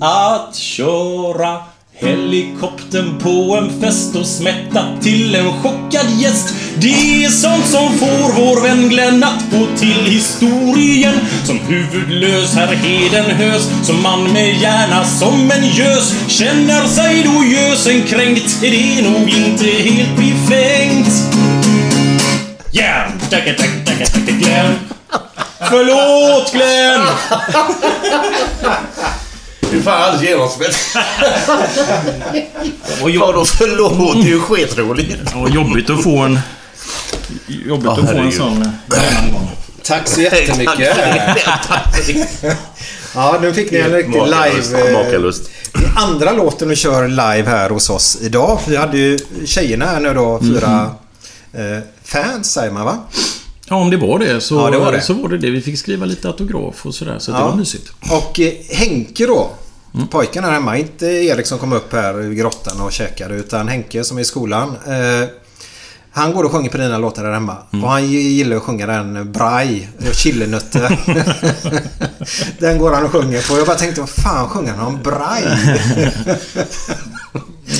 Att 0.00 0.56
köra 0.56 1.58
helikoptern 1.92 3.18
på 3.18 3.56
en 3.56 3.80
fest 3.80 4.16
och 4.16 4.26
smätta 4.26 4.84
till 5.02 5.34
en 5.34 5.52
chockad 5.52 6.06
gäst. 6.18 6.54
Det 6.76 7.24
är 7.24 7.28
sånt 7.28 7.66
som 7.66 7.98
får 7.98 8.44
vår 8.44 8.62
vän 8.62 8.88
Glenn 8.88 9.24
att 9.24 9.44
gå 9.50 9.66
till 9.78 10.04
historien. 10.04 11.14
Som 11.44 11.58
huvudlös 11.58 12.54
herr 12.54 12.74
Hedenhös, 12.74 13.68
som 13.82 14.02
man 14.02 14.32
med 14.32 14.60
hjärna 14.60 15.04
som 15.04 15.50
en 15.50 15.66
gös. 15.66 16.14
Känner 16.28 16.86
sig 16.86 17.22
då 17.22 17.44
gösen 17.44 18.02
kränkt, 18.02 18.62
är 18.62 18.70
det 18.70 19.10
nog 19.10 19.28
inte 19.28 19.64
helt 19.64 20.16
befängt. 20.16 21.39
Yeah! 22.72 23.10
Tacka, 23.30 23.54
tacka, 23.54 23.72
tacka, 23.86 24.06
tacka, 24.06 24.32
Glenn. 24.32 24.74
Förlåt 25.68 26.52
Glenn! 26.52 27.00
Det 29.70 29.76
är 29.76 29.80
fan 29.82 30.02
alldeles 30.02 30.28
genomspänt. 30.28 30.76
Vadå 33.02 33.44
förlåt? 33.44 34.14
Det 34.22 34.28
är 34.28 34.32
ju 34.32 34.40
skitroligt. 34.40 35.34
Och 35.36 35.50
jobbigt 35.50 35.90
att 35.90 36.02
få 36.02 36.18
en... 36.18 36.40
Jobbigt 37.46 37.88
att 37.88 38.10
få 38.10 38.16
en 38.18 38.32
sån... 38.32 38.62
eh, 38.62 39.34
Tack 39.82 40.08
så 40.08 40.20
jättemycket. 40.20 40.96
Ja, 43.14 43.38
nu 43.42 43.54
fick 43.54 43.70
ni 43.70 43.78
en 43.78 43.92
riktig 43.92 44.22
live... 44.22 44.88
eh, 44.88 44.92
Makalöst. 44.92 45.50
Det 45.72 45.84
är 45.84 45.92
andra 46.02 46.32
låten 46.32 46.68
du 46.68 46.76
kör 46.76 47.08
live 47.08 47.44
här 47.50 47.70
hos 47.70 47.90
oss 47.90 48.18
idag. 48.20 48.58
Vi 48.66 48.76
hade 48.76 48.98
ju 48.98 49.18
tjejerna 49.46 49.86
här 49.86 50.00
nu 50.00 50.14
då, 50.14 50.40
fyra 50.40 50.90
eh, 51.52 51.82
fans 52.12 52.52
säger 52.52 52.72
man 52.72 52.84
va? 52.84 52.98
Ja, 53.68 53.76
om 53.76 53.90
det 53.90 53.96
var 53.96 54.18
det 54.18 54.40
så, 54.40 54.54
Ja, 54.54 54.70
det 54.70 54.78
var 54.78 54.92
det. 54.92 55.00
så 55.00 55.14
var 55.14 55.28
det 55.28 55.38
det. 55.38 55.50
Vi 55.50 55.60
fick 55.60 55.78
skriva 55.78 56.06
lite 56.06 56.28
autograf 56.28 56.86
och 56.86 56.94
sådär. 56.94 57.16
Så 57.18 57.30
att 57.32 57.38
det 57.38 57.42
Ja. 57.44 57.48
var 57.48 57.56
mysigt. 57.56 57.92
Och 58.10 58.40
eh, 58.40 58.52
Henke 58.70 59.26
då. 59.26 59.50
Pojken 60.10 60.44
här 60.44 60.52
hemma, 60.52 60.78
inte 60.78 61.06
Erik 61.06 61.46
som 61.46 61.58
kom 61.58 61.72
upp 61.72 61.92
här 61.92 62.32
i 62.32 62.34
grottan 62.34 62.80
och 62.80 62.92
käkade 62.92 63.34
utan 63.34 63.68
Henke 63.68 64.04
som 64.04 64.16
är 64.18 64.22
i 64.22 64.24
skolan. 64.24 64.68
Eh, 64.86 65.28
han 66.12 66.32
går 66.32 66.44
och 66.44 66.50
sjunger 66.52 66.70
på 66.70 66.76
dina 66.78 66.98
låtar 66.98 67.24
där 67.24 67.32
hemma. 67.32 67.56
Och 67.70 67.90
han 67.90 68.06
gillar 68.10 68.56
att 68.56 68.62
sjunga 68.62 68.86
den 68.86 69.32
Braj, 69.32 69.88
chilinötter. 70.12 71.00
den 72.60 72.78
går 72.78 72.92
han 72.94 73.04
och 73.04 73.12
sjunger 73.12 73.48
på. 73.48 73.58
Jag 73.58 73.66
bara 73.66 73.76
tänkte, 73.76 74.00
vad 74.00 74.10
fan 74.10 74.48
sjunger 74.48 74.72
han 74.74 74.86
om 74.86 75.02
Braj? 75.02 75.44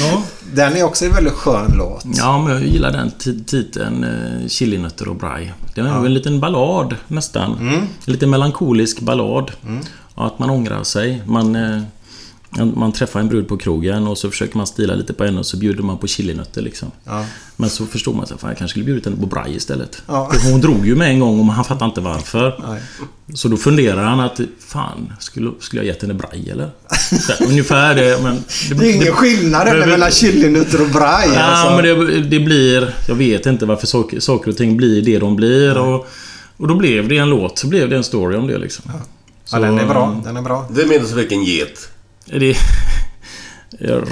Ja. 0.01 0.23
Den 0.55 0.77
är 0.77 0.83
också 0.85 1.05
en 1.05 1.13
väldigt 1.13 1.33
skön 1.33 1.75
låt. 1.79 2.05
Ja, 2.17 2.43
men 2.43 2.53
jag 2.53 2.63
gillar 2.67 2.93
den 2.93 3.11
ti- 3.11 3.45
titeln. 3.45 4.05
Eh, 4.05 4.49
Chilinötter 4.49 5.09
och 5.09 5.17
braj. 5.17 5.53
Det 5.75 5.81
är 5.81 5.85
Ja. 5.87 6.07
en 6.07 6.15
liten 6.15 6.41
ballad 6.41 6.97
nästan. 7.09 7.59
Mm. 7.59 7.75
En 7.75 8.13
lite 8.13 8.27
melankolisk 8.27 9.01
ballad. 9.01 9.51
Och 10.15 10.27
att 10.27 10.39
man 10.39 10.51
ångrar 10.51 10.83
sig. 10.83 11.23
Man, 11.27 11.57
eh, 11.57 11.83
man 12.59 12.93
träffar 12.93 13.21
en 13.21 13.29
brud 13.29 13.49
på 13.49 13.57
krogen 13.57 14.07
och 14.07 14.19
så 14.19 14.31
försöker 14.31 14.57
man 14.57 14.67
stila 14.67 14.95
lite 14.95 15.13
på 15.13 15.25
henne 15.25 15.39
och 15.39 15.47
så 15.47 15.57
bjuder 15.57 15.83
man 15.83 15.99
på 15.99 16.07
chilinötter 16.07 16.63
liksom. 16.63 16.91
Ja. 17.05 17.25
Men 17.57 17.71
så 17.71 17.87
förstår 17.87 18.15
man 18.15 18.27
fan 18.27 18.39
jag 18.43 18.59
kanske 18.59 18.69
skulle 18.69 18.85
bjudit 18.85 19.05
henne 19.05 19.17
på 19.17 19.27
braj 19.27 19.57
istället. 19.57 20.03
Ja. 20.07 20.31
För 20.33 20.51
Hon 20.51 20.61
drog 20.61 20.87
ju 20.87 20.97
med 20.97 21.11
en 21.11 21.21
gång 21.21 21.41
och 21.41 21.55
han 21.55 21.65
fattade 21.65 21.85
inte 21.85 22.01
varför. 22.01 22.61
Nej. 22.69 22.83
Så 23.35 23.49
då 23.49 23.57
funderar 23.57 24.05
han 24.05 24.21
att 24.21 24.41
fan, 24.59 25.13
skulle, 25.19 25.51
skulle 25.61 25.83
jag 25.83 25.87
gett 25.87 26.03
henne 26.03 26.15
braj 26.15 26.51
eller? 26.51 26.71
Så, 27.21 27.45
ungefär 27.45 27.95
det, 27.95 28.23
men... 28.23 28.45
Det 28.71 28.91
är 28.91 28.95
ingen 28.95 29.13
skillnad 29.13 29.69
heller 29.69 29.87
mellan 29.87 30.11
chilinötter 30.11 30.83
och 30.83 30.89
Braj. 30.89 31.29
Ja, 31.35 31.41
alltså. 31.41 31.77
men 31.77 31.85
det, 31.85 32.21
det 32.21 32.41
blir... 32.41 32.95
Jag 33.09 33.15
vet 33.15 33.47
inte 33.47 33.67
varför 33.67 33.87
saker, 33.87 34.21
saker 34.21 34.51
och 34.51 34.57
ting 34.57 34.77
blir 34.77 35.03
det 35.03 35.19
de 35.19 35.37
blir. 35.37 35.79
Och, 35.79 36.07
och 36.57 36.69
då 36.69 36.75
blev 36.75 37.09
det 37.09 37.19
en 37.19 37.31
låt. 37.31 37.59
Så 37.59 37.67
blev 37.67 37.89
det 37.89 37.97
en 37.97 38.05
story 38.05 38.37
om 38.37 38.47
det 38.47 38.59
liksom. 38.59 38.93
Ja, 39.53 39.59
den 39.59 39.79
är 39.79 39.87
bra. 39.87 40.21
Den 40.25 40.37
är 40.37 40.43
bra. 40.43 40.67
Vem 40.71 40.91
är 40.91 40.99
det 40.99 41.07
som 41.07 41.19
fick 41.19 41.33
en 41.33 41.45
get? 41.45 41.89
Är 42.31 42.41
det... 42.41 42.57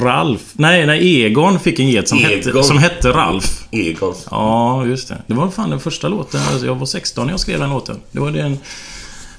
Ralf? 0.03 0.41
Nej, 0.53 0.87
nej, 0.87 1.23
Egon 1.25 1.61
fick 1.61 1.79
en 1.81 1.89
get 1.89 2.09
som, 2.09 2.19
Egon. 2.19 2.31
hette, 2.31 2.63
som 2.63 2.79
hette 2.79 3.09
Ralf. 3.13 3.65
Egons. 3.71 4.27
Ja, 4.31 4.87
just 4.87 5.09
det. 5.09 5.23
Det 5.27 5.35
var 5.35 5.51
fan 5.51 5.71
den 5.71 5.81
första 5.81 6.09
låten. 6.09 6.41
Alltså, 6.51 6.67
Jag 6.67 6.75
var 6.75 6.87
16 6.87 7.27
när 7.27 7.33
jag 7.33 7.41
skrev 7.41 7.61
den 7.61 7.71
låten. 7.71 7.97
Det 8.11 8.21
var 8.21 8.31
den, 8.31 8.59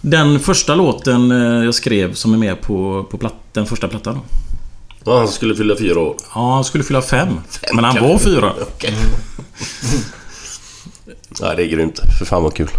den 0.02 0.40
första 0.40 0.76
låten 0.76 1.32
eh, 1.32 1.66
jag 1.66 1.76
skrev 1.76 2.14
som 2.14 2.34
är 2.34 2.38
med 2.38 2.62
på, 2.62 3.04
på 3.12 3.18
platt, 3.18 3.34
den 3.54 3.66
första 3.66 3.88
plattan. 3.88 4.20
Ja, 5.06 5.18
han 5.18 5.28
skulle 5.28 5.56
fylla 5.56 5.76
fyra 5.78 6.00
år. 6.00 6.16
Ja, 6.36 6.54
han 6.54 6.64
skulle 6.64 6.84
fylla 6.84 7.02
fem. 7.02 7.28
Men 7.74 7.84
han 7.84 8.02
var 8.10 8.18
fyra. 8.18 8.54
Okej. 8.62 8.94
Ja, 11.42 11.56
det 11.56 11.64
är 11.64 11.68
grymt. 11.68 12.00
För 12.20 12.26
fan 12.26 12.44
vad 12.44 12.54
kul. 12.56 12.70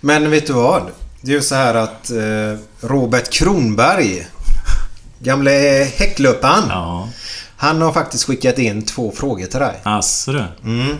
Men 0.00 0.30
vet 0.30 0.46
du 0.46 0.52
vad? 0.52 0.82
Det 1.20 1.30
är 1.30 1.34
ju 1.36 1.42
så 1.42 1.54
här 1.54 1.74
att 1.74 2.10
eh, 2.10 2.58
Robert 2.88 3.32
Kronberg, 3.32 4.26
gamle 5.18 5.50
häcklöparen. 5.96 6.64
Ja. 6.68 7.08
Han 7.56 7.82
har 7.82 7.92
faktiskt 7.92 8.24
skickat 8.24 8.58
in 8.58 8.82
två 8.82 9.12
frågor 9.16 9.46
till 9.46 9.60
dig. 9.60 9.80
Asså 9.82 10.32
du. 10.32 10.44
Mm. 10.64 10.96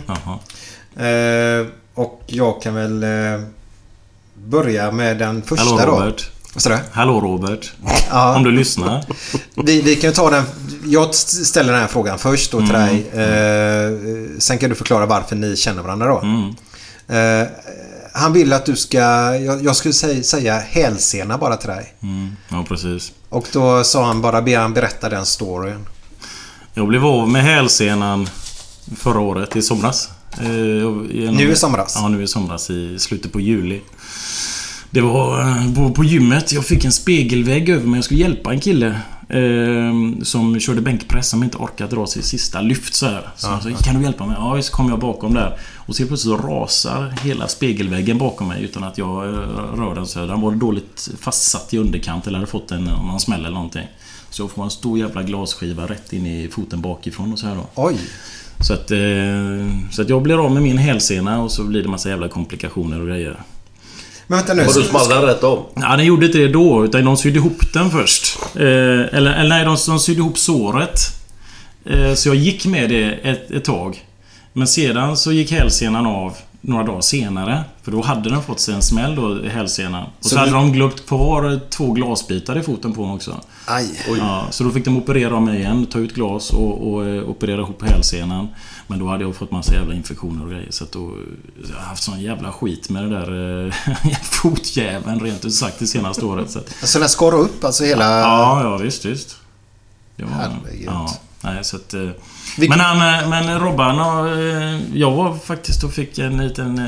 Eh, 0.97 1.67
och 1.93 2.21
jag 2.25 2.61
kan 2.61 2.75
väl 2.75 3.03
eh, 3.03 3.41
börja 4.35 4.91
med 4.91 5.17
den 5.17 5.41
första 5.41 5.65
Hallå 5.65 5.85
då. 5.85 5.91
Robert. 5.99 6.31
Du? 6.65 6.77
Hallå 6.91 7.19
Robert. 7.21 7.71
Ja. 8.09 8.35
Om 8.35 8.43
du 8.43 8.51
lyssnar. 8.51 9.05
Vi, 9.65 9.81
vi 9.81 9.95
kan 9.95 10.13
ta 10.13 10.29
den... 10.29 10.43
Jag 10.85 11.15
ställer 11.15 11.71
den 11.73 11.81
här 11.81 11.87
frågan 11.87 12.19
först 12.19 12.51
då 12.51 12.57
till 12.59 12.75
Mm. 12.75 12.87
dig. 12.87 13.23
Eh, 13.23 14.39
sen 14.39 14.57
kan 14.57 14.69
du 14.69 14.75
förklara 14.75 15.05
varför 15.05 15.35
ni 15.35 15.55
känner 15.55 15.81
varandra 15.81 16.07
då. 16.07 16.19
Mm. 16.19 16.53
Han 18.19 18.33
vill 18.33 18.53
att 18.53 18.65
du 18.65 18.75
ska... 18.75 18.97
Jag, 19.35 19.63
jag 19.65 19.75
skulle 19.75 19.93
säga, 19.93 20.23
säga 20.23 20.59
hälsena 20.59 21.37
bara 21.37 21.57
till 21.57 21.69
dig. 21.69 21.93
Mm. 22.03 22.35
Ja, 22.49 22.65
precis. 22.67 23.11
Och 23.29 23.47
då 23.53 23.83
sa 23.83 24.05
han 24.05 24.21
bara 24.21 24.41
be 24.41 24.57
han 24.57 24.73
berätta 24.73 25.09
den 25.09 25.25
storyn. 25.25 25.85
Jag 26.73 26.87
blev 26.87 27.05
av 27.05 27.29
med 27.29 27.43
hälsenan 27.43 28.29
förra 28.97 29.19
året, 29.19 29.55
i 29.55 29.61
somras. 29.61 30.09
Eh, 30.39 30.47
genom- 30.47 31.35
Nu 31.37 31.51
i 31.51 31.55
somras? 31.55 31.93
Ja, 31.95 32.07
nu 32.07 32.23
i 32.23 32.27
somras 32.27 32.69
i 32.69 32.99
slutet 32.99 33.31
på 33.33 33.39
juli. 33.39 33.81
Det 34.91 35.01
var 35.01 35.39
eh, 35.41 35.73
på, 35.73 35.91
på 35.91 36.03
gymmet. 36.03 36.51
Jag 36.51 36.65
fick 36.65 36.85
en 36.85 36.91
spegelvägg 36.91 37.69
över 37.69 37.87
mig. 37.87 37.97
Jag 37.97 38.03
skulle 38.03 38.19
hjälpa 38.19 38.53
en 38.53 38.59
kille. 38.59 38.99
Eh, 39.29 40.21
som 40.23 40.59
körde 40.59 40.81
bänkpress 40.81 41.29
som 41.29 41.43
inte 41.43 41.57
orkade 41.57 41.95
dra 41.95 42.07
sig 42.07 42.23
sista 42.23 42.61
lyft 42.61 42.93
så 42.93 43.05
här. 43.05 43.29
Så 43.35 43.47
jag 43.47 43.63
sa, 43.63 43.83
kan 43.83 43.95
du 43.95 44.03
hjälpa 44.03 44.25
mig? 44.25 44.35
Ja, 44.39 44.53
visst 44.53 44.69
kom 44.69 44.89
jag 44.89 44.99
bakom 44.99 45.33
där. 45.33 45.59
Och 45.75 45.95
så 45.95 46.07
plötsligt 46.07 46.19
så 46.19 46.47
rasar 46.47 47.13
hela 47.23 47.47
spegelväggen 47.47 48.17
bakom 48.17 48.47
mig 48.47 48.63
utan 48.63 48.83
att 48.83 48.97
jag 48.97 49.25
eh, 49.25 49.39
rör 49.75 49.95
den. 49.95 50.07
Så 50.07 50.25
den 50.25 50.41
var 50.41 50.51
dåligt 50.51 51.09
fastsatt 51.19 51.73
i 51.73 51.77
underkant 51.77 52.27
eller 52.27 52.37
hade 52.37 52.51
fått 52.51 52.71
en, 52.71 52.83
någon 52.83 53.19
smäll 53.19 53.39
eller 53.39 53.55
någonting. 53.55 53.87
Så 54.29 54.41
jag 54.41 54.51
får 54.51 54.63
en 54.63 54.69
stor 54.69 54.99
jävla 54.99 55.23
glasskiva 55.23 55.85
rätt 55.85 56.13
in 56.13 56.25
i 56.25 56.49
foten 56.51 56.81
bakifrån 56.81 57.33
och 57.33 57.39
så 57.39 57.47
här 57.47 57.55
då. 57.55 57.67
Oj! 57.75 57.97
Så 58.61 58.73
att, 58.73 58.91
eh, 58.91 58.99
så 59.91 60.01
att 60.01 60.09
jag 60.09 60.21
blir 60.21 60.45
av 60.45 60.51
med 60.51 60.63
min 60.63 60.77
hälsena 60.77 61.41
och 61.41 61.51
så 61.51 61.63
blir 61.63 61.83
det 61.83 61.89
massa 61.89 62.09
jävla 62.09 62.27
komplikationer 62.27 63.01
och 63.01 63.07
grejer. 63.07 63.39
Men 64.29 64.37
vänta 64.37 64.53
nu. 64.53 64.63
Har 64.63 64.73
du 64.73 64.83
small 64.83 65.09
den 65.09 65.21
rätt 65.21 65.43
om? 65.43 65.59
Ja, 65.75 65.95
den 65.97 66.05
gjorde 66.05 66.25
inte 66.25 66.37
det 66.37 66.47
då, 66.47 66.85
utan 66.85 67.05
de 67.05 67.17
sydde 67.17 67.39
ihop 67.39 67.73
den 67.73 67.91
först. 67.91 68.37
Eh, 68.55 68.61
eller, 68.63 69.31
eller 69.33 69.49
nej, 69.49 69.65
de, 69.65 69.77
de 69.87 69.99
sydde 69.99 70.19
ihop 70.19 70.37
såret. 70.37 70.99
Eh, 71.85 72.13
så 72.13 72.29
jag 72.29 72.35
gick 72.35 72.65
med 72.65 72.89
det 72.89 73.03
ett, 73.23 73.51
ett 73.51 73.63
tag. 73.63 74.05
Men 74.53 74.67
sedan 74.67 75.17
så 75.17 75.31
gick 75.31 75.51
hälsenan 75.51 76.05
av 76.05 76.33
några 76.61 76.83
dagar 76.83 77.01
senare. 77.01 77.63
För 77.83 77.91
då 77.91 78.01
hade 78.01 78.29
den 78.29 78.41
fått 78.43 78.59
sig 78.59 78.73
en 78.75 78.81
smäll 78.81 79.15
då, 79.15 79.45
i 79.45 79.49
hälsenan. 79.49 80.03
Och 80.03 80.09
så, 80.19 80.29
Så 80.29 80.37
hade 80.37 80.51
du- 80.51 80.55
de 80.55 80.71
glömt 80.71 81.07
kvar 81.07 81.59
två 81.69 81.91
glasbitar 81.91 82.57
i 82.57 82.61
foten 82.61 82.93
på 82.93 83.01
den 83.01 83.11
också. 83.11 83.35
Aj. 83.69 83.99
Ja, 84.17 84.47
så 84.51 84.63
då 84.63 84.71
fick 84.71 84.85
de 84.85 84.97
operera 84.97 85.35
om 85.35 85.45
mig 85.45 85.59
igen, 85.59 85.85
ta 85.85 85.99
ut 85.99 86.13
glas 86.15 86.49
och, 86.53 86.93
och 86.93 87.05
eh, 87.05 87.29
operera 87.29 87.61
ihop 87.61 87.81
hälsenan. 87.89 88.47
Men 88.87 88.99
då 88.99 89.07
hade 89.07 89.23
jag 89.23 89.35
fått 89.35 89.51
massa 89.51 89.73
jävla 89.73 89.93
infektioner 89.93 90.43
och 90.45 90.51
grejer. 90.51 90.67
Så 90.71 90.83
att 90.83 90.91
då... 90.91 91.13
Jag 91.69 91.75
har 91.75 91.83
haft 91.85 92.03
sån 92.03 92.21
jävla 92.21 92.51
skit 92.51 92.89
med 92.89 93.03
det 93.03 93.09
där 93.09 93.65
eh, 93.67 93.73
fotjäveln 94.21 95.19
rent 95.19 95.45
ut 95.45 95.53
sagt 95.53 95.79
det 95.79 95.87
senaste 95.87 96.25
året. 96.25 96.51
Så 96.51 96.59
att, 96.59 96.75
Alltså 96.81 96.99
den 96.99 97.09
skar 97.09 97.33
upp 97.35 97.63
alltså 97.63 97.83
hela... 97.83 98.19
ja, 98.19 98.63
ja 98.63 98.77
visst, 98.77 99.05
visst. 99.05 99.35
Det 100.15 100.23
var, 100.23 100.31
Herregud. 100.31 100.85
ja, 100.85 101.09
nej, 101.41 101.63
så 101.63 101.75
att, 101.75 101.93
eh, 101.93 101.99
Vilken- 102.57 102.77
Men 102.77 102.85
han, 102.85 103.29
men 103.29 103.59
Robban, 103.59 103.95
jag 104.93 105.11
var 105.11 105.35
faktiskt 105.37 105.83
och 105.83 105.93
fick 105.93 106.17
en 106.17 106.37
liten 106.37 106.81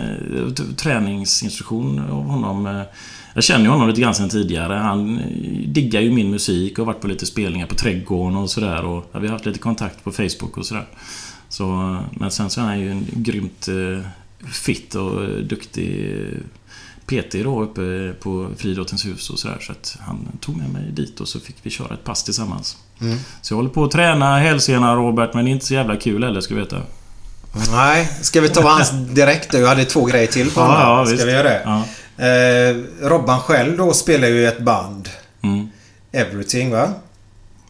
träningsinstruktion 0.77 1.99
av 2.11 2.23
honom. 2.23 2.83
Jag 3.33 3.43
känner 3.43 3.65
ju 3.65 3.71
honom 3.71 3.87
lite 3.87 4.01
grann 4.01 4.15
sedan 4.15 4.29
tidigare. 4.29 4.73
Han 4.73 5.17
eh, 5.19 5.25
diggar 5.69 6.01
ju 6.01 6.11
min 6.11 6.31
musik 6.31 6.79
och 6.79 6.85
har 6.85 6.93
varit 6.93 7.01
på 7.01 7.07
lite 7.07 7.25
spelningar 7.25 7.67
på 7.67 7.75
Trädgården 7.75 8.37
och 8.37 8.49
sådär. 8.49 8.85
Och 8.85 9.05
vi 9.21 9.27
har 9.27 9.33
haft 9.33 9.45
lite 9.45 9.59
kontakt 9.59 10.03
på 10.03 10.11
Facebook 10.11 10.57
och 10.57 10.65
sådär. 10.65 10.87
Så, 11.49 11.63
eh, 11.63 11.99
men 12.19 12.31
sen 12.31 12.49
så 12.49 12.61
är 12.61 12.65
han 12.65 12.79
ju 12.79 12.91
en 12.91 13.05
grymt 13.11 13.67
eh, 13.67 14.05
fit 14.51 14.95
och 14.95 15.21
duktig 15.43 16.15
PT 17.05 17.31
då 17.43 17.61
uppe 17.63 18.13
på 18.19 18.49
Friidrottens 18.57 19.05
hus 19.05 19.29
och 19.29 19.39
sådär. 19.39 19.57
Så 19.61 19.71
att 19.71 19.97
han 19.99 20.27
tog 20.39 20.57
med 20.57 20.69
mig 20.69 20.91
dit 20.91 21.19
och 21.19 21.27
så 21.27 21.39
fick 21.39 21.55
vi 21.61 21.69
köra 21.69 21.93
ett 21.93 22.03
pass 22.03 22.23
tillsammans. 22.23 22.77
Mm. 23.01 23.17
Så 23.41 23.53
jag 23.53 23.57
håller 23.57 23.69
på 23.69 23.83
att 23.83 23.91
träna 23.91 24.37
hälsena 24.39 24.95
Robert, 24.95 25.33
men 25.33 25.45
det 25.45 25.51
är 25.51 25.53
inte 25.53 25.65
så 25.65 25.73
jävla 25.73 25.95
kul 25.95 26.23
heller 26.23 26.41
ska 26.41 26.53
du 26.53 26.59
veta. 26.59 26.77
Nej, 27.71 28.09
ska 28.21 28.41
vi 28.41 28.49
ta 28.49 28.61
hans 28.69 28.91
direkt? 28.91 29.51
Du 29.51 29.67
hade 29.67 29.85
två 29.85 30.05
grejer 30.05 30.27
till 30.27 30.51
på 30.51 30.59
Ja, 30.59 30.65
honom. 30.65 30.81
ja, 30.81 31.05
Ska 31.05 31.11
visst. 31.15 31.27
vi 31.27 31.31
göra 31.31 31.43
det? 31.43 31.61
Ja. 31.65 31.83
Eh, 32.21 32.75
Robban 33.01 33.39
själv 33.39 33.77
då 33.77 33.93
spelar 33.93 34.27
ju 34.27 34.41
i 34.41 34.45
ett 34.45 34.61
band. 34.61 35.09
Mm. 35.43 35.69
Everything 36.11 36.71
va? 36.71 36.93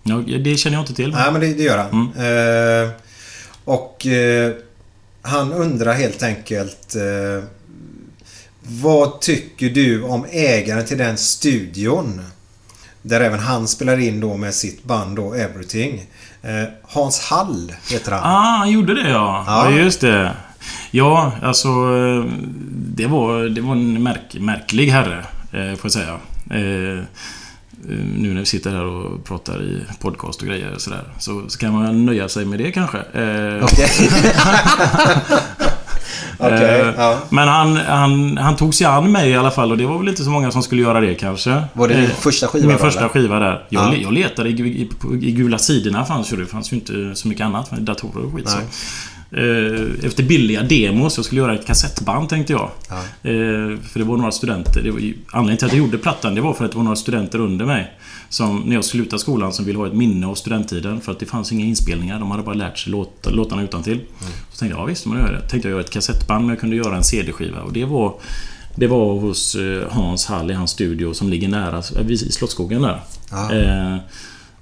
Ja, 0.03 0.15
det 0.15 0.57
känner 0.57 0.77
jag 0.77 0.81
inte 0.83 0.93
till. 0.93 1.11
Nej 1.11 1.31
men 1.31 1.41
det, 1.41 1.53
det 1.53 1.63
gör 1.63 1.77
han. 1.77 2.11
Mm. 2.17 2.83
Eh, 2.85 2.91
och 3.65 4.07
eh, 4.07 4.53
han 5.21 5.53
undrar 5.53 5.93
helt 5.93 6.23
enkelt 6.23 6.95
eh, 6.95 7.43
Vad 8.61 9.21
tycker 9.21 9.69
du 9.69 10.03
om 10.03 10.25
ägaren 10.31 10.85
till 10.85 10.97
den 10.97 11.17
studion? 11.17 12.21
Där 13.01 13.21
även 13.21 13.39
han 13.39 13.67
spelar 13.67 13.97
in 13.97 14.19
då 14.19 14.37
med 14.37 14.53
sitt 14.53 14.83
band 14.83 15.15
då 15.15 15.33
Everything. 15.33 16.05
Eh, 16.41 16.63
Hans 16.83 17.19
Hall 17.19 17.73
heter 17.89 18.11
han. 18.11 18.21
Ah, 18.23 18.57
han 18.57 18.71
gjorde 18.71 19.03
det 19.03 19.09
ja. 19.09 19.43
Ja. 19.47 19.71
ja. 19.71 19.77
just 19.77 20.01
det. 20.01 20.35
Ja, 20.91 21.31
alltså... 21.41 21.67
eh, 21.67 22.25
Det 22.95 23.07
var, 23.07 23.43
det 23.49 23.61
var 23.61 23.71
en 23.71 24.03
märk, 24.03 24.35
märklig 24.39 24.87
herre, 24.87 25.17
eh, 25.51 25.75
får 25.75 25.79
jag 25.83 25.91
säga. 25.91 26.13
Eh, 26.49 27.03
nu 28.17 28.33
när 28.33 28.39
vi 28.39 28.45
sitter 28.45 28.71
här 28.71 28.83
och 28.85 29.23
pratar 29.25 29.61
i 29.63 29.81
podcast 30.01 30.41
och 30.41 30.47
grejer 30.47 30.73
och 30.75 30.81
sådär. 30.81 31.03
Så, 31.19 31.43
så 31.47 31.57
kan 31.59 31.73
man 31.73 32.05
nöja 32.05 32.29
sig 32.29 32.45
med 32.45 32.59
det 32.59 32.71
kanske. 32.71 32.97
Eh, 32.97 33.63
Okej. 33.63 33.89
Okej, 36.37 36.79
eh, 36.81 36.93
ja. 36.97 37.17
Men 37.29 37.47
han, 37.47 37.75
han, 37.75 38.37
han 38.37 38.55
tog 38.55 38.75
sig 38.75 38.87
an 38.87 39.11
mig 39.11 39.29
i 39.29 39.35
alla 39.35 39.51
fall 39.51 39.71
och 39.71 39.77
det 39.77 39.85
var 39.85 39.97
väl 39.97 40.07
inte 40.07 40.23
så 40.23 40.29
många 40.29 40.51
som 40.51 40.63
skulle 40.63 40.81
göra 40.81 40.99
det 41.01 41.15
kanske. 41.15 41.63
Var 41.73 41.87
det 41.87 41.93
din 41.93 42.03
Eh, 42.03 42.09
första 42.09 42.47
skiva 42.47 42.67
Min 42.67 42.77
då, 42.77 42.83
första 42.83 42.99
eller? 42.99 43.09
skiva 43.09 43.39
där. 43.39 43.65
Jag, 43.69 43.83
Ja. 43.83 43.95
jag 43.95 44.13
letade 44.13 44.49
i, 44.49 44.53
i, 44.53 44.89
i 45.21 45.31
gula 45.31 45.57
sidorna 45.57 46.05
fanns 46.05 46.33
ju 46.33 46.37
det. 46.37 46.45
fanns 46.45 46.71
ju 46.73 46.75
inte 46.77 47.15
så 47.15 47.27
mycket 47.27 47.45
annat 47.45 47.71
datorer 47.71 48.25
och 48.25 48.33
skit 48.35 48.49
så. 48.49 48.57
Eh, 49.33 50.05
Efter 50.05 50.23
billiga 50.23 50.63
demos. 50.63 51.17
Jag 51.17 51.25
skulle 51.25 51.41
göra 51.41 51.55
ett 51.55 51.65
kassettband 51.65 52.29
tänkte 52.29 52.53
jag. 52.53 52.69
Ja. 52.89 52.95
Eh, 53.29 53.77
För 53.79 53.99
det 53.99 54.03
var 54.03 54.17
några 54.17 54.31
studenter. 54.31 54.81
Det 54.83 54.91
var 54.91 54.99
ju, 54.99 55.13
anledningen 55.31 55.57
till 55.57 55.65
att 55.65 55.73
jag 55.73 55.79
gjorde 55.79 55.97
plattan 55.97 56.35
det 56.35 56.41
var 56.41 56.53
för 56.53 56.65
att 56.65 56.71
det 56.71 56.77
var 56.77 56.83
några 56.83 56.95
studenter 56.95 57.39
under 57.39 57.65
mig. 57.65 57.91
Som 58.29 58.59
när 58.65 58.75
jag 58.75 58.85
slutade 58.85 59.19
skolan 59.19 59.53
som 59.53 59.65
ville 59.65 59.79
ha 59.79 59.87
ett 59.87 59.93
minne 59.93 60.27
av 60.27 60.35
studenttiden. 60.35 61.01
För 61.01 61.11
att 61.11 61.19
det 61.19 61.25
fanns 61.25 61.51
inga 61.51 61.65
inspelningar. 61.65 62.19
De 62.19 62.31
hade 62.31 62.43
bara 62.43 62.55
lärt 62.55 62.77
sig 62.77 62.91
låt, 62.91 63.27
låtarna 63.31 63.63
utan 63.63 63.83
till. 63.83 63.99
Så 64.51 64.59
tänkte 64.59 64.77
jag, 64.77 64.83
ja 64.83 64.85
visst, 64.85 65.05
men 65.05 65.17
jag 65.19 65.29
det. 65.31 65.41
Tänkte 65.41 65.67
jag 65.69 65.71
göra 65.71 65.81
ett 65.81 65.89
kassettband 65.89 66.45
men 66.45 66.49
jag 66.49 66.59
kunde 66.59 66.75
göra 66.75 66.97
en 66.97 67.03
CD-skiva. 67.03 67.61
Och 67.61 67.73
det 67.73 67.85
var... 67.85 68.13
Det 68.75 68.87
var 68.87 69.19
hos 69.19 69.55
eh, 69.55 69.83
Hans 69.89 70.25
Hall 70.25 70.51
i 70.51 70.53
hans 70.53 70.71
studio 70.71 71.13
som 71.13 71.29
ligger 71.29 71.47
nära 71.47 71.83
vid 72.05 72.33
Slottsskogen 72.33 72.81
där. 72.81 73.01
Ja. 73.31 73.53
Eh, 73.53 73.97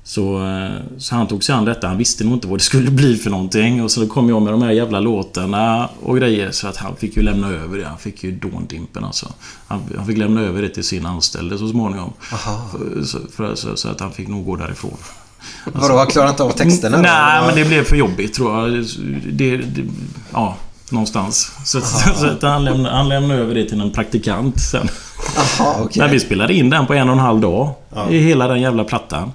så, 0.09 0.45
eh, 0.47 0.69
så 0.97 1.15
han 1.15 1.27
tog 1.27 1.43
sig 1.43 1.55
an 1.55 1.65
detta. 1.65 1.87
Han 1.87 1.97
visste 1.97 2.23
nog 2.23 2.33
inte 2.33 2.47
vad 2.47 2.59
det 2.59 2.63
skulle 2.63 2.91
bli 2.91 3.15
för 3.17 3.29
någonting. 3.29 3.83
Och 3.83 3.91
så 3.91 4.07
kom 4.07 4.29
jag 4.29 4.41
med 4.41 4.53
de 4.53 4.61
här 4.61 4.71
jävla 4.71 4.99
låtarna 4.99 5.89
och 6.03 6.17
grejer. 6.17 6.51
Så 6.51 6.67
att 6.67 6.77
han 6.77 6.95
fick 6.95 7.17
ju 7.17 7.23
lämna 7.23 7.47
över 7.49 7.77
det. 7.77 7.85
Han 7.87 7.97
fick 7.97 8.23
ju 8.23 8.31
dåndimpen 8.31 9.03
alltså. 9.03 9.31
Han, 9.67 9.81
han 9.97 10.05
fick 10.05 10.17
lämna 10.17 10.41
över 10.41 10.61
det 10.61 10.69
till 10.69 10.83
sin 10.83 11.05
anställde 11.05 11.57
så 11.57 11.67
småningom. 11.69 12.13
Aha. 12.33 12.61
Så, 13.05 13.17
för, 13.35 13.55
så, 13.55 13.75
så 13.75 13.89
att 13.89 13.99
han 13.99 14.11
fick 14.11 14.27
nog 14.27 14.45
gå 14.45 14.55
därifrån. 14.55 14.97
Vadå, 15.65 15.97
han 15.97 16.07
klarar 16.07 16.29
inte 16.29 16.43
av 16.43 16.51
texterna? 16.51 16.97
Nej, 17.01 17.41
men 17.47 17.55
det 17.55 17.65
blev 17.65 17.83
för 17.83 17.95
jobbigt 17.95 18.33
tror 18.33 18.69
jag. 18.69 18.85
Det, 19.31 19.57
det, 19.57 19.83
ja, 20.33 20.55
någonstans. 20.91 21.51
Så, 21.65 21.77
att- 21.77 22.17
så 22.17 22.25
att 22.27 22.41
han, 22.41 22.63
lämnade, 22.65 22.95
han 22.95 23.09
lämnade 23.09 23.39
över 23.41 23.55
det 23.55 23.69
till 23.69 23.81
en 23.81 23.91
praktikant 23.91 24.59
sen. 24.61 24.87
Jaha, 25.59 25.75
okej. 25.81 26.01
Men 26.01 26.11
vi 26.11 26.19
spelade 26.19 26.53
in 26.53 26.69
den 26.69 26.85
på 26.85 26.93
en 26.93 27.09
och 27.09 27.13
en 27.15 27.19
halv 27.19 27.39
dag. 27.41 27.69
Ja. 27.95 28.09
I 28.09 28.19
hela 28.19 28.47
den 28.47 28.61
jävla 28.61 28.83
plattan. 28.83 29.31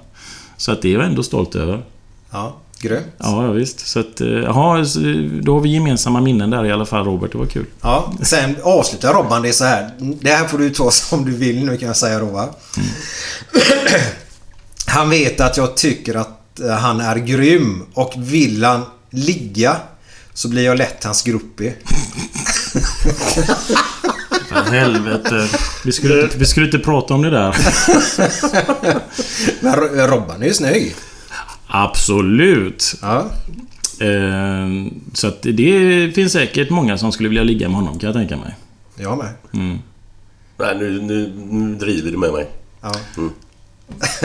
Så 0.57 0.71
att 0.71 0.81
det 0.81 0.89
är 0.89 0.93
jag 0.93 1.05
ändå 1.05 1.23
stolt 1.23 1.55
över. 1.55 1.83
Ja, 2.31 2.57
grymt. 2.79 3.05
Ja, 3.17 3.45
ja 3.45 3.51
visst. 3.51 3.87
Så 3.87 3.99
att, 3.99 4.21
eh, 4.21 4.83
så 4.83 4.99
då 5.41 5.53
har 5.53 5.61
vi 5.61 5.69
gemensamma 5.69 6.21
minnen 6.21 6.49
där 6.49 6.65
i 6.65 6.71
alla 6.71 6.85
fall 6.85 7.05
Robert. 7.05 7.31
Det 7.31 7.37
var 7.37 7.45
kul. 7.45 7.65
Ja, 7.81 8.13
sen 8.21 8.55
avslutar 8.63 9.13
Robban 9.13 9.41
det 9.41 9.53
så 9.53 9.65
här. 9.65 9.91
Det 9.97 10.29
här 10.29 10.47
får 10.47 10.57
du 10.57 10.69
ta 10.69 10.91
som 10.91 11.25
du 11.25 11.31
vill 11.31 11.65
nu 11.65 11.77
kan 11.77 11.87
jag 11.87 11.97
säga 11.97 12.19
då 12.19 12.25
va. 12.25 12.49
Han 14.87 15.09
vet 15.09 15.41
att 15.41 15.57
jag 15.57 15.77
tycker 15.77 16.15
att 16.15 16.59
eh, 16.59 16.69
han 16.69 17.01
är 17.01 17.15
grym 17.15 17.85
och 17.93 18.13
vill 18.17 18.63
han 18.63 18.85
ligga 19.09 19.77
så 20.33 20.49
blir 20.49 20.65
jag 20.65 20.77
lätt 20.77 21.03
hans 21.03 21.23
groupie. 21.23 21.73
För 24.55 24.71
helvete. 24.75 25.47
Vi 25.85 25.91
skulle, 25.91 26.21
inte, 26.23 26.37
vi 26.37 26.45
skulle 26.45 26.65
inte 26.65 26.79
prata 26.79 27.13
om 27.13 27.21
det 27.21 27.29
där. 27.29 27.55
Men 29.59 29.75
Ro- 29.75 30.07
Robban 30.07 30.41
är 30.41 30.47
ju 30.47 30.53
snygg. 30.53 30.95
Absolut. 31.67 32.95
Ja. 33.01 33.25
Eh, 33.99 34.67
så 35.13 35.27
att 35.27 35.41
det 35.41 36.11
finns 36.15 36.33
säkert 36.33 36.69
många 36.69 36.97
som 36.97 37.11
skulle 37.11 37.29
vilja 37.29 37.43
ligga 37.43 37.67
med 37.69 37.75
honom 37.77 37.99
kan 37.99 38.07
jag 38.07 38.15
tänka 38.15 38.37
mig. 38.37 38.55
Jag 38.95 39.17
med. 39.17 39.29
Mm. 39.53 39.79
Nej, 40.59 40.75
nu, 40.77 41.01
nu, 41.01 41.33
nu 41.49 41.75
driver 41.75 42.11
du 42.11 42.17
med 42.17 42.33
mig. 42.33 42.47
Ja. 42.81 42.91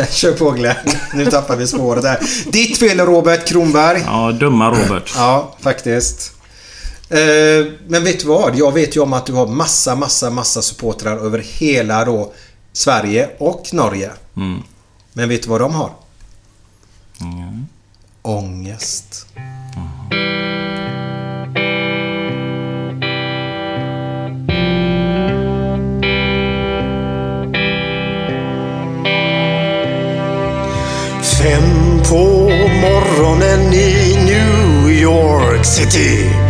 Kör 0.10 0.32
på 0.32 0.50
Glenn. 0.50 0.76
Nu 1.14 1.26
tappar 1.26 1.56
vi 1.56 1.66
spåret 1.66 2.02
där. 2.02 2.18
Ditt 2.52 2.78
fel 2.78 2.98
Robert 3.00 3.48
Kronberg. 3.48 4.02
Ja, 4.06 4.32
dumma 4.32 4.70
Robert. 4.70 5.12
Ja, 5.16 5.56
faktiskt. 5.60 6.32
Eh, 7.10 7.66
Men 7.88 8.04
vet 8.04 8.20
du 8.20 8.26
vad? 8.26 8.56
Jag 8.56 8.72
vet 8.72 8.96
ju 8.96 9.00
om 9.00 9.12
att 9.12 9.26
du 9.26 9.32
har 9.32 9.46
massa, 9.46 9.94
massa, 9.94 10.30
massa 10.30 10.62
supportrar 10.62 11.16
över 11.16 11.38
hela 11.38 12.04
då 12.04 12.32
Sverige 12.72 13.30
och 13.38 13.68
Norge. 13.72 14.10
Mm. 14.36 14.62
Men 15.12 15.28
vet 15.28 15.42
du 15.42 15.48
vad 15.48 15.60
de 15.60 15.74
har? 15.74 15.90
Mm. 17.20 17.66
Ångest. 18.22 19.26
Fem 31.42 32.00
på 32.08 32.16
morgonen 32.80 33.72
i 33.72 34.16
New 34.24 34.90
York 34.90 35.64
City 35.64 36.49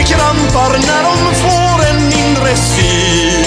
Gråter 0.00 0.14
det 0.14 0.14
krampar 0.14 0.78
när 0.78 1.02
de 1.02 1.34
får 1.34 1.84
en 1.90 2.12
inre 2.12 2.56
syn 2.56 3.44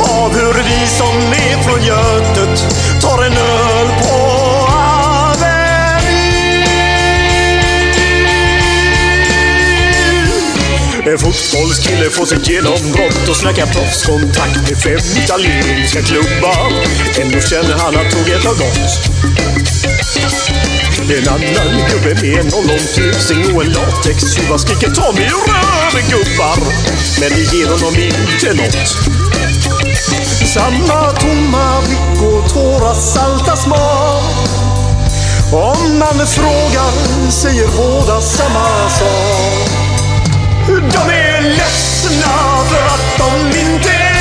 av 0.00 0.34
hur 0.34 0.54
vi 0.54 0.86
som 0.86 1.16
är 1.32 1.62
från 1.62 1.84
Götet 1.84 2.66
tar 3.00 3.22
en 3.24 3.32
öl 3.32 3.88
på 4.02 4.14
Avenyn. 4.72 5.82
En 11.06 11.18
fotbollskille 11.18 12.10
får 12.10 12.26
sitt 12.26 12.48
genombrott 12.48 13.28
och 13.28 13.36
snackar 13.36 13.66
proffskontakt 13.66 14.70
med 14.70 14.78
fem 14.82 15.22
italienska 15.24 16.02
klubbar. 16.02 16.72
Ändå 17.20 17.40
känner 17.40 17.78
han 17.78 17.96
att 17.96 18.10
tåget 18.10 18.44
har 18.44 18.54
gått. 18.54 19.12
En 21.10 21.28
annan 21.28 21.88
gubbe 21.90 22.14
med 22.22 22.40
en 22.40 22.54
ollontusing 22.54 23.56
och 23.56 23.64
en 23.64 23.72
latextjuva 23.72 24.58
skriker 24.58 24.90
ta 24.90 25.12
mig 25.12 25.24
rör 25.24 26.00
gubbar. 26.10 26.56
Men 27.20 27.30
det 27.30 27.56
ger 27.56 27.66
honom 27.66 27.94
inte 27.94 28.54
nåt. 28.54 28.88
Samma 30.54 31.12
tomma 31.12 31.80
blick 31.82 32.22
och 32.22 32.48
tårar 32.48 32.94
salta 32.94 33.56
smak. 33.56 34.48
Om 35.52 35.98
man 35.98 36.26
frågar 36.26 37.30
säger 37.30 37.68
båda 37.76 38.20
samma 38.20 38.88
sak. 38.88 39.68
De 40.66 41.12
är 41.12 41.42
ledsna 41.42 42.64
för 42.70 42.86
att 42.86 43.18
de 43.18 43.58
inte 43.58 44.11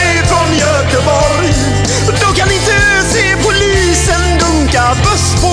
Buss 4.95 5.41
på 5.41 5.51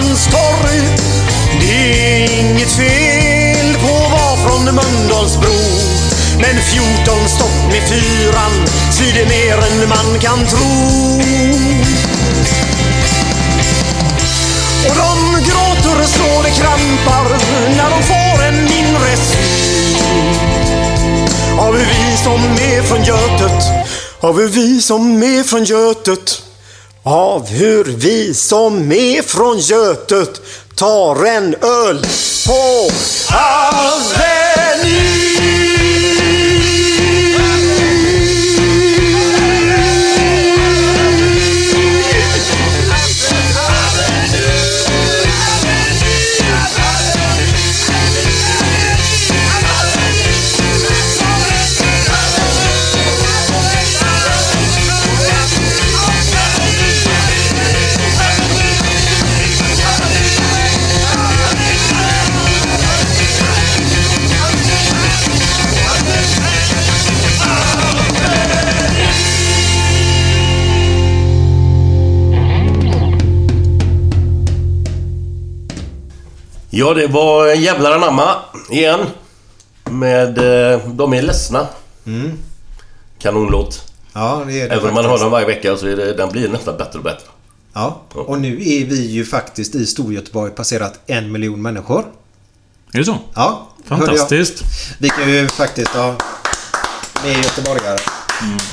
Norrmalmstorg. 0.00 0.80
Det 1.60 1.72
är 1.72 2.40
inget 2.40 2.72
fel 2.72 3.74
på 3.74 4.04
att 4.04 4.12
vara 4.12 4.36
från 4.36 4.64
Mölndalsbro. 4.64 5.58
Men 6.38 6.56
14 6.62 7.28
stopp 7.28 7.72
med 7.72 7.88
fyran, 7.88 8.66
ty 8.98 9.04
det 9.12 9.20
är 9.20 9.28
mer 9.28 9.56
än 9.56 9.88
man 9.88 10.18
kan 10.20 10.46
tro. 10.46 11.20
Och 14.88 14.96
de 14.96 15.44
gråter 15.44 16.06
så 16.06 16.42
det 16.42 16.50
krampar 16.50 17.38
när 17.76 17.90
de 17.90 18.02
får 18.02 18.44
en 18.44 18.64
mindre 18.64 19.16
syn. 19.16 20.38
Av 21.58 21.74
vi 21.74 22.16
som 22.24 22.40
är 22.44 22.82
från 22.82 23.04
Götet, 23.04 23.64
av 24.20 24.36
vi 24.36 24.80
som 24.80 25.22
är 25.22 25.42
från 25.42 25.64
Götet. 25.64 26.49
Av 27.02 27.48
hur 27.48 27.84
vi 27.84 28.34
som 28.34 28.92
är 28.92 29.22
från 29.22 29.58
Götet 29.58 30.40
tar 30.74 31.24
en 31.26 31.54
öl 31.54 32.06
på 32.46 32.90
Ja, 76.90 76.94
det 76.94 77.06
var 77.06 77.46
Jävlar 77.46 77.92
anamma 77.92 78.36
igen. 78.70 79.00
Med 79.84 80.38
eh, 80.38 80.80
De 80.88 81.12
är 81.14 81.22
ledsna. 81.22 81.66
Mm. 82.06 82.38
Kanonlåt. 83.18 83.92
Ja, 84.12 84.42
det 84.46 84.60
är 84.60 84.68
det 84.68 84.74
Även 84.74 84.88
om 84.88 84.94
man 84.94 85.04
hör 85.04 85.18
den 85.18 85.30
varje 85.30 85.46
vecka 85.46 85.76
så 85.76 85.86
är 85.86 85.96
det, 85.96 86.12
den 86.12 86.28
blir 86.28 86.48
nästan 86.48 86.76
bättre 86.76 86.98
och 86.98 87.04
bättre. 87.04 87.26
Ja, 87.72 88.02
och 88.14 88.40
nu 88.40 88.52
är 88.52 88.84
vi 88.84 89.06
ju 89.06 89.24
faktiskt 89.24 89.74
i 89.74 89.86
Storgöteborg 89.86 90.50
passerat 90.50 91.00
en 91.06 91.32
miljon 91.32 91.62
människor. 91.62 92.04
Är 92.92 92.98
det 92.98 93.04
så? 93.04 93.18
Ja, 93.34 93.68
Fantastiskt. 93.84 94.62
Vi 94.98 95.08
kan 95.08 95.30
ju 95.30 95.48
faktiskt 95.48 95.90
ha... 95.90 96.14
Ni 97.24 97.30
är 97.30 97.36
göteborgare. 97.36 97.98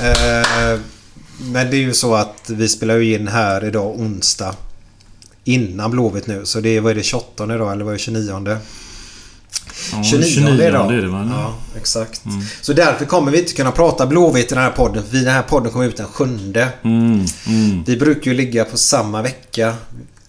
Eh, 0.00 0.80
men 1.40 1.70
det 1.70 1.76
är 1.76 1.80
ju 1.80 1.94
så 1.94 2.14
att 2.14 2.50
vi 2.50 2.68
spelar 2.68 2.96
ju 2.96 3.14
in 3.14 3.28
här 3.28 3.64
idag 3.64 4.00
onsdag. 4.00 4.54
Innan 5.48 5.90
Blåvitt 5.90 6.26
nu. 6.26 6.40
Så 6.44 6.60
det 6.60 6.76
är, 6.76 6.80
vad 6.80 6.90
är 6.90 6.94
det, 6.94 7.02
28 7.02 7.44
idag 7.54 7.72
eller 7.72 7.84
vad 7.84 7.94
är 7.94 7.98
det, 7.98 8.02
29? 8.02 8.58
Ja, 9.92 10.02
29, 10.02 10.24
29 10.24 10.68
idag. 10.68 10.94
är 10.94 11.02
det, 11.02 11.08
va? 11.08 11.30
Ja, 11.32 11.54
exakt. 11.76 12.22
Så 12.60 12.72
därför 12.72 13.04
kommer 13.04 13.32
vi 13.32 13.38
inte 13.38 13.52
kunna 13.52 13.70
prata 13.70 14.06
Blåvitt 14.06 14.52
i 14.52 14.54
den 14.54 14.64
här 14.64 14.70
podden. 14.70 15.04
För 15.10 15.16
den 15.16 15.26
här 15.26 15.42
podden 15.42 15.72
kommer 15.72 15.86
ut 15.86 15.96
den 15.96 16.06
sjunde. 16.06 16.68
Mm, 16.84 17.24
mm. 17.46 17.84
Vi 17.86 17.96
brukar 17.96 18.30
ju 18.30 18.36
ligga 18.36 18.64
på 18.64 18.78
samma 18.78 19.22
vecka. 19.22 19.74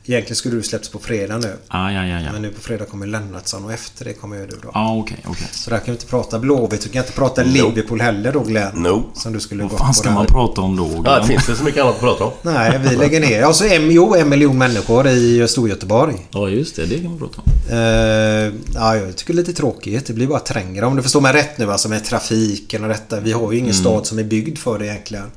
Egentligen 0.09 0.35
skulle 0.35 0.55
du 0.55 0.63
släppts 0.63 0.89
på 0.89 0.99
fredag 0.99 1.37
nu. 1.37 1.55
Ah, 1.67 1.91
ja, 1.91 2.05
ja, 2.05 2.19
ja. 2.21 2.31
Men 2.31 2.41
nu 2.41 2.49
på 2.51 2.61
fredag 2.61 2.85
kommer 2.85 3.07
Lennartsson 3.07 3.65
och 3.65 3.73
efter 3.73 4.05
det 4.05 4.13
kommer 4.13 4.35
ju 4.37 4.45
du 4.45 4.57
då. 4.63 4.71
Ja, 4.73 4.97
okej, 4.97 5.17
okej. 5.27 5.47
Så 5.51 5.69
där 5.69 5.77
kan 5.77 5.85
vi 5.85 5.91
inte 5.91 6.05
prata 6.05 6.39
Blåvitt. 6.39 6.85
Vi 6.85 6.89
kan 6.89 7.01
inte 7.03 7.13
prata 7.13 7.43
Liverpool 7.43 8.01
heller 8.01 8.31
då 8.33 8.39
Glenn. 8.39 8.71
No. 8.75 9.03
Som 9.15 9.33
du 9.33 9.39
skulle 9.39 9.63
Vad 9.63 9.71
gå 9.71 9.77
fan 9.77 9.93
ska 9.93 10.11
man 10.11 10.25
prata 10.25 10.61
om 10.61 10.75
då? 10.75 11.01
Ja, 11.05 11.19
det 11.19 11.25
finns 11.27 11.45
det 11.47 11.55
så 11.55 11.63
mycket 11.63 11.81
annat 11.81 11.95
att 11.95 11.99
prata 12.01 12.23
om. 12.23 12.31
Nej, 12.41 12.79
vi 12.89 12.95
lägger 12.95 13.19
ner. 13.19 13.43
Alltså 13.43 13.65
en, 13.67 13.91
jo, 13.91 14.15
en 14.15 14.29
miljon 14.29 14.57
människor 14.57 15.07
i 15.07 15.47
Storgöteborg. 15.47 16.27
Ja, 16.31 16.49
just 16.49 16.75
det. 16.75 16.85
Det 16.85 16.95
kan 16.95 17.09
man 17.09 17.19
prata 17.19 17.41
om. 17.41 17.77
Uh, 17.77 18.53
ja, 18.73 18.95
jag 18.95 19.15
tycker 19.15 19.33
det 19.33 19.37
är 19.37 19.43
lite 19.45 19.53
tråkigt. 19.53 20.05
Det 20.05 20.13
blir 20.13 20.27
bara 20.27 20.39
trängre. 20.39 20.85
Om 20.85 20.95
du 20.95 21.03
förstår 21.03 21.21
mig 21.21 21.33
rätt 21.33 21.57
nu 21.57 21.71
alltså 21.71 21.89
med 21.89 22.05
trafiken 22.05 22.83
och 22.83 22.89
detta. 22.89 23.19
Vi 23.19 23.31
har 23.31 23.51
ju 23.51 23.57
ingen 23.57 23.71
Mm. 23.71 23.81
stad 23.81 24.07
som 24.07 24.19
är 24.19 24.23
byggd 24.23 24.57
för 24.57 24.79
det 24.79 24.85
egentligen. 24.85 25.31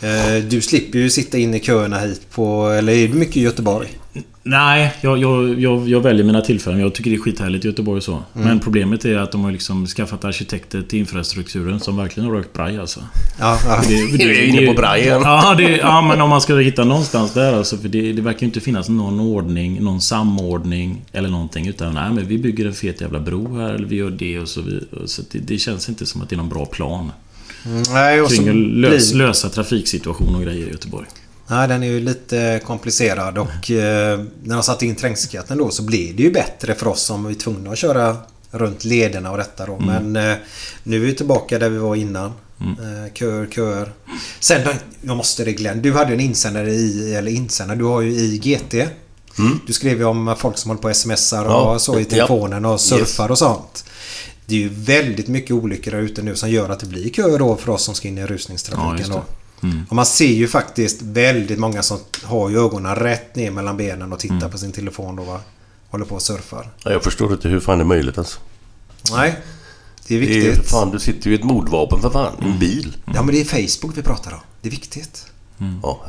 Eh, 0.00 0.44
du 0.44 0.60
slipper 0.60 0.98
ju 0.98 1.10
sitta 1.10 1.38
in 1.38 1.54
i 1.54 1.60
köerna 1.60 1.98
hit 1.98 2.30
på... 2.30 2.68
Eller 2.68 2.92
är 2.92 3.08
du 3.08 3.14
mycket 3.14 3.36
i 3.36 3.40
Göteborg? 3.40 3.88
Nej, 4.42 4.92
jag, 5.00 5.18
jag, 5.18 5.60
jag, 5.60 5.88
jag 5.88 6.00
väljer 6.00 6.24
mina 6.24 6.40
tillfällen. 6.40 6.80
Jag 6.80 6.94
tycker 6.94 7.10
det 7.10 7.16
är 7.16 7.20
skithärligt 7.20 7.64
i 7.64 7.68
Göteborg 7.68 7.96
och 7.96 8.02
så. 8.02 8.12
Mm. 8.12 8.48
Men 8.48 8.60
problemet 8.60 9.04
är 9.04 9.18
att 9.18 9.32
de 9.32 9.44
har 9.44 9.52
liksom 9.52 9.86
skaffat 9.86 10.24
arkitekter 10.24 10.82
till 10.82 10.98
infrastrukturen 10.98 11.80
som 11.80 11.96
verkligen 11.96 12.28
har 12.28 12.36
rökt 12.36 12.52
braj 12.52 12.78
alltså. 12.78 13.00
Ja, 13.40 13.58
ja. 13.64 13.82
Vi 13.88 14.22
är 14.22 14.44
inne 14.44 14.66
på 14.66 14.72
braj 14.72 15.00
igen. 15.00 15.20
Ja, 15.24 15.54
det, 15.58 15.76
ja, 15.76 16.02
men 16.02 16.20
om 16.20 16.30
man 16.30 16.40
ska 16.40 16.56
hitta 16.56 16.84
någonstans 16.84 17.34
där 17.34 17.52
alltså. 17.52 17.76
För 17.76 17.88
det, 17.88 18.12
det 18.12 18.22
verkar 18.22 18.40
ju 18.40 18.46
inte 18.46 18.60
finnas 18.60 18.88
någon 18.88 19.20
ordning, 19.20 19.84
någon 19.84 20.00
samordning 20.00 21.04
eller 21.12 21.28
någonting. 21.28 21.68
Utan 21.68 21.94
nej, 21.94 22.12
men 22.12 22.26
vi 22.26 22.38
bygger 22.38 22.66
en 22.66 22.74
fet 22.74 23.00
jävla 23.00 23.20
bro 23.20 23.58
här. 23.58 23.74
Eller 23.74 23.86
vi 23.86 23.96
gör 23.96 24.10
det 24.10 24.38
och 24.38 24.48
så 24.48 24.60
vidare. 24.60 24.86
Så 25.06 25.22
det, 25.30 25.38
det 25.38 25.58
känns 25.58 25.88
inte 25.88 26.06
som 26.06 26.22
att 26.22 26.28
det 26.28 26.34
är 26.34 26.38
någon 26.38 26.48
bra 26.48 26.66
plan. 26.66 27.10
Nej, 27.92 28.20
och 28.20 28.28
Kring 28.28 28.80
lös, 28.80 29.12
blir- 29.12 29.26
lösa 29.26 29.48
trafiksituation 29.48 30.34
och 30.34 30.42
grejer 30.42 30.66
i 30.66 30.70
Göteborg. 30.70 31.06
Nej, 31.48 31.68
den 31.68 31.82
är 31.82 31.86
ju 31.86 32.00
lite 32.00 32.60
komplicerad 32.66 33.38
och 33.38 33.70
eh, 33.70 34.20
när 34.44 34.54
de 34.54 34.62
satte 34.62 34.86
in 34.86 34.96
trängselskatten 34.96 35.58
då 35.58 35.70
så 35.70 35.82
blev 35.82 36.16
det 36.16 36.22
ju 36.22 36.32
bättre 36.32 36.74
för 36.74 36.88
oss 36.88 37.02
som 37.02 37.24
var 37.24 37.32
tvungna 37.34 37.70
att 37.70 37.78
köra 37.78 38.16
runt 38.50 38.84
lederna 38.84 39.30
och 39.30 39.36
detta 39.38 39.66
då. 39.66 39.74
Mm. 39.76 40.12
Men 40.12 40.30
eh, 40.30 40.36
nu 40.82 40.96
är 40.96 41.00
vi 41.00 41.14
tillbaka 41.14 41.58
där 41.58 41.68
vi 41.70 41.78
var 41.78 41.96
innan. 41.96 42.32
Eh, 42.60 43.12
köer, 43.14 43.46
köer. 43.46 43.92
Sen, 44.40 44.60
jag 45.02 45.16
måste 45.16 45.44
det 45.44 45.52
Glenn. 45.52 45.82
Du 45.82 45.92
hade 45.92 46.12
en 46.12 46.20
insändare 46.20 46.70
i, 46.70 47.14
eller 47.14 47.30
insändare, 47.30 47.78
du 47.78 47.84
har 47.84 48.00
ju 48.00 48.10
i 48.10 48.38
GT. 48.38 48.74
Du 49.66 49.72
skrev 49.72 49.98
ju 49.98 50.04
om 50.04 50.34
folk 50.38 50.58
som 50.58 50.68
håller 50.70 50.82
på 50.82 50.88
och 50.88 50.96
smsar 50.96 51.44
och 51.44 51.50
Ja, 51.50 51.78
så 51.78 52.00
i 52.00 52.04
telefonen 52.04 52.64
och 52.64 52.80
surfar 52.80 53.24
Yes. 53.24 53.30
och 53.30 53.38
sånt. 53.38 53.84
Det 54.46 54.54
är 54.54 54.58
ju 54.58 54.68
väldigt 54.68 55.28
mycket 55.28 55.50
olyckor 55.50 55.90
där 55.90 55.98
ute 55.98 56.22
nu 56.22 56.36
som 56.36 56.50
gör 56.50 56.68
att 56.70 56.80
det 56.80 56.86
blir 56.86 57.10
köer 57.10 57.38
då 57.38 57.56
för 57.56 57.72
oss 57.72 57.84
som 57.84 57.94
ska 57.94 58.08
in 58.08 58.18
i 58.18 58.20
Ja, 58.20 58.26
rusningstrafiken 58.26 59.10
det. 59.10 59.22
Mm. 59.62 59.86
Och 59.88 59.96
man 59.96 60.06
ser 60.06 60.26
ju 60.34 60.48
faktiskt 60.48 61.02
väldigt 61.02 61.58
många 61.58 61.82
som 61.82 61.98
har 62.22 62.50
ju 62.50 62.58
ögonen 62.58 62.96
rätt 62.96 63.36
ner 63.36 63.50
mellan 63.50 63.76
benen 63.76 64.12
och 64.12 64.18
tittar 64.18 64.48
på 64.48 64.58
sin 64.58 64.72
telefon 64.72 65.16
då 65.16 65.22
va. 65.22 65.40
Håller 65.90 66.04
på 66.04 66.14
och 66.14 66.22
surfar. 66.22 66.70
Ja, 66.84 66.90
jag 66.92 67.04
förstår 67.04 67.32
inte 67.32 67.48
hur 67.48 67.60
fan 67.60 67.78
det 67.78 67.82
är 67.82 67.86
möjligt 67.86 68.18
alltså. 68.18 68.38
Nej. 69.12 69.36
Det 70.06 70.14
är 70.16 70.20
Det 70.20 70.26
är, 70.38 70.42
viktigt. 70.50 70.70
fan, 70.70 70.90
du 70.90 70.98
sitter 70.98 71.26
ju 71.30 71.36
i 71.36 71.38
ett 71.38 71.44
mordvapen 71.44 72.00
för 72.00 72.10
fan. 72.10 72.32
En 72.40 72.58
bil. 72.58 72.96
Ja 73.14 73.22
men 73.22 73.34
det 73.34 73.40
är 73.40 73.44
Facebook 73.44 73.98
vi 73.98 74.02
pratar 74.02 74.32
om. 74.32 74.40
Det 74.62 74.68
är 74.68 74.70
viktigt. 74.70 75.26
Ja. 75.82 76.00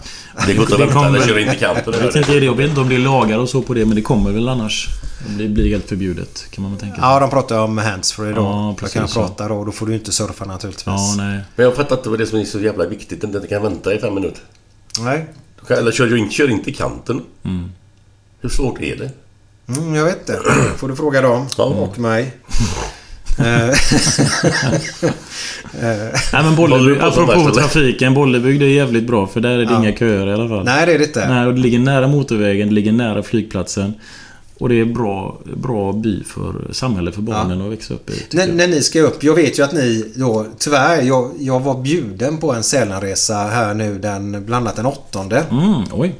Det 0.47 0.53
går 0.53 0.61
inte 0.61 0.61
att 0.63 0.69
Det 0.69 0.85
vänta. 0.85 0.93
kommer- 0.93 1.19
Den 1.19 1.27
kör 1.27 1.37
in 1.37 1.49
i 1.51 1.55
kanten. 1.55 1.93
Jag 2.01 2.15
inte, 2.17 2.33
jag 2.45 2.55
vet 2.55 2.69
inte 2.69 2.81
om 2.81 2.89
det 2.89 2.95
är 2.95 2.99
lagar 2.99 3.37
och 3.37 3.49
så 3.49 3.61
på 3.61 3.73
det, 3.73 3.85
men 3.85 3.95
det 3.95 4.01
kommer 4.01 4.31
väl 4.31 4.49
annars. 4.49 4.87
Det 5.37 5.47
blir 5.47 5.69
helt 5.69 5.89
förbjudet, 5.89 6.45
kan 6.51 6.61
man 6.61 6.71
väl 6.71 6.81
tänka 6.81 6.95
sig. 6.95 7.03
Ja, 7.05 7.19
de 7.19 7.29
pratar 7.29 7.59
om 7.59 7.77
handsfree 7.77 8.33
då. 8.33 8.41
Ja, 8.41 8.67
då 8.69 8.75
precis 8.79 8.93
kan 8.93 9.03
de 9.03 9.09
så. 9.09 9.19
prata 9.19 9.47
då. 9.47 9.65
Då 9.65 9.71
får 9.71 9.85
du 9.87 9.93
inte 9.93 10.11
surfa 10.11 10.45
naturligtvis. 10.45 10.85
Ja, 10.85 11.13
nej. 11.17 11.39
Men 11.55 11.65
jag 11.65 11.75
fattar 11.75 11.97
inte 11.97 12.09
vad 12.09 12.19
det 12.19 12.23
är 12.23 12.25
som 12.25 12.39
är 12.39 12.45
så 12.45 12.59
jävla 12.59 12.85
viktigt. 12.85 13.23
Att 13.23 13.41
det 13.41 13.47
kan 13.47 13.61
vänta 13.63 13.93
i 13.93 13.99
fem 13.99 14.13
minuter. 14.15 14.41
Nej. 14.99 15.25
Eller 15.69 15.91
kör, 15.91 16.15
in, 16.17 16.31
kör 16.31 16.49
inte 16.51 16.69
i 16.69 16.73
kanten. 16.73 17.21
Hur 18.41 18.49
svårt 18.49 18.81
är 18.81 18.95
det? 18.95 19.11
Mm, 19.77 19.95
jag 19.95 20.05
vet 20.05 20.19
inte. 20.19 20.39
får 20.77 20.87
du 20.87 20.95
fråga 20.95 21.21
dem. 21.21 21.45
Ja. 21.57 21.63
Och 21.63 21.99
mig. 21.99 22.31
Eh, 25.81 26.19
Nej 26.33 26.43
men 26.43 26.55
Bollebygd, 26.55 27.01
apropå 27.01 27.51
trafiken, 27.55 28.13
Bollebygd 28.13 28.61
är 28.61 28.67
jävligt 28.67 29.07
bra 29.07 29.27
för 29.27 29.39
där 29.41 29.49
är 29.49 29.57
det 29.57 29.63
Ja. 29.63 29.79
inga 29.79 29.97
köer 29.97 30.27
i 30.27 30.33
alla 30.33 30.49
fall. 30.49 30.63
Nej, 30.65 30.85
det 30.85 30.93
är 30.93 30.97
det 30.97 31.05
inte. 31.05 31.29
Nej, 31.29 31.45
och 31.47 31.53
det 31.53 31.59
ligger 31.61 31.79
nära 31.79 32.07
motorvägen, 32.07 32.67
det 32.69 32.73
ligger 32.75 32.91
nära 32.91 33.23
flygplatsen. 33.23 33.93
Och 34.59 34.69
det 34.69 34.79
är 34.79 34.85
bra, 34.85 35.39
bra 35.55 35.93
by 35.93 36.23
för 36.23 36.53
samhälle 36.71 37.11
för 37.11 37.21
barnen 37.21 37.61
att 37.61 37.71
växa 37.71 37.93
upp 37.93 38.09
i. 38.09 38.13
När, 38.35 38.47
när 38.47 38.67
ni 38.67 38.81
ska 38.83 39.01
upp. 39.01 39.23
Jag 39.23 39.35
vet 39.35 39.59
ju 39.59 39.63
att 39.63 39.73
ni 39.73 40.11
då, 40.15 40.45
tyvärr, 40.59 41.01
jag, 41.01 41.31
jag 41.39 41.59
var 41.59 41.81
bjuden 41.81 42.37
på 42.37 42.53
en 42.53 42.63
Sälenresa 42.63 43.35
här 43.35 43.73
nu 43.73 43.97
den, 43.99 44.45
bland 44.45 44.65
annat 44.67 44.75
den 44.75 44.85
åttonde. 44.85 45.43
Mm, 45.51 45.83
oj. 45.91 46.15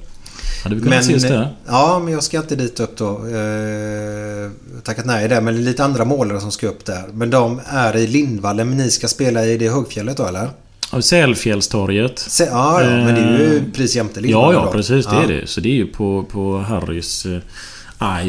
Hade 0.64 0.76
vi 0.76 0.82
kunnat 0.82 0.99
ses 0.99 1.24
där? 1.24 1.56
Ja, 1.68 1.99
men 2.03 2.14
jag 2.14 2.24
ska 2.24 2.38
inte 2.38 2.56
dit 2.56 2.80
upp 2.80 2.98
då. 2.98 3.07
Eh, 3.10 4.52
tackat 4.84 5.06
nej 5.06 5.28
där. 5.28 5.41
Men 5.41 5.53
det 5.56 5.60
är 5.60 5.64
lite 5.64 5.84
andra 5.84 6.06
målare 6.06 6.40
som 6.41 6.52
ska 6.52 6.68
upp 6.68 6.86
där. 6.86 7.03
Men 7.14 7.30
de 7.30 7.61
är 7.65 7.95
i 7.98 8.07
Lindvallen. 8.07 8.69
Men 8.69 8.78
ni 8.78 8.91
ska 8.91 9.07
spela 9.07 9.45
i 9.45 9.57
det 9.57 9.69
högfjället 9.69 10.18
då 10.18 10.26
eller? 10.26 10.49
Ja, 10.91 11.02
Sälfjällstorget. 11.02 12.28
Ja, 12.40 12.82
ja, 12.82 12.90
men 12.90 13.15
det 13.15 13.22
är 13.22 13.38
ju 13.40 13.57
Eh, 13.57 13.64
precis 13.74 13.95
jämte 13.95 14.19
Ja, 14.19 14.22
Lindvallen 14.22 14.60
ja 14.60 14.65
då. 14.65 14.72
precis. 14.72 15.06
Det 15.06 15.15
Ja. 15.15 15.24
är 15.24 15.28
det. 15.28 15.48
Så 15.48 15.61
det 15.61 15.69
är 15.69 15.74
ju 15.74 15.86
på, 15.88 16.24
på 16.32 16.57
Harrys 16.57 17.26
eh, 17.26 17.40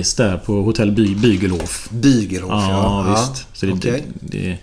Ice 0.03 0.15
där 0.15 0.37
på 0.37 0.63
Hotell 0.63 0.91
By, 0.93 1.15
Bygelhof. 1.15 1.89
Bygelhof, 1.91 2.51
Ja, 2.53 3.05
ja. 3.07 3.11
visst. 3.15 3.47
Så 3.59 3.67
det, 3.67 3.73
Okej. 3.73 4.05
det, 4.21 4.39
det, 4.39 4.59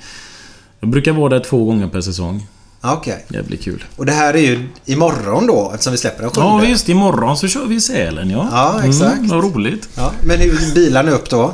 jag 0.80 0.90
brukar 0.90 1.11
vara 1.11 1.30
där 1.30 1.40
två 1.40 1.65
gånger 1.65 1.88
per 1.88 2.02
säsong. 2.02 2.48
Okej. 2.94 3.26
Jävligt 3.30 3.64
kul. 3.64 3.84
Och 3.95 4.06
det 4.06 4.12
här 4.12 4.34
är 4.34 4.40
ju 4.41 4.60
imorgon 4.86 5.48
då 5.48 5.72
eftersom 5.74 5.91
vi 5.91 5.98
släpper 5.98 6.22
den 6.22 6.32
sjunde. 6.32 6.49
Ja 6.49 6.70
visst, 6.72 6.90
imorgon 6.90 7.38
så 7.38 7.48
kör 7.48 7.66
vi 7.66 7.76
i 7.76 7.82
Sälen 7.82 8.30
ja. 8.30 8.48
Ja, 8.52 8.82
exakt. 8.84 9.18
Mm, 9.18 9.28
vad 9.30 9.44
roligt. 9.44 9.90
Ja, 9.95 10.12
men 10.28 10.40
hur 10.40 10.74
bilar 10.76 11.03
ni 11.03 11.12
upp 11.12 11.30
då? 11.30 11.53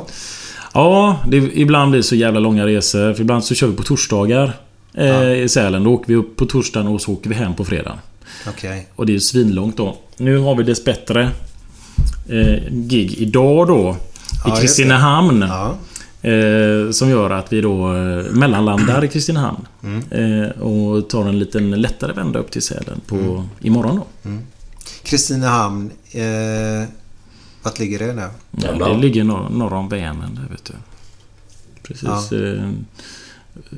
Ja, 0.74 1.16
det 1.28 1.36
ibland 1.36 1.90
blir 1.90 1.98
det 2.00 2.04
så 2.06 2.14
jävla 2.14 2.40
långa 2.40 2.66
resor. 2.66 3.14
För 3.14 3.20
ibland 3.20 3.44
så 3.44 3.54
kör 3.54 3.66
vi 3.66 3.76
på 3.76 3.82
torsdagar 3.82 4.56
eh, 4.94 5.32
i 5.32 5.48
Sälen. 5.48 5.84
Då 5.84 5.90
åker 5.94 6.08
vi 6.08 6.14
upp 6.14 6.36
på 6.36 6.46
torsdagen 6.46 6.86
och 6.88 7.00
så 7.00 7.12
åker 7.12 7.28
vi 7.28 7.34
hem 7.34 7.54
på 7.54 7.64
fredagen. 7.64 7.98
Okej. 8.48 8.86
Och 8.96 9.06
det 9.06 9.12
är 9.12 9.14
ju 9.14 9.20
svinlångt 9.20 9.76
då. 9.76 9.96
Nu 10.16 10.38
har 10.38 10.54
vi 10.56 10.62
dessbättre 10.62 11.30
eh, 12.28 12.62
gig 12.70 13.14
idag 13.18 13.66
då. 13.68 13.96
I 14.46 14.48
Ja, 14.48 14.56
Kristinehamn. 14.56 15.44
Ja. 15.48 15.74
Eh, 16.22 16.90
som 16.90 17.10
gör 17.10 17.30
att 17.30 17.52
vi 17.52 17.60
då 17.60 17.94
eh, 17.94 18.24
mellanlandar 18.32 19.04
i 19.04 19.08
Kristinehamn. 19.08 19.66
Mm. 19.82 20.02
Eh, 20.10 20.50
och 20.50 21.08
tar 21.08 21.28
en 21.28 21.38
liten 21.38 21.70
lättare 21.70 22.12
vända 22.12 22.38
upp 22.38 22.50
till 22.50 22.62
Sälen 22.62 23.00
på 23.06 23.44
imorgon 23.60 23.96
då. 23.96 24.30
Kristinehamn. 25.02 25.90
Eh, 26.10 26.88
vart 27.62 27.78
ligger 27.78 27.98
det 27.98 28.12
nu? 28.12 28.28
Ja, 28.50 28.88
det 28.88 28.98
ligger 28.98 29.24
norr, 29.24 29.48
norr 29.50 29.72
om 29.72 29.88
Vänern 29.88 30.34
där 30.34 30.48
vet 30.50 30.64
du. 30.64 30.72
Precis. 31.82 32.32
Eh, 32.32 32.70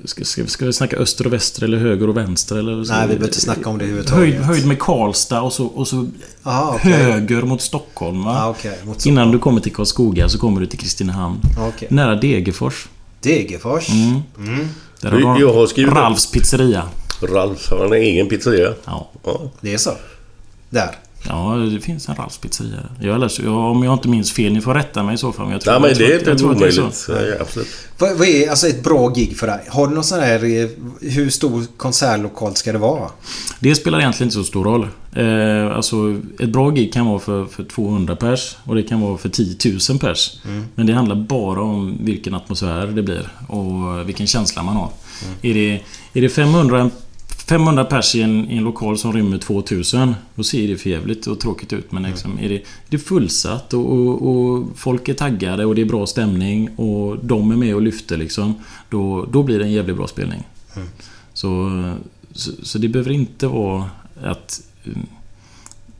ska, 0.04 0.24
ska, 0.24 0.46
ska 0.46 0.66
vi 0.66 0.72
snacka 0.72 0.96
öster 0.96 1.26
och 1.26 1.32
väster 1.32 1.64
eller 1.64 1.78
höger 1.78 2.08
och 2.08 2.16
vänster 2.16 2.56
eller 2.56 2.84
så? 2.84 2.92
Nej, 2.92 3.02
vi 3.02 3.06
behöver 3.08 3.26
inte 3.26 3.40
snacka 3.40 3.68
om 3.68 3.78
det 3.78 3.84
Höjd, 3.84 3.98
överhuvudtaget. 3.98 4.44
höjd 4.46 4.66
med 4.66 4.78
Karlstad 4.78 5.40
och 5.42 5.52
så, 5.52 5.66
och 5.66 5.88
så 5.88 6.06
Aha, 6.42 6.72
okej. 6.76 6.92
höger 6.92 7.42
mot 7.42 7.62
Stockholm 7.62 8.24
va? 8.24 8.34
Ja, 8.34 8.48
okej. 8.50 8.78
Mot 8.84 9.06
Innan 9.06 9.30
du 9.30 9.38
kommer 9.38 9.60
till 9.60 9.72
Karlskoga 9.74 10.28
så 10.28 10.38
kommer 10.38 10.60
du 10.60 10.66
till 10.66 10.78
Kristinehamn. 10.78 11.40
Okej. 11.58 11.88
Nära 11.90 12.14
Degerfors. 12.14 12.88
Degerfors. 13.20 13.88
Mm. 13.90 14.20
Mm. 14.38 14.68
Där 15.00 15.10
har 15.10 15.40
Jag 15.40 15.54
har 15.54 15.66
skrivit. 15.66 15.94
Ralfs 15.94 16.30
pizzeria. 16.30 16.82
Ralf 17.22 17.70
har 17.70 17.86
en 17.86 17.92
egen 17.92 18.28
pizzeria. 18.28 18.74
Ja. 18.84 19.10
Ja. 19.24 19.40
Det 19.60 19.74
är 19.74 19.78
så? 19.78 19.92
Där. 20.70 20.90
Ja, 21.28 21.54
det 21.74 21.80
finns 21.80 22.08
en 22.08 22.14
Ralfs 22.14 22.38
pizzeria. 22.38 22.80
Jag 23.00 23.20
läser, 23.20 23.44
ja, 23.44 23.70
om 23.70 23.82
jag 23.84 23.94
inte 23.94 24.08
minns 24.08 24.32
fel, 24.32 24.52
ni 24.52 24.60
får 24.60 24.74
rätta 24.74 25.02
mig 25.02 25.14
i 25.14 25.18
så 25.18 25.32
fall. 25.32 25.44
Men 25.46 25.52
jag 25.52 25.60
tror, 25.60 25.72
Nej 25.72 25.80
men 25.80 25.88
jag 25.90 25.96
tror 25.98 26.06
det 26.08 26.14
är 26.14 26.16
att- 26.16 26.26
jag 26.26 26.32
inte 26.32 26.42
tror 26.42 26.52
att 26.52 26.58
det 26.58 26.66
är 26.66 26.70
så. 26.70 26.80
omöjligt. 27.12 27.34
Ja, 27.38 27.42
absolut. 27.44 27.68
Vad, 27.98 28.16
vad 28.18 28.28
är 28.28 28.50
alltså 28.50 28.66
ett 28.68 28.82
bra 28.84 29.08
gig 29.08 29.36
för 29.36 29.46
dig? 29.46 29.60
Har 29.68 29.88
du 29.88 29.94
någon 29.94 30.04
sån 30.04 30.20
här... 30.20 30.44
eh, 30.44 30.68
Hur 31.00 31.30
stor 31.30 31.64
konsertlokal 31.76 32.56
ska 32.56 32.72
det 32.72 32.78
vara? 32.78 33.10
Det 33.60 33.74
spelar 33.74 33.98
egentligen 34.00 34.26
inte 34.28 34.34
så 34.36 34.44
stor 34.44 34.64
roll. 34.64 34.88
Eh, 35.16 35.76
alltså, 35.76 35.96
ett 36.40 36.48
bra 36.48 36.70
gig 36.70 36.92
kan 36.92 37.06
vara 37.06 37.18
för, 37.18 37.44
för 37.46 37.64
200 37.64 38.16
pers 38.16 38.56
och 38.64 38.74
det 38.74 38.82
kan 38.82 39.00
vara 39.00 39.18
för 39.18 39.28
10 39.28 39.56
000 39.90 39.98
pers. 39.98 40.36
Men 40.74 40.86
det 40.86 40.92
handlar 40.92 41.16
bara 41.16 41.60
om 41.62 41.98
vilken 42.00 42.34
atmosfär 42.34 42.86
det 42.86 43.02
blir 43.02 43.28
och 43.48 44.08
vilken 44.08 44.26
känsla 44.26 44.62
man 44.62 44.76
har. 44.76 44.90
Är, 45.42 45.54
det, 45.54 45.80
är 46.12 46.20
det 46.22 46.28
500, 46.28 46.90
500 47.46 47.84
pers 47.84 48.14
i 48.14 48.22
en, 48.22 48.50
i 48.50 48.56
en 48.56 48.64
lokal 48.64 48.98
som 48.98 49.12
rymmer 49.12 49.38
2000 49.38 50.14
då 50.34 50.42
ser 50.42 50.68
det 50.68 50.76
för 50.76 50.90
jävligt 50.90 51.26
och 51.26 51.40
tråkigt 51.40 51.72
ut. 51.72 51.92
Men 51.92 52.02
liksom, 52.02 52.38
är, 52.38 52.48
det, 52.48 52.54
är 52.54 52.62
det 52.88 52.98
fullsatt 52.98 53.74
och, 53.74 53.92
och, 53.92 54.28
och 54.28 54.68
folk 54.74 55.08
är 55.08 55.14
taggade 55.14 55.64
och 55.64 55.74
det 55.74 55.82
är 55.82 55.86
bra 55.86 56.06
stämning 56.06 56.70
och 56.76 57.24
de 57.24 57.50
är 57.50 57.56
med 57.56 57.74
och 57.74 57.82
lyfter 57.82 58.16
liksom. 58.16 58.54
Då, 58.90 59.24
då 59.32 59.42
blir 59.42 59.58
det 59.58 59.64
en 59.64 59.72
jävligt 59.72 59.96
bra 59.96 60.06
spelning. 60.06 60.42
Så, 61.32 61.70
så, 62.32 62.50
så 62.62 62.78
det 62.78 62.88
behöver 62.88 63.10
inte 63.10 63.46
vara 63.46 63.90
att 64.22 64.62
mm, 64.84 65.06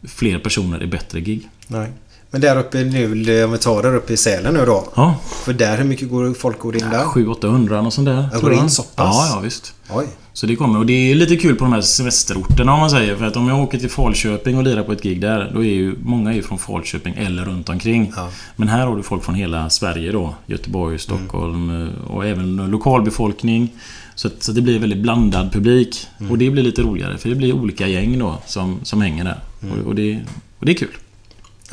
fler 0.03 0.39
personer 0.39 0.81
är 0.81 0.87
bättre 0.87 1.21
gig. 1.21 1.49
Nej. 1.66 1.93
Men 2.35 2.40
där 2.40 2.59
uppe 2.59 2.85
nu, 2.85 3.44
om 3.44 3.52
vi 3.52 3.59
tar 3.59 3.82
där 3.82 3.94
uppe 3.94 4.12
i 4.12 4.16
Sälen 4.16 4.55
nu 4.55 4.65
då. 4.66 4.89
Ja, 4.94 5.16
För 5.44 5.52
där, 5.52 5.77
hur 5.77 5.85
mycket 5.85 6.11
går 6.11 6.35
folk 6.35 6.59
går 6.59 6.77
in 6.77 6.90
där? 6.90 7.05
700-800 7.05 7.86
och 7.86 7.93
sånt 7.93 8.06
där. 8.06 8.28
Jag 8.32 8.40
går 8.40 8.52
in 8.52 8.70
så 8.70 8.82
pass? 8.82 8.97
Ja, 8.97 9.28
ja 9.35 9.40
visst. 9.40 9.74
Oj. 9.90 10.06
Så 10.32 10.47
det 10.47 10.56
kommer. 10.56 10.78
Och 10.78 10.86
det 10.86 10.93
är 10.93 11.15
lite 11.15 11.36
kul 11.36 11.56
på 11.56 11.65
de 11.65 11.73
här 11.73 11.81
semesterorterna 11.81 12.73
om 12.73 12.81
man 12.81 12.90
säger. 12.90 13.16
För 13.16 13.24
att 13.24 13.36
om 13.36 13.48
jag 13.48 13.62
åker 13.62 13.78
till 13.78 13.90
Falköping 13.90 14.56
och 14.56 14.62
lirar 14.62 14.82
på 14.82 14.93
ett 14.93 15.02
gig 15.02 15.20
där. 15.20 15.51
Då 15.55 15.65
är 15.65 15.74
ju 15.74 15.94
många 16.02 16.31
är 16.31 16.35
ju 16.35 16.43
från 16.43 16.59
Falköping 16.59 17.15
eller 17.15 17.44
runt 17.44 17.69
omkring. 17.69 18.12
Ja. 18.16 18.28
Men 18.56 18.69
här 18.69 18.86
har 18.86 18.97
du 18.97 19.02
folk 19.02 19.24
från 19.24 19.35
hela 19.35 19.70
Sverige 19.70 20.12
då. 20.12 20.35
Göteborg, 20.47 20.98
Stockholm 20.98 21.82
eh, 21.82 22.11
och 22.11 22.27
även 22.27 22.56
lokalbefolkning. 22.56 23.73
Så, 24.15 24.28
att, 24.28 24.43
så 24.43 24.52
det 24.52 24.61
blir 24.61 24.78
väldigt 24.78 25.02
blandad 25.02 25.52
publik. 25.52 26.06
Och 26.31 26.39
det 26.39 26.51
blir 26.51 26.62
lite 26.62 26.82
roligare. 26.82 27.19
För 27.19 27.28
det 27.28 27.35
blir 27.35 27.52
olika 27.52 27.86
gäng 27.86 28.19
då 28.19 28.39
som, 28.47 28.78
som 28.82 29.02
hänger 29.02 29.24
där. 29.24 29.39
Och, 29.61 29.86
och, 29.86 29.94
det, 29.94 30.20
och 30.59 30.66
det 30.66 30.73
är 30.73 30.77
kul. 30.77 30.89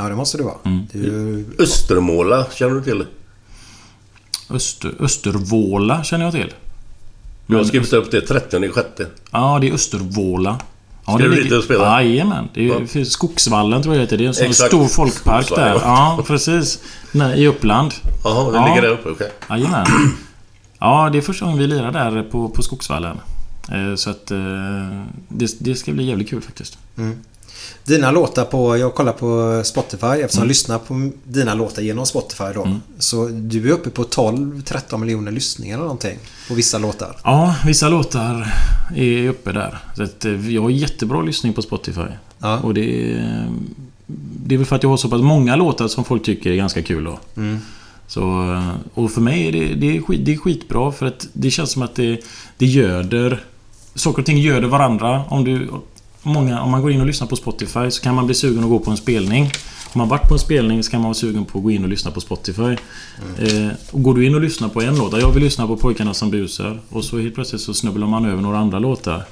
Ja, 0.04 0.10
det 0.10 0.16
måste 0.16 0.38
det 0.38 0.44
vara. 0.44 0.56
Mm. 0.66 0.82
Det 0.92 0.98
ju... 0.98 1.46
Östermåla, 1.60 2.46
känner 2.54 2.76
du 2.76 2.82
till? 2.84 3.06
Öster, 4.50 4.92
Östervåla 5.00 6.04
känner 6.04 6.26
jag 6.26 6.34
till. 6.34 6.54
Jag 7.48 7.58
har 7.58 7.64
skrivit 7.64 7.94
upp 7.94 8.12
det 8.12 8.22
30 8.22 8.70
sjätte. 8.72 9.08
Ja, 9.32 9.58
det 9.62 9.68
är 9.70 9.74
Östervåla. 9.74 10.60
Ja, 11.06 11.12
Ska 11.14 11.18
det 11.18 11.24
du 11.24 11.30
ligger- 11.36 11.44
dit 11.44 11.54
och 11.54 11.64
spela? 11.64 12.04
Jajamän. 12.04 12.50
Det 12.54 12.70
är 12.70 12.98
Ja. 13.00 13.06
Skogsvallen 13.06 13.84
tror 13.84 13.96
jag 13.96 14.02
heter. 14.02 14.18
Det 14.18 14.24
är 14.24 14.28
en 14.28 14.34
sån 14.34 14.46
Exakt. 14.48 14.68
stor 14.68 14.88
folkpark 14.88 15.50
där. 15.50 15.74
Ja, 15.74 16.24
precis. 16.28 16.80
Nej, 17.12 17.42
I 17.44 17.48
Uppland. 17.48 17.94
Jaha, 18.24 18.52
det 18.52 18.58
Ja. 18.58 18.68
ligger 18.68 18.82
där 18.82 18.90
uppe, 18.90 19.10
okej. 19.10 19.32
Jajamän. 19.50 19.86
Ja, 20.84 21.10
det 21.12 21.18
är 21.18 21.22
första 21.22 21.46
gången 21.46 21.60
vi 21.60 21.68
lirar 21.68 21.92
där 21.92 22.24
på, 22.24 22.50
på 22.50 22.62
Skogsvallen. 22.62 23.18
Eh, 23.72 23.96
Så 23.96 24.10
att 24.10 24.32
eh, 24.32 24.38
det, 25.28 25.56
det 25.60 25.76
ska 25.76 25.92
bli 25.92 26.04
jävligt 26.06 26.30
kul 26.30 26.42
faktiskt. 26.42 26.78
Dina 27.84 28.12
låtar 28.12 28.46
på... 28.46 28.78
Jag 28.78 28.96
kollar 28.96 29.14
på 29.14 29.62
Spotify 29.66 30.06
eftersom 30.06 30.38
Mm. 30.40 30.44
jag 30.44 30.48
lyssnar 30.48 30.78
på 30.80 31.10
dina 31.24 31.54
låtar 31.54 31.82
genom 31.82 32.06
Spotify 32.06 32.44
då. 32.56 32.68
Så 33.00 33.28
du 33.28 33.70
är 33.70 33.74
uppe 33.74 33.90
på 33.90 34.04
12-13 34.04 34.98
miljoner 34.98 35.32
lyssningar 35.32 35.76
eller 35.76 35.84
någonting. 35.84 36.18
På 36.48 36.54
vissa 36.54 36.78
låtar. 36.78 37.18
Ja, 37.24 37.56
vissa 37.66 37.90
låtar 37.90 38.54
är 38.96 39.28
uppe 39.30 39.52
där. 39.52 39.78
Så 39.96 40.04
att 40.04 40.26
eh, 40.26 40.50
jag 40.54 40.62
har 40.62 40.70
jättebra 40.70 41.22
lyssning 41.22 41.54
på 41.54 41.62
Spotify. 41.62 42.02
Ja. 42.40 42.60
Och 42.60 42.74
det 42.74 43.12
är, 43.14 43.48
det 44.46 44.56
är 44.56 44.58
väl 44.58 44.66
för 44.68 44.76
att 44.76 44.84
jag 44.84 44.90
har 44.90 44.98
så 44.98 45.10
pass 45.10 45.22
många 45.22 45.56
låtar 45.56 45.88
som 45.88 46.04
folk 46.06 46.24
tycker 46.24 46.52
är 46.52 46.56
ganska 46.56 46.82
kul 46.82 47.04
då. 47.04 47.20
Mm. 47.38 47.60
Så, 48.08 48.24
och 48.94 49.12
för 49.12 49.22
mig 49.22 49.48
är 49.48 49.52
det, 49.52 49.74
det, 49.74 49.98
är 49.98 50.02
skit, 50.02 50.26
det 50.26 50.34
är 50.34 50.38
skitbra 50.38 50.92
för 50.92 51.06
att 51.06 51.28
det 51.34 51.52
känns 51.52 51.72
som 51.72 51.82
att 51.82 51.96
det, 51.96 52.20
det 52.58 52.66
göder... 52.66 53.44
Saker 53.96 54.20
och 54.20 54.26
ting 54.26 54.38
göder 54.38 54.68
varandra. 54.68 55.24
Om, 55.30 55.44
du, 55.44 55.70
många, 56.24 56.62
om 56.62 56.72
man 56.72 56.82
går 56.82 56.92
in 56.92 57.02
och 57.02 57.08
lyssnar 57.08 57.28
på 57.28 57.36
Spotify 57.36 57.92
så 57.92 58.02
kan 58.02 58.16
man 58.16 58.26
bli 58.26 58.36
sugen 58.36 58.64
att 58.64 58.70
gå 58.70 58.80
på 58.80 58.92
en 58.92 58.98
spelning. 58.98 59.44
Om 59.94 60.00
man 60.00 60.08
varit 60.08 60.28
på 60.28 60.34
en 60.34 60.40
spelning 60.40 60.84
så 60.84 60.92
kan 60.92 61.00
man 61.00 61.06
vara 61.10 61.14
sugen 61.14 61.46
på 61.46 61.58
att 61.58 61.64
gå 61.64 61.72
in 61.72 61.84
och 61.84 61.90
lyssna 61.90 62.12
på 62.12 62.22
Spotify. 62.22 62.78
Eh, 63.38 63.68
och 63.92 64.04
går 64.04 64.14
du 64.16 64.26
in 64.26 64.36
och 64.36 64.42
lyssnar 64.42 64.70
på 64.70 64.82
en 64.82 64.98
låt, 64.98 65.22
jag 65.22 65.32
vill 65.32 65.44
lyssna 65.44 65.68
på 65.68 65.78
Pojkarna 65.78 66.14
som 66.14 66.32
busar. 66.32 66.80
Och 66.90 67.06
så 67.06 67.20
helt 67.20 67.36
plötsligt 67.36 67.62
så 67.62 67.74
snubblar 67.74 68.08
man 68.08 68.26
över 68.26 68.42
några 68.42 68.58
andra 68.58 68.80
låtar. 68.80 69.24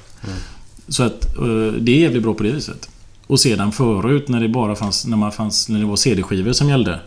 Så 0.88 1.02
att 1.02 1.36
eh, 1.36 1.72
det 1.80 1.92
är 1.92 2.00
jävligt 2.00 2.22
bra 2.22 2.34
på 2.34 2.42
det 2.42 2.52
viset. 2.52 2.88
Och 3.26 3.40
sedan 3.40 3.72
förut 3.72 4.28
när 4.28 4.40
det 4.40 4.48
bara 4.48 4.76
fanns, 4.76 5.06
när 5.06 5.16
man 5.16 5.32
fanns, 5.32 5.68
när 5.68 5.78
det 5.78 5.86
var 5.86 5.96
CD-skivor 5.96 6.52
som 6.52 6.68
gällde. 6.68 7.00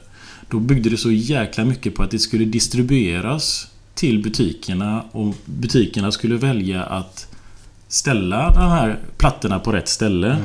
Då 0.50 0.60
byggde 0.60 0.90
det 0.90 0.98
så 0.98 1.12
jäkla 1.12 1.66
mycket 1.66 1.96
på 1.96 2.04
att 2.04 2.12
det 2.12 2.20
skulle 2.20 2.46
distribueras 2.46 3.68
till 3.96 4.24
butikerna 4.24 5.04
och 5.12 5.36
butikerna 5.46 6.12
skulle 6.12 6.36
välja 6.36 6.84
att 6.84 7.33
ställa 7.94 8.50
de 8.50 8.72
här 8.72 9.00
plattorna 9.18 9.60
på 9.60 9.72
rätt 9.72 9.88
ställe. 9.88 10.38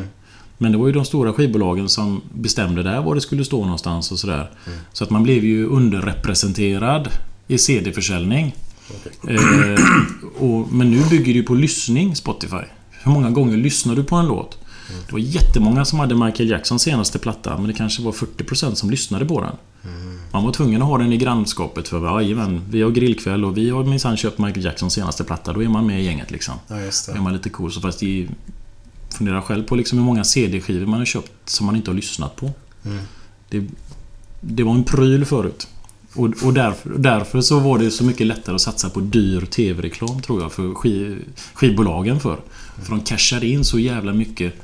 Men 0.58 0.72
det 0.72 0.78
var 0.78 0.86
ju 0.86 0.92
de 0.92 1.04
stora 1.04 1.32
skivbolagen 1.32 1.88
som 1.88 2.22
bestämde 2.34 2.82
där 2.82 3.02
var 3.02 3.14
det 3.14 3.20
skulle 3.20 3.44
stå 3.44 3.62
någonstans 3.62 4.12
och 4.12 4.18
sådär. 4.18 4.50
Så 4.92 5.04
att 5.04 5.10
man 5.10 5.22
blev 5.22 5.44
ju 5.44 5.66
underrepresenterad 5.66 7.08
i 7.46 7.58
CD-försäljning. 7.58 8.54
Eh, 9.28 9.84
och, 10.38 10.72
men 10.72 10.90
nu 10.90 11.02
bygger 11.10 11.32
det 11.32 11.38
ju 11.38 11.42
på 11.42 11.54
lyssning, 11.54 12.16
Spotify. 12.16 12.64
Hur 13.02 13.12
många 13.12 13.30
gånger 13.30 13.56
lyssnar 13.56 13.94
du 13.94 14.04
på 14.04 14.16
en 14.16 14.26
låt? 14.26 14.58
Det 15.06 15.12
var 15.12 15.18
jättemånga 15.18 15.84
som 15.84 15.98
hade 15.98 16.14
Michael 16.14 16.50
Jacksons 16.50 16.82
senaste 16.82 17.18
platta, 17.18 17.56
men 17.56 17.66
det 17.66 17.72
kanske 17.72 18.02
var 18.02 18.12
40% 18.12 18.74
som 18.74 18.90
lyssnade 18.90 19.24
på 19.24 19.40
den. 19.40 19.56
Man 20.32 20.44
var 20.44 20.52
tvungen 20.52 20.82
att 20.82 20.88
ha 20.88 20.98
den 20.98 21.12
i 21.12 21.16
grannskapet 21.16 21.88
för 21.88 22.20
jajamän, 22.20 22.62
vi 22.70 22.82
har 22.82 22.90
grillkväll 22.90 23.44
och 23.44 23.56
vi 23.56 23.70
har 23.70 23.84
minsann 23.84 24.16
köpt 24.16 24.38
Michael 24.38 24.64
Jacksons 24.64 24.94
senaste 24.94 25.24
platta. 25.24 25.52
Då 25.52 25.62
är 25.62 25.68
man 25.68 25.86
med 25.86 26.00
i 26.00 26.04
gänget 26.04 26.30
liksom. 26.30 26.54
Ja, 26.68 26.80
just 26.80 27.06
Då 27.06 27.12
är 27.12 27.16
det. 27.16 27.22
man 27.22 27.32
lite 27.32 27.50
cool. 27.50 27.72
Så 27.72 27.80
fast 27.80 28.00
det 28.00 28.28
Fundera 29.10 29.42
själv 29.42 29.62
på 29.62 29.76
liksom 29.76 29.98
hur 29.98 30.04
många 30.04 30.24
CD-skivor 30.24 30.86
man 30.86 30.98
har 30.98 31.06
köpt 31.06 31.32
som 31.44 31.66
man 31.66 31.76
inte 31.76 31.90
har 31.90 31.96
lyssnat 31.96 32.36
på. 32.36 32.50
Det, 33.48 33.66
det 34.40 34.62
var 34.62 34.74
en 34.74 34.84
pryl 34.84 35.24
förut. 35.24 35.68
Och, 36.14 36.28
och 36.44 36.54
därför, 36.54 36.90
därför 36.98 37.40
så 37.40 37.58
var 37.58 37.78
det 37.78 37.90
så 37.90 38.04
mycket 38.04 38.26
lättare 38.26 38.54
att 38.54 38.60
satsa 38.60 38.90
på 38.90 39.00
dyr 39.00 39.40
TV-reklam 39.40 40.22
tror 40.22 40.42
jag 40.42 40.52
för 40.52 40.74
skiv, 40.74 41.24
skivbolagen 41.54 42.20
för. 42.20 42.38
För 42.82 42.90
de 42.90 43.00
cashade 43.00 43.46
in 43.46 43.64
så 43.64 43.78
jävla 43.78 44.12
mycket 44.12 44.54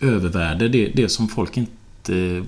övervärde. 0.00 0.68
Det, 0.68 0.86
det 0.94 1.08
som 1.08 1.28
folk 1.28 1.56
inte 1.56 1.72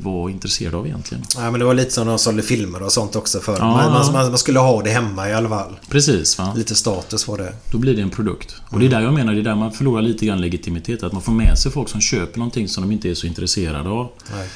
var 0.01 0.31
intresserade 0.31 0.77
av 0.77 0.86
egentligen. 0.86 1.24
Ja, 1.36 1.51
men 1.51 1.60
det 1.60 1.66
var 1.66 1.74
lite 1.74 1.90
som 1.90 2.06
de 2.06 2.18
sålde 2.18 2.43
filmer 2.43 2.82
och 2.82 2.93
sånt 2.93 3.16
också 3.16 3.40
förr. 3.40 3.56
Ja. 3.59 3.66
Man, 3.66 4.12
man, 4.12 4.31
man, 4.31 4.39
skulle 4.39 4.59
ha 4.59 4.82
det 4.82 4.90
hemma 4.90 5.28
i 5.28 5.32
alla 5.32 5.48
fall. 5.48 5.77
Precis 5.89 6.39
va? 6.39 6.52
Lite 6.56 6.74
status 6.74 7.28
var 7.28 7.39
det. 7.39 7.52
Då 7.72 7.78
blir 7.78 7.97
det 7.97 8.02
en 8.02 8.10
produkt. 8.10 8.56
Och 8.68 8.81
det 8.81 8.86
är 8.86 8.90
där 8.90 9.01
jag 9.01 9.14
menar, 9.14 9.32
det 9.32 9.40
är 9.40 9.43
där 9.43 9.55
man 9.55 9.72
förlorar 9.72 10.02
lite 10.02 10.27
grann 10.27 10.40
legitimitet. 10.40 11.02
Att 11.02 11.12
man 11.12 11.22
får 11.22 11.32
med 11.32 11.59
sig 11.59 11.72
folk 11.72 11.89
som 11.89 12.01
köper 12.01 12.39
någonting 12.39 12.68
som 12.68 12.82
de 12.82 12.93
inte 12.93 13.10
är 13.10 13.14
så 13.14 13.27
intresserade 13.27 13.89
av. 13.89 14.09
Nej. 14.32 14.48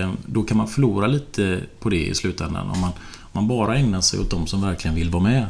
Eh, 0.00 0.10
då 0.26 0.42
kan 0.42 0.56
man 0.56 0.68
förlora 0.68 1.06
lite 1.06 1.60
på 1.80 1.90
det 1.90 2.06
i 2.06 2.14
slutändan. 2.14 2.70
Om 2.70 2.80
man, 2.80 2.90
om 3.20 3.30
man 3.32 3.48
bara 3.48 3.76
ägnar 3.76 4.00
sig 4.00 4.20
åt 4.20 4.30
de 4.30 4.46
som 4.46 4.62
verkligen 4.62 4.94
vill 4.94 5.10
vara 5.10 5.22
med. 5.22 5.46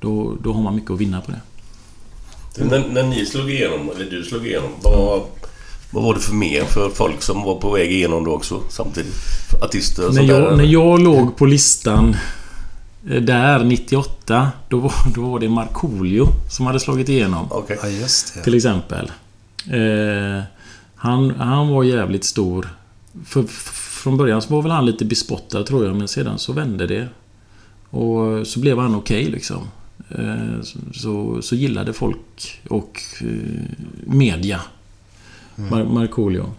Då, 0.00 0.36
då 0.42 0.52
har 0.52 0.62
man 0.62 0.74
mycket 0.74 0.90
att 0.90 1.00
vinna 1.00 1.20
på 1.20 1.32
det. 1.32 1.40
När, 2.64 2.88
när 2.88 3.02
ni 3.02 3.26
slog 3.26 3.50
igenom, 3.50 3.90
eller 3.90 4.10
du 4.10 4.24
slog 4.24 4.46
igenom, 4.46 4.70
vad, 4.82 5.22
vad 5.90 6.04
var 6.04 6.14
det 6.14 6.20
för 6.20 6.34
mer 6.34 6.64
för 6.64 6.90
folk 6.90 7.22
som 7.22 7.42
var 7.42 7.54
på 7.54 7.70
väg 7.70 7.92
igenom 7.92 8.24
då 8.24 8.32
också 8.32 8.62
samtidigt? 8.68 9.14
Artister 9.62 10.06
och 10.06 10.14
När 10.14 10.20
sånt 10.20 10.28
där? 10.28 10.40
jag, 10.40 10.56
när 10.56 10.64
jag 10.64 11.02
låg 11.02 11.36
på 11.36 11.46
listan 11.46 12.16
eh, 13.10 13.22
där 13.22 13.64
98, 13.64 14.50
då 14.68 14.78
var, 14.78 14.92
då 15.14 15.20
var 15.20 15.40
det 15.40 15.48
Markoolio 15.48 16.26
som 16.50 16.66
hade 16.66 16.80
slagit 16.80 17.08
igenom. 17.08 17.46
Okej. 17.50 17.78
Ja, 17.82 17.88
just 17.88 18.34
det. 18.34 18.42
Till 18.42 18.54
exempel. 18.54 19.12
Eh, 19.70 20.42
han, 20.94 21.30
han 21.30 21.68
var 21.68 21.84
jävligt 21.84 22.24
stor. 22.24 22.68
För, 23.24 23.42
från 24.02 24.16
början 24.16 24.42
så 24.42 24.54
var 24.54 24.62
väl 24.62 24.72
han 24.72 24.86
lite 24.86 25.04
bespottad 25.04 25.62
tror 25.62 25.86
jag, 25.86 25.96
men 25.96 26.08
sedan 26.08 26.38
så 26.38 26.52
vände 26.52 26.86
det. 26.86 27.08
Och 27.90 28.46
så 28.46 28.60
blev 28.60 28.78
han 28.78 28.94
okej 28.94 29.24
liksom. 29.24 29.68
Eh, 30.08 30.62
så, 30.62 30.78
så, 30.94 31.42
så 31.42 31.54
gillade 31.54 31.92
folk 31.92 32.60
och 32.68 33.02
eh, 33.20 33.26
media 34.04 34.60
Mar- 35.56 35.92
Markoolio. 35.92 36.50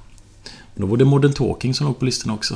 Då 0.76 0.86
var 0.88 0.98
det 0.98 1.06
Modern 1.06 1.34
Talking 1.34 1.74
som 1.74 1.88
låg 1.88 2.00
på 2.00 2.06
listan 2.06 2.32
också. 2.32 2.56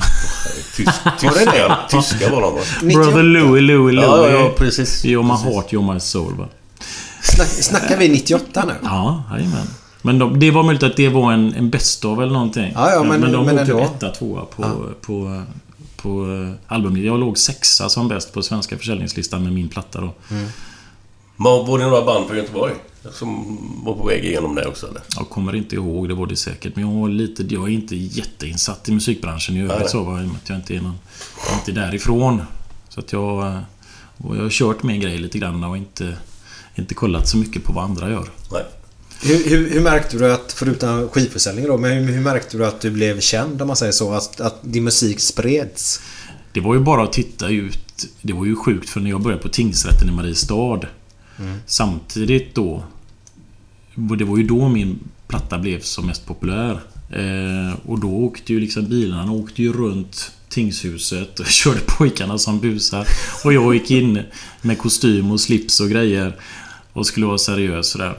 Tysk, 0.76 0.90
tyska, 1.20 1.78
tyska 1.90 2.30
var 2.30 2.40
de 2.42 2.54
va? 2.54 2.60
98. 2.82 3.04
Brother 3.04 3.22
Louie, 3.22 3.60
Louie, 3.62 3.92
Louie. 3.92 4.06
Ja, 4.06 4.28
ja, 4.30 4.38
ja, 4.38 4.50
precis. 4.56 5.04
You're 5.04 5.22
my 5.22 5.52
heart, 5.52 5.72
you're 5.72 5.94
my 5.94 6.00
soul 6.00 6.34
va. 6.34 6.48
Snack, 7.22 7.48
snackar 7.48 7.96
vi 7.98 8.08
98 8.08 8.64
nu? 8.66 8.72
Ja, 8.82 9.22
jajamän. 9.30 9.66
Men 10.02 10.18
de, 10.18 10.38
det 10.40 10.50
var 10.50 10.62
möjligt 10.62 10.82
att 10.82 10.96
det 10.96 11.08
var 11.08 11.32
en, 11.32 11.54
en 11.54 11.70
best 11.70 12.04
of 12.04 12.18
eller 12.18 12.32
någonting. 12.32 12.72
Ja, 12.74 12.90
ja, 12.90 13.02
men- 13.02 13.20
men 13.20 13.32
de 13.32 13.46
men 13.46 13.56
låg 13.56 13.66
typ 13.66 13.76
etta, 13.96 14.10
tvåa 14.10 14.44
på, 14.44 14.62
på, 15.00 15.42
på 15.96 16.08
eh, 16.08 16.74
albumet. 16.74 17.02
Jag 17.04 17.20
låg 17.20 17.38
sexa 17.38 17.88
som 17.88 18.08
bäst 18.08 18.32
på 18.32 18.42
svenska 18.42 18.78
försäljningslistan 18.78 19.42
med 19.44 19.52
min 19.52 19.68
platta 19.68 20.00
då. 20.00 20.14
Var, 21.36 21.64
var 21.66 21.78
det 21.78 21.84
några 21.86 22.04
band 22.04 22.26
från 22.26 22.36
Göteborg 22.36 22.72
som 23.12 23.58
var 23.84 23.94
på 23.94 24.06
väg 24.06 24.24
igenom 24.24 24.54
det 24.54 24.66
också 24.66 24.86
eller? 24.86 25.02
Jag 25.16 25.28
kommer 25.28 25.54
inte 25.54 25.74
ihåg, 25.74 26.08
det 26.08 26.14
var 26.14 26.26
det 26.26 26.36
säkert. 26.36 26.76
Men 26.76 26.84
jag, 26.84 27.00
har 27.00 27.08
lite, 27.08 27.42
jag 27.42 27.64
är 27.64 27.72
inte 27.72 27.96
jätteinsatt 27.96 28.88
i 28.88 28.92
musikbranschen 28.92 29.56
i 29.56 29.62
Nej. 29.62 29.70
övrigt 29.70 29.90
så. 29.90 30.02
va, 30.02 30.20
i 30.22 30.24
och 30.24 30.28
med 30.28 30.36
Att 30.36 30.48
jag 30.48 30.58
inte 30.58 30.76
är, 30.76 30.80
någon, 30.80 30.98
jag 31.44 31.54
är 31.54 31.58
inte 31.58 31.72
därifrån. 31.72 32.42
Så 32.88 33.00
att 33.00 33.12
jag... 33.12 33.46
eh, 33.46 33.60
jag 34.18 34.42
har 34.42 34.50
kört 34.50 34.82
min 34.82 35.00
grej 35.00 35.18
lite 35.18 35.38
grann 35.38 35.64
och 35.64 35.76
inte, 35.76 36.16
inte 36.74 36.94
kollat 36.94 37.28
så 37.28 37.36
mycket 37.36 37.64
på 37.64 37.72
vad 37.72 37.84
andra 37.84 38.10
gör. 38.10 38.30
Nej. 38.52 38.64
Hur, 39.22 39.50
hur, 39.50 39.70
hur 39.70 39.80
märkte 39.80 40.18
du 40.18 40.32
att, 40.32 40.52
förutom 40.52 41.08
skivförsäljning 41.08 41.66
då, 41.66 41.76
men 41.76 41.90
hur, 41.90 42.12
hur 42.12 42.20
märkte 42.20 42.56
du 42.56 42.66
att 42.66 42.80
du 42.80 42.90
blev 42.90 43.20
känd 43.20 43.62
om 43.62 43.66
man 43.68 43.76
säger 43.76 43.92
så? 43.92 44.12
Att, 44.12 44.40
att 44.40 44.58
din 44.62 44.84
musik 44.84 45.20
spreds? 45.20 46.00
Det 46.52 46.60
var 46.60 46.74
ju 46.74 46.80
bara 46.80 47.02
att 47.02 47.12
titta 47.12 47.48
ut. 47.48 48.06
Det 48.22 48.32
var 48.32 48.44
ju 48.44 48.56
sjukt 48.56 48.88
för 48.90 49.00
när 49.00 49.10
jag 49.10 49.20
började 49.22 49.42
på 49.42 49.48
tingsrätten 49.48 50.08
i 50.08 50.12
Mariestad. 50.12 50.80
Samtidigt 51.66 52.54
då. 52.54 52.84
Det 53.96 54.24
var 54.24 54.36
ju 54.36 54.42
då 54.42 54.68
min 54.68 54.98
platta 55.28 55.58
blev 55.58 55.80
som 55.80 56.06
mest 56.06 56.26
populär. 56.26 56.80
Eh, 57.10 57.78
och 57.86 58.00
då 58.00 58.08
åkte 58.08 58.52
ju 58.52 58.60
liksom 58.60 58.88
bilarna 58.88 59.32
åkte 59.32 59.62
ju 59.62 59.72
runt 59.72 60.32
tingshuset 60.48 61.40
och 61.40 61.46
körde 61.50 61.80
pojkarna 61.86 62.38
som 62.38 62.60
busar. 62.60 63.06
Och 63.44 63.52
jag 63.52 63.74
gick 63.74 63.90
in 63.90 64.22
med 64.62 64.78
kostym 64.78 65.30
och 65.30 65.40
slips 65.40 65.80
och 65.80 65.88
grejer. 65.88 66.36
Och 66.92 67.06
skulle 67.06 67.26
vara 67.26 67.38
seriös 67.38 67.88
sådär. 67.88 68.18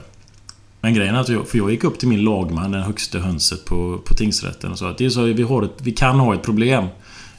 Men 0.80 0.94
grejen 0.94 1.14
är 1.14 1.20
att 1.20 1.28
jag, 1.28 1.48
för 1.48 1.58
jag 1.58 1.70
gick 1.70 1.84
upp 1.84 1.98
till 1.98 2.08
min 2.08 2.24
lagman, 2.24 2.72
den 2.72 2.82
högsta 2.82 3.18
hönset 3.18 3.64
på, 3.64 3.98
på 4.04 4.14
tingsrätten 4.14 4.72
och 4.72 4.78
sa 4.78 4.90
att 4.90 4.98
det 4.98 5.04
är 5.04 5.10
så, 5.10 5.22
vi, 5.22 5.42
har 5.42 5.62
ett, 5.62 5.78
vi 5.78 5.92
kan 5.92 6.20
ha 6.20 6.34
ett 6.34 6.42
problem. 6.42 6.84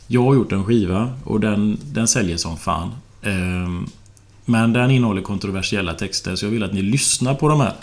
Jag 0.08 0.24
har 0.24 0.36
gjort 0.36 0.52
en 0.52 0.66
skiva 0.66 1.14
och 1.24 1.40
den, 1.40 1.78
den 1.84 2.08
säljer 2.08 2.38
som 2.38 2.58
fan. 2.58 2.92
Ehm, 3.24 3.88
men 4.46 4.74
den 4.74 4.92
innehåller 4.92 5.22
kontroversiella 5.22 5.94
texter 5.94 6.36
så 6.36 6.46
jag 6.46 6.52
vill 6.52 6.64
att 6.64 6.74
ni 6.74 6.82
lyssnar 6.82 7.34
på 7.34 7.48
de 7.48 7.60
här. 7.60 7.74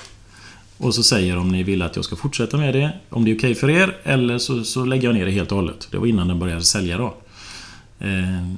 Och 0.78 0.94
så 0.94 1.03
säger 1.03 1.36
om 1.36 1.48
ni 1.48 1.62
vill 1.62 1.82
att 1.82 1.97
jag 1.97 2.05
ska 2.05 2.16
fortsätta 2.16 2.57
med 2.57 2.74
det. 2.74 2.93
Om 3.11 3.24
det 3.24 3.31
är 3.31 3.36
okej 3.36 3.55
för 3.55 3.70
er. 3.70 3.97
Eller 4.03 4.39
så, 4.39 4.65
så 4.65 4.85
lägger 4.85 5.09
jag 5.09 5.15
ner 5.15 5.24
det 5.24 5.31
helt 5.31 5.53
och 5.53 5.57
hållet. 5.59 5.89
Det 5.90 5.98
var 5.98 6.07
innan 6.07 6.28
den 6.28 6.39
började 6.39 6.62
sälja 6.62 6.98
då. 6.98 7.15
Eh, 7.98 8.51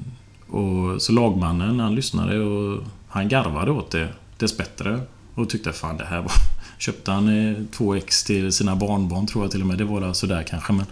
och 0.56 1.02
så 1.02 1.12
lagmannen 1.12 1.80
han 1.80 1.94
lyssnade 1.94 2.40
och 2.40 2.82
han 3.08 3.28
garvade 3.28 3.70
åt 3.70 3.90
det. 3.90 4.08
Dessbättre. 4.38 5.00
Och 5.34 5.48
tyckte 5.48 5.72
fan 5.72 5.96
det 5.96 6.04
här 6.04 6.20
var... 6.20 6.32
Köpte 6.78 7.10
han 7.10 7.48
eh, 7.48 7.56
två 7.72 7.94
ex 7.94 8.24
till 8.24 8.52
sina 8.52 8.76
barnbarn 8.76 9.26
tror 9.26 9.44
jag 9.44 9.50
till 9.50 9.60
och 9.60 9.66
med. 9.66 9.78
Det 9.78 9.84
var 9.84 10.00
väl 10.00 10.14
sådär 10.14 10.42
kanske 10.42 10.72
men... 10.72 10.86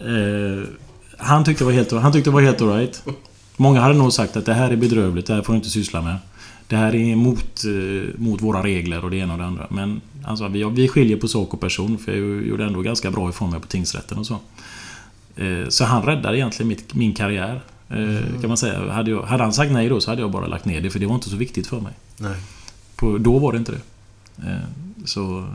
Eh, 0.00 0.68
han 1.18 1.44
tyckte 1.44 1.64
det 1.64 1.66
var 1.66 1.72
helt, 1.72 1.92
han 1.92 2.12
tyckte 2.12 2.30
det 2.30 2.34
var 2.34 2.42
helt 2.42 2.62
alright. 2.62 3.02
Många 3.56 3.80
hade 3.80 3.94
nog 3.94 4.12
sagt 4.12 4.36
att 4.36 4.46
det 4.46 4.54
här 4.54 4.70
är 4.70 4.76
bedrövligt, 4.76 5.26
det 5.26 5.34
här 5.34 5.42
får 5.42 5.52
du 5.52 5.56
inte 5.56 5.70
syssla 5.70 6.02
med. 6.02 6.16
Det 6.68 6.76
här 6.76 6.94
är 6.94 6.98
emot 7.12 7.64
eh, 7.64 8.20
mot 8.20 8.42
våra 8.42 8.62
regler 8.62 9.04
och 9.04 9.10
det 9.10 9.16
ena 9.16 9.32
och 9.32 9.38
det 9.38 9.44
andra. 9.44 9.66
Men 9.70 10.00
alltså, 10.24 10.48
vi, 10.48 10.64
vi 10.64 10.88
skiljer 10.88 11.16
på 11.16 11.28
sak 11.28 11.54
och 11.54 11.60
person 11.60 11.98
för 11.98 12.12
jag 12.12 12.46
gjorde 12.46 12.64
ändå 12.64 12.80
ganska 12.82 13.10
bra 13.10 13.28
ifrån 13.30 13.50
mig 13.50 13.60
på 13.60 13.66
tingsrätten 13.66 14.18
och 14.18 14.26
så. 14.26 14.38
Eh, 15.36 15.68
så 15.68 15.84
han 15.84 16.02
räddade 16.02 16.36
egentligen 16.38 16.68
mitt, 16.68 16.94
min 16.94 17.14
karriär. 17.14 17.60
Eh, 17.90 18.40
Kan 18.40 18.48
man 18.48 18.56
säga. 18.56 18.92
Hade, 18.92 19.10
jag, 19.10 19.22
hade 19.22 19.42
han 19.42 19.52
sagt 19.52 19.72
nej 19.72 19.88
då 19.88 20.00
så 20.00 20.10
hade 20.10 20.22
jag 20.22 20.30
bara 20.30 20.46
lagt 20.46 20.64
ner 20.64 20.80
det 20.80 20.90
för 20.90 20.98
det 20.98 21.06
var 21.06 21.14
inte 21.14 21.30
så 21.30 21.36
viktigt 21.36 21.66
för 21.66 21.80
mig. 21.80 21.92
Nej. 22.16 22.36
På, 22.96 23.18
då 23.18 23.38
var 23.38 23.52
det 23.52 23.58
inte 23.58 23.72
det. 23.72 23.80
Så, 25.04 25.46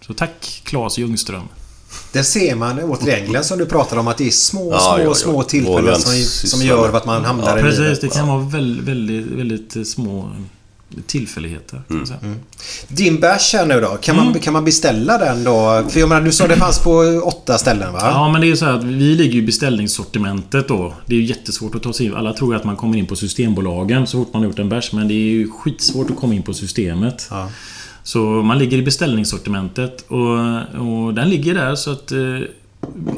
så 0.00 0.14
tack 0.14 0.60
Claes 0.64 0.98
Ljungström. 0.98 1.42
Det 2.12 2.24
ser 2.24 2.54
man 2.56 2.78
återigen 2.82 3.44
som 3.44 3.58
du 3.58 3.66
pratade 3.66 4.00
om 4.00 4.08
att 4.08 4.16
det 4.18 4.26
är 4.26 4.30
små, 4.30 4.72
Ja, 4.72 4.78
små, 4.80 4.98
ja, 4.98 5.04
ja. 5.04 5.14
små 5.14 5.42
tillfällen 5.42 6.00
som, 6.00 6.12
som 6.48 6.60
gör 6.66 6.92
att 6.96 7.06
man 7.06 7.24
hamnar 7.24 7.46
Ja, 7.48 7.58
i 7.58 7.62
Precis, 7.62 7.78
livet. 7.80 8.00
det 8.00 8.08
kan 8.08 8.28
vara 8.28 8.40
väldigt, 8.40 8.84
väldigt, 8.84 9.26
väldigt 9.26 9.88
små 9.88 10.30
tillfälligheter. 11.06 11.82
kan 11.88 11.96
man 11.96 12.06
säga. 12.06 12.18
Din 12.88 13.20
bärs 13.20 13.52
här 13.54 13.66
nu 13.66 13.80
då, 13.80 13.88
kan, 13.88 14.16
man, 14.16 14.34
kan 14.34 14.52
man 14.52 14.64
beställa 14.64 15.18
den 15.18 15.44
då? 15.44 15.84
För 15.88 16.00
jag 16.00 16.08
menar, 16.08 16.22
du 16.22 16.32
sa 16.32 16.46
det 16.46 16.56
fanns 16.56 16.78
på 16.78 16.90
åtta 17.24 17.58
ställen 17.58 17.92
va? 17.92 17.98
Ja, 18.02 18.28
men 18.32 18.40
det 18.40 18.46
är 18.46 18.48
ju 18.48 18.56
så 18.56 18.64
här 18.64 18.72
att 18.72 18.84
vi 18.84 19.14
ligger 19.14 19.32
ju 19.32 19.42
i 19.42 19.46
beställningssortimentet 19.46 20.68
då. 20.68 20.94
Det 21.06 21.14
är 21.14 21.18
ju 21.18 21.24
jättesvårt 21.24 21.74
att 21.74 21.82
ta 21.82 21.92
sig 21.92 22.06
in. 22.06 22.14
Alla 22.14 22.32
tror 22.32 22.54
att 22.54 22.64
man 22.64 22.76
kommer 22.76 22.98
in 22.98 23.06
på 23.06 23.16
Systembolagen 23.16 24.06
så 24.06 24.18
fort 24.18 24.32
man 24.32 24.42
har 24.42 24.48
gjort 24.48 24.58
en 24.58 24.68
bärs. 24.68 24.92
Men 24.92 25.08
det 25.08 25.14
är 25.14 25.30
ju 25.30 25.50
skitsvårt 25.50 26.10
att 26.10 26.16
komma 26.16 26.34
in 26.34 26.42
på 26.42 26.54
Systemet. 26.54 27.26
Ja. 27.30 27.50
Så 28.02 28.18
man 28.18 28.58
ligger 28.58 28.78
i 28.78 28.82
beställningssortimentet 28.82 30.04
och, 30.08 30.38
och 30.80 31.14
den 31.14 31.30
ligger 31.30 31.54
där 31.54 31.74
så 31.74 31.92
att 31.92 32.12
eh, 32.12 32.18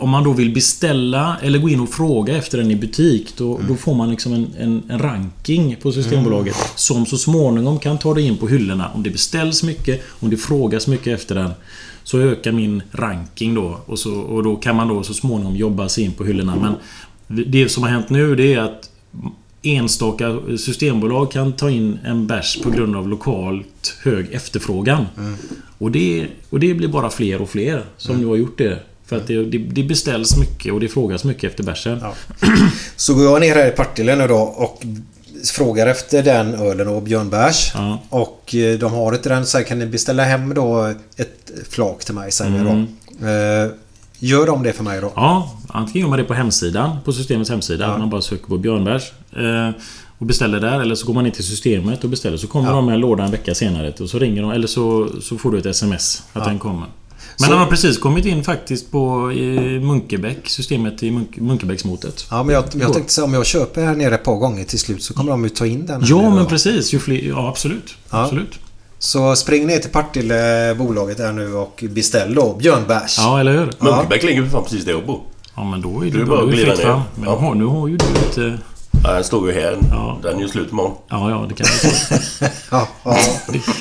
om 0.00 0.10
man 0.10 0.24
då 0.24 0.32
vill 0.32 0.54
beställa 0.54 1.36
eller 1.42 1.58
gå 1.58 1.68
in 1.68 1.80
och 1.80 1.88
fråga 1.88 2.36
efter 2.36 2.58
den 2.58 2.70
i 2.70 2.76
butik 2.76 3.34
då, 3.36 3.60
då 3.68 3.74
får 3.74 3.94
man 3.94 4.10
liksom 4.10 4.32
en, 4.32 4.46
en, 4.58 4.82
en 4.88 4.98
ranking 4.98 5.76
på 5.82 5.92
Systembolaget 5.92 6.56
som 6.74 7.06
så 7.06 7.18
småningom 7.18 7.78
kan 7.78 7.98
ta 7.98 8.14
dig 8.14 8.26
in 8.26 8.36
på 8.36 8.48
hyllorna. 8.48 8.90
Om 8.94 9.02
det 9.02 9.10
beställs 9.10 9.62
mycket, 9.62 10.02
om 10.08 10.30
det 10.30 10.36
frågas 10.36 10.86
mycket 10.86 11.20
efter 11.20 11.34
den 11.34 11.50
så 12.02 12.18
ökar 12.18 12.52
min 12.52 12.82
ranking 12.92 13.54
då 13.54 13.80
och, 13.86 13.98
så, 13.98 14.14
och 14.14 14.42
då 14.42 14.56
kan 14.56 14.76
man 14.76 14.88
då 14.88 15.02
så 15.02 15.14
småningom 15.14 15.56
jobba 15.56 15.88
sig 15.88 16.04
in 16.04 16.12
på 16.12 16.24
hyllorna. 16.24 16.56
Men 16.56 16.74
det 17.46 17.68
som 17.68 17.82
har 17.82 17.90
hänt 17.90 18.10
nu 18.10 18.34
det 18.34 18.54
är 18.54 18.58
att 18.58 18.90
enstaka 19.62 20.38
systembolag 20.58 21.30
kan 21.30 21.52
ta 21.52 21.70
in 21.70 21.98
en 22.04 22.26
bärs 22.26 22.58
på 22.62 22.70
grund 22.70 22.96
av 22.96 23.08
lokalt 23.08 23.98
hög 24.02 24.32
efterfrågan. 24.32 25.06
Och, 25.78 25.90
det, 25.90 26.26
och 26.50 26.60
det 26.60 26.74
blir 26.74 26.88
bara 26.88 27.10
fler 27.10 27.42
och 27.42 27.50
fler 27.50 27.84
som 27.96 28.16
nu 28.16 28.26
har 28.26 28.36
gjort 28.36 28.58
det. 28.58 28.82
För 29.08 29.16
att 29.16 29.26
det, 29.26 29.44
det, 29.44 29.58
det 29.58 29.82
beställs 29.82 30.36
mycket 30.36 30.72
och 30.72 30.80
det 30.80 30.88
frågas 30.88 31.24
mycket 31.24 31.50
efter 31.50 31.64
bärsen. 31.64 31.98
Ja. 32.02 32.14
Så 32.96 33.14
går 33.14 33.24
jag 33.24 33.40
ner 33.40 33.54
här 33.54 33.68
i 33.68 33.70
Partille 33.70 34.16
nu 34.16 34.26
då 34.26 34.36
och 34.38 34.82
frågar 35.44 35.86
efter 35.86 36.22
den 36.22 36.54
ölen 36.54 36.88
och 36.88 37.02
björnbärs. 37.02 37.70
Ja. 37.74 38.02
Och 38.08 38.54
eh, 38.54 38.78
de 38.78 38.92
har 38.92 39.12
inte 39.14 39.28
den 39.28 39.46
så 39.46 39.58
här, 39.58 39.64
kan 39.64 39.78
ni 39.78 39.86
beställa 39.86 40.24
hem 40.24 40.54
då 40.54 40.94
ett 41.16 41.50
flak 41.70 42.04
till 42.04 42.14
mig 42.14 42.32
säger 42.32 42.50
vi 42.50 42.58
då. 42.58 42.70
Eh, 43.28 43.70
Gör 44.20 44.46
de 44.46 44.62
det 44.62 44.72
för 44.72 44.84
mig 44.84 45.00
då? 45.00 45.12
Ja, 45.16 45.56
antingen 45.68 46.00
gör 46.00 46.08
man 46.08 46.18
det 46.18 46.24
på 46.24 46.34
hemsidan, 46.34 46.96
på 47.04 47.12
systemets 47.12 47.50
hemsida. 47.50 47.98
Man 47.98 48.10
bara 48.10 48.22
söker 48.22 48.46
på 48.46 48.58
björnbärs. 48.58 49.12
Eh, 49.32 49.70
och 50.18 50.26
beställer 50.26 50.60
där. 50.60 50.80
Eller 50.80 50.94
så 50.94 51.06
går 51.06 51.14
man 51.14 51.26
in 51.26 51.32
till 51.32 51.44
systemet 51.44 52.04
och 52.04 52.10
beställer. 52.10 52.36
Så 52.36 52.46
kommer 52.46 52.72
de 52.72 52.86
med 52.86 52.94
en 52.94 53.00
låda 53.00 53.24
en 53.24 53.30
vecka 53.30 53.54
senare. 53.54 53.92
Och 54.00 54.10
så 54.10 54.18
ringer 54.18 54.42
de. 54.42 54.50
Eller 54.50 54.66
så, 54.66 55.08
så 55.22 55.38
får 55.38 55.50
du 55.52 55.58
ett 55.58 55.66
SMS 55.66 56.22
att 56.32 56.44
den 56.44 56.58
kommer. 56.58 56.86
Men 57.40 57.46
Så- 57.46 57.50
den 57.52 57.58
har 57.58 57.66
precis 57.66 57.98
kommit 57.98 58.24
in 58.26 58.44
faktiskt 58.44 58.90
på 58.90 59.32
i 59.32 59.80
Munkebäck. 59.80 60.48
Systemet 60.48 61.02
i 61.02 61.10
Munk, 61.10 61.36
Munkebäcksmotet. 61.36 62.26
Ja, 62.30 62.42
men 62.42 62.54
jag, 62.54 62.64
jag 62.80 62.92
tänkte 62.92 63.12
säga 63.12 63.24
om 63.24 63.34
jag 63.34 63.46
köper 63.46 63.84
här 63.84 63.94
nere 63.96 64.14
ett 64.14 64.24
par 64.24 64.34
gånger 64.36 64.64
till 64.64 64.78
slut 64.78 65.02
så 65.02 65.14
kommer 65.14 65.30
de 65.30 65.42
ju 65.44 65.48
ta 65.48 65.66
in 65.66 65.86
den. 65.86 66.02
här 66.02 66.08
Ja, 66.10 66.22
men 66.30 66.38
då. 66.38 66.44
precis. 66.44 66.94
Ju 66.94 66.98
fler, 66.98 67.22
ja, 67.28 67.48
absolut. 67.48 67.94
Ja. 68.10 68.22
Absolut. 68.24 68.58
Så 68.98 69.36
spring 69.36 69.66
ner 69.66 69.78
till 69.78 69.90
Partille 69.90 70.74
bolaget 70.78 71.18
här 71.18 71.32
nu 71.32 71.54
och 71.54 71.84
beställ 71.90 72.34
då 72.34 72.54
björnbärs. 72.54 73.18
Ja, 73.18 73.40
eller 73.40 73.52
hur? 73.52 73.70
Munkebäck 73.78 74.22
ligger 74.22 74.42
för 74.42 74.50
fan 74.50 74.62
precis 74.64 74.84
där 74.84 74.92
jag 74.92 75.06
bor. 75.06 75.20
Ja, 75.56 75.64
men 75.64 75.80
då 75.80 76.00
är 76.00 76.04
Det 76.04 76.10
det 76.10 76.20
är 76.20 76.24
bara 76.24 76.42
att 76.44 76.50
glida 76.50 76.74
ner. 76.74 77.02
Men 77.14 77.24
Ja. 77.24 77.36
har, 77.38 77.54
nu 77.54 77.64
har 77.64 77.88
ju 77.88 77.96
du 77.96 78.04
lite... 78.14 78.58
Ja, 79.04 79.12
den 79.12 79.24
står 79.24 79.48
ju 79.48 79.60
här. 79.60 79.78
Ja. 79.90 80.18
Den 80.22 80.36
är 80.36 80.40
ju 80.42 80.48
slut 80.48 80.70
imorgon. 80.70 80.94
Ja, 81.08 81.30
ja, 81.30 81.46
det 81.48 81.54
kan 81.54 81.66
säga. 81.66 82.20
Ja, 82.70 82.88
ja. 83.04 83.16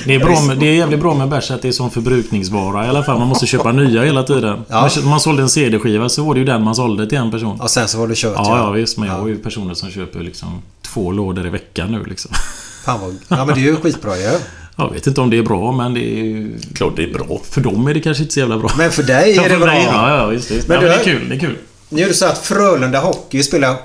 Det 0.06 0.15
är, 0.15 0.19
bra 0.19 0.41
med, 0.41 0.57
det 0.57 0.65
är 0.65 0.73
jävligt 0.73 0.99
bra 0.99 1.14
med 1.14 1.30
bärs 1.30 1.52
att 1.52 1.61
det 1.61 1.68
är 1.68 1.72
som 1.72 1.91
förbrukningsvara 1.91 2.85
i 2.85 2.89
alla 2.89 3.03
fall. 3.03 3.19
Man 3.19 3.27
måste 3.27 3.45
köpa 3.45 3.72
nya 3.72 4.03
hela 4.03 4.23
tiden. 4.23 4.60
Ja. 4.68 4.89
Om 5.03 5.10
man 5.10 5.19
sålde 5.19 5.41
en 5.41 5.49
CD-skiva 5.49 6.10
så 6.10 6.23
var 6.23 6.34
det 6.34 6.39
ju 6.39 6.45
den 6.45 6.64
man 6.64 6.76
sålde 6.76 7.07
till 7.07 7.18
en 7.18 7.31
person. 7.31 7.61
Och 7.61 7.69
sen 7.72 7.88
så 7.88 7.98
var 7.99 8.07
det 8.07 8.15
kört 8.15 8.34
Ja, 8.35 8.57
ja 8.57 8.72
visst. 8.72 8.98
Men 8.98 9.07
jag 9.10 9.15
har 9.15 9.27
ju 9.27 9.38
personer 9.38 9.73
som 9.73 9.89
köper 9.89 10.19
liksom 10.19 10.61
två 10.81 11.11
lådor 11.11 11.48
i 11.48 11.49
veckan 11.49 11.91
nu 11.91 12.03
liksom. 12.03 12.31
Fan 12.85 12.99
vad... 13.02 13.18
Ja 13.27 13.45
men 13.45 13.56
det 13.56 13.61
är 13.61 13.64
ju 13.72 13.76
skitbra 13.76 14.18
ju. 14.18 14.31
Jag 14.77 14.91
vet 14.94 15.07
inte 15.07 15.22
om 15.22 15.30
det 15.30 15.38
är 15.38 15.44
bra, 15.44 15.72
men 15.72 15.94
det 15.94 15.99
är... 16.19 16.49
Klart 16.76 16.94
det 16.95 17.03
är 17.03 17.14
bra. 17.14 17.41
För 17.49 17.61
dem 17.61 17.88
är 17.88 17.94
det 17.94 17.99
kanske 17.99 18.23
inte 18.23 18.34
så 18.34 18.39
jävla 18.39 18.57
bra. 18.57 18.69
Men 18.77 18.91
för 18.91 19.03
dig 19.03 19.34
Ja, 19.35 19.44
är 19.44 19.49
det 19.49 19.57
bra. 19.57 19.65
dig, 19.68 19.84
Ja, 19.91 20.18
ja, 20.18 20.26
visst. 20.26 20.52
visst. 20.52 20.68
Men 20.68 20.76
ja, 20.76 20.81
du- 20.81 20.88
men 20.88 20.98
det 20.98 21.02
är 21.11 21.14
kul. 21.19 21.30
Det 21.30 21.35
är 21.35 21.39
kul. 21.39 21.57
Nu 21.89 22.02
är 22.02 22.07
det 22.07 22.14
så 22.14 22.26
att 22.26 22.38
Frölunda 22.38 22.99
Hockey 22.99 23.44
spelar 23.44 23.76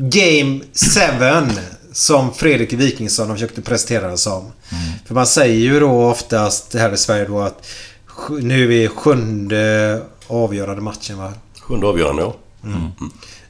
Game 0.00 0.60
7 0.74 1.60
som 1.92 2.34
Fredrik 2.34 2.72
Wikingsson 2.72 3.28
har 3.28 3.36
försökt 3.36 3.64
presentera 3.64 4.10
det 4.10 4.18
som. 4.18 4.52
För 5.06 5.14
man 5.14 5.26
säger 5.26 5.54
ju 5.54 5.80
då 5.80 6.04
oftast 6.04 6.74
här 6.74 6.92
i 6.92 6.96
Sverige 6.96 7.24
då 7.24 7.40
att 7.40 7.66
nu 8.40 8.84
är 8.84 8.88
sjunde 8.88 10.02
avgörande 10.26 10.82
matchen 10.82 11.18
va? 11.18 11.32
Sjunde 11.60 11.86
avgörande, 11.86 12.22
ja. 12.22 12.36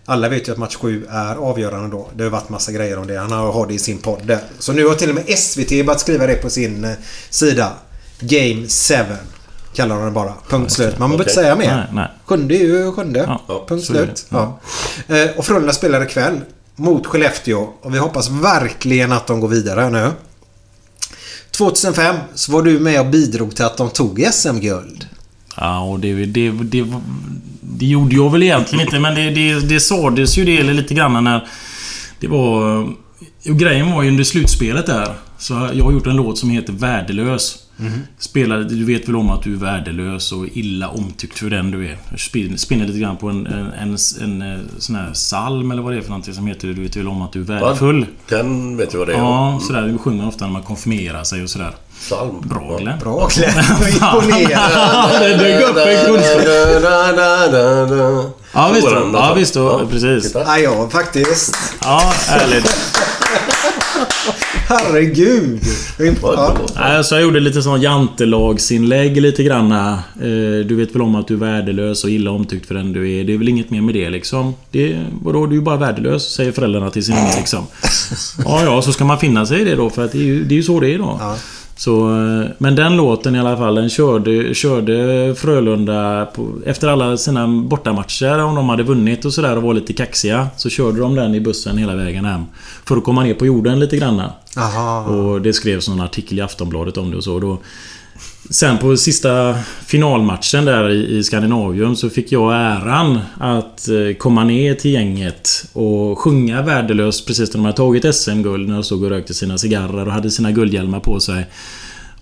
Alla 0.05 0.29
vet 0.29 0.49
ju 0.49 0.53
att 0.53 0.59
match 0.59 0.77
7 0.77 1.07
är 1.11 1.37
avgörande 1.37 1.89
då. 1.97 2.09
Det 2.17 2.23
har 2.23 2.31
varit 2.31 2.49
massa 2.49 2.73
grejer 2.73 2.99
om 2.99 3.07
det. 3.07 3.19
Han 3.19 3.33
har 3.33 3.53
har 3.53 3.67
det 3.67 3.75
i 3.75 3.79
sin 3.79 3.99
podd 3.99 4.27
där. 4.27 4.41
Så 4.59 4.73
nu 4.73 4.87
har 4.87 4.95
till 4.95 5.09
och 5.09 5.15
med 5.15 5.39
SVT 5.39 5.69
börjat 5.69 6.01
skriva 6.01 6.27
det 6.27 6.35
på 6.35 6.51
sin 6.51 6.85
eh, 6.85 6.97
sida. 7.31 7.73
Game 8.21 8.67
7. 8.69 8.95
Kallar 9.75 9.97
de 9.97 10.05
det 10.05 10.11
bara. 10.11 10.33
Punkt 10.49 10.73
slut. 10.73 10.99
Man 10.99 11.11
behöver 11.11 11.25
inte 11.25 11.33
Okej. 11.33 11.45
säga 11.45 11.57
mer. 11.57 11.77
Nej, 11.77 11.87
nej. 11.93 12.09
Sjunde 12.27 12.55
är 12.55 12.59
ju 12.59 12.93
sjunde. 12.93 13.39
Ja, 13.49 13.65
Punkt 13.69 13.85
slut. 13.87 14.27
Ja. 14.29 14.61
Eh, 15.09 15.31
Och 15.37 15.45
Frölunda 15.47 15.73
spelar 15.73 16.03
ikväll 16.03 16.41
mot 16.77 17.07
Skellefteå. 17.07 17.69
Och 17.83 17.95
vi 17.95 17.99
hoppas 17.99 18.31
verkligen 18.31 19.13
att 19.13 19.27
de 19.27 19.41
går 19.41 19.49
vidare 19.49 19.91
nu. 19.91 20.11
2005 21.51 22.17
så 22.35 22.53
var 22.53 22.63
du 22.63 22.79
med 22.81 23.01
och 23.01 23.07
bidrog 23.07 23.57
till 23.57 23.65
att 23.65 23.77
de 23.77 23.91
tog 23.91 24.27
SM-guld. 24.33 25.07
Ja, 25.57 25.81
och 25.81 26.01
det, 26.01 26.27
det, 26.27 26.51
det, 26.51 26.85
det 27.61 27.87
gjorde 27.87 28.17
jag 28.17 28.31
väl 28.33 28.43
egentligen 28.43 28.85
inte, 28.85 28.99
men 29.01 29.15
det, 29.15 29.31
det, 29.31 29.61
det 29.61 29.81
sades 29.81 30.39
ju 30.39 30.45
det 30.45 30.63
lite 30.63 30.95
grann 30.95 31.25
när... 31.25 31.49
Det 32.21 32.27
var... 32.29 32.83
Och 33.49 33.59
grejen 33.59 33.93
var 33.93 34.03
ju 34.03 34.09
under 34.09 34.25
slutspelet 34.25 34.87
där. 34.87 35.15
Så 35.39 35.71
jag 35.75 35.85
har 35.85 35.93
gjort 35.93 36.07
en 36.07 36.17
låt 36.17 36.39
som 36.39 36.51
heter 36.51 36.73
Värdelös. 36.73 37.59
Spelade, 38.19 38.65
du 38.65 38.85
vet 38.85 39.09
väl 39.09 39.17
om 39.17 39.31
att 39.31 39.43
du 39.43 39.53
är 39.53 39.57
värdelös 39.59 40.33
och 40.33 40.47
illa 40.53 40.89
omtyckt 40.89 41.39
för 41.39 41.51
den 41.51 41.71
du 41.71 41.87
är. 41.87 41.99
Jag 42.11 42.19
spin- 42.19 42.59
spinner 42.59 42.87
lite 42.87 42.99
grann 42.99 43.17
på 43.17 43.29
en, 43.29 43.47
en, 43.47 43.67
en, 43.73 43.97
en, 44.21 44.53
eh, 44.55 44.59
sån 44.79 44.97
här 44.97 45.13
psalm 45.13 45.71
eller 45.71 45.83
vad 45.83 45.93
det 45.93 45.99
är 45.99 46.03
för 46.03 46.09
någonting 46.09 46.35
som 46.35 46.47
heter 46.47 46.69
Du 46.69 46.83
vet 46.83 46.97
väl 46.97 47.09
om 47.09 47.23
att 47.23 47.33
du 47.33 47.41
är 47.41 47.45
värdefull. 47.45 48.07
Den 48.29 48.77
vet 48.77 48.93
jag 48.93 48.99
vad 48.99 49.09
det 49.09 49.15
är. 49.15 49.19
Ja, 49.19 49.61
sådär. 49.67 49.83
Det 49.83 49.99
sjunger 49.99 50.19
man 50.19 50.29
ofta 50.29 50.45
när 50.45 50.53
man 50.53 50.63
konfirmerar 50.63 51.25
sig 51.25 51.43
och 51.43 51.51
sådär. 51.51 51.71
Psalm. 52.01 52.41
Bra 52.41 52.77
Glenn. 52.81 52.99
Bra 52.99 53.29
Glenn. 53.35 53.51
Imponerande. 53.93 55.19
det 55.29 55.37
dök 55.37 55.71
upp 55.71 55.77
en 55.77 56.07
kunskap. 56.07 56.43
Ja 58.55 58.71
visst, 58.75 58.87
ja, 58.91 59.35
visst 59.37 59.55
då, 59.55 59.87
precis. 59.91 60.35
Ja, 60.35 60.59
ja, 60.59 60.89
faktiskt. 60.93 61.57
Ja, 61.83 62.13
ärligt. 62.29 62.77
Herregud. 64.71 65.61
Ja. 66.23 66.57
Nej, 66.77 67.05
så 67.05 67.15
jag 67.15 67.23
gjorde 67.23 67.41
lite 67.41 67.63
sån 67.63 67.81
jantelagsinlägg 67.81 69.21
lite 69.23 69.43
granna. 69.43 69.93
Eh, 70.21 70.67
Du 70.67 70.75
vet 70.75 70.95
väl 70.95 71.03
om 71.03 71.15
att 71.15 71.29
du 71.29 71.35
är 71.35 71.39
värdelös 71.39 72.05
och 72.05 72.11
illa 72.11 72.31
omtyckt 72.31 72.67
för 72.67 72.75
den 72.75 72.93
du 72.93 73.13
är. 73.13 73.25
Det 73.25 73.33
är 73.35 73.39
väl 73.39 73.49
inget 73.49 73.71
mer 73.71 73.81
med 73.81 73.95
det 73.95 74.11
liksom. 74.11 74.55
Det, 74.71 75.01
vadå, 75.23 75.47
du 75.47 75.53
är 75.53 75.57
ju 75.57 75.63
bara 75.63 75.77
värdelös, 75.77 76.23
säger 76.35 76.53
föräldrarna 76.53 76.91
till 76.91 77.05
sin 77.05 77.15
unge 77.15 77.37
liksom. 77.37 77.67
Ja, 78.45 78.65
ja, 78.65 78.83
så 78.83 78.93
ska 78.93 79.05
man 79.05 79.19
finna 79.19 79.47
sig 79.47 79.61
i 79.61 79.65
det 79.65 79.75
då 79.75 79.91
för 79.91 80.05
att 80.05 80.13
det 80.13 80.19
är 80.19 80.23
ju, 80.25 80.45
det 80.45 80.55
är 80.55 80.57
ju 80.57 80.63
så 80.63 80.81
det 80.81 80.95
är 80.95 80.99
då. 80.99 81.17
Ja. 81.21 81.37
Så, 81.77 82.11
eh, 82.11 82.47
men 82.59 82.75
den 82.75 82.97
låten 82.97 83.37
i 83.37 83.41
alla 83.41 83.57
fall, 83.57 83.75
den 83.75 83.91
körde, 83.91 84.55
körde 84.55 85.35
Frölunda 85.39 86.27
på, 86.35 86.49
efter 86.67 86.89
alla 86.89 87.17
sina 87.17 87.47
bortamatcher 87.49 88.39
om 88.39 88.55
de 88.55 88.69
hade 88.69 88.83
vunnit 88.83 89.25
och 89.25 89.33
sådär 89.33 89.57
och 89.57 89.63
var 89.63 89.75
lite 89.75 89.93
kaxiga. 89.93 90.49
Så 90.57 90.69
körde 90.71 91.01
de 91.01 91.15
den 91.15 91.35
i 91.35 91.41
bussen 91.41 91.79
hela 91.79 91.95
vägen 91.95 92.25
hem. 92.25 92.45
För 92.85 92.97
att 92.97 93.05
komma 93.05 93.23
ner 93.23 93.35
på 93.35 93.47
jorden 93.47 93.81
lite 93.81 93.97
granna. 93.97 94.33
Aha. 94.57 95.01
Och 95.01 95.43
det 95.43 95.53
skrevs 95.53 95.89
någon 95.89 96.01
artikel 96.01 96.39
i 96.39 96.43
Aftonbladet 96.43 96.97
om 96.97 97.11
det 97.11 97.17
och 97.17 97.25
så. 97.25 97.41
Då, 97.41 97.59
sen 98.51 98.79
på 98.79 98.97
sista 98.97 99.55
finalmatchen 99.87 100.65
där 100.65 100.91
i, 100.91 101.19
i 101.19 101.25
Skandinavium 101.25 101.97
så 101.97 102.11
fick 102.11 102.33
jag 102.33 102.55
äran 102.55 103.21
att 103.39 103.89
eh, 103.89 104.17
komma 104.19 104.45
ner 104.45 104.75
till 104.75 104.91
gänget 104.93 105.65
och 105.73 106.19
sjunga 106.19 106.63
värdelöst 106.63 107.27
precis 107.27 107.49
när 107.49 107.59
de 107.59 107.65
hade 107.65 107.77
tagit 107.77 108.15
SM-guld 108.15 108.69
när 108.69 108.75
de 108.75 108.85
stod 108.85 109.05
och 109.05 109.11
rökte 109.11 109.35
sina 109.35 109.59
cigarrer 109.59 110.07
och 110.07 110.13
hade 110.13 110.31
sina 110.31 110.53
guldhjälmar 110.53 111.01
på 111.01 111.21
sig. 111.21 111.47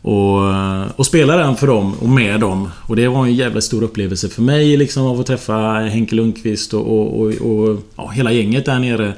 Och, 0.03 0.51
eh, 0.55 0.85
och 0.97 1.07
spela 1.07 1.37
den 1.37 1.57
för 1.57 1.67
dem 1.67 1.95
och 2.01 2.09
med 2.09 2.41
dem. 2.41 2.71
Och 2.87 2.97
det 2.97 3.09
var 3.09 3.25
en 3.25 3.35
jävla 3.35 3.61
stor 3.61 3.83
upplevelse 3.83 4.29
för 4.29 4.43
mig 4.43 4.77
liksom 4.77 5.07
att 5.07 5.17
få 5.17 5.23
träffa 5.23 5.55
Henke 5.73 6.15
Lundqvist 6.15 6.75
och, 6.75 6.87
och, 6.91 7.11
och, 7.21 7.69
och 7.69 7.81
ja, 7.97 8.09
hela 8.09 8.33
gänget 8.33 8.65
där 8.65 8.79
nere. 8.79 9.15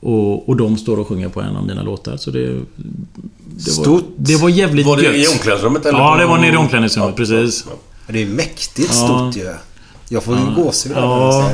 Och, 0.00 0.48
och 0.48 0.56
de 0.56 0.78
står 0.78 0.98
och 0.98 1.08
sjunger 1.08 1.28
på 1.28 1.40
en 1.40 1.56
av 1.56 1.66
mina 1.66 1.82
låtar. 1.82 2.16
Så 2.16 2.30
det... 2.30 2.46
Det 2.46 3.76
var, 3.76 3.82
Stort. 3.84 4.04
det 4.16 4.36
var 4.36 4.48
jävligt 4.48 4.86
Var 4.86 4.96
det 4.96 5.02
gött. 5.02 5.14
i 5.14 5.26
omklädningsrummet 5.34 5.86
eller? 5.86 5.98
Ja, 5.98 6.16
det 6.16 6.26
var 6.26 6.38
nere 6.38 6.52
i 6.54 6.56
omklädningsrummet, 6.56 7.16
precis. 7.16 7.64
Det 8.06 8.22
är 8.22 8.26
mäktigt 8.26 8.90
Ja. 8.94 9.06
stort 9.06 9.36
ju. 9.36 9.54
Jag 10.08 10.22
får 10.22 10.36
ju 10.36 10.54
gåshud 10.54 10.92
av 10.96 11.02
Ja. 11.32 11.50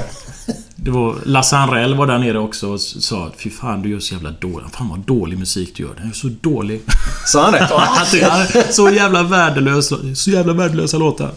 det. 0.77 0.90
var... 0.90 1.16
Lasse 1.24 1.56
Anrell 1.56 1.94
var 1.94 2.06
där 2.06 2.19
nere 2.19 2.39
också 2.39 2.69
och 2.69 2.81
sa 2.81 3.27
att 3.27 3.32
Fy 3.40 3.51
fan, 3.51 3.82
du 3.82 3.90
gör 3.90 4.01
så 4.01 4.14
jävla 4.14 4.31
dålig... 4.31 4.66
Fan 4.73 4.89
vad 4.89 4.98
dålig 4.98 5.39
musik 5.39 5.73
du 5.77 5.82
gör. 5.82 5.94
Den 5.98 6.09
är 6.09 6.12
så 6.12 6.28
dålig. 6.40 6.81
Sa 7.27 7.43
han 7.44 7.52
det? 7.52 7.69
Han 7.70 8.06
tyckte, 8.06 8.73
så 8.73 8.90
jävla 8.90 9.23
värdelös... 9.23 9.93
Så 10.14 10.31
jävla 10.31 10.52
värdelösa 10.52 10.97
låtar. 10.98 11.31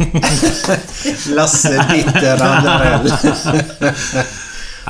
Lasse 1.34 1.86
Bitter 1.92 2.42
Andrell. 2.42 3.12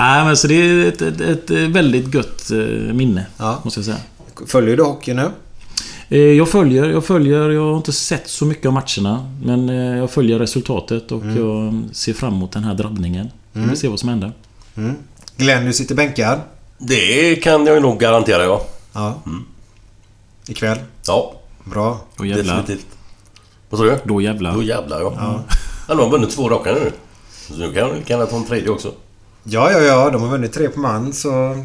Nej, 0.01 0.25
men 0.25 0.37
så 0.37 0.47
det 0.47 0.55
är 0.55 0.89
ett, 0.89 1.03
ett, 1.03 1.21
ett 1.21 1.51
väldigt 1.51 2.15
gött 2.15 2.51
eh, 2.51 2.59
minne. 2.95 3.27
Ja. 3.37 3.61
Måste 3.65 3.81
jag 3.81 3.85
säga. 3.85 3.97
Följer 4.47 4.77
du 4.77 4.83
hockey 4.83 5.15
nu? 5.15 5.31
Eh, 6.09 6.19
Jag 6.19 6.49
följer, 6.49 6.85
jag 6.91 7.05
följer, 7.05 7.51
jag 7.51 7.63
har 7.71 7.77
inte 7.77 7.93
sett 7.93 8.29
så 8.29 8.45
mycket 8.45 8.67
av 8.67 8.73
matcherna. 8.73 9.33
Men 9.43 9.69
eh, 9.69 9.99
jag 9.99 10.11
följer 10.11 10.39
resultatet 10.39 11.13
och 11.13 11.23
jag 11.27 11.83
ser 11.93 12.13
fram 12.13 12.35
emot 12.35 12.53
den 12.53 12.65
här 12.65 12.75
drabbningen. 12.75 13.29
Vi 13.53 13.69
får 13.69 13.75
se 13.77 13.89
vad 13.89 14.01
som 14.01 14.09
händer. 14.09 14.33
Glenn, 15.37 15.65
du 15.65 15.73
sitter 15.73 15.95
bänkad. 15.95 16.41
Det 16.79 17.37
kan 17.37 17.67
jag 17.67 17.75
ju 17.75 17.81
nog 17.81 18.01
garantera, 18.01 18.45
ja. 18.45 18.67
Ja. 18.93 19.23
Ikväll. 20.49 20.79
Ja, 21.07 21.35
Bra. 21.65 22.01
Då 22.17 22.25
jävlar. 22.27 22.57
definitivt. 22.57 22.87
Vad 23.71 23.79
sa 23.79 23.85
du? 23.85 23.99
Då 24.05 24.21
jävlar. 24.21 24.55
Då 24.55 24.63
jävlar, 24.63 25.01
ja. 25.01 25.13
ja. 25.17 25.43
Han 25.89 25.99
har 25.99 26.11
vunnit 26.11 26.31
två 26.31 26.49
raka 26.49 26.73
nu. 26.73 26.93
Så 27.49 27.55
nu 27.55 27.73
kan 27.73 27.91
han 27.91 28.03
kan 28.03 28.27
ta 28.27 28.37
en 28.37 28.45
tredje 28.45 28.69
också. 28.71 28.93
Ja, 29.45 29.73
ja, 29.73 29.79
ja. 29.79 30.11
De 30.11 30.23
har 30.23 30.29
vunnit 30.29 30.53
tre 30.53 30.69
på 30.69 30.81
man 30.81 31.13
så... 31.13 31.65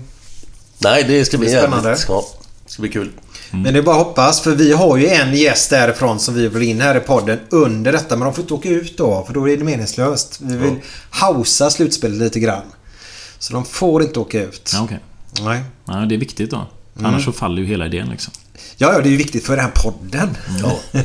Nej, 0.77 1.03
det 1.03 1.26
ska 1.26 1.38
bli 1.38 1.52
Det 1.52 1.57
spännande. 1.60 1.89
jävligt. 1.89 2.06
Ja, 2.10 2.23
det 2.65 2.72
ska 2.72 2.81
bli 2.81 2.91
kul. 2.91 3.11
Men 3.52 3.64
det 3.73 3.80
är 3.80 3.81
bara 3.84 3.95
att 4.02 4.06
hoppas 4.07 4.41
för 4.41 4.52
vi 4.56 4.73
har 4.73 4.97
ju 4.97 5.07
en 5.07 5.34
gäst 5.35 5.69
därifrån 5.69 6.19
som 6.19 6.34
vi 6.35 6.47
vill 6.47 6.64
in 6.64 6.81
här 6.81 6.95
i 6.97 6.99
podden 6.99 7.39
under 7.49 7.91
detta. 7.91 8.15
Men 8.15 8.26
de 8.26 8.34
får 8.34 8.41
inte 8.41 8.53
åka 8.53 8.69
ut 8.69 8.97
då 8.97 9.23
för 9.27 9.34
då 9.34 9.49
är 9.49 9.57
det 9.57 9.64
meningslöst. 9.64 10.38
Vi 10.41 10.57
vill 10.57 10.76
hausa 11.10 11.69
slutspelet 11.69 12.18
lite 12.18 12.39
grann. 12.39 12.61
Så 13.39 13.53
de 13.53 13.65
får 13.65 14.03
inte 14.03 14.19
åka 14.19 14.43
ut. 14.43 14.72
Ja, 14.73 14.81
okej. 14.84 14.99
Nej. 15.41 15.64
Ja, 15.85 15.93
det 15.93 16.15
är 16.15 16.19
viktigt 16.19 16.52
då. 16.52 16.68
Annars 17.03 17.26
så 17.26 17.31
faller 17.31 17.61
ju 17.61 17.68
hela 17.68 17.85
idén 17.85 18.10
liksom. 18.10 18.34
Ja, 18.77 18.93
ja, 18.93 18.99
det 19.02 19.10
är 19.10 19.11
ju 19.11 19.18
viktigt 19.18 19.45
för 19.45 19.56
den 19.56 19.65
här 19.65 19.72
podden. 19.76 20.38
Ja. 20.64 21.02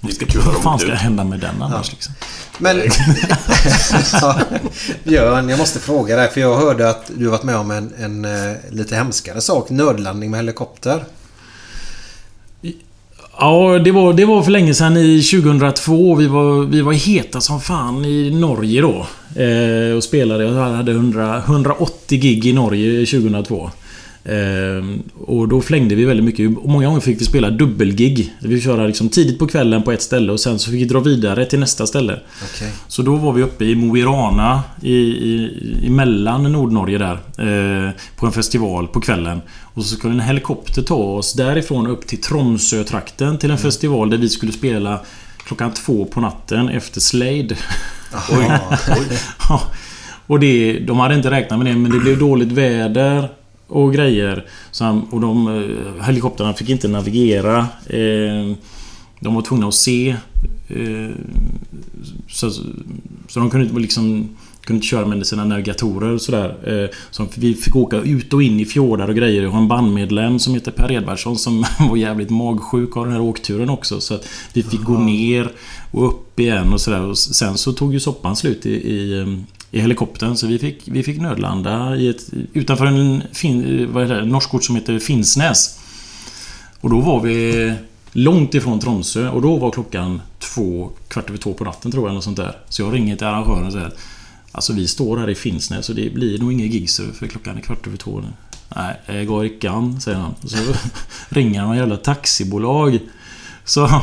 Det 0.00 0.12
ska 0.12 0.26
kul 0.26 0.42
Vad 0.46 0.62
fan 0.62 0.78
ska 0.78 0.94
hända 0.94 1.24
med 1.24 1.40
den 1.40 1.62
annars 1.62 1.90
liksom? 1.92 2.14
Men... 2.58 2.76
ja, 4.12 4.40
Björn, 5.04 5.48
jag 5.48 5.58
måste 5.58 5.78
fråga 5.78 6.16
dig 6.16 6.30
för 6.30 6.40
jag 6.40 6.56
hörde 6.56 6.90
att 6.90 7.10
du 7.16 7.26
varit 7.26 7.42
med 7.42 7.56
om 7.56 7.70
en, 7.70 7.92
en 7.98 8.24
eh, 8.24 8.56
lite 8.70 8.96
hemskare 8.96 9.40
sak. 9.40 9.70
Nödlandning 9.70 10.30
med 10.30 10.38
helikopter. 10.40 11.04
Ja, 13.40 13.78
det 13.78 13.92
var, 13.92 14.12
det 14.12 14.24
var 14.24 14.42
för 14.42 14.50
länge 14.50 14.74
sedan 14.74 14.96
i 14.96 15.22
2002. 15.22 16.14
Vi 16.14 16.26
var, 16.26 16.64
vi 16.64 16.80
var 16.80 16.92
heta 16.92 17.40
som 17.40 17.60
fan 17.60 18.04
i 18.04 18.30
Norge 18.30 18.80
då. 18.80 19.06
Eh, 19.42 19.96
och 19.96 20.04
spelade. 20.04 20.44
Jag 20.44 20.52
hade 20.52 20.92
100, 20.92 21.42
180 21.46 22.18
gig 22.18 22.46
i 22.46 22.52
Norge 22.52 23.06
2002. 23.06 23.70
Eh, 24.28 24.84
och 25.26 25.48
då 25.48 25.60
flängde 25.60 25.94
vi 25.94 26.04
väldigt 26.04 26.24
mycket. 26.26 26.58
Och 26.58 26.68
många 26.68 26.86
gånger 26.86 27.00
fick 27.00 27.20
vi 27.20 27.24
spela 27.24 27.50
dubbelgig. 27.50 28.34
Vi 28.40 28.54
fick 28.54 28.64
köra 28.64 28.86
liksom 28.86 29.08
tidigt 29.08 29.38
på 29.38 29.46
kvällen 29.46 29.82
på 29.82 29.92
ett 29.92 30.02
ställe 30.02 30.32
och 30.32 30.40
sen 30.40 30.58
så 30.58 30.70
fick 30.70 30.80
vi 30.80 30.84
dra 30.84 31.00
vidare 31.00 31.44
till 31.44 31.58
nästa 31.58 31.86
ställe. 31.86 32.20
Okej. 32.42 32.72
Så 32.88 33.02
då 33.02 33.16
var 33.16 33.32
vi 33.32 33.42
uppe 33.42 33.64
i 33.64 33.74
Mo 33.74 33.96
i 33.96 34.02
Rana 34.02 34.62
i, 34.82 34.94
i, 34.94 35.90
mellan 35.90 36.52
Nordnorge 36.52 36.98
där. 36.98 37.18
Eh, 37.38 37.90
på 38.16 38.26
en 38.26 38.32
festival 38.32 38.88
på 38.88 39.00
kvällen. 39.00 39.40
Och 39.62 39.84
så 39.84 39.96
skulle 39.96 40.14
en 40.14 40.20
helikopter 40.20 40.82
ta 40.82 40.94
oss 40.94 41.32
därifrån 41.32 41.86
upp 41.86 42.06
till 42.06 42.20
Tromsö-trakten 42.20 43.38
till 43.38 43.50
en 43.50 43.58
festival 43.58 44.10
där 44.10 44.18
vi 44.18 44.28
skulle 44.28 44.52
spela 44.52 45.00
klockan 45.46 45.74
två 45.74 46.04
på 46.04 46.20
natten 46.20 46.68
efter 46.68 47.00
Slade. 47.00 47.48
Oj. 48.30 48.50
Ja, 49.48 49.62
och 50.26 50.40
det, 50.40 50.78
de 50.78 50.98
hade 50.98 51.14
inte 51.14 51.30
räknat 51.30 51.58
med 51.58 51.66
det 51.66 51.78
men 51.78 51.90
det 51.90 51.98
blev 51.98 52.18
dåligt 52.18 52.52
väder 52.52 53.28
och 53.68 53.94
grejer. 53.94 54.46
Så 54.70 54.84
han, 54.84 55.02
och 55.10 55.20
de 55.20 55.48
eh, 55.48 56.04
helikoptrarna 56.04 56.54
fick 56.54 56.68
inte 56.68 56.88
navigera. 56.88 57.58
Eh, 57.86 58.56
de 59.20 59.34
var 59.34 59.42
tvungna 59.42 59.68
att 59.68 59.74
se. 59.74 60.16
Eh, 60.68 61.10
så, 62.28 62.50
så 63.28 63.40
de 63.40 63.50
kunde 63.50 63.66
inte 63.66 63.80
liksom 63.80 64.28
kunde 64.68 64.76
inte 64.78 64.86
köra 64.86 65.06
med 65.06 65.26
sina 65.26 65.44
navigatorer 65.44 66.10
och 66.10 66.22
sådär. 66.22 66.56
Eh, 66.66 66.96
så 67.10 67.26
vi 67.34 67.54
fick 67.54 67.76
åka 67.76 67.96
ut 67.96 68.32
och 68.32 68.42
in 68.42 68.60
i 68.60 68.64
fjordar 68.64 69.08
och 69.08 69.16
grejer. 69.16 69.42
Jag 69.42 69.50
har 69.50 69.60
en 69.60 69.68
bandmedlem 69.68 70.38
som 70.38 70.54
heter 70.54 70.70
Per 70.70 70.92
Edvardsson 70.92 71.38
som 71.38 71.64
var 71.88 71.96
jävligt 71.96 72.30
magsjuk 72.30 72.96
av 72.96 73.04
den 73.04 73.12
här 73.12 73.20
åkturen 73.20 73.70
också. 73.70 74.00
Så 74.00 74.14
att 74.14 74.28
vi 74.52 74.62
fick 74.62 74.82
gå 74.82 74.98
ner 74.98 75.50
och 75.90 76.08
upp 76.08 76.40
igen 76.40 76.72
och 76.72 76.80
sådär. 76.80 77.14
Sen 77.14 77.58
så 77.58 77.72
tog 77.72 77.92
ju 77.92 78.00
soppan 78.00 78.36
slut 78.36 78.66
i, 78.66 78.70
i, 78.70 79.26
i 79.70 79.80
helikoptern 79.80 80.36
så 80.36 80.46
vi 80.46 80.58
fick, 80.58 80.82
vi 80.84 81.02
fick 81.02 81.20
nödlanda 81.20 81.96
i 81.96 82.08
ett, 82.08 82.22
utanför 82.52 82.86
en 82.86 83.22
fin, 83.32 83.88
vad 83.92 84.02
heter 84.02 84.14
det, 84.14 84.26
norsk 84.26 84.54
ort 84.54 84.64
som 84.64 84.76
heter 84.76 84.98
Finnsnäs. 84.98 85.78
Och 86.80 86.90
då 86.90 87.00
var 87.00 87.20
vi 87.20 87.74
långt 88.12 88.54
ifrån 88.54 88.80
Tromsö 88.80 89.28
och 89.28 89.42
då 89.42 89.56
var 89.56 89.70
klockan 89.70 90.20
två, 90.38 90.90
kvart 91.08 91.28
över 91.28 91.38
två 91.38 91.54
på 91.54 91.64
natten 91.64 91.92
tror 91.92 92.04
jag. 92.04 92.10
Eller 92.10 92.20
sånt 92.20 92.36
där. 92.36 92.56
Så 92.68 92.82
jag 92.82 92.94
ringer 92.94 93.16
till 93.16 93.26
arrangören 93.26 93.66
och 93.66 93.72
säger 93.72 93.92
Alltså 94.52 94.72
vi 94.72 94.88
står 94.88 95.16
här 95.16 95.30
i 95.30 95.34
Finnsnäs 95.34 95.86
så 95.86 95.92
det 95.92 96.14
blir 96.14 96.38
nog 96.38 96.52
inget 96.52 96.70
gig 96.70 96.90
för 96.90 97.26
klockan 97.26 97.56
är 97.56 97.60
kvart 97.60 97.86
över 97.86 97.96
två 97.96 98.20
nu. 98.20 98.28
Nej, 98.76 99.00
det 99.06 99.24
går 99.24 99.44
inte 99.44 99.70
an, 99.70 100.00
säger 100.00 100.18
han. 100.18 100.34
Och 100.42 100.50
så 100.50 100.56
ringer 101.28 101.60
han 101.60 101.68
någon 101.68 101.78
jävla 101.78 101.96
taxibolag. 101.96 102.98
Så, 103.64 104.02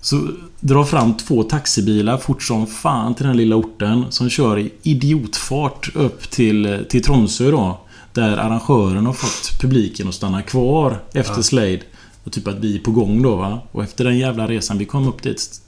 så 0.00 0.28
drar 0.60 0.84
fram 0.84 1.16
två 1.16 1.42
taxibilar 1.42 2.18
fort 2.18 2.42
som 2.42 2.66
fan 2.66 3.14
till 3.14 3.26
den 3.26 3.36
lilla 3.36 3.56
orten. 3.56 4.04
Som 4.10 4.30
kör 4.30 4.58
i 4.58 4.72
idiotfart 4.82 5.90
upp 5.94 6.30
till, 6.30 6.84
till 6.88 7.02
Tromsö 7.02 7.50
då. 7.50 7.80
Där 8.12 8.36
arrangören 8.36 9.06
har 9.06 9.12
fått 9.12 9.60
publiken 9.60 10.08
att 10.08 10.14
stanna 10.14 10.42
kvar 10.42 11.02
efter 11.12 11.36
Ja. 11.36 11.42
Slade. 11.42 11.80
Och 12.24 12.32
typ 12.32 12.48
att 12.48 12.58
vi 12.58 12.74
är 12.74 12.78
på 12.78 12.90
gång 12.90 13.22
då 13.22 13.36
va. 13.36 13.58
Och 13.72 13.82
efter 13.82 14.04
den 14.04 14.18
jävla 14.18 14.46
resan, 14.46 14.78
vi 14.78 14.84
kom 14.84 15.08
upp 15.08 15.22
dit 15.22 15.60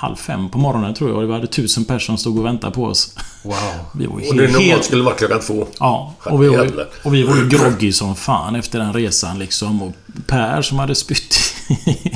halv 0.00 0.16
fem 0.16 0.48
på 0.48 0.58
morgonen 0.58 0.94
tror 0.94 1.10
jag. 1.10 1.18
Och 1.18 1.28
vi 1.28 1.32
hade 1.32 1.46
tusen 1.46 1.84
personer 1.84 2.00
som 2.00 2.18
stod 2.18 2.38
och 2.38 2.44
väntade 2.46 2.72
på 2.74 2.84
oss. 2.84 3.14
Wow. 3.42 3.54
Vi 3.94 4.06
var 4.06 4.14
Och 4.14 4.20
det 4.36 4.46
helt- 4.46 4.52
normalt 4.52 4.84
skulle 4.84 5.02
vara 5.02 5.14
klockan 5.14 5.40
två. 5.40 5.66
Ja, 5.80 6.14
och 6.24 6.42
vi, 6.42 6.48
var, 6.48 6.64
ju- 6.64 6.84
och 7.04 7.14
vi 7.14 7.22
var 7.22 7.36
ju 7.36 7.48
groggy 7.48 7.92
som 7.92 8.16
fan 8.16 8.56
efter 8.56 8.78
den 8.78 8.92
resan 8.92 9.38
liksom. 9.38 9.82
Och 9.82 9.92
Per 10.26 10.62
som 10.62 10.78
hade 10.78 10.94
spytt 10.94 11.38
i, 11.86 12.12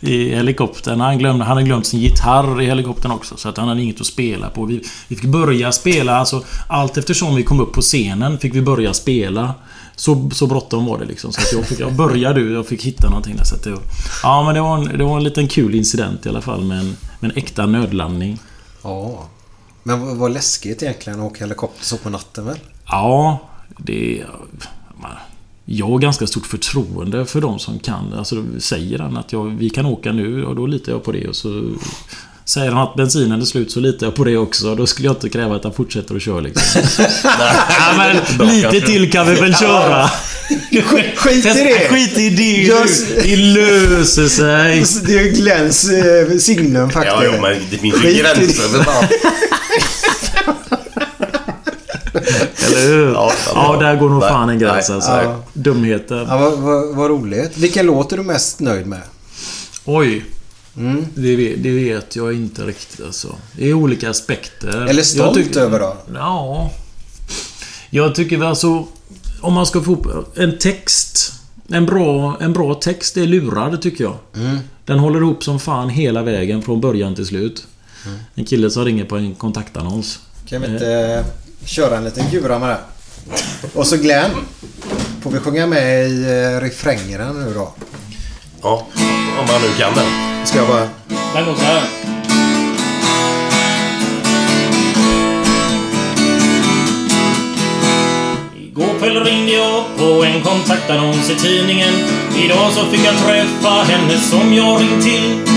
i 0.00 0.34
helikoptern. 0.34 1.00
Han, 1.00 1.18
glömde, 1.18 1.44
han 1.44 1.56
hade 1.56 1.66
glömt 1.66 1.86
sin 1.86 2.00
gitarr 2.00 2.62
i 2.62 2.66
helikoptern 2.66 3.12
också. 3.12 3.36
Så 3.36 3.48
att 3.48 3.56
han 3.56 3.68
hade 3.68 3.82
inget 3.82 4.00
att 4.00 4.06
spela 4.06 4.50
på. 4.50 4.64
Vi, 4.64 4.82
vi 5.08 5.16
fick 5.16 5.24
börja 5.24 5.72
spela, 5.72 6.16
alltså 6.16 6.44
allt 6.68 6.96
eftersom 6.96 7.34
vi 7.34 7.42
kom 7.42 7.60
upp 7.60 7.72
på 7.72 7.80
scenen 7.80 8.38
fick 8.38 8.54
vi 8.54 8.62
börja 8.62 8.94
spela. 8.94 9.54
Så, 9.96 10.30
så 10.32 10.46
bråttom 10.46 10.86
var 10.86 10.98
det 10.98 11.04
liksom. 11.04 11.32
Så 11.32 11.40
att 11.40 11.52
jag 11.52 11.66
fick, 11.66 11.80
jag 11.80 11.92
började 11.92 12.40
du, 12.40 12.52
jag 12.52 12.66
fick 12.66 12.82
hitta 12.82 13.08
någonting 13.08 13.36
där. 13.36 13.44
Så 13.44 13.54
att 13.54 13.62
det, 13.64 13.70
var- 13.70 13.82
ja 14.22 14.42
men 14.44 14.54
det 14.54 14.60
var, 14.60 14.76
en, 14.78 14.98
det 14.98 15.04
var 15.04 15.16
en 15.16 15.24
liten 15.24 15.48
kul 15.48 15.74
incident 15.74 16.26
i 16.26 16.28
alla 16.28 16.40
fall 16.40 16.64
med 16.64 16.94
en, 17.22 17.28
med 17.28 17.30
en 17.30 17.36
äkta 17.44 17.66
nödlandning. 17.66 18.38
Ja. 18.82 19.28
Men 19.82 20.18
vad, 20.18 20.32
läskigt 20.32 20.82
egentligen 20.82 21.20
att 21.20 21.26
åka 21.26 21.44
helikopter 21.44 21.84
så 21.84 21.96
på 21.96 22.10
natten 22.10 22.44
väl? 22.46 22.58
Ja, 22.86 23.38
det... 23.78 24.20
är- 24.20 24.26
Jag 25.64 25.86
har 25.86 25.98
ganska 25.98 26.26
stort 26.26 26.46
förtroende 26.46 27.26
för 27.26 27.40
de 27.40 27.58
som 27.58 27.78
kan. 27.78 28.12
Alltså 28.12 28.44
säger 28.58 28.98
han 28.98 29.16
att 29.16 29.32
jag, 29.32 29.44
vi 29.44 29.70
kan 29.70 29.86
åka 29.86 30.12
nu 30.12 30.44
och 30.44 30.56
då 30.56 30.66
litar 30.66 30.92
jag 30.92 31.04
på 31.04 31.12
det 31.12 31.28
och 31.28 31.36
så... 31.36 31.64
Säger 32.44 32.70
han 32.72 32.82
att 32.88 32.94
bensinen 32.94 33.40
är 33.40 33.44
slut 33.44 33.72
så 33.72 33.80
litar 33.80 34.06
jag 34.06 34.14
på 34.14 34.24
det 34.24 34.36
också. 34.36 34.74
Då 34.74 34.86
skulle 34.86 35.08
jag 35.08 35.16
inte 35.16 35.28
kräva 35.28 35.56
att 35.56 35.64
han 35.64 35.72
fortsätter 35.72 36.14
att 36.16 36.22
köra 36.22 36.40
liksom. 36.40 36.82
ja, 37.24 37.94
men 37.96 38.16
lite 38.48 38.80
till 38.80 39.12
kan 39.12 39.26
vi 39.26 39.34
väl 39.34 39.54
köra. 39.54 40.10
Skit 41.16 41.46
i 41.46 41.52
det! 41.52 41.88
Skit 41.88 42.18
i 42.18 42.30
det! 42.30 42.42
Just- 42.62 43.06
Det 43.22 43.36
löser 43.36 44.28
sig. 44.28 44.84
Det 45.06 45.18
är 45.18 45.30
Glenns 45.32 45.90
eh, 45.90 46.36
signum 46.38 46.90
faktiskt. 46.90 47.16
Ja, 47.16 47.24
ja, 47.34 47.40
men 47.42 47.56
det 47.70 47.76
finns 47.78 48.04
ju 48.04 48.14
gränser 48.14 48.82
för. 48.82 49.08
Eller 52.66 52.86
hur? 52.88 53.12
Ja, 53.12 53.32
Ja, 53.54 53.76
där 53.80 53.96
går 53.96 54.08
nog 54.08 54.20
Nej, 54.20 54.28
fan 54.30 54.48
en 54.48 54.58
gräns 54.58 54.88
nej, 54.88 54.94
alltså. 54.96 55.10
ja. 55.10 55.44
Dumheter. 55.52 56.26
Ja, 56.28 56.38
vad, 56.38 56.58
vad, 56.58 56.94
vad 56.96 57.10
roligt. 57.10 57.56
Vilken 57.58 57.86
låt 57.86 58.12
är 58.12 58.16
du 58.16 58.22
mest 58.22 58.60
nöjd 58.60 58.86
med? 58.86 59.00
Oj. 59.84 60.24
Mm. 60.76 61.06
Det, 61.14 61.36
vet, 61.36 61.62
det 61.62 61.70
vet 61.70 62.16
jag 62.16 62.32
inte 62.34 62.62
riktigt 62.62 63.06
alltså. 63.06 63.36
Det 63.56 63.68
är 63.70 63.74
olika 63.74 64.10
aspekter. 64.10 64.86
Eller 64.88 65.02
stolt 65.02 65.36
Jag 65.36 65.44
tycker- 65.46 65.60
över 65.60 65.80
då? 65.80 65.96
Ja. 66.14 66.70
Jag 67.90 68.14
tycker 68.14 68.36
väl 68.36 68.48
alltså... 68.48 68.86
Om 69.40 69.52
man 69.52 69.66
ska 69.66 69.80
få 69.82 69.92
upp 69.92 70.38
en 70.38 70.58
text. 70.58 71.32
En 71.68 71.86
bra, 71.86 72.36
en 72.40 72.52
bra 72.52 72.74
text 72.74 73.16
är 73.16 73.26
lurad 73.26 73.82
tycker 73.82 74.04
jag. 74.04 74.16
Mm. 74.36 74.58
Den 74.84 74.98
håller 74.98 75.20
ihop 75.20 75.44
som 75.44 75.60
fan 75.60 75.88
hela 75.88 76.22
vägen 76.22 76.62
från 76.62 76.80
början 76.80 77.14
till 77.14 77.26
slut. 77.26 77.66
Mm. 78.06 78.18
En 78.34 78.44
kille 78.44 78.70
som 78.70 78.84
ringer 78.84 79.04
på 79.04 79.16
en 79.16 79.34
kontaktannons. 79.34 80.20
Kan 80.48 80.62
vi 80.62 80.68
inte 80.68 80.92
eh, 80.92 81.24
köra 81.66 81.96
en 81.96 82.04
liten 82.04 82.24
gura 82.30 82.58
med 82.58 82.68
det? 82.68 82.78
Och 83.74 83.86
så 83.86 83.96
Glenn. 83.96 84.30
Får 85.20 85.30
vi 85.30 85.38
sjunga 85.38 85.66
med 85.66 86.10
i 86.10 86.22
eh, 86.22 86.60
refrängerna 86.60 87.32
nu 87.32 87.54
då? 87.54 87.74
Ja, 88.64 88.86
om 89.40 89.46
man 89.46 89.60
nu 89.62 89.68
kan 89.78 89.94
den. 89.94 90.46
Ska 90.46 90.58
jag 90.58 90.68
bara... 90.68 90.88
Den 91.34 91.44
går 91.44 91.54
så 91.54 91.64
här. 91.64 91.82
Igår 98.56 98.98
kväll 98.98 99.24
ringde 99.24 99.52
jag 99.52 99.84
på 99.98 100.24
en 100.24 100.42
kontaktannons 100.42 101.30
i 101.30 101.34
tidningen. 101.34 101.94
Idag 102.44 102.72
så 102.72 102.84
fick 102.86 103.06
jag 103.06 103.18
träffa 103.18 103.68
henne 103.68 104.18
som 104.18 104.54
jag 104.54 104.80
ringt 104.80 105.02
till. 105.02 105.51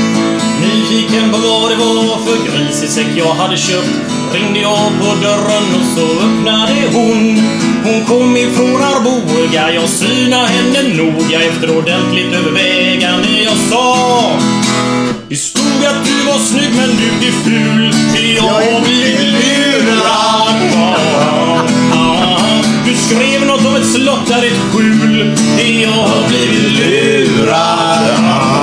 Nyfiken 0.61 1.32
på 1.32 1.38
vad 1.38 1.72
det 1.72 1.76
var 1.76 2.18
för 2.26 2.38
grisesäck 2.52 3.07
jag 3.15 3.34
hade 3.34 3.57
köpt 3.57 3.90
ringde 4.34 4.60
jag 4.60 4.91
på 4.99 5.15
dörren 5.22 5.76
och 5.80 5.98
så 5.98 6.06
öppnade 6.26 6.73
hon. 6.94 7.41
Hon 7.84 8.06
kom 8.06 8.38
ifrån 8.38 8.84
Arboga, 8.84 9.72
jag 9.73 9.90
synade 9.90 10.48
henne 10.48 10.84
noga 10.94 11.41
efter 11.41 11.77
ordentligt 11.77 12.34
övervägande. 12.34 13.27
Jag 13.44 13.57
sa 13.69 13.95
det 15.30 15.36
stod 15.36 15.86
att 15.86 16.06
du 16.06 16.23
var 16.26 16.40
snygg 16.40 16.69
men 16.76 16.90
du 16.90 17.27
är 17.27 17.32
ful. 17.32 17.94
Jag 18.36 18.44
har 18.44 18.82
blivit 18.82 19.19
lurad. 19.19 20.56
Du 22.86 22.95
skrev 22.95 23.45
något 23.48 23.65
om 23.65 23.76
ett 23.76 23.91
slott 23.91 24.27
där 24.27 24.44
ett 24.44 24.73
skjul. 24.73 25.36
Jag 25.82 25.91
har 25.91 26.27
blivit 26.27 26.72
lurad. 26.80 28.55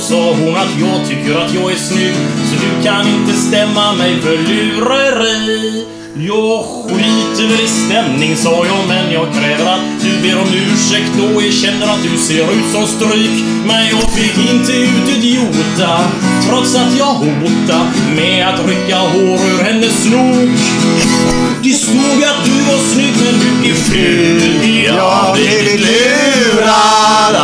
Sa 0.00 0.32
hon, 0.32 0.56
att 0.56 0.74
jag 0.80 1.08
tycker 1.08 1.34
att 1.40 1.54
jag 1.54 1.72
är 1.72 1.76
snygg. 1.76 2.14
Så 2.48 2.54
du 2.64 2.82
kan 2.84 3.08
inte 3.08 3.32
stämma 3.32 3.92
mig 3.92 4.20
för 4.20 4.36
lureri. 4.36 5.86
Jag 6.20 6.64
skiter 6.64 7.48
väl 7.48 7.60
i 7.64 7.68
stämning, 7.68 8.36
sa 8.36 8.66
jag, 8.66 8.88
men 8.88 9.12
jag 9.12 9.26
kräver 9.34 9.72
att 9.72 10.02
du 10.02 10.22
ber 10.22 10.40
om 10.40 10.48
ursäkt 10.48 11.12
och 11.18 11.42
erkänner 11.42 11.86
att 11.86 12.02
du 12.02 12.18
ser 12.18 12.52
ut 12.52 12.72
som 12.72 12.86
stryk. 12.86 13.44
Men 13.66 13.88
jag 13.88 14.12
fick 14.12 14.50
inte 14.50 14.72
ut 14.72 15.16
idiota 15.16 16.00
trots 16.48 16.76
att 16.76 16.98
jag 16.98 17.14
hota 17.14 17.86
med 18.16 18.48
att 18.48 18.66
rycka 18.66 18.98
hår 18.98 19.40
ur 19.50 19.62
hennes 19.64 20.02
snok. 20.02 20.58
Det 21.62 21.72
stod 21.72 22.24
att 22.24 22.44
du 22.44 22.72
var 22.72 22.78
snygg, 22.78 23.14
men 23.24 23.40
du 23.40 23.70
är 23.70 23.74
ful. 23.74 24.84
Jag 24.84 25.10
har 25.10 25.34
blivit 25.34 25.80
lurad 25.80 27.38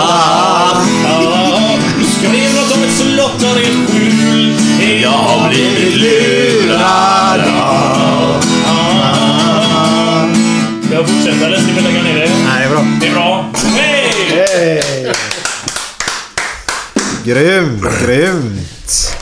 ett 3.60 3.90
skjul. 3.90 4.54
Jag 5.02 5.10
har 5.10 5.48
blivit 5.48 5.96
lurad. 5.96 7.40
Ska 10.86 10.94
jag 10.94 11.08
fortsätta 11.08 11.46
eller 11.46 11.58
ska 11.58 11.72
vi 11.74 11.80
lägga 11.80 12.02
ner 12.02 12.14
det? 12.14 12.30
Nej, 12.44 12.58
det 12.58 12.64
är 12.64 12.70
bra. 12.70 12.86
Det 13.00 13.06
är 13.06 13.12
bra. 13.12 13.50
Hej! 13.76 14.12
Hej! 14.28 15.12
Grymt, 17.24 17.82
grymt. 18.02 19.16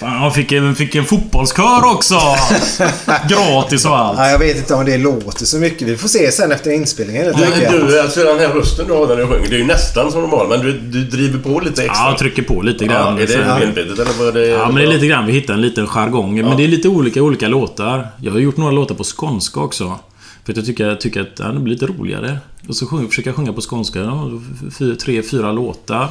Fan, 0.00 0.22
jag 0.22 0.34
fick 0.34 0.52
en, 0.52 0.74
fick 0.74 0.94
en 0.94 1.04
fotbollskör 1.04 1.84
också! 1.94 2.14
Gratis 3.28 3.84
och 3.86 3.98
allt. 3.98 4.18
Ja, 4.18 4.30
jag 4.30 4.38
vet 4.38 4.56
inte 4.56 4.74
om 4.74 4.84
det 4.84 4.98
låter 4.98 5.44
så 5.44 5.56
mycket. 5.58 5.88
Vi 5.88 5.96
får 5.96 6.08
se 6.08 6.32
sen 6.32 6.52
efter 6.52 6.70
inspelningen 6.70 7.24
Du, 7.36 7.44
enkelt. 7.44 7.70
du, 7.88 8.00
alltså 8.00 8.24
den 8.24 8.38
här 8.38 8.48
rösten 8.48 8.86
du 8.86 8.92
har 8.92 9.06
när 9.06 9.16
du 9.16 9.26
sjunger, 9.26 9.48
det 9.50 9.54
är 9.56 9.58
ju 9.58 9.64
nästan 9.66 10.12
som 10.12 10.20
normal, 10.20 10.48
men 10.48 10.60
du, 10.60 10.72
du 10.78 11.04
driver 11.04 11.38
på 11.38 11.60
lite 11.60 11.82
extra. 11.84 12.04
Ja, 12.04 12.10
jag 12.10 12.18
trycker 12.18 12.42
på 12.42 12.62
lite 12.62 12.84
grann. 12.84 13.16
Ja, 13.16 13.22
är 13.22 13.26
det 13.26 13.32
Så- 13.32 13.58
medvetet 13.66 13.98
eller 13.98 14.24
var 14.24 14.32
det... 14.32 14.46
Ja, 14.46 14.66
men 14.66 14.74
det 14.74 14.82
är 14.82 14.86
lite 14.86 15.06
grann. 15.06 15.26
Vi 15.26 15.32
hittar 15.32 15.54
en 15.54 15.60
liten 15.60 15.86
jargong. 15.86 16.34
Men 16.42 16.56
det 16.56 16.64
är 16.64 16.68
lite 16.68 16.88
olika 16.88 17.22
olika 17.22 17.48
låtar. 17.48 18.06
Jag 18.20 18.32
har 18.32 18.38
gjort 18.38 18.56
några 18.56 18.72
låtar 18.72 18.94
på 18.94 19.04
skånska 19.04 19.60
också. 19.60 19.98
För 20.44 20.52
att 20.52 20.56
jag 20.56 20.66
tycker, 20.66 20.88
jag 20.88 21.00
tycker 21.00 21.20
att 21.20 21.38
ja, 21.38 21.44
det 21.48 21.60
blir 21.60 21.74
lite 21.74 21.86
roligare. 21.86 22.38
Och 22.68 22.76
så 22.76 22.86
sjung, 22.86 23.08
försöker 23.08 23.28
jag 23.30 23.36
sjunga 23.36 23.52
på 23.52 23.60
skånska. 23.60 23.98
Ja, 23.98 24.30
fyra, 24.78 24.94
tre, 24.96 25.22
fyra 25.22 25.52
låtar. 25.52 26.08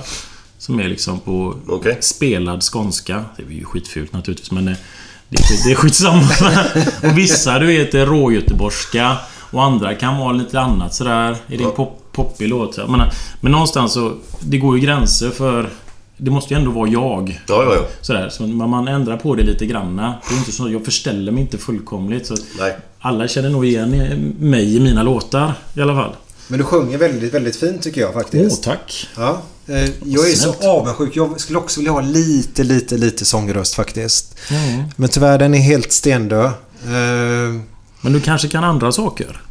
Som 0.57 0.79
är 0.79 0.87
liksom 0.87 1.19
på 1.19 1.55
spelad 1.99 2.63
skånska. 2.63 3.25
Det 3.37 3.43
är 3.43 3.49
ju 3.49 3.65
skitfult 3.65 4.13
naturligtvis, 4.13 4.51
men 4.51 4.65
det, 4.65 4.77
det, 5.29 5.37
är 5.37 5.67
det 5.67 5.71
är 5.71 5.75
skitsamma. 5.75 6.29
och 7.11 7.17
vissa, 7.17 7.59
du 7.59 7.65
vet, 7.65 7.93
är 7.93 8.05
rågöteborgska. 8.05 9.17
Och 9.51 9.63
andra 9.63 9.95
kan 9.95 10.17
vara 10.17 10.31
lite 10.31 10.59
annat 10.59 10.93
sådär. 10.93 11.37
Är 11.47 11.57
det 11.57 11.63
en 11.63 11.71
pop, 11.71 12.03
poppig 12.11 12.49
låt. 12.49 12.77
Jag 12.77 12.89
menar, 12.89 13.13
men 13.41 13.51
någonstans 13.51 13.93
så... 13.93 14.13
Det 14.39 14.57
går 14.57 14.77
ju 14.77 14.83
gränser 14.83 15.29
för... 15.29 15.69
Det 16.17 16.31
måste 16.31 16.53
ju 16.53 16.59
ändå 16.59 16.71
vara 16.71 16.89
jag. 16.89 17.41
Ja, 17.47 17.63
ja, 17.63 17.75
ja. 17.75 17.87
Sådär, 18.01 18.29
så 18.29 18.43
man, 18.47 18.87
ändrar 18.87 19.17
på 19.17 19.35
det 19.35 19.43
lite 19.43 19.65
granna. 19.65 20.13
Det 20.29 20.35
är 20.35 20.37
inte 20.37 20.51
så 20.51 20.69
jag 20.69 20.85
förställer 20.85 21.31
mig 21.31 21.41
inte 21.41 21.57
fullkomligt. 21.57 22.25
Så 22.25 22.35
Nej. 22.59 22.77
alla 22.99 23.27
känner 23.27 23.49
nog 23.49 23.65
igen 23.65 23.89
mig 24.39 24.75
i 24.75 24.79
mina 24.79 25.03
låtar 25.03 25.53
i 25.73 25.81
alla 25.81 25.95
fall. 25.95 26.15
Men 26.47 26.59
du 26.59 26.65
sjunger 26.65 26.97
väldigt, 26.97 27.33
väldigt 27.33 27.55
fint 27.55 27.81
tycker 27.81 28.01
jag 28.01 28.09
Åh, 28.09 28.21
faktiskt. 28.21 28.63
tack. 28.63 29.07
Ja. 29.17 29.41
Eh, 29.67 29.89
Jag 30.03 30.29
är 30.29 30.35
så 30.35 30.53
avundsjuk. 30.69 31.15
Jag 31.15 31.39
skulle 31.41 31.59
också 31.59 31.79
vilja 31.79 31.91
ha 31.91 32.01
lite, 32.01 32.63
lite, 32.63 32.97
lite 32.97 33.25
sångröst 33.25 33.75
faktiskt. 33.75 34.35
Ja. 34.49 34.55
Men 34.95 35.09
tyvärr, 35.09 35.37
den 35.37 35.53
är 35.53 35.59
helt 35.59 35.91
stendöd. 35.91 36.45
Eh, 36.85 37.61
Men 38.01 38.13
du 38.13 38.21
kanske 38.21 38.47
kan 38.47 38.63
andra 38.63 38.91
saker? 38.91 39.41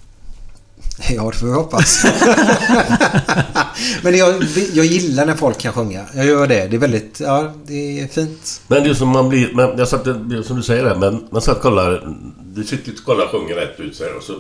Ja, 1.11 1.31
det 1.31 1.37
får 1.39 1.47
vi 1.47 1.53
hoppas. 1.53 2.05
Men 4.03 4.17
jag, 4.19 4.43
jag 4.75 4.87
gillar 4.87 5.27
när 5.27 5.35
folk 5.35 5.59
kan 5.59 5.73
sjunga. 5.73 6.05
Jag 6.15 6.27
gör 6.27 6.47
det. 6.47 6.67
Det 6.67 6.77
är 6.77 6.81
väldigt... 6.81 7.21
Ja, 7.21 7.53
det 7.67 8.01
är 8.01 8.09
fint. 8.09 8.61
Men 8.69 8.85
det 8.85 8.91
är 8.91 8.95
som 8.95 9.09
man 9.09 9.29
blir... 9.29 9.53
Men 9.55 9.79
jag 9.79 9.89
satt, 9.89 10.05
som 10.47 10.57
du 10.57 10.63
säger 10.63 10.85
där, 10.85 10.97
men 10.97 11.25
man 11.31 11.43
satt 11.43 11.57
och 11.57 11.63
kollar... 11.63 12.15
Du 12.55 12.65
sitter 12.65 12.93
och 12.93 13.05
kollar 13.05 13.25
och 13.25 13.31
sjunger 13.31 13.55
rätt 13.55 13.81
ut 13.81 13.97
så 13.97 14.05
här, 14.05 14.17
och 14.17 14.23
så 14.23 14.33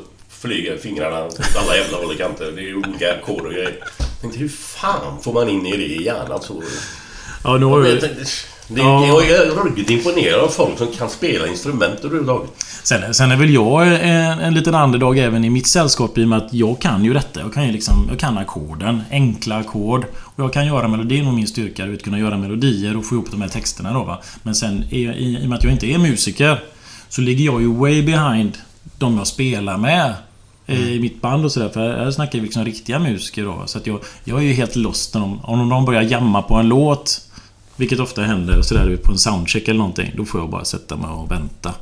flyger 0.47 0.77
fingrarna 0.77 1.25
åt 1.25 1.41
alla 1.57 1.77
jävla 1.77 1.97
håll 1.97 2.11
och 2.11 2.19
kanter. 2.19 2.53
Det 2.57 2.71
är 2.71 2.77
olika 2.77 3.13
ackord 3.13 3.47
och 3.47 3.53
grejer. 3.53 3.75
Tänkte, 4.21 4.39
hur 4.39 4.49
fan 4.49 5.23
får 5.23 5.33
man 5.33 5.49
in 5.49 5.67
i 5.67 5.77
det 5.77 5.85
i 5.85 6.05
hjärnan 6.05 6.43
så? 6.43 6.63
Ja, 7.45 7.57
nu 7.57 7.67
har 7.67 7.85
tänkte, 7.85 8.07
det, 8.07 8.27
Ja. 8.69 9.07
Jag 9.07 9.31
är 9.31 9.47
ruggigt 9.47 9.91
imponerad 9.91 10.41
av 10.41 10.49
folk 10.49 10.79
som 10.79 10.87
kan 10.87 11.11
spela 11.11 11.47
instrument 11.47 11.99
överhuvudtaget. 11.99 12.51
Sen, 12.83 13.15
sen 13.15 13.31
är 13.31 13.37
väl 13.37 13.55
jag 13.55 13.89
en, 13.89 14.39
en 14.39 14.55
liten 14.55 14.75
underdog 14.75 15.19
även 15.19 15.45
i 15.45 15.51
mitt 15.51 15.67
sällskap 15.67 16.19
i 16.19 16.25
och 16.25 16.29
med 16.29 16.39
att 16.39 16.53
jag 16.53 16.81
kan 16.81 17.05
ju 17.05 17.13
detta. 17.13 17.41
Jag 17.41 17.55
kan 17.55 17.67
ju 17.67 17.73
liksom... 17.73 18.07
Jag 18.09 18.19
kan 18.19 18.39
ackorden. 18.39 19.03
Enkla 19.11 19.57
ackord. 19.57 20.05
Och 20.15 20.45
jag 20.45 20.53
kan 20.53 20.67
göra 20.67 20.89
melodier. 20.89 21.19
Det 21.19 21.23
är 21.23 21.25
nog 21.25 21.35
min 21.35 21.47
styrka. 21.47 21.85
Att 21.85 22.03
kunna 22.03 22.19
göra 22.19 22.37
melodier 22.37 22.97
och 22.97 23.07
få 23.07 23.15
ihop 23.15 23.31
de 23.31 23.43
här 23.43 23.49
texterna 23.49 23.93
då 23.93 24.05
va. 24.05 24.23
Men 24.43 24.55
sen 24.55 24.85
i, 24.91 24.99
i, 24.99 25.39
i 25.43 25.45
och 25.45 25.49
med 25.49 25.59
att 25.59 25.65
jag 25.65 25.73
inte 25.73 25.87
är 25.87 25.99
musiker 25.99 26.65
så 27.09 27.21
ligger 27.21 27.45
jag 27.45 27.61
ju 27.61 27.75
way 27.75 28.03
behind 28.03 28.59
de 28.99 29.19
jag 29.19 29.27
spelar 29.27 29.79
med. 29.79 30.15
I 30.67 31.01
mitt 31.01 31.21
band 31.21 31.45
och 31.45 31.53
sådär. 31.53 31.69
För 31.69 31.81
här 31.81 32.11
snackar 32.11 32.39
vi 32.39 32.45
liksom 32.45 32.65
riktiga 32.65 32.99
musiker 32.99 33.45
då. 33.45 33.63
Så 33.67 33.79
att 33.79 33.87
jag, 33.87 34.01
jag 34.25 34.39
är 34.39 34.43
ju 34.43 34.53
helt 34.53 34.77
lost 34.77 35.15
när 35.15 35.21
de, 35.21 35.41
om 35.45 35.69
de 35.69 35.85
börjar 35.85 36.03
jamma 36.03 36.43
på 36.43 36.55
en 36.55 36.69
låt. 36.69 37.21
Vilket 37.77 38.01
ofta 38.01 38.23
händer 38.23 38.63
sådär 38.63 38.97
på 39.05 39.13
en 39.13 39.19
soundcheck 39.19 39.69
eller 39.69 39.79
någonting. 39.79 40.13
Då 40.17 40.25
får 40.25 40.41
jag 40.41 40.51
bara 40.51 40.65
sätta 40.65 40.97
mig 40.97 41.11
och 41.11 41.31
vänta. 41.31 41.75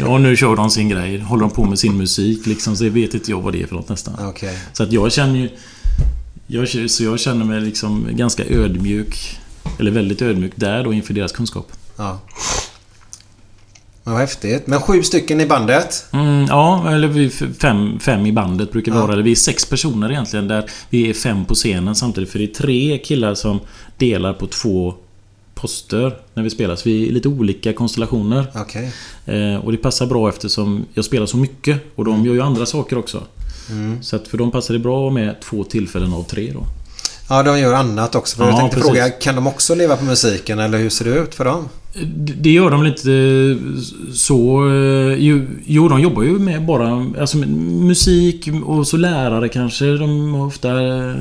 Ja, 0.00 0.18
nu 0.18 0.36
kör 0.36 0.56
de 0.56 0.70
sin 0.70 0.88
grej. 0.88 1.18
Håller 1.18 1.40
de 1.40 1.50
på 1.50 1.64
med 1.64 1.78
sin 1.78 1.96
musik 1.96 2.46
liksom. 2.46 2.76
Så 2.76 2.88
vet 2.88 3.14
inte 3.14 3.30
jag 3.30 3.40
vad 3.40 3.52
det 3.52 3.62
är 3.62 3.66
för 3.66 3.74
något 3.74 3.88
nästan. 3.88 4.28
Okej. 4.28 4.58
Så 4.72 4.82
att 4.82 4.92
jag 4.92 5.12
känner 5.12 5.38
ju... 5.38 5.50
Jag, 6.46 6.90
så 6.90 7.04
jag 7.04 7.20
känner 7.20 7.44
mig 7.44 7.60
liksom 7.60 8.08
ganska 8.10 8.44
ödmjuk. 8.44 9.38
Eller 9.78 9.90
väldigt 9.90 10.22
ödmjuk 10.22 10.52
där 10.56 10.84
då 10.84 10.92
inför 10.92 11.14
deras 11.14 11.32
kunskap. 11.32 11.72
Ja. 11.96 12.18
Vad 14.04 14.16
häftigt. 14.18 14.66
Men 14.66 14.80
sju 14.80 15.02
stycken 15.02 15.40
i 15.40 15.46
bandet. 15.46 16.06
Mm, 16.12 16.46
ja, 16.48 16.90
eller 16.92 17.08
vi 17.08 17.30
fem, 17.30 17.98
fem 18.00 18.26
i 18.26 18.32
bandet 18.32 18.72
brukar 18.72 18.92
vi 18.92 18.98
Ja. 18.98 19.02
vara. 19.02 19.12
Eller 19.12 19.22
vi 19.22 19.30
är 19.30 19.34
sex 19.36 19.64
personer 19.66 20.10
egentligen. 20.10 20.48
Där 20.48 20.70
vi 20.90 21.10
är 21.10 21.14
fem 21.14 21.44
på 21.44 21.54
scenen 21.54 21.94
samtidigt. 21.94 22.30
För 22.30 22.38
det 22.38 22.44
är 22.44 22.54
tre 22.54 22.98
killar 22.98 23.34
som 23.34 23.60
delar 23.98 24.32
på 24.32 24.46
två 24.46 24.94
poster 25.54 26.16
när 26.34 26.42
vi 26.42 26.50
spelar. 26.50 26.76
Så 26.76 26.82
vi 26.88 27.08
är 27.08 27.12
lite 27.12 27.28
olika 27.28 27.72
konstellationer. 27.72 28.46
Okej. 28.54 28.92
Eh, 29.26 29.56
och 29.64 29.72
det 29.72 29.78
passar 29.78 30.06
bra 30.06 30.28
eftersom 30.28 30.84
jag 30.94 31.04
spelar 31.04 31.26
så 31.26 31.36
mycket. 31.36 31.80
Och 31.94 32.04
de 32.04 32.26
gör 32.26 32.34
ju 32.34 32.40
andra 32.42 32.66
saker 32.66 32.98
också. 32.98 33.22
Mm. 33.70 34.02
Så 34.02 34.16
att 34.16 34.28
för 34.28 34.38
dem 34.38 34.50
passar 34.50 34.74
det 34.74 34.80
bra 34.80 35.10
med 35.10 35.40
två 35.40 35.64
tillfällen 35.64 36.12
av 36.12 36.22
tre 36.22 36.50
då. 36.54 36.64
Ja, 37.28 37.42
de 37.42 37.58
gör 37.60 37.74
annat 37.74 38.14
också. 38.14 38.36
För 38.36 38.44
Ja, 38.44 38.50
jag 38.50 38.58
tänkte 38.58 38.76
precis. 38.76 38.90
fråga, 38.90 39.10
kan 39.10 39.34
de 39.34 39.46
också 39.46 39.74
leva 39.74 39.96
på 39.96 40.04
musiken 40.04 40.58
eller 40.58 40.78
hur 40.78 40.90
ser 40.90 41.04
det 41.04 41.18
ut 41.18 41.34
för 41.34 41.44
dem? 41.44 41.68
Det 42.16 42.50
gör 42.50 42.70
de 42.70 42.82
lite 42.82 43.12
eh, 43.12 43.80
så... 44.12 44.66
eh, 44.68 45.14
Jo, 45.66 45.88
de 45.88 46.00
jobbar 46.00 46.22
ju 46.22 46.38
med 46.38 46.66
bara 46.66 47.06
alltså, 47.20 47.36
musik 47.38 48.48
och 48.64 48.86
så 48.86 48.96
lärare 48.96 49.48
kanske. 49.48 49.84
De 49.84 50.34
har 50.34 50.46
ofta... 50.46 50.68
eh, 50.82 51.14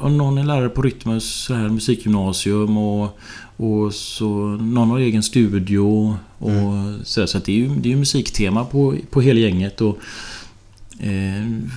Om 0.00 0.18
någon 0.18 0.38
är 0.38 0.44
lärare 0.44 0.68
på 0.68 0.82
Rytmus 0.82 1.24
så 1.24 1.54
här, 1.54 1.68
musikgymnasium 1.68 2.78
och, 2.78 3.18
och 3.56 3.94
så 3.94 4.28
någon 4.60 4.90
har 4.90 4.98
egen 4.98 5.22
studio. 5.22 6.16
Och 6.38 6.50
så, 7.04 7.26
så 7.26 7.38
att 7.38 7.44
det 7.44 7.52
är 7.52 7.56
ju 7.56 7.68
det 7.68 7.92
är 7.92 7.96
musiktema 7.96 8.64
på, 8.64 8.94
på 9.10 9.20
hela 9.20 9.40
gänget. 9.40 9.80
Och, 9.80 9.98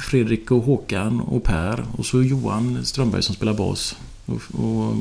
Fredrik 0.09 0.51
och 0.51 0.63
Håkan 0.63 1.21
och 1.21 1.43
Per 1.43 1.85
och 1.97 2.05
så 2.05 2.23
Johan 2.23 2.85
Strömberg 2.85 3.23
som 3.23 3.35
spelar 3.35 3.53
bas. 3.53 3.95
Och, 4.25 4.41
och 4.65 4.95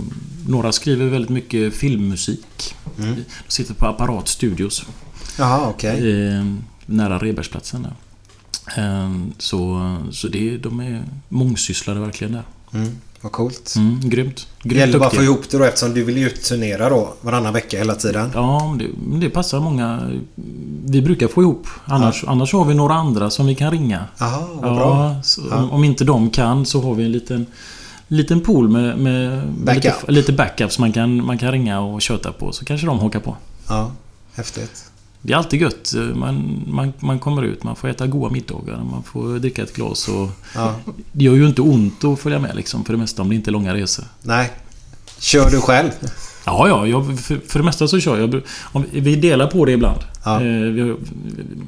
några 0.47 0.73
skriver 0.73 1.07
väldigt 1.07 1.31
mycket 1.31 1.75
filmmusik. 1.75 2.75
Mm. 2.99 3.15
De 3.15 3.53
sitter 3.53 3.75
på 3.75 3.87
Apparat 3.87 4.29
Studios. 4.29 4.85
Jaha, 5.39 5.69
okej. 5.69 6.27
Eh, 6.27 6.45
nära 6.87 7.19
Rebergsplatsen 7.19 7.83
där. 7.83 7.95
Eh, 8.77 9.11
så 9.39 9.97
så 10.13 10.29
det, 10.29 10.57
de 10.57 10.81
är 10.81 11.05
mångsysslare 11.29 11.99
verkligen 11.99 12.33
där. 12.33 12.45
Mm. 12.75 12.97
Vad 13.23 13.33
coolt. 13.33 13.75
Mm, 13.77 14.01
grymt. 14.11 14.47
Det 14.63 14.69
grymt 14.69 14.81
gäller 14.81 14.99
bara 14.99 15.09
att 15.09 15.15
få 15.15 15.23
ihop 15.23 15.51
det 15.51 15.59
då 15.59 15.65
eftersom 15.65 15.95
du 15.95 16.05
vill 16.05 16.17
ju 16.17 16.31
turnera 16.31 16.89
då 16.89 17.15
varannan 17.21 17.53
vecka 17.53 17.79
hela 17.79 17.95
tiden. 17.95 18.31
Ja, 18.35 18.69
men 18.69 18.79
det, 18.79 19.27
det 19.27 19.31
passar 19.31 19.61
många. 19.61 20.01
Vi 20.85 21.03
brukar 21.03 21.29
få 21.29 21.43
ihop. 21.43 21.67
Annars, 21.85 22.25
annars 22.27 22.53
har 22.53 22.65
vi 22.65 22.75
några 22.75 22.95
andra 22.95 23.31
som 23.31 23.47
vi 23.47 23.55
kan 23.55 23.71
ringa. 23.71 24.05
Jaha, 24.19 24.43
vad 24.55 24.71
Ja, 24.71 24.75
bra. 24.77 25.17
så, 25.23 25.41
Ja. 25.51 25.69
om, 25.71 25.85
inte 25.85 26.05
de 26.05 26.31
kan 26.31 26.67
så 26.67 26.81
har 26.83 26.95
vi 26.95 27.05
en 27.05 27.13
liten 27.13 27.47
Liten 28.13 28.41
pool 28.41 28.69
med, 28.69 28.99
med 28.99 29.31
med 29.31 29.49
Backup. 29.65 29.85
lite, 29.85 30.13
lite 30.13 30.33
backups 30.33 30.79
man 30.79 30.93
kan, 30.93 31.27
man 31.27 31.39
kan 31.39 31.53
ringa 31.53 31.81
och 31.81 32.03
köta 32.03 32.33
på. 32.33 32.53
Så 32.53 32.65
kanske 32.65 32.87
de 32.87 32.99
hakar 32.99 33.21
på. 33.21 33.37
Ja, 33.69 33.91
häftigt. 34.35 34.90
Det 35.23 35.33
är 35.33 35.37
alltid 35.37 35.61
gött. 35.61 35.93
Man, 36.15 36.63
man, 36.67 36.93
man 36.99 37.19
kommer 37.19 37.43
ut, 37.43 37.63
man 37.63 37.77
får 37.77 37.89
äta 37.89 38.07
goda 38.07 38.33
middagar, 38.33 38.83
man 38.91 39.03
får 39.03 39.39
dricka 39.39 39.63
ett 39.63 39.75
glas 39.75 40.09
och... 40.09 40.31
Ja. 40.55 40.75
Det 41.13 41.25
gör 41.25 41.35
ju 41.35 41.47
inte 41.47 41.63
ont 41.63 42.05
att 42.05 42.21
följa 42.21 42.39
med 42.39 42.57
liksom 42.57 42.85
för 42.85 42.93
det 42.93 42.99
mesta 42.99 43.23
om 43.23 43.29
det 43.29 43.35
inte 43.35 43.51
är 43.51 43.53
långa 43.53 43.75
resor. 43.75 44.05
Nej. 44.23 44.51
Kör 45.19 45.51
du 45.51 45.61
själv? 45.61 45.91
Ja, 46.45 46.69
ja. 46.69 46.87
Jag, 46.87 47.21
för, 47.21 47.41
för 47.49 47.59
det 47.59 47.65
mesta 47.65 47.89
så 47.89 48.01
kör 48.01 48.19
jag. 48.19 48.43
Om, 48.63 48.85
vi 48.93 49.17
delar 49.17 49.47
på 49.47 49.65
det 49.65 49.73
ibland. 49.73 50.01
Ja. 50.25 50.35
Eh, 50.35 50.97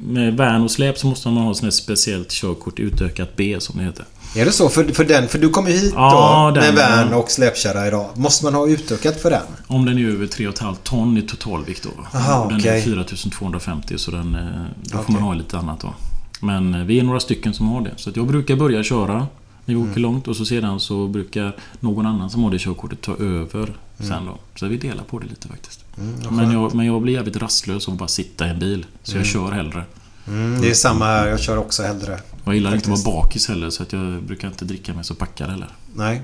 med 0.07 0.37
värn 0.37 0.61
och 0.61 0.71
släp 0.71 0.97
så 0.97 1.07
måste 1.07 1.27
man 1.27 1.43
ha 1.43 1.53
här 1.61 1.69
speciellt 1.69 2.31
körkort 2.31 2.79
utökat 2.79 3.35
B 3.35 3.55
som 3.59 3.77
det 3.77 3.83
heter. 3.83 4.05
Är 4.35 4.45
det 4.45 4.51
så? 4.51 4.69
För, 4.69 4.83
för 4.83 5.03
den, 5.03 5.27
för 5.27 5.39
du 5.39 5.49
kommer 5.49 5.69
hit 5.69 5.93
Ja, 5.95 6.51
då 6.55 6.61
med 6.61 6.63
den, 6.63 6.75
vän 6.75 7.07
ja. 7.11 7.17
och 7.17 7.31
släpkärra 7.31 7.87
idag. 7.87 8.09
Måste 8.13 8.45
man 8.45 8.53
ha 8.53 8.67
utökat 8.67 9.21
för 9.21 9.29
den? 9.29 9.41
Om 9.67 9.85
den 9.85 9.97
är 9.97 10.09
över 10.09 10.25
3,5 10.25 10.75
ton 10.83 11.17
i 11.17 11.21
totalvikt 11.21 11.83
då. 11.83 12.19
Aha, 12.19 12.47
den 12.49 12.59
okej. 12.59 12.77
är 12.77 12.81
4250 12.81 13.97
så 13.97 14.11
den, 14.11 14.35
eh, 14.35 14.41
då 14.81 14.97
får 14.97 15.13
man 15.13 15.21
ha 15.21 15.33
lite 15.33 15.57
annat 15.57 15.79
då. 15.79 15.93
Men 16.39 16.73
eh, 16.73 16.81
vi 16.81 16.99
är 16.99 17.03
några 17.03 17.19
stycken 17.19 17.53
som 17.53 17.67
har 17.67 17.81
det. 17.81 17.91
Så 17.95 18.11
jag 18.15 18.27
brukar 18.27 18.55
börja 18.55 18.83
köra 18.83 19.27
vi 19.65 19.73
Mm. 19.73 19.91
åker 19.91 19.99
långt 19.99 20.27
och 20.27 20.35
så 20.35 20.45
sedan 20.45 20.79
så 20.79 21.07
brukar 21.07 21.55
någon 21.79 22.05
annan 22.05 22.29
som 22.29 22.43
har 22.43 22.51
det 22.51 22.59
körkortet 22.59 23.01
ta 23.01 23.15
över 23.15 23.73
sen 23.99 24.25
då. 24.25 24.37
Så 24.55 24.67
vi 24.67 24.77
delar 24.77 25.03
på 25.03 25.19
det 25.19 25.25
lite 25.25 25.47
faktiskt. 25.47 25.79
Mm, 25.97 26.35
men, 26.35 26.51
jag, 26.51 26.75
men 26.75 26.85
jag 26.85 27.01
blir 27.01 27.13
jävligt 27.13 27.37
rastlös 27.37 27.87
av 27.87 27.93
att 27.93 27.99
bara 27.99 28.07
sitta 28.07 28.47
i 28.47 28.49
en 28.49 28.59
bil. 28.59 28.85
Så 29.03 29.11
jag 29.11 29.15
Mm. 29.15 29.25
kör 29.27 29.51
hellre. 29.51 29.83
Mm, 30.27 30.61
det 30.61 30.69
är 30.69 30.73
samma 30.73 31.05
här. 31.05 31.27
Jag 31.27 31.39
kör 31.39 31.57
också 31.57 31.83
hellre. 31.83 32.19
Jag 32.45 32.55
gillar 32.55 32.75
inte 32.75 32.87
Faktiskt. 32.89 33.07
att 33.07 33.13
vara 33.13 33.23
bakis 33.23 33.47
heller 33.47 33.69
så 33.69 33.83
att 33.83 33.93
jag 33.93 34.23
brukar 34.23 34.47
inte 34.47 34.65
dricka 34.65 34.93
mig 34.93 35.03
så 35.03 35.15
packad 35.15 35.49
heller. 35.49 35.67
Nej. 35.95 36.21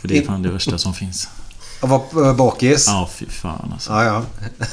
För 0.00 0.08
det 0.08 0.18
är 0.18 0.22
fan 0.26 0.42
det 0.42 0.50
värsta 0.50 0.78
som 0.78 0.94
finns. 0.94 1.28
Att 1.82 1.88
vara 2.12 2.28
äh, 2.30 2.36
bakis? 2.36 2.86
Ja, 2.88 3.08
fy 3.14 3.26
fan 3.26 3.70
alltså. 3.72 3.92
Ja, 3.92 4.04
ja. 4.04 4.24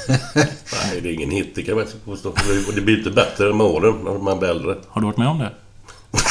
Nej, 0.36 1.02
det 1.04 1.10
är 1.10 1.14
ingen 1.14 1.32
hit, 1.32 1.52
det 1.56 1.64
kan 1.64 1.76
man 1.76 1.84
inte 1.86 1.98
påstå. 1.98 2.30
Och 2.68 2.74
det 2.76 2.82
blir 2.82 2.98
inte 2.98 3.12
bättre 3.12 3.54
med 3.54 3.66
åren 3.66 3.96
när 4.04 4.20
man 4.20 4.40
blir 4.40 4.50
äldre. 4.50 4.76
Har 4.88 5.02
du 5.02 5.08
varit 5.08 5.18
med 5.18 5.28
om 5.28 5.40
det? 5.40 5.52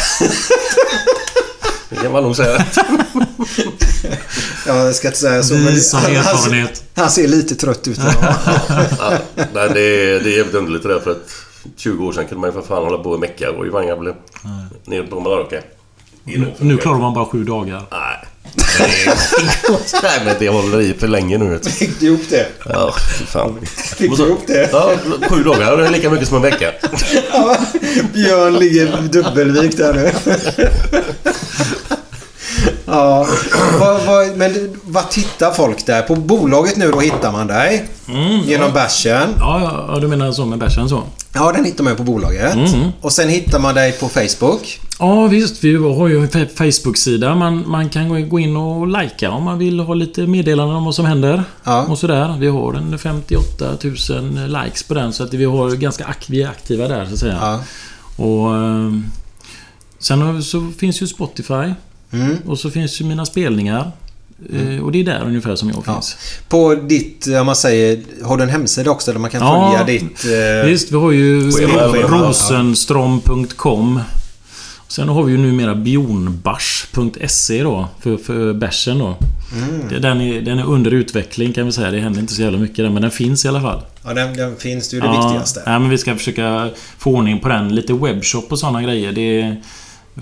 Det 1.89 1.97
kan 1.97 2.13
man 2.13 2.23
nog 2.23 2.37
säga. 2.37 2.67
Ja, 4.67 4.85
jag 4.85 4.95
ska 4.95 5.09
inte 5.09 5.21
säga 5.21 5.43
så. 5.43 5.55
Av 5.55 5.61
han, 5.61 5.67
han, 6.03 6.17
erfarenhet. 6.17 6.85
han 6.95 7.11
ser 7.11 7.29
lite 7.29 7.55
trött 7.55 7.89
ut 7.89 7.99
idag. 7.99 8.15
Ja, 8.99 9.19
nej, 9.55 9.71
det 9.75 9.81
är, 9.81 10.21
det 10.21 10.33
är 10.33 10.37
jävligt 10.37 10.55
underligt 10.55 10.83
det 10.83 10.89
där 10.89 11.01
för 11.01 11.11
att 11.11 11.31
20 11.77 12.07
år 12.07 12.13
sedan 12.13 12.27
kunde 12.27 12.41
man 12.41 12.51
ju 12.51 12.55
för 12.55 12.69
fan 12.69 12.85
hålla 12.85 12.99
på 12.99 13.11
och 13.11 13.21
mecka 13.21 13.51
och 13.51 13.67
i 13.67 13.71
blev 13.71 14.15
nere 14.85 15.03
på 15.03 15.21
Mallorca. 15.21 15.63
Nu, 16.59 16.77
klarar 16.77 16.99
man 16.99 17.15
bara 17.15 17.27
sju 17.27 17.45
dagar. 17.45 17.83
Nej. 17.91 18.19
Nej 20.03 20.21
men 20.25 20.37
det 20.39 20.49
håller 20.53 20.81
i 20.81 20.95
för 20.95 21.09
länge 21.09 21.39
nu. 21.39 21.61
Fick 21.65 22.01
du 22.01 22.07
ihop 22.07 22.21
det? 22.31 22.47
Ja, 22.69 22.93
fan. 23.27 23.59
Fick 23.97 24.17
du 24.17 24.27
ihop 24.27 24.47
det? 24.47 24.69
Ja, 24.73 24.93
sju 25.31 25.43
dagar 25.45 25.79
är 25.79 25.91
lika 25.91 26.11
mycket 26.11 26.29
som 26.29 26.37
en 26.37 26.43
vecka. 26.43 26.73
Ja, 27.33 27.57
Björn 28.13 28.55
ligger 28.59 29.03
dubbelvikt 29.03 29.77
där 29.77 29.95
nu. 29.95 30.13
Ja, 32.87 33.27
vad, 33.81 34.05
vad, 34.07 34.37
men 34.37 34.81
vad 34.85 35.11
tittar 35.11 35.53
folk 35.53 35.87
där? 35.87 36.03
På 36.03 36.15
bolaget 36.15 36.77
nu 36.77 36.91
då 36.91 37.01
hittar 37.01 37.33
man 37.33 37.47
dig. 37.47 37.89
genom 38.45 38.73
bärsen. 38.73 39.29
Ja, 39.39 39.61
ja, 39.63 39.95
ja, 39.95 40.01
du 40.01 40.09
menar 40.09 40.33
så 40.33 40.45
med 40.47 40.59
bärsen 40.59 40.89
så? 40.89 41.03
Ja, 41.33 41.53
den 41.53 41.65
hittar 41.65 41.85
man 41.85 41.93
ju 41.93 41.97
på 41.97 42.03
bolaget. 42.03 42.55
Mm. 42.55 42.89
Och 43.01 43.13
sen 43.13 43.29
hittar 43.29 43.59
man 43.59 43.75
dig 43.75 43.93
på 43.93 44.09
Facebook. 44.09 44.81
Ja 44.99 45.27
visst, 45.27 45.65
vi 45.65 45.77
har 45.77 46.09
ju 46.09 46.19
en 46.21 46.29
fa- 46.29 46.49
Facebook-sida. 46.57 47.35
Man, 47.35 47.65
man 47.71 47.89
kan 47.89 48.29
gå- 48.29 48.39
in 48.39 48.57
och 48.57 48.89
likea 49.03 49.31
om 49.31 49.45
man 49.45 49.59
vill 49.59 49.81
ha 49.81 49.95
lite 49.95 50.27
meddelanden 50.27 50.77
om 50.77 50.85
vad 50.85 50.95
som 50.95 51.05
händer. 51.07 51.45
Ja. 51.65 51.83
Och 51.87 51.99
sådär. 51.99 52.37
Vi 52.39 52.49
har 52.49 52.75
en 52.75 52.99
58 52.99 53.65
000 54.11 54.63
likes 54.65 54.83
på 54.83 54.95
den 54.95 55.13
så 55.13 55.23
att 55.25 55.35
vi, 55.35 55.45
har 55.45 55.71
ganska 55.71 56.05
ak- 56.05 56.27
vi 56.29 56.43
är 56.43 56.49
aktiva 56.49 56.89
där 56.89 57.07
så 57.07 57.13
att 57.13 57.19
säga. 57.21 57.39
Ja. 57.41 57.61
Och... 58.25 58.57
eh, 58.57 58.93
Sen 59.99 60.43
så 60.43 60.69
finns 60.79 61.03
ju 61.03 61.07
Spotify. 61.07 61.73
Mm. 62.13 62.37
Och 62.47 62.59
så 62.59 62.71
finns 62.71 63.01
ju 63.01 63.05
mina 63.05 63.27
spelningar. 63.27 63.91
Eh, 64.53 64.85
Och 64.85 64.93
det 64.93 65.01
är 65.01 65.05
där 65.05 65.23
ungefär 65.27 65.57
som 65.57 65.69
jag 65.69 65.83
Ja. 65.87 65.93
finns. 65.95 66.17
På 66.49 66.75
ditt, 66.75 67.27
om 67.41 67.47
man 67.47 67.57
säger, 67.57 68.01
har 68.25 68.37
du 68.37 68.43
en 68.43 68.49
hemsida 68.49 68.91
också 68.91 69.13
där 69.13 69.19
man 69.19 69.31
kan 69.31 69.41
Ja, 69.41 69.73
följa 69.79 70.01
ditt... 70.01 70.25
Eh, 70.25 70.67
Visst, 70.71 70.93
vi 70.93 70.97
har 70.97 71.11
ju 71.13 71.51
rosenstrom.com. 71.51 74.01
Sen 74.89 75.09
har 75.09 75.23
vi 75.23 75.33
ju 75.33 75.39
numera 75.39 75.75
bionbars.se 75.75 77.63
då, 77.63 77.89
för, 78.01 78.17
för 78.17 78.53
bärsen 78.53 78.99
då. 78.99 79.17
Mm. 79.55 80.03
Den, 80.03 80.21
är, 80.21 80.41
den 80.41 80.59
är 80.59 80.65
under 80.65 80.91
utveckling 80.91 81.53
kan 81.53 81.67
vi 81.67 81.73
säga. 81.73 81.91
Det 81.91 82.01
händer 82.01 82.21
inte 82.21 82.33
så 82.33 82.43
jävla 82.43 82.59
mycket 82.59 82.77
där, 82.77 82.91
men 82.91 83.03
den 83.03 83.11
finns 83.11 83.45
i 83.45 83.49
alla 83.49 83.61
fall. 83.61 83.83
ja, 84.05 84.15
den, 84.15 84.37
den 84.37 84.57
finns. 84.57 84.89
Det 84.89 84.97
är 84.97 85.01
ju 85.01 85.07
det 85.07 85.19
viktigaste. 85.19 85.63
Ja, 85.67 85.79
men 85.79 85.91
vi 85.91 85.99
ska 85.99 86.17
försöka 86.17 86.71
få 86.99 87.11
ordning 87.11 87.41
på 87.41 87.49
den. 87.49 87.75
Lite 87.75 87.93
webbshop 87.93 88.53
och 88.53 88.59
sådana 88.59 88.83
grejer. 88.83 89.13
Det 89.13 89.41
är, 89.41 89.63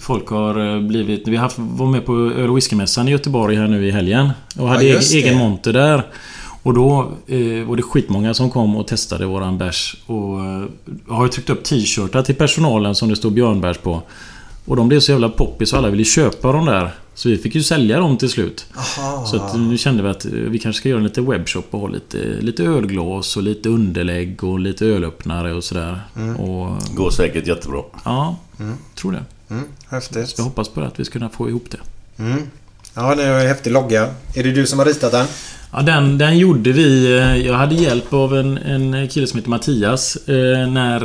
Folk 0.01 0.28
har 0.28 0.74
eh, 0.74 0.81
blivit... 0.81 1.28
Vi 1.28 1.36
har 1.36 1.43
haft, 1.43 1.59
var 1.59 1.86
med 1.86 2.07
på 2.07 2.12
öl 2.12 2.51
och 2.51 2.57
whiskymässan 2.57 3.09
i 3.09 3.11
Göteborg 3.11 3.57
här 3.57 3.66
nu 3.66 3.86
i 3.89 3.91
helgen. 3.91 4.31
Och 4.59 4.69
hade 4.69 4.85
just 4.85 5.15
egen, 5.15 5.28
egen 5.28 5.39
monter 5.39 5.73
där. 5.73 6.07
Och 6.62 6.74
då 6.74 7.12
eh, 7.27 7.65
var 7.65 7.77
det 7.77 7.82
skitmånga 7.82 8.35
som 8.35 8.51
kom 8.51 8.77
och 8.77 8.86
testade 8.86 9.27
våran 9.27 9.59
bärs. 9.59 9.97
Och 10.07 10.41
eh, 10.41 10.65
har 11.09 11.24
ju 11.24 11.31
tryckt 11.31 11.51
upp 11.51 11.65
t-shirtar 11.65 12.23
till 12.23 12.35
personalen 12.35 12.95
som 12.95 13.09
det 13.09 13.16
står 13.16 13.31
björnbärs 13.31 13.78
på. 13.78 14.03
Och 14.65 14.77
de 14.77 14.89
blev 14.89 15.01
så 15.01 15.12
jävla 15.12 15.28
poppis 15.28 15.73
och 15.73 15.78
alla 15.78 15.91
ville 15.91 16.05
köpa 16.05 16.53
dem 16.53 16.66
där. 16.66 16.91
Så 17.15 17.28
vi 17.28 17.39
fick 17.39 17.55
ju 17.55 17.62
sälja 17.62 17.99
dem 17.99 18.16
till 18.16 18.28
slut. 18.31 18.66
Aha. 18.77 19.27
Så 19.27 19.36
att 19.36 19.57
nu 19.59 19.78
kände 19.78 20.03
vi 20.03 20.09
att 20.09 20.24
eh, 20.24 20.31
vi 20.32 20.59
kanske 20.59 20.81
ska 20.81 20.89
göra 20.89 20.99
en 20.99 21.05
lite 21.05 21.20
webbshop 21.20 21.66
och 21.70 21.81
ha 21.81 21.89
lite, 21.89 22.19
lite 22.41 22.65
ölglas 22.65 23.36
och 23.36 23.43
lite 23.43 23.69
underlägg 23.69 24.45
och 24.45 24.59
lite 24.61 24.86
ölöppnare 24.86 25.53
och 25.55 25.65
sådär. 25.65 26.01
Och 26.39 26.69
Går 26.97 27.11
säkert 27.11 27.47
jättebra. 27.47 27.81
ja, 28.05 28.36
tror 28.95 29.12
det. 29.12 29.23
Mm, 29.55 29.65
häftigt. 29.89 30.28
Så 30.28 30.35
jag 30.41 30.45
hoppas 30.45 30.69
på 30.69 30.81
det, 30.81 30.86
att 30.86 31.01
vi 31.01 31.05
ska 31.05 31.12
kunna 31.12 31.28
få 31.31 31.49
ihop 31.49 31.65
det. 31.70 31.78
Mm. 32.23 32.43
Ja, 32.95 33.15
det 33.15 33.23
är 33.23 33.41
en 33.41 33.49
häftig 33.49 33.73
logga. 33.73 34.09
Är 34.35 34.43
det 34.43 34.53
du 34.53 34.66
som 34.66 34.78
har 34.78 34.86
ritat 34.86 35.12
den? 35.12 35.27
Ja, 35.73 35.82
den, 35.82 36.19
den 36.19 36.39
gjorde 36.39 36.73
vi. 36.73 37.19
eh, 37.19 37.36
Jag 37.36 37.55
hade 37.55 37.74
hjälp 37.74 38.12
av 38.12 38.36
en, 38.36 38.59
en 38.59 39.09
kille 39.09 39.27
som 39.27 39.39
heter 39.39 39.51
Mattias 39.51 40.16
eh, 40.16 40.69
när, 40.70 41.01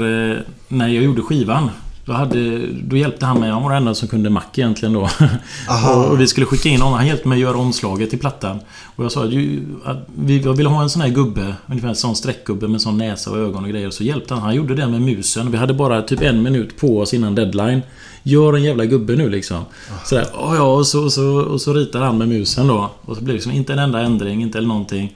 när 0.67 0.87
jag 0.87 1.03
gjorde 1.03 1.21
skivan. 1.21 1.69
Då, 2.09 2.15
hade, 2.15 2.67
då 2.83 2.97
hjälpte 2.97 3.25
han 3.25 3.39
mig. 3.39 3.49
Han 3.51 3.63
var 3.63 3.69
den 3.69 3.77
enda 3.77 3.95
som 3.95 4.07
kunde 4.07 4.29
Mac 4.29 4.43
egentligen 4.55 4.93
då. 4.93 5.09
Och, 6.11 6.19
vi 6.21 6.27
skulle 6.27 6.45
skicka 6.45 6.69
in 6.69 6.81
honom. 6.81 6.97
Han 6.97 7.07
hjälpte 7.07 7.27
mig 7.27 7.35
att 7.35 7.41
göra 7.41 7.57
omslaget 7.57 8.09
till 8.09 8.19
plattan. 8.19 8.59
Och 8.95 9.03
jag 9.03 9.11
sa 9.11 9.23
att 9.23 9.31
ju- 9.31 9.63
att 9.85 9.97
vi, 10.15 10.37
jag 10.41 10.53
ville 10.53 10.69
ha 10.69 10.81
en 10.83 10.89
sån 10.89 11.01
här 11.01 11.09
gubbe. 11.09 11.55
Ungefär 11.65 11.87
en 11.89 11.95
sån 11.95 12.15
streckgubbe 12.15 12.67
med 12.67 12.81
sån 12.81 12.97
näsa 12.97 13.31
och 13.31 13.37
ögon 13.37 13.63
och 13.63 13.69
grejer. 13.69 13.89
Så 13.89 14.03
hjälpte 14.03 14.33
han. 14.33 14.43
Han 14.43 14.55
gjorde 14.55 14.75
det 14.75 14.87
med 14.87 15.01
musen. 15.01 15.51
Vi 15.51 15.57
hade 15.57 15.73
bara 15.73 16.01
typ 16.01 16.21
en 16.21 16.43
minut 16.43 16.77
på 16.79 16.99
oss 16.99 17.13
innan 17.13 17.35
deadline. 17.35 17.81
Gör 18.23 18.53
en 18.53 18.63
jävla 18.63 18.85
gubbe 18.85 19.15
nu 19.15 19.29
liksom. 19.29 19.63
Sådär, 20.05 20.25
oh 20.33 20.55
ja, 20.55 20.63
och 20.75 20.87
så, 20.87 21.03
och, 21.03 21.13
så, 21.13 21.25
och 21.41 21.61
så 21.61 21.73
ritar 21.73 22.01
han 22.01 22.17
med 22.17 22.27
musen 22.27 22.67
då. 22.67 22.91
Och 23.01 23.15
så 23.17 23.23
blev 23.23 23.27
det 23.27 23.33
liksom 23.33 23.51
inte 23.51 23.73
en 23.73 23.79
enda 23.79 23.99
ändring, 24.01 24.41
inte 24.41 24.57
eller 24.57 24.67
någonting. 24.67 25.15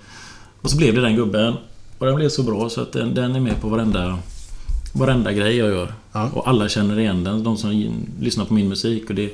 Och 0.62 0.70
så 0.70 0.78
blev 0.78 0.96
det 0.96 1.02
den 1.02 1.16
gubben. 1.16 1.54
Och 1.98 2.06
den 2.06 2.16
blev 2.16 2.30
så 2.30 2.44
bra 2.44 2.70
så 2.70 2.82
att 2.82 2.94
den, 2.94 3.14
den 3.14 3.36
är 3.36 3.40
med 3.40 3.62
på 3.62 3.68
varenda, 3.70 4.18
varenda 4.94 5.32
grej 5.32 5.56
jag 5.58 5.70
gör. 5.70 5.94
Ja. 6.14 6.30
Och 6.34 6.48
alla 6.48 6.70
känner 6.70 7.00
igen 7.00 7.24
den, 7.24 7.44
de 7.44 7.58
som 7.58 7.92
lyssnar 8.20 8.46
på 8.46 8.54
min 8.54 8.70
musik. 8.70 9.10
Och 9.10 9.16
det 9.16 9.24
är 9.26 9.32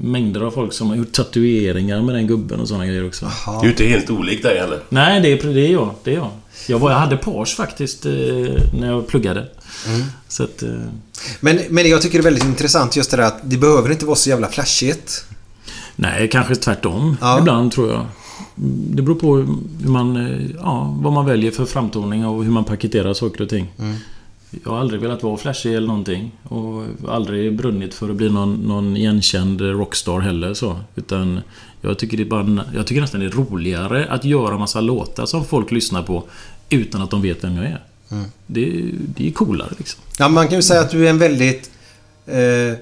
mängder 0.00 0.40
av 0.40 0.50
folk 0.50 0.72
som 0.72 0.88
har 0.88 0.96
gjort 0.96 1.12
tatueringar 1.12 2.02
med 2.02 2.14
den 2.14 2.26
gubben 2.26 2.60
och 2.60 2.68
sådana 2.68 2.86
grejer 2.86 3.06
också. 3.06 3.30
Du 3.46 3.52
är 3.58 3.62
ju 3.64 3.70
inte 3.70 3.84
helt 3.84 4.10
olik 4.10 4.42
dig 4.42 4.58
heller. 4.58 4.80
Nej, 4.88 5.20
det 5.20 5.28
är, 5.28 5.54
det 5.54 5.60
är 5.66 5.72
jag. 5.72 5.94
Det 6.04 6.10
är 6.10 6.14
jag. 6.14 6.30
Jag, 6.68 6.78
var, 6.78 6.90
jag 6.90 6.98
hade 6.98 7.16
page 7.16 7.56
faktiskt 7.56 8.06
eh, 8.06 8.12
när 8.78 8.86
jag 8.86 9.06
pluggade. 9.06 9.46
Så 10.28 10.42
att... 10.44 10.62
Eh, 10.62 10.68
Men, 11.40 11.58
men 11.70 11.88
jag 11.88 12.02
tycker 12.02 12.18
det 12.18 12.22
är 12.22 12.30
väldigt 12.30 12.44
intressant 12.44 12.96
just 12.96 13.10
det 13.10 13.16
där 13.16 13.24
att 13.24 13.40
det 13.50 13.56
behöver 13.56 13.90
inte 13.92 14.06
vara 14.06 14.16
så 14.16 14.28
jävla 14.30 14.48
flashigt. 14.48 15.24
nej, 15.96 16.28
kanske 16.32 16.56
tvärtom. 16.56 17.16
Ja. 17.20 17.38
Ibland 17.38 17.72
tror 17.72 17.92
jag. 17.92 18.06
Det 18.94 19.02
beror 19.02 19.14
på 19.16 19.36
hur 19.36 19.46
man, 19.90 20.16
eh, 20.16 20.50
ja, 20.58 20.96
vad 21.00 21.12
man 21.12 21.26
väljer 21.26 21.50
för 21.50 21.64
framtoning 21.64 22.26
och 22.26 22.44
hur 22.44 22.50
man 22.50 22.64
paketerar 22.64 23.14
saker 23.14 23.42
och 23.42 23.48
ting. 23.48 23.66
Jag 24.50 24.70
har 24.70 24.78
aldrig 24.78 25.00
velat 25.00 25.22
vara 25.22 25.36
flashig 25.36 25.74
eller 25.74 25.86
någonting. 25.86 26.32
Och 26.42 26.84
aldrig 27.08 27.56
brunnit 27.56 27.94
för 27.94 28.10
att 28.10 28.16
bli 28.16 28.30
någon, 28.30 28.54
någon 28.54 28.96
igenkänd 28.96 29.60
rockstar 29.60 30.20
heller 30.20 30.54
så. 30.54 30.80
Utan 30.94 31.40
jag 31.80 31.98
tycker, 31.98 32.16
det 32.16 32.24
bara, 32.24 32.64
jag 32.74 32.86
tycker 32.86 33.00
nästan 33.00 33.20
det 33.20 33.26
är 33.26 33.30
roligare 33.30 34.06
att 34.10 34.24
göra 34.24 34.58
massa 34.58 34.80
låtar 34.80 35.26
som 35.26 35.44
folk 35.44 35.70
lyssnar 35.70 36.02
på 36.02 36.24
utan 36.70 37.02
att 37.02 37.10
de 37.10 37.22
vet 37.22 37.44
vem 37.44 37.56
jag 37.56 37.64
är. 37.64 37.80
Det, 38.46 38.84
det 39.16 39.28
är 39.28 39.32
coolare 39.32 39.70
liksom. 39.78 40.02
Ja, 40.18 40.28
man 40.28 40.48
kan 40.48 40.56
ju 40.56 40.62
säga 40.62 40.80
att 40.80 40.90
du 40.90 41.06
är 41.06 41.10
en 41.10 41.18
väldigt 41.18 41.70
eh, 42.26 42.78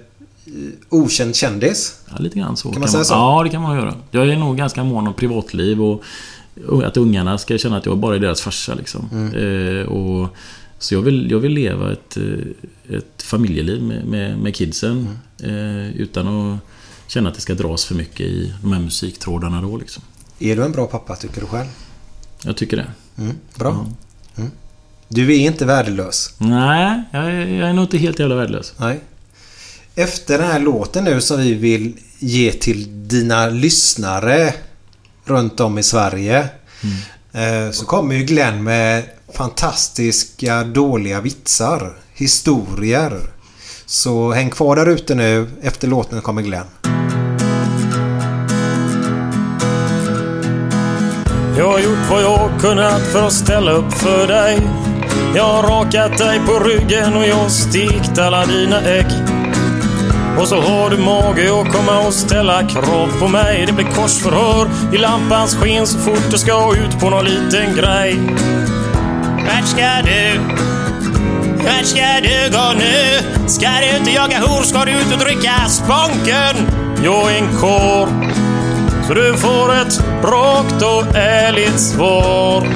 okänd 0.89 1.37
kändis. 1.37 2.01
Ja, 2.11 2.17
lite 2.19 2.39
grann 2.39 2.57
så. 2.57 2.71
Kan 2.71 2.81
man 2.81 2.89
säga 2.89 3.05
så? 3.05 3.15
Ja, 3.15 3.43
det 3.45 3.51
kan 3.51 3.63
man 3.63 3.77
göra. 3.77 3.95
Jag 4.11 4.29
är 4.29 4.37
nog 4.37 4.57
ganska 4.57 4.85
mån 4.85 5.07
om 5.07 5.15
privatliv 5.15 5.83
och 5.83 6.05
och 6.69 6.83
att 6.83 6.97
ungarna 6.97 7.39
ska 7.39 7.59
känna 7.59 7.77
att 7.77 7.87
jag 7.87 7.99
bara 7.99 8.15
är 8.15 8.19
deras 8.19 8.41
farsa 8.41 8.75
liksom. 8.75 9.09
Mm. 9.13 9.79
Eh, 9.79 9.87
och, 9.87 10.29
så 10.85 10.95
jag 10.95 11.03
vill, 11.03 11.31
jag 11.31 11.39
vill 11.39 11.53
leva 11.53 11.93
ett, 11.93 12.17
eh, 12.17 12.97
ett 12.97 13.23
familjeliv 13.23 13.83
med, 13.83 14.05
med, 14.05 14.39
med 14.39 14.55
kidsen. 14.55 15.09
Mm. 15.43 15.57
Eh, 15.87 15.97
utan 15.97 16.29
att 16.29 16.59
känna 17.07 17.29
att 17.29 17.35
det 17.35 17.41
ska 17.41 17.55
dras 17.55 17.85
för 17.85 17.95
mycket 17.95 18.21
i 18.21 18.53
de 18.63 18.73
här 18.73 18.81
musiktrådarna 18.81 19.63
då 19.63 19.77
liksom. 19.77 20.03
Är 20.39 20.57
du 20.57 20.65
en 20.65 20.73
bra 20.73 20.87
pappa 20.87 21.17
tycker 21.17 21.41
du 21.41 21.47
själv? 21.47 21.69
Jag 22.45 22.57
tycker 22.57 22.77
det. 22.77 22.87
Mm, 23.19 23.37
bra. 23.59 23.87
Mm. 24.37 24.51
Du 25.09 25.35
är 25.35 25.39
inte 25.39 25.65
värdelös. 25.65 26.35
Nej, 26.39 27.03
jag 27.13 27.25
är, 27.25 27.47
jag 27.47 27.69
är 27.69 27.73
nog 27.73 27.85
inte 27.85 27.99
helt 27.99 28.19
jävla 28.19 28.35
värdelös. 28.35 28.73
Nej. 28.79 29.01
Efter 29.95 30.39
den 30.39 30.47
här 30.47 30.61
låten 30.61 31.05
nu 31.05 31.21
som 31.21 31.39
vi 31.41 31.55
vill 31.55 31.97
ge 32.19 32.53
till 32.53 33.09
dina 33.09 33.47
lyssnare 33.47 34.55
runt 35.25 35.61
om 35.61 35.79
i 35.79 35.83
Sverige. 35.83 36.49
eh, 37.33 37.71
Så 37.73 37.85
kommer 37.87 38.15
ju 38.15 38.25
Glenn 38.25 38.65
med 38.65 39.05
fantastiska 39.37 40.65
dåliga 40.65 41.21
vitsar. 41.21 41.93
Historier. 42.15 43.21
Så 43.87 44.33
häng 44.33 44.51
kvar 44.51 44.77
där 44.77 44.87
ute 44.87 45.15
nu. 45.15 45.51
Efter 45.63 45.89
låten 45.89 46.23
kommer 46.23 46.43
Glenn. 46.43 46.67
Jag 51.59 51.73
har 51.73 51.79
gjort 51.79 52.11
vad 52.11 52.23
jag 52.23 52.51
kunnat 52.61 53.03
för 53.13 53.27
att 53.27 53.33
ställa 53.33 53.73
upp 53.73 53.93
för 53.93 54.27
dig. 54.27 54.61
Jag 55.35 55.45
har 55.45 55.63
rakat 55.63 56.19
dig 56.19 56.41
på 56.47 56.59
ryggen 56.59 57.17
och 57.17 57.27
jag 57.27 57.37
har 57.37 57.49
stekt 57.49 58.19
alla 58.19 58.47
dina 58.47 58.81
ägg. 58.81 59.07
Och 60.39 60.49
så 60.49 60.61
har 60.61 60.91
du 60.91 60.97
mage 60.97 61.61
att 61.61 61.73
komma 61.73 62.07
och 62.07 62.15
ställa 62.15 62.69
krav 62.69 63.21
på 63.21 63.29
mig. 63.29 63.65
Det 63.67 63.73
blir 63.73 63.87
korsförhör 63.87 64.95
i 64.95 64.99
lampans 64.99 65.57
sken 65.57 65.87
så 65.87 65.99
fort 65.99 66.31
du 66.31 66.39
ska 66.39 66.77
ut 66.77 67.01
på 67.01 67.11
någon 67.11 67.25
liten 67.25 67.77
grej. 67.77 68.21
Vart 69.47 69.69
ska 69.69 70.03
du? 70.05 70.41
Vart 71.65 71.87
ska 71.87 72.21
du 72.23 72.51
gå 72.57 72.73
nu? 72.79 73.21
Ska 73.49 73.69
du 73.81 73.97
inte 73.97 74.11
jaga 74.11 74.39
hor? 74.39 74.63
Ska 74.63 74.85
du 74.85 74.91
ut 74.91 75.13
och 75.13 75.19
dricka 75.19 75.69
sponken? 75.69 76.71
Jo, 77.05 77.29
en 77.29 77.59
kår 77.61 78.09
så 79.09 79.15
du 79.15 79.37
får 79.37 79.75
ett 79.75 80.01
rakt 80.23 80.83
och 80.83 81.17
ärligt 81.17 81.81
svar. 81.81 82.67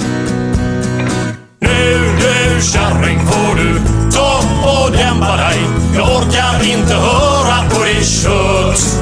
Nu 1.60 2.16
du 2.18 2.62
kärring 2.62 3.18
får 3.26 3.54
du 3.56 3.80
ta 4.10 4.40
och 4.68 4.92
dämpa 4.92 5.36
dig. 5.36 5.58
Jag 5.96 6.16
orkar 6.16 6.72
inte 6.72 6.94
höra 6.94 7.70
på 7.70 7.84
ditt 7.84 8.08
kött. 8.08 9.00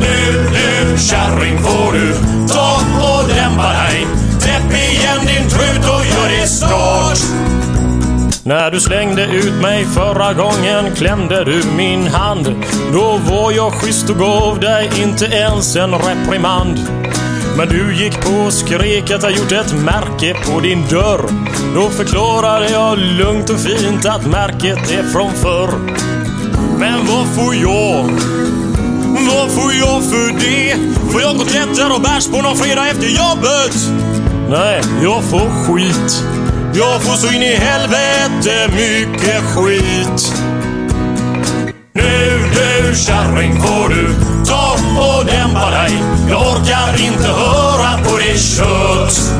Nu 0.00 0.48
du 0.52 0.98
kärring 0.98 1.58
får 1.58 1.92
du 1.92 2.14
ta 2.48 2.80
och 3.02 3.11
När 8.44 8.70
du 8.70 8.80
slängde 8.80 9.24
ut 9.24 9.62
mig 9.62 9.84
förra 9.84 10.34
gången 10.34 10.94
klämde 10.94 11.44
du 11.44 11.62
min 11.76 12.06
hand. 12.06 12.64
Då 12.92 13.20
var 13.30 13.52
jag 13.52 13.72
schysst 13.72 14.10
och 14.10 14.16
gav 14.16 14.60
dig 14.60 14.90
inte 15.02 15.24
ens 15.24 15.76
en 15.76 15.94
reprimand. 15.94 16.78
Men 17.56 17.68
du 17.68 17.94
gick 17.94 18.20
på 18.20 18.32
och 18.32 18.52
skrek 18.52 19.10
att 19.10 19.22
jag 19.22 19.32
gjort 19.32 19.52
ett 19.52 19.74
märke 19.74 20.34
på 20.34 20.60
din 20.60 20.84
dörr. 20.90 21.22
Då 21.74 21.90
förklarade 21.90 22.70
jag 22.70 22.98
lugnt 22.98 23.50
och 23.50 23.60
fint 23.60 24.06
att 24.06 24.26
märket 24.26 24.90
är 24.90 25.02
från 25.02 25.32
förr. 25.32 25.70
Men 26.78 27.06
vad 27.06 27.26
får 27.26 27.54
jag? 27.54 28.04
Vad 29.30 29.50
får 29.50 29.72
jag 29.72 30.02
för 30.04 30.40
det? 30.40 30.76
Får 31.12 31.20
jag 31.20 31.36
kotletter 31.38 31.94
och 31.94 32.00
bärs 32.00 32.28
på 32.28 32.42
någon 32.42 32.56
fredag 32.56 32.88
efter 32.88 33.06
jobbet? 33.06 33.76
Nej, 34.48 34.82
jag 35.02 35.24
får 35.24 35.66
skit. 35.66 36.41
Jag 36.74 37.02
får 37.02 37.16
så 37.16 37.34
in 37.34 37.42
i 37.42 37.54
helvete 37.54 38.70
mycket 38.72 39.42
skit. 39.42 40.34
Nu 41.92 42.38
du 42.54 42.94
kärring 42.94 43.60
får 43.62 43.88
du 43.88 44.14
ta 44.46 44.76
och 44.98 45.26
dämpa 45.26 45.70
dig. 45.70 46.02
Jag 46.30 46.40
orkar 46.40 47.04
inte 47.04 47.28
höra 47.28 48.04
på 48.04 48.16
det 48.16 48.38
kött. 48.38 49.32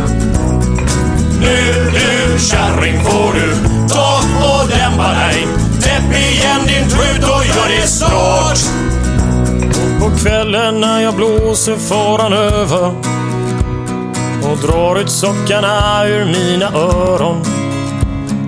Nu 1.40 1.90
du 1.92 2.38
kärring 2.38 3.04
får 3.04 3.32
du 3.34 3.54
ta 3.88 4.20
och 4.44 4.68
dämpa 4.68 5.12
dig. 5.12 5.46
Täpp 5.82 6.16
igen 6.16 6.60
din 6.66 6.88
trut 6.90 7.24
och 7.24 7.44
gör 7.46 7.80
det 7.80 7.86
snart. 7.86 8.58
På 10.00 10.18
kvällen 10.18 10.80
när 10.80 11.00
jag 11.00 11.14
blåser 11.14 11.76
faran 11.76 12.32
över 12.32 12.92
och 14.50 14.58
drar 14.58 15.00
ut 15.00 15.10
sockarna 15.10 16.06
ur 16.06 16.24
mina 16.24 16.66
öron 16.66 17.44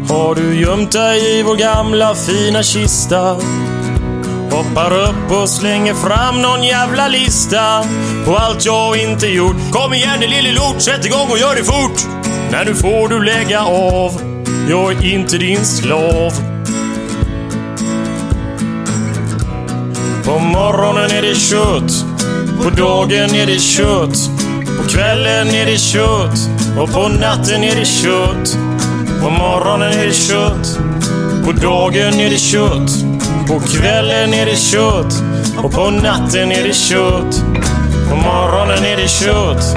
har 0.08 0.34
du 0.34 0.60
gömt 0.60 0.92
dig 0.92 1.38
i 1.38 1.42
vår 1.42 1.56
gamla 1.56 2.14
fina 2.14 2.62
kista 2.62 3.36
Hoppar 4.50 4.92
upp 4.92 5.42
och 5.42 5.48
slänger 5.48 5.94
fram 5.94 6.42
någon 6.42 6.62
jävla 6.62 7.08
lista 7.08 7.84
på 8.24 8.36
allt 8.36 8.64
jag 8.64 8.96
inte 8.96 9.26
gjort. 9.26 9.56
Kom 9.72 9.94
igen 9.94 10.20
din 10.20 10.30
lille 10.30 10.52
lort, 10.52 10.80
sätt 10.80 11.06
igång 11.06 11.30
och 11.30 11.38
gör 11.38 11.54
det 11.54 11.64
fort! 11.64 12.06
Nej 12.50 12.64
nu 12.66 12.74
får 12.74 13.08
du 13.08 13.24
lägga 13.24 13.60
av, 13.60 14.12
jag 14.70 14.92
är 14.92 15.14
inte 15.14 15.38
din 15.38 15.64
slav. 15.64 16.32
På 20.24 20.38
morgonen 20.38 21.10
är 21.10 21.22
det 21.22 21.34
kött, 21.34 22.04
på 22.62 22.70
dagen 22.70 23.34
är 23.34 23.46
det 23.46 23.58
kött. 23.58 24.43
På 24.94 25.00
kvällen 25.00 25.48
är 25.48 25.66
det 25.66 25.78
kött 25.78 26.38
och 26.78 26.92
på 26.92 27.08
natten 27.08 27.64
är 27.64 27.76
det 27.76 27.84
kött. 27.84 28.58
På 29.22 29.30
morgonen 29.30 29.92
är 29.92 30.06
det 30.06 30.12
kött, 30.12 30.78
på 31.44 31.52
dagen 31.52 32.20
är 32.20 32.30
det 32.30 32.38
kött. 32.38 32.90
På 33.48 33.60
kvällen 33.60 34.34
är 34.34 34.46
det 34.46 34.56
kött 34.56 35.22
och 35.62 35.72
på 35.72 35.90
natten 35.90 36.52
är 36.52 36.62
det 36.62 36.74
kött. 36.74 37.44
På 38.10 38.16
morgonen 38.16 38.84
är 38.84 38.96
det 38.96 39.08
kött, 39.08 39.76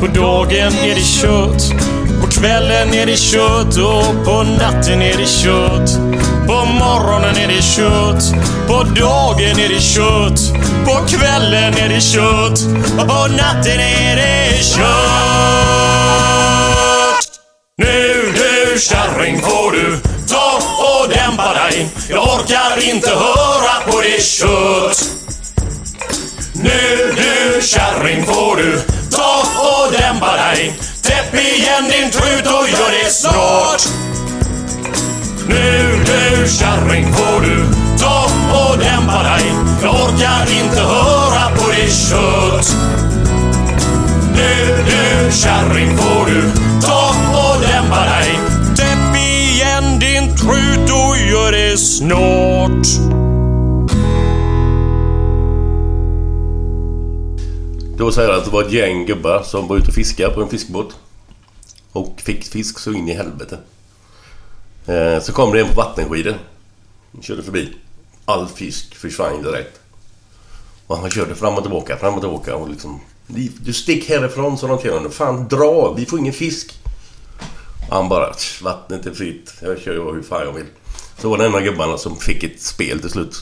på 0.00 0.06
dagen 0.06 0.72
är 0.72 0.94
det 0.94 1.04
kött. 1.04 1.72
På 2.20 2.26
kvällen 2.26 2.94
är 2.94 3.06
det 3.06 3.16
kött 3.16 3.76
och 3.76 4.24
på 4.24 4.42
natten 4.42 5.02
är 5.02 5.16
det 5.16 5.28
kött. 5.28 6.07
På 6.48 6.64
morgonen 6.64 7.36
är 7.36 7.48
det 7.48 7.62
kött, 7.62 8.22
på 8.66 8.82
dagen 8.82 9.58
är 9.58 9.68
det 9.68 9.80
kött. 9.80 10.40
På 10.84 11.06
kvällen 11.08 11.74
är 11.74 11.88
det 11.88 12.00
kött 12.00 12.60
och 13.00 13.08
på 13.08 13.26
natten 13.26 13.80
är 13.80 14.16
det 14.16 14.64
kött. 14.64 14.84
Nu 17.78 18.32
du 18.32 18.78
kärring 18.80 19.40
får 19.40 19.72
du 19.72 19.98
ta 20.28 20.60
och 20.78 21.08
dämpa 21.08 21.54
dig. 21.54 21.88
Jag 22.10 22.22
orkar 22.22 22.88
inte 22.90 23.10
höra 23.10 23.92
på 23.92 24.00
det 24.00 24.22
kött. 24.22 25.08
Nu 26.54 27.14
du 27.16 27.62
kärring 27.62 28.24
får 28.24 28.56
du 28.56 28.80
ta 29.10 29.42
och 29.58 29.92
dämpa 29.92 30.36
dig. 30.36 30.78
Täpp 31.02 31.34
igen 31.34 31.84
din 31.90 32.10
trut 32.10 32.46
och 32.46 32.68
gör 32.68 33.04
det 33.04 33.10
snart. 33.10 33.82
Du 36.48 36.54
kärring 36.54 37.12
får 37.12 37.40
du 37.40 37.64
ta 37.98 38.24
och 38.52 38.78
dämpa 38.78 39.22
dig. 39.22 39.52
Jag 39.82 39.94
orkar 39.94 40.62
inte 40.62 40.80
höra 40.80 41.56
på 41.56 41.70
det 41.70 41.90
kött. 41.90 42.76
Nu 44.34 44.76
du 44.86 45.32
kärring 45.32 45.96
får 45.96 46.26
du 46.26 46.50
ta 46.80 47.08
och 47.32 47.60
dämpa 47.60 48.04
dig. 48.04 48.40
Täpp 48.76 49.16
igen 49.16 49.98
din 50.00 50.36
trut 50.36 50.90
och 50.90 51.18
gör 51.30 51.52
det 51.52 51.78
snart. 51.78 52.86
Då 57.98 58.12
säger 58.12 58.28
så 58.28 58.38
att 58.38 58.44
det 58.44 58.50
var 58.50 58.62
ett 58.62 58.72
gäng 58.72 59.06
gubbar 59.06 59.42
som 59.42 59.68
var 59.68 59.76
ute 59.76 59.88
och 59.88 59.94
fiskade 59.94 60.34
på 60.34 60.42
en 60.42 60.48
fiskbåt. 60.48 60.96
Och 61.92 62.20
fick 62.24 62.44
fisk 62.44 62.78
så 62.78 62.92
in 62.92 63.08
i 63.08 63.14
helvete. 63.14 63.58
Eh, 64.88 65.22
så 65.22 65.32
kom 65.32 65.52
det 65.52 65.60
en 65.60 65.68
på 65.68 65.74
vattenskidor. 65.74 66.34
Han 67.12 67.22
körde 67.22 67.42
förbi. 67.42 67.76
All 68.24 68.48
fisk 68.48 68.94
försvann 68.94 69.36
ju 69.36 69.42
direkt. 69.42 69.80
Och 70.86 70.96
han 70.96 71.10
körde 71.10 71.34
fram 71.34 71.54
och 71.54 71.62
tillbaka, 71.62 71.96
fram 71.96 72.14
och 72.14 72.20
tillbaka 72.20 72.56
och 72.56 72.68
liksom... 72.68 73.00
Du 73.60 73.72
stick 73.72 74.08
härifrån, 74.08 74.58
sa 74.58 74.66
de 74.66 74.78
till 74.78 74.92
honom. 74.92 75.12
Fan 75.12 75.48
dra, 75.48 75.92
vi 75.92 76.06
får 76.06 76.18
ingen 76.18 76.32
fisk. 76.32 76.80
Och 77.88 77.96
han 77.96 78.08
bara, 78.08 78.34
vattnet 78.62 79.06
är 79.06 79.10
fritt. 79.10 79.54
Jag 79.60 79.80
kör 79.80 79.92
ju 79.92 80.14
hur 80.14 80.22
fan 80.22 80.46
jag 80.46 80.52
vill. 80.52 80.66
Så 81.18 81.30
var 81.30 81.38
det 81.38 81.46
en 81.46 81.54
av 81.54 81.60
gubbarna 81.60 81.98
som 81.98 82.16
fick 82.16 82.44
ett 82.44 82.62
spel 82.62 83.00
till 83.00 83.10
slut. 83.10 83.34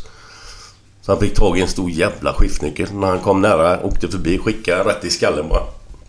Så 1.03 1.13
han 1.13 1.21
fick 1.21 1.35
tag 1.35 1.59
i 1.59 1.63
en 1.63 1.69
stor 1.69 1.91
jävla 1.91 2.35
skiftnyckel. 2.35 2.93
När 2.93 3.07
han 3.07 3.21
kom 3.21 3.41
nära, 3.41 3.85
åkte 3.85 4.09
förbi, 4.09 4.39
skickade 4.39 4.91
rätt 4.91 5.05
i 5.05 5.11
skallen 5.11 5.49
bara. 5.49 5.63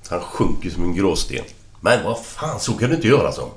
Han 0.10 0.20
sjönk 0.20 0.66
ju 0.66 0.72
som 0.72 0.84
en 0.84 0.96
gråsten. 0.96 1.46
Men 1.82 2.04
vad 2.04 2.26
fan, 2.26 2.60
så 2.60 2.74
kan 2.74 2.90
du 2.90 2.96
inte 2.96 3.08
göra 3.08 3.32
så. 3.32 3.52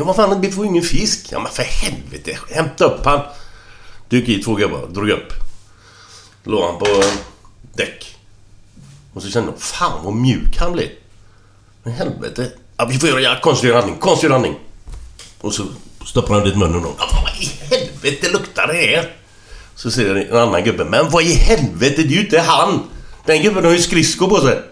Ja 0.00 0.04
vad 0.06 0.16
fan, 0.16 0.40
vi 0.40 0.52
får 0.52 0.64
ju 0.64 0.70
ingen 0.70 0.82
fisk. 0.82 1.26
Ja 1.30 1.38
men 1.38 1.52
för 1.52 1.62
helvete, 1.62 2.38
hämta 2.50 2.84
upp 2.84 3.04
han. 3.04 3.20
Dök 4.08 4.28
i 4.28 4.42
två 4.42 4.54
gubbar, 4.54 4.86
drog 4.86 5.10
upp. 5.10 5.32
Låg 6.44 6.64
han 6.64 6.78
på 6.78 6.86
eh, 6.86 7.12
däck. 7.74 8.16
Och 9.14 9.22
så 9.22 9.30
kände 9.30 9.52
de, 9.52 9.60
fan 9.60 10.04
vad 10.04 10.14
mjuk 10.14 10.56
han 10.58 10.72
blev. 10.72 10.88
Men 11.82 11.92
helvete. 11.92 12.52
Ja, 12.76 12.84
vi 12.84 12.98
får 12.98 13.08
göra 13.08 13.20
ja, 13.20 13.38
konstgjord 13.42 13.76
andning, 13.76 13.96
konstgjord 13.98 14.32
andning. 14.32 14.54
Och 15.40 15.54
så 15.54 15.66
stoppar 16.06 16.34
han 16.34 16.44
dit 16.44 16.56
munnen 16.56 16.84
och... 16.84 16.94
Ja, 16.98 17.06
vad 17.24 17.42
i 17.42 17.46
helvete 17.70 18.28
luktar 18.28 18.66
det 18.66 18.72
här? 18.72 19.12
Så 19.74 19.90
säger 19.90 20.14
en 20.14 20.36
annan 20.36 20.64
gubbe, 20.64 20.84
men 20.84 21.10
vad 21.10 21.22
i 21.22 21.32
helvete, 21.32 22.02
det 22.02 22.08
är 22.08 22.16
ju 22.16 22.20
inte 22.20 22.40
han! 22.40 22.82
Den 23.26 23.42
gubben 23.42 23.64
har 23.64 23.72
ju 23.72 23.78
skridskor 23.78 24.28
på 24.28 24.40
sig. 24.40 24.62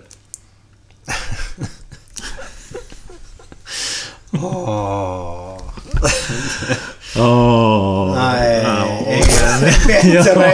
Åh. 4.42 5.58
Åh. 7.18 8.14
Nej, 8.14 8.62
Ja. 8.64 8.86
ingen 9.12 10.16
bättre 10.16 10.52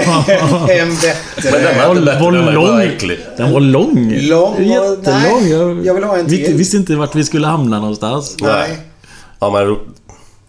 än 0.78 0.94
bättre. 0.94 1.50
Men 1.52 1.62
den 1.62 1.88
var 1.88 1.94
den 2.32 2.44
var 2.44 2.52
lång. 2.52 2.78
Den 3.36 3.52
var 3.52 3.60
lång. 3.60 4.14
Lång 4.20 4.54
och- 4.54 4.62
Jättelång. 4.62 5.40
nej, 5.42 5.50
Jag, 5.50 5.86
jag 5.86 5.94
vill 5.94 6.04
ha 6.04 6.16
en 6.18 6.26
till. 6.28 6.54
visste 6.54 6.76
inte 6.76 6.96
vart 6.96 7.14
vi 7.14 7.24
skulle 7.24 7.46
hamna 7.46 7.78
någonstans. 7.80 8.36
Nej, 8.40 8.78
Ja 9.40 9.50
men... 9.50 9.76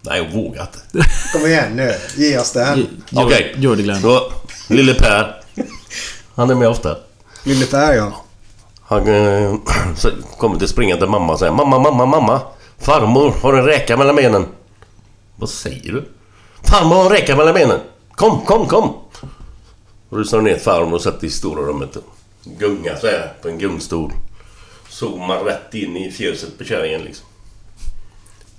Nej, 0.02 0.18
jag 0.32 0.42
vågar 0.42 0.60
inte. 0.62 1.08
kom 1.32 1.46
igen 1.46 1.64
nu. 1.76 1.94
Ge 2.16 2.38
oss 2.38 2.52
den. 2.52 2.86
Okej. 3.14 3.54
Gör 3.58 3.76
det 3.76 3.82
Glenn. 3.82 4.00
Så, 4.02 4.20
lille 4.68 4.94
Per. 4.94 5.36
Han 6.34 6.50
är 6.50 6.54
med 6.54 6.68
ofta. 6.68 6.96
Lille 7.44 7.66
Per 7.66 7.92
ja. 7.92 8.12
Han 8.88 9.08
eh, 9.14 9.54
så 9.96 10.08
kommer 10.38 10.58
till 10.58 10.68
springa 10.68 10.96
till 10.96 11.06
mamma 11.08 11.32
och 11.32 11.38
säger 11.38 11.52
Mamma, 11.52 11.78
mamma, 11.78 12.06
mamma. 12.06 12.40
Farmor 12.78 13.30
har 13.30 13.52
en 13.52 13.64
räka 13.64 13.96
mellan 13.96 14.16
benen. 14.16 14.46
Vad 15.36 15.50
säger 15.50 15.92
du? 15.92 16.04
Farmor 16.62 16.96
har 16.96 17.04
en 17.04 17.10
räka 17.10 17.36
mellan 17.36 17.54
benen. 17.54 17.80
Kom, 18.10 18.40
kom, 18.40 18.66
kom. 18.66 18.94
Rusar 20.10 20.40
ner 20.40 20.54
till 20.54 20.62
farmor 20.62 20.94
och 20.94 21.02
sätter 21.02 21.26
i 21.26 21.30
stora 21.30 21.62
rummet. 21.62 21.96
Gungar 22.44 22.96
så 22.96 23.06
här 23.06 23.32
på 23.42 23.48
en 23.48 23.58
gungstol. 23.58 24.12
Zoomar 24.88 25.44
rätt 25.44 25.74
in 25.74 25.96
i 25.96 26.10
fjöset 26.10 26.58
på 26.58 26.64
kärringen 26.64 27.00
liksom. 27.00 27.26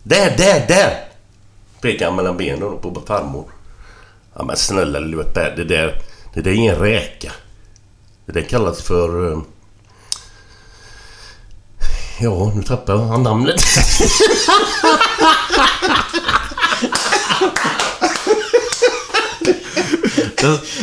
Där, 0.03 0.38
där, 0.38 0.68
där! 0.68 1.03
Pekar 1.81 2.06
han 2.06 2.15
mellan 2.15 2.38
benen 2.38 2.77
på 2.81 3.02
farmor. 3.06 3.45
Ja 4.34 4.44
men 4.44 4.57
snälla 4.57 4.99
lille 4.99 5.23
Per, 5.23 5.53
det 5.56 5.64
där... 5.64 6.02
Det 6.34 6.41
där 6.41 6.52
är 6.52 6.56
ingen 6.56 6.76
räka. 6.76 7.31
Det 8.26 8.31
där 8.31 8.41
kallas 8.41 8.81
för... 8.81 9.31
Eh, 9.31 9.41
Ja, 12.19 12.52
nu 12.56 12.64
tappade 12.64 13.03
han 13.03 13.23
namnet. 13.23 13.64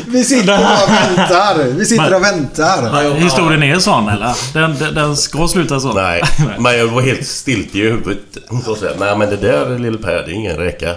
Vi 0.06 0.24
sitter 0.24 0.55
och 0.55 0.90
väntar. 0.90 1.65
Vi 1.65 1.86
sitter 1.86 2.15
och 2.15 2.23
väntar. 2.23 3.15
Historien 3.15 3.62
är 3.62 3.78
sån 3.78 4.09
eller? 4.09 4.36
Den, 4.52 4.78
den, 4.78 4.94
den 4.94 5.16
ska 5.16 5.48
sluta 5.48 5.81
så? 5.81 5.93
Nej, 5.93 6.23
men 6.59 6.78
jag 6.78 6.86
var 6.86 7.02
helt 7.02 7.27
stilt 7.27 7.74
i 7.74 7.81
huvudet. 7.81 8.19
Så 8.65 8.74
säger 8.74 8.93
jag, 8.93 9.01
Nej 9.01 9.16
men 9.19 9.31
det 9.31 9.36
där 9.36 9.78
lille 9.78 9.98
Per, 9.98 10.12
det 10.12 10.31
är 10.32 10.35
ingen 10.35 10.56
räka. 10.56 10.94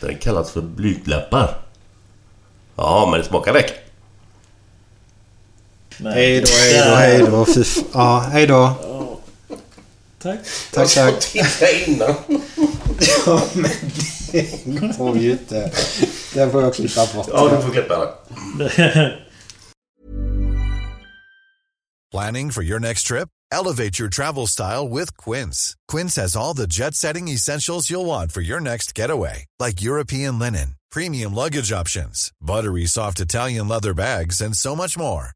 Det 0.00 0.14
kallas 0.14 0.50
för 0.50 0.60
blygdläppar. 0.60 1.56
Ja, 2.76 3.08
men 3.10 3.20
det 3.20 3.26
smakar 3.26 3.52
räka. 3.52 3.72
Hej 6.04 6.40
då, 6.40 6.52
hej 6.52 6.82
då, 6.90 6.94
hej 6.94 7.26
då. 7.30 7.46
Fy 7.54 7.64
Ja, 7.92 8.24
hej 8.32 8.46
då. 8.46 8.72
Tack. 10.26 10.40
Tack, 10.72 10.88
tack. 10.88 11.20
Titta 11.20 11.70
innan. 11.86 12.14
Ja, 13.26 13.42
men 13.54 13.70
det 14.32 14.96
får 14.96 15.12
vi 15.12 15.20
ju 15.20 15.32
inte. 15.32 15.72
Den 16.34 16.50
får 16.50 16.62
jag 16.62 16.74
klippa 16.74 17.06
bort. 17.14 17.28
Ja, 17.32 17.48
du 17.48 17.62
får 17.62 17.72
klippa 17.72 17.98
den. 17.98 19.10
Planning 22.12 22.50
for 22.50 22.62
your 22.62 22.80
next 22.80 23.02
trip? 23.02 23.28
Elevate 23.52 23.98
your 23.98 24.08
travel 24.08 24.46
style 24.46 24.88
with 24.88 25.16
Quince. 25.16 25.76
Quince 25.92 26.16
has 26.16 26.36
all 26.36 26.54
the 26.54 26.66
jet 26.66 26.94
setting 26.94 27.28
essentials 27.28 27.90
you'll 27.90 28.06
want 28.06 28.32
for 28.32 28.40
your 28.40 28.60
next 28.60 28.94
getaway, 28.94 29.44
like 29.58 29.82
European 29.82 30.38
linen, 30.38 30.76
premium 30.90 31.34
luggage 31.34 31.72
options, 31.72 32.32
buttery 32.40 32.86
soft 32.86 33.20
Italian 33.20 33.68
leather 33.68 33.94
bags, 33.94 34.40
and 34.40 34.56
so 34.56 34.74
much 34.74 34.96
more. 34.98 35.35